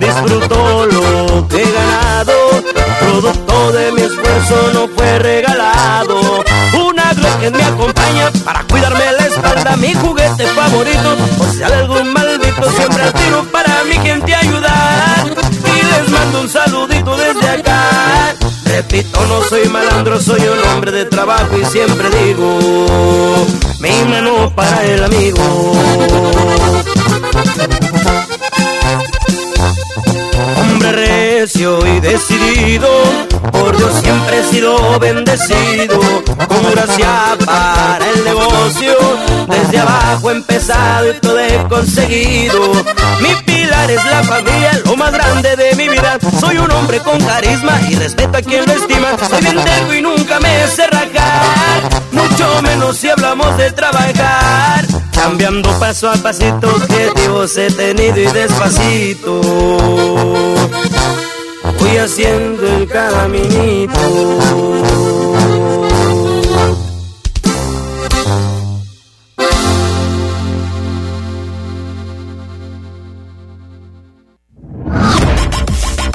Disfruto 0.00 0.86
lo 0.86 1.46
que 1.48 1.62
he 1.62 1.72
ganado, 1.72 2.32
producto 3.00 3.72
de 3.72 3.92
mi 3.92 4.00
esfuerzo 4.02 4.70
no 4.72 4.88
fue 4.88 5.18
regalado. 5.18 6.42
Una 6.72 7.12
Glock 7.12 7.40
que 7.40 7.50
me 7.50 7.62
acompaña 7.62 8.30
para 8.44 8.64
cuidarme 8.64 9.12
la 9.12 9.26
espalda, 9.26 9.76
mi 9.76 9.94
juguete 9.94 10.46
favorito, 10.46 11.16
por 11.38 11.50
si 11.50 11.62
algún 11.62 12.12
maldito 12.12 12.70
siempre 12.72 13.02
al 13.02 13.12
tiro 13.12 13.44
para 13.52 13.84
mi 13.84 13.94
gente 13.98 14.34
ayudar. 14.34 15.26
Y 15.26 15.82
les 15.84 16.08
mando 16.08 16.40
un 16.40 16.48
saludito 16.48 17.16
desde 17.16 17.48
acá. 17.48 18.34
Repito, 18.64 19.26
no 19.26 19.42
soy 19.44 19.68
malandro, 19.68 20.20
soy 20.20 20.40
un 20.40 20.68
hombre 20.68 20.92
de 20.92 21.04
trabajo 21.04 21.58
y 21.60 21.64
siempre 21.66 22.08
digo, 22.24 23.46
mi 23.80 24.04
mano 24.08 24.50
para 24.54 24.84
el 24.84 25.04
amigo. 25.04 25.74
Recio 30.90 31.86
y 31.86 32.00
decidido, 32.00 32.88
por 33.52 33.76
Dios 33.76 33.92
siempre 34.02 34.40
he 34.40 34.44
sido 34.44 34.98
bendecido, 34.98 36.00
con 36.48 36.70
gracia 36.72 37.36
para 37.44 38.04
el 38.10 38.24
negocio, 38.24 38.94
desde 39.48 39.78
abajo 39.78 40.30
he 40.30 40.34
empezado 40.34 41.10
y 41.10 41.14
todo 41.20 41.38
he 41.38 41.68
conseguido. 41.68 42.72
Mi 43.20 43.34
pilar 43.46 43.90
es 43.90 44.04
la 44.04 44.24
familia, 44.24 44.80
lo 44.84 44.96
más 44.96 45.12
grande 45.12 45.54
de 45.54 45.74
mi 45.76 45.88
vida, 45.88 46.18
soy 46.40 46.58
un 46.58 46.70
hombre 46.72 46.98
con 46.98 47.20
carisma 47.20 47.80
y 47.88 47.94
respeto 47.94 48.38
a 48.38 48.42
quien 48.42 48.66
lo 48.66 48.72
estima, 48.72 49.10
soy 49.28 49.42
bien 49.42 49.98
y 49.98 50.00
nunca 50.02 50.40
me 50.40 50.66
sé 50.66 50.88
rajar, 50.88 52.02
mucho 52.10 52.62
menos 52.62 52.96
si 52.96 53.08
hablamos 53.08 53.56
de 53.56 53.70
trabajar. 53.70 54.86
Cambiando 55.12 55.70
paso 55.78 56.10
a 56.10 56.14
pasito, 56.14 56.66
objetivos 56.74 57.56
he 57.58 57.70
tenido 57.70 58.18
y 58.18 58.26
despacito. 58.26 59.40
Voy 61.90 61.98
haciendo 61.98 62.68
el 62.68 62.86
caminito. 62.86 63.98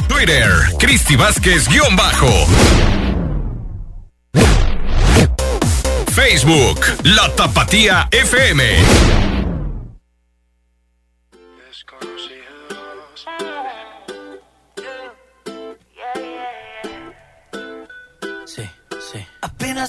Twitter, 0.07 0.49
Cristi 0.79 1.17
Vázquez 1.17 1.67
guion 1.67 1.93
bajo. 1.97 2.29
Facebook, 6.13 6.79
La 7.03 7.27
Tapatía 7.35 8.07
FM. 8.11 9.24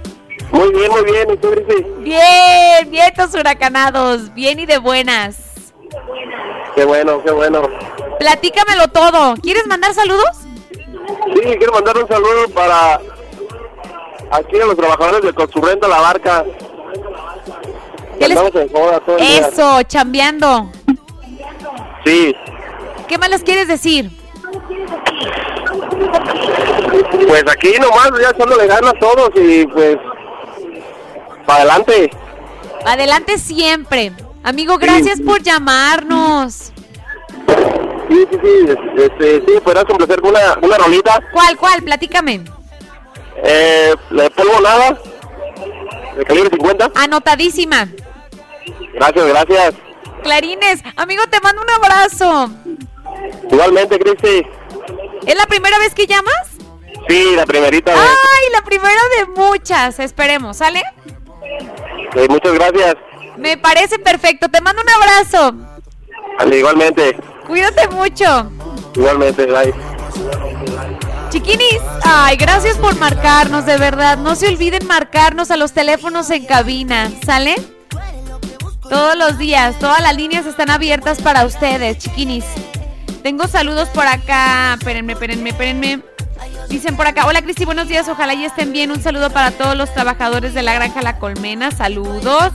Muy 0.52 0.72
bien, 0.74 0.92
muy 0.92 1.04
bien. 1.04 1.32
¿Y 1.34 1.38
tú, 1.38 1.50
Grisi? 1.52 1.84
Bien, 2.00 2.90
vientos 2.92 3.34
huracanados, 3.34 4.34
bien 4.34 4.60
y 4.60 4.66
de 4.66 4.78
buenas. 4.78 5.38
Qué 6.76 6.86
bueno, 6.86 7.24
qué 7.24 7.32
bueno. 7.32 7.64
Platícamelo 8.20 8.88
todo. 8.90 9.36
¿Quieres 9.42 9.66
mandar 9.66 9.94
saludos? 9.94 10.30
Sí, 11.34 11.42
quiero 11.58 11.74
mandar 11.74 11.98
un 11.98 12.08
saludo 12.08 12.48
para 12.54 13.00
aquí 14.32 14.60
a 14.62 14.66
los 14.66 14.76
trabajadores 14.78 15.22
de 15.22 15.34
Consurrenta 15.34 15.88
La 15.88 16.00
Barca. 16.02 16.46
¿Qué 18.20 18.28
les- 18.28 18.56
en 18.56 18.70
joda 18.70 19.00
todo 19.00 19.18
el 19.18 19.26
día. 19.26 19.48
Eso, 19.48 19.84
chambeando. 19.84 20.70
Sí, 22.06 22.34
¿Qué 23.08 23.18
más 23.18 23.30
les 23.30 23.44
quieres 23.44 23.68
decir? 23.68 24.12
pues 27.28 27.44
aquí 27.50 27.74
nomás 27.80 28.12
ya 28.22 28.30
echándole 28.30 28.68
ganas 28.68 28.94
todos 29.00 29.30
y 29.36 29.66
pues 29.68 29.98
para 31.46 31.62
adelante. 31.62 32.10
Adelante 32.86 33.38
siempre. 33.38 34.12
Amigo, 34.44 34.78
gracias 34.78 35.20
por 35.22 35.42
llamarnos. 35.42 36.72
Sí, 38.10 38.26
sí, 38.32 38.40
sí, 38.42 38.76
este, 38.98 39.42
sí, 39.46 39.60
podrás 39.64 39.84
complacer 39.86 40.22
con 40.22 40.30
una, 40.30 40.58
una 40.62 40.78
rolita. 40.78 41.20
¿Cuál, 41.34 41.58
cuál? 41.58 41.84
Platícame. 41.84 42.42
Eh, 43.44 43.94
le 44.10 44.30
polvo 44.32 44.62
nada, 44.62 44.98
de 46.16 46.24
calibre 46.24 46.50
50. 46.50 46.92
Anotadísima. 46.96 47.90
Gracias, 48.94 49.28
gracias. 49.28 49.76
Clarines, 50.24 50.82
amigo, 50.96 51.24
te 51.30 51.40
mando 51.42 51.62
un 51.62 51.70
abrazo. 51.70 52.50
Igualmente, 53.52 54.00
Cristi. 54.00 54.46
¿Es 55.26 55.36
la 55.36 55.46
primera 55.46 55.78
vez 55.80 55.94
que 55.94 56.08
llamas? 56.08 56.34
Sí, 57.08 57.34
la 57.36 57.46
primerita 57.46 57.92
vez. 57.92 58.02
Ay, 58.02 58.52
la 58.52 58.62
primera 58.62 59.02
de 59.18 59.42
muchas. 59.42 60.00
Esperemos, 60.00 60.58
¿sale? 60.58 60.82
Muchas 62.30 62.54
gracias. 62.54 62.96
Me 63.38 63.58
parece 63.58 64.00
perfecto. 64.00 64.50
Te 64.50 64.62
mando 64.62 64.82
un 64.82 64.90
abrazo. 64.90 65.54
Vale, 66.40 66.60
igualmente. 66.60 67.18
Cuídate 67.46 67.88
mucho. 67.90 68.52
Igualmente, 68.96 69.46
bye. 69.46 69.74
Chiquinis, 71.30 71.82
ay, 72.04 72.38
gracias 72.38 72.78
por 72.78 72.98
marcarnos, 72.98 73.66
de 73.66 73.78
verdad. 73.78 74.18
No 74.18 74.36
se 74.36 74.48
olviden 74.48 74.88
marcarnos 74.88 75.52
a 75.52 75.58
los 75.58 75.74
teléfonos 75.74 76.30
en 76.30 76.46
cabina, 76.46 77.12
¿sale? 77.26 77.56
Todos 78.90 79.18
los 79.18 79.38
días, 79.38 79.78
todas 79.80 80.02
las 80.02 80.16
líneas 80.16 80.46
están 80.46 80.70
abiertas 80.70 81.22
para 81.22 81.46
ustedes, 81.46 81.98
chiquinis. 81.98 82.46
Tengo 83.28 83.46
saludos 83.46 83.90
por 83.90 84.08
acá. 84.08 84.76
Espérenme, 84.80 85.12
espérenme, 85.12 85.50
espérenme. 85.50 86.00
Dicen 86.70 86.96
por 86.96 87.08
acá, 87.08 87.26
hola 87.26 87.42
Cristi, 87.42 87.66
buenos 87.66 87.90
días, 87.90 88.08
ojalá 88.08 88.34
y 88.34 88.46
estén 88.46 88.72
bien. 88.72 88.90
Un 88.90 89.04
saludo 89.04 89.30
para 89.32 89.52
todos 89.52 89.76
los 89.76 89.94
trabajadores 89.94 90.54
de 90.54 90.62
la 90.64 90.74
granja 90.74 91.02
La 91.02 91.20
Colmena, 91.20 91.72
saludos. 91.72 92.54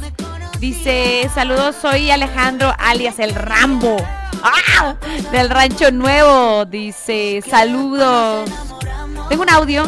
Dice, 0.61 1.29
saludos, 1.35 1.77
soy 1.83 2.11
Alejandro 2.11 2.73
alias 2.79 3.19
el 3.19 3.35
Rambo. 3.35 3.99
¡Ah! 4.43 4.97
Del 5.31 5.51
Rancho 5.51 5.91
Nuevo. 5.93 6.65
Dice, 6.65 7.45
saludos. 7.47 8.49
Tengo 9.29 9.43
un 9.43 9.51
audio. 9.51 9.83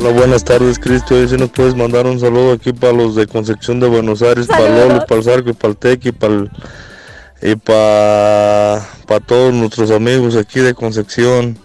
Hola, 0.00 0.10
buenas 0.10 0.42
tardes, 0.42 0.80
Cristo. 0.80 1.14
Hoy 1.14 1.28
si 1.28 1.36
nos 1.36 1.50
puedes 1.50 1.76
mandar 1.76 2.06
un 2.06 2.18
saludo 2.18 2.54
aquí 2.54 2.72
para 2.72 2.92
los 2.92 3.14
de 3.14 3.28
Concepción 3.28 3.78
de 3.78 3.86
Buenos 3.86 4.20
Aires, 4.20 4.48
para. 4.48 4.68
Lolo, 4.68 5.06
para 5.06 5.18
el 5.20 5.22
Zarco 5.24 5.54
para 5.54 5.70
el 5.70 5.76
Tequi, 5.76 6.08
y 6.08 6.12
para 6.12 6.34
el- 6.34 6.50
y 7.42 7.56
para, 7.56 8.86
para 9.06 9.20
todos 9.20 9.52
nuestros 9.52 9.90
amigos 9.90 10.36
aquí 10.36 10.60
de 10.60 10.74
Concepción. 10.74 11.58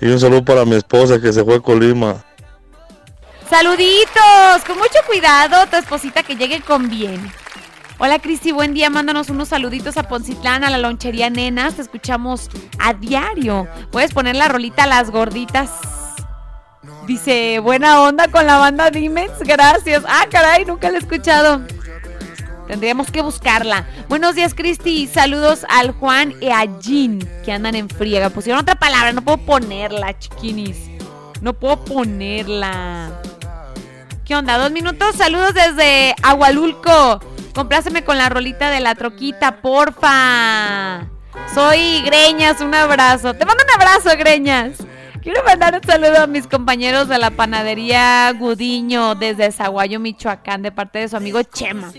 Y 0.00 0.08
un 0.08 0.18
saludo 0.18 0.44
para 0.44 0.64
mi 0.64 0.74
esposa 0.74 1.20
que 1.20 1.32
se 1.32 1.44
fue 1.44 1.56
a 1.56 1.60
Colima. 1.60 2.24
Saluditos, 3.48 4.64
con 4.66 4.76
mucho 4.76 4.98
cuidado, 5.06 5.66
tu 5.70 5.76
esposita 5.76 6.22
que 6.22 6.34
llegue 6.34 6.60
con 6.60 6.90
bien. 6.90 7.32
Hola 7.98 8.18
Cristi, 8.18 8.50
buen 8.50 8.74
día, 8.74 8.90
mándanos 8.90 9.30
unos 9.30 9.48
saluditos 9.48 9.96
a 9.96 10.08
Poncitlán, 10.08 10.64
a 10.64 10.70
la 10.70 10.78
lonchería 10.78 11.30
Nenas, 11.30 11.74
te 11.74 11.82
escuchamos 11.82 12.50
a 12.80 12.92
diario. 12.92 13.68
Puedes 13.92 14.12
poner 14.12 14.34
la 14.34 14.48
rolita 14.48 14.82
a 14.82 14.88
las 14.88 15.10
gorditas. 15.10 15.70
Dice, 17.06 17.60
buena 17.60 18.00
onda 18.00 18.26
con 18.28 18.46
la 18.46 18.58
banda 18.58 18.90
Dimens, 18.90 19.38
gracias. 19.40 20.02
Ah, 20.08 20.26
caray, 20.28 20.64
nunca 20.64 20.90
la 20.90 20.96
he 20.96 21.00
escuchado. 21.00 21.62
Tendríamos 22.66 23.10
que 23.10 23.22
buscarla. 23.22 23.86
Buenos 24.08 24.34
días, 24.34 24.54
Cristi. 24.54 25.06
Saludos 25.06 25.66
al 25.68 25.92
Juan 25.92 26.34
y 26.40 26.48
a 26.48 26.64
Jean, 26.80 27.18
que 27.44 27.52
andan 27.52 27.74
en 27.74 27.88
friega. 27.88 28.30
Pusieron 28.30 28.62
otra 28.62 28.76
palabra, 28.76 29.12
no 29.12 29.22
puedo 29.22 29.38
ponerla, 29.38 30.18
chiquinis. 30.18 30.78
No 31.40 31.52
puedo 31.52 31.84
ponerla. 31.84 33.10
¿Qué 34.24 34.34
onda? 34.34 34.56
Dos 34.56 34.70
minutos. 34.70 35.16
Saludos 35.16 35.52
desde 35.52 36.14
Agualulco. 36.22 37.20
Compláceme 37.54 38.02
con 38.02 38.16
la 38.16 38.30
rolita 38.30 38.70
de 38.70 38.80
la 38.80 38.94
troquita, 38.94 39.60
porfa. 39.60 41.06
Soy 41.54 42.00
Greñas, 42.02 42.60
un 42.60 42.74
abrazo. 42.74 43.34
Te 43.34 43.44
mando 43.44 43.62
un 43.62 43.82
abrazo, 43.82 44.16
Greñas. 44.18 44.78
Quiero 45.22 45.42
mandar 45.44 45.74
un 45.74 45.82
saludo 45.82 46.22
a 46.22 46.26
mis 46.26 46.46
compañeros 46.46 47.08
de 47.08 47.18
la 47.18 47.30
panadería 47.30 48.30
Gudiño 48.32 49.14
desde 49.14 49.52
Zaguayo, 49.52 50.00
Michoacán, 50.00 50.62
de 50.62 50.72
parte 50.72 50.98
de 50.98 51.08
su 51.08 51.16
amigo 51.16 51.42
Chema. 51.42 51.92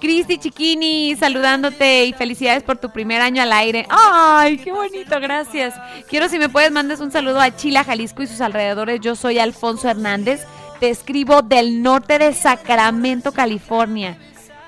Cristi 0.00 0.38
Chiquini, 0.38 1.14
saludándote 1.16 2.06
y 2.06 2.12
felicidades 2.14 2.62
por 2.62 2.78
tu 2.78 2.90
primer 2.90 3.20
año 3.20 3.42
al 3.42 3.52
aire. 3.52 3.86
¡Ay, 3.90 4.58
qué 4.58 4.72
bonito! 4.72 5.20
Gracias. 5.20 5.74
Quiero 6.08 6.28
si 6.28 6.38
me 6.38 6.48
puedes 6.48 6.72
mandes 6.72 7.00
un 7.00 7.12
saludo 7.12 7.40
a 7.40 7.54
Chila, 7.54 7.84
Jalisco 7.84 8.22
y 8.22 8.26
sus 8.26 8.40
alrededores. 8.40 9.00
Yo 9.00 9.14
soy 9.14 9.38
Alfonso 9.38 9.88
Hernández. 9.88 10.44
Te 10.80 10.88
escribo 10.88 11.42
del 11.42 11.82
norte 11.82 12.18
de 12.18 12.32
Sacramento, 12.32 13.32
California. 13.32 14.18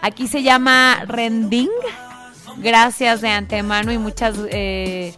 Aquí 0.03 0.29
se 0.29 0.43
llama 0.43 1.05
Rending. 1.07 1.71
Gracias 2.59 3.23
de 3.23 3.31
antemano 3.31 3.93
y 3.93 3.99
muchas... 3.99 4.37
eh, 4.51 5.15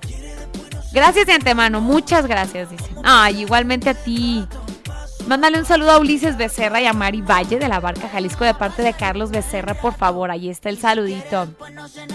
Gracias 0.92 1.26
de 1.26 1.32
antemano, 1.32 1.80
muchas 1.80 2.26
gracias, 2.28 2.70
dice. 2.70 2.84
Ay, 3.02 3.40
igualmente 3.40 3.90
a 3.90 3.94
ti. 3.94 4.46
Mándale 5.26 5.59
un 5.59 5.64
saludo 5.64 5.92
a 5.92 5.98
Ulises 5.98 6.36
Becerra 6.36 6.82
y 6.82 6.86
a 6.86 6.92
Mari 6.92 7.22
Valle 7.22 7.59
de 7.59 7.68
la 7.68 7.80
Barca 7.80 8.09
Jalisco 8.09 8.44
de 8.44 8.52
parte 8.55 8.82
de 8.82 8.92
Carlos 8.92 9.30
Becerra, 9.30 9.74
por 9.74 9.94
favor. 9.94 10.30
Ahí 10.30 10.51
está 10.51 10.68
el 10.68 10.78
saludito. 10.78 11.48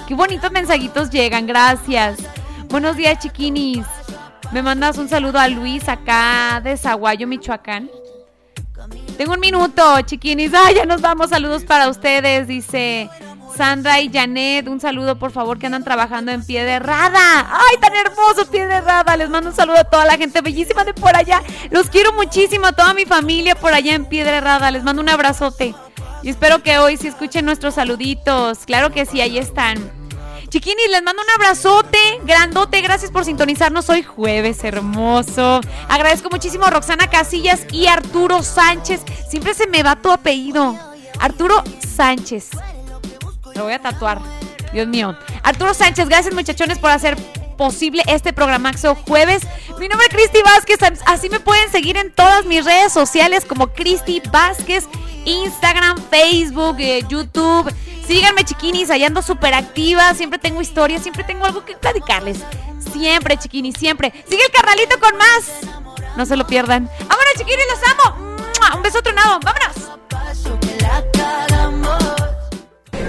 Qué 0.08 0.14
bonitos 0.14 0.52
mensajitos 0.52 1.10
llegan, 1.10 1.48
gracias. 1.48 2.20
Buenos 2.70 2.96
días, 2.98 3.18
chiquinis. 3.20 3.86
Me 4.52 4.62
mandas 4.62 4.98
un 5.00 5.10
saludo 5.10 5.40
a 5.40 5.48
Luis 5.48 5.90
acá 5.90 6.62
de 6.64 6.78
Zaguayo, 6.78 7.28
Michoacán. 7.28 7.90
Tengo 9.18 9.34
un 9.34 9.40
minuto, 9.40 10.02
chiquinis. 10.02 10.54
Ay, 10.54 10.76
ya 10.76 10.86
nos 10.86 11.02
vamos. 11.02 11.32
Saludos 11.32 11.66
para 11.66 11.90
ustedes, 11.90 12.48
dice 12.48 13.10
Sandra 13.56 14.00
y 14.00 14.12
Janet. 14.12 14.68
Un 14.68 14.80
saludo, 14.80 15.18
por 15.18 15.32
favor, 15.32 15.60
que 15.60 15.66
andan 15.66 15.84
trabajando 15.84 16.32
en 16.32 16.46
pie 16.46 16.64
de 16.64 16.74
errada. 16.74 17.50
Ay, 17.52 17.78
tan 17.80 17.94
hermoso 17.96 18.50
pie 18.50 18.68
de 18.68 18.76
errada. 18.76 19.18
Les 19.18 19.30
mando 19.30 19.50
un 19.50 19.56
saludo 19.56 19.80
a 19.80 19.84
toda 19.84 20.06
la 20.06 20.18
gente 20.18 20.42
bellísima 20.42 20.84
de 20.84 20.94
por 20.94 21.16
allá. 21.16 21.42
Los 21.70 21.90
quiero 21.90 22.14
muchísimo, 22.14 22.68
a 22.68 22.74
toda 22.74 22.94
mi 22.94 23.06
familia 23.06 23.56
por 23.56 23.74
allá 23.74 23.96
en 23.96 24.06
Piedra 24.06 24.38
Errada. 24.38 24.72
Les 24.72 24.84
mando 24.84 25.02
un 25.02 25.10
abrazote. 25.10 25.76
Y 26.24 26.30
espero 26.30 26.62
que 26.64 26.78
hoy 26.78 26.98
sí 26.98 27.08
escuchen 27.08 27.46
nuestros 27.46 27.76
saluditos. 27.76 28.60
Claro 28.66 28.92
que 28.92 29.06
sí, 29.06 29.22
ahí 29.22 29.38
están. 29.38 29.78
Chiquinis, 30.50 30.90
les 30.90 31.04
mando 31.04 31.22
un 31.22 31.30
abrazote, 31.36 32.00
grandote. 32.24 32.82
Gracias 32.82 33.12
por 33.12 33.24
sintonizarnos 33.24 33.88
hoy 33.90 34.02
jueves, 34.02 34.64
hermoso. 34.64 35.62
Agradezco 35.88 36.30
muchísimo 36.32 36.66
a 36.66 36.72
Roxana 36.72 37.08
Casillas 37.08 37.68
y 37.72 37.86
Arturo 37.86 38.42
Sánchez. 38.42 39.02
Siempre 39.30 39.54
se 39.54 39.68
me 39.68 39.84
va 39.84 39.96
tu 39.96 40.12
apellido. 40.12 40.76
Arturo 41.20 41.64
Sánchez. 41.96 42.50
Lo 43.60 43.66
voy 43.66 43.74
a 43.74 43.80
tatuar. 43.80 44.22
Dios 44.72 44.88
mío. 44.88 45.18
Arturo 45.44 45.74
Sánchez, 45.74 46.08
gracias 46.08 46.34
muchachones 46.34 46.80
por 46.80 46.92
hacer 46.92 47.18
posible 47.58 48.04
este 48.08 48.32
programaxo 48.32 48.96
jueves. 48.96 49.42
Mi 49.78 49.90
nombre 49.90 50.08
es 50.08 50.14
Cristi 50.14 50.42
Vázquez. 50.42 50.78
Así 51.06 51.30
me 51.30 51.42
pueden 51.42 51.70
seguir 51.70 51.98
en 51.98 52.10
todas 52.14 52.46
mis 52.46 52.64
redes 52.64 52.94
sociales 52.94 53.44
como 53.44 53.68
Cristi 53.68 54.22
Vázquez. 54.32 54.88
Instagram, 55.26 55.98
Facebook, 56.10 56.78
eh, 56.80 57.04
YouTube. 57.10 57.70
Síganme, 58.08 58.46
chiquinis, 58.46 58.90
allá 58.92 59.08
ando 59.08 59.22
súper 59.22 59.54
activa. 59.54 60.14
Siempre 60.14 60.40
tengo 60.40 60.62
historias, 60.62 61.02
siempre 61.02 61.26
tengo 61.26 61.44
algo 61.44 61.66
que 61.66 61.76
platicarles. 61.76 62.40
Siempre, 62.94 63.36
chiquinis, 63.36 63.76
siempre. 63.78 64.14
Sigue 64.30 64.42
el 64.42 64.52
carnalito 64.54 64.98
con 65.02 65.18
más. 65.18 65.52
No 66.16 66.26
se 66.26 66.38
lo 66.38 66.48
pierdan. 66.48 66.90
Vámonos, 66.98 67.34
chiquinis, 67.38 67.66
los 67.72 67.82
amo. 67.92 68.38
Un 68.78 68.84
beso 68.84 69.02
tronado. 69.02 69.38
Vámonos. 69.42 69.76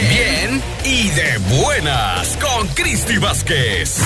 Bien 0.00 0.62
y 0.84 1.10
de 1.10 1.38
buenas 1.60 2.38
con 2.38 2.66
Cristi 2.68 3.18
Vázquez. 3.18 4.00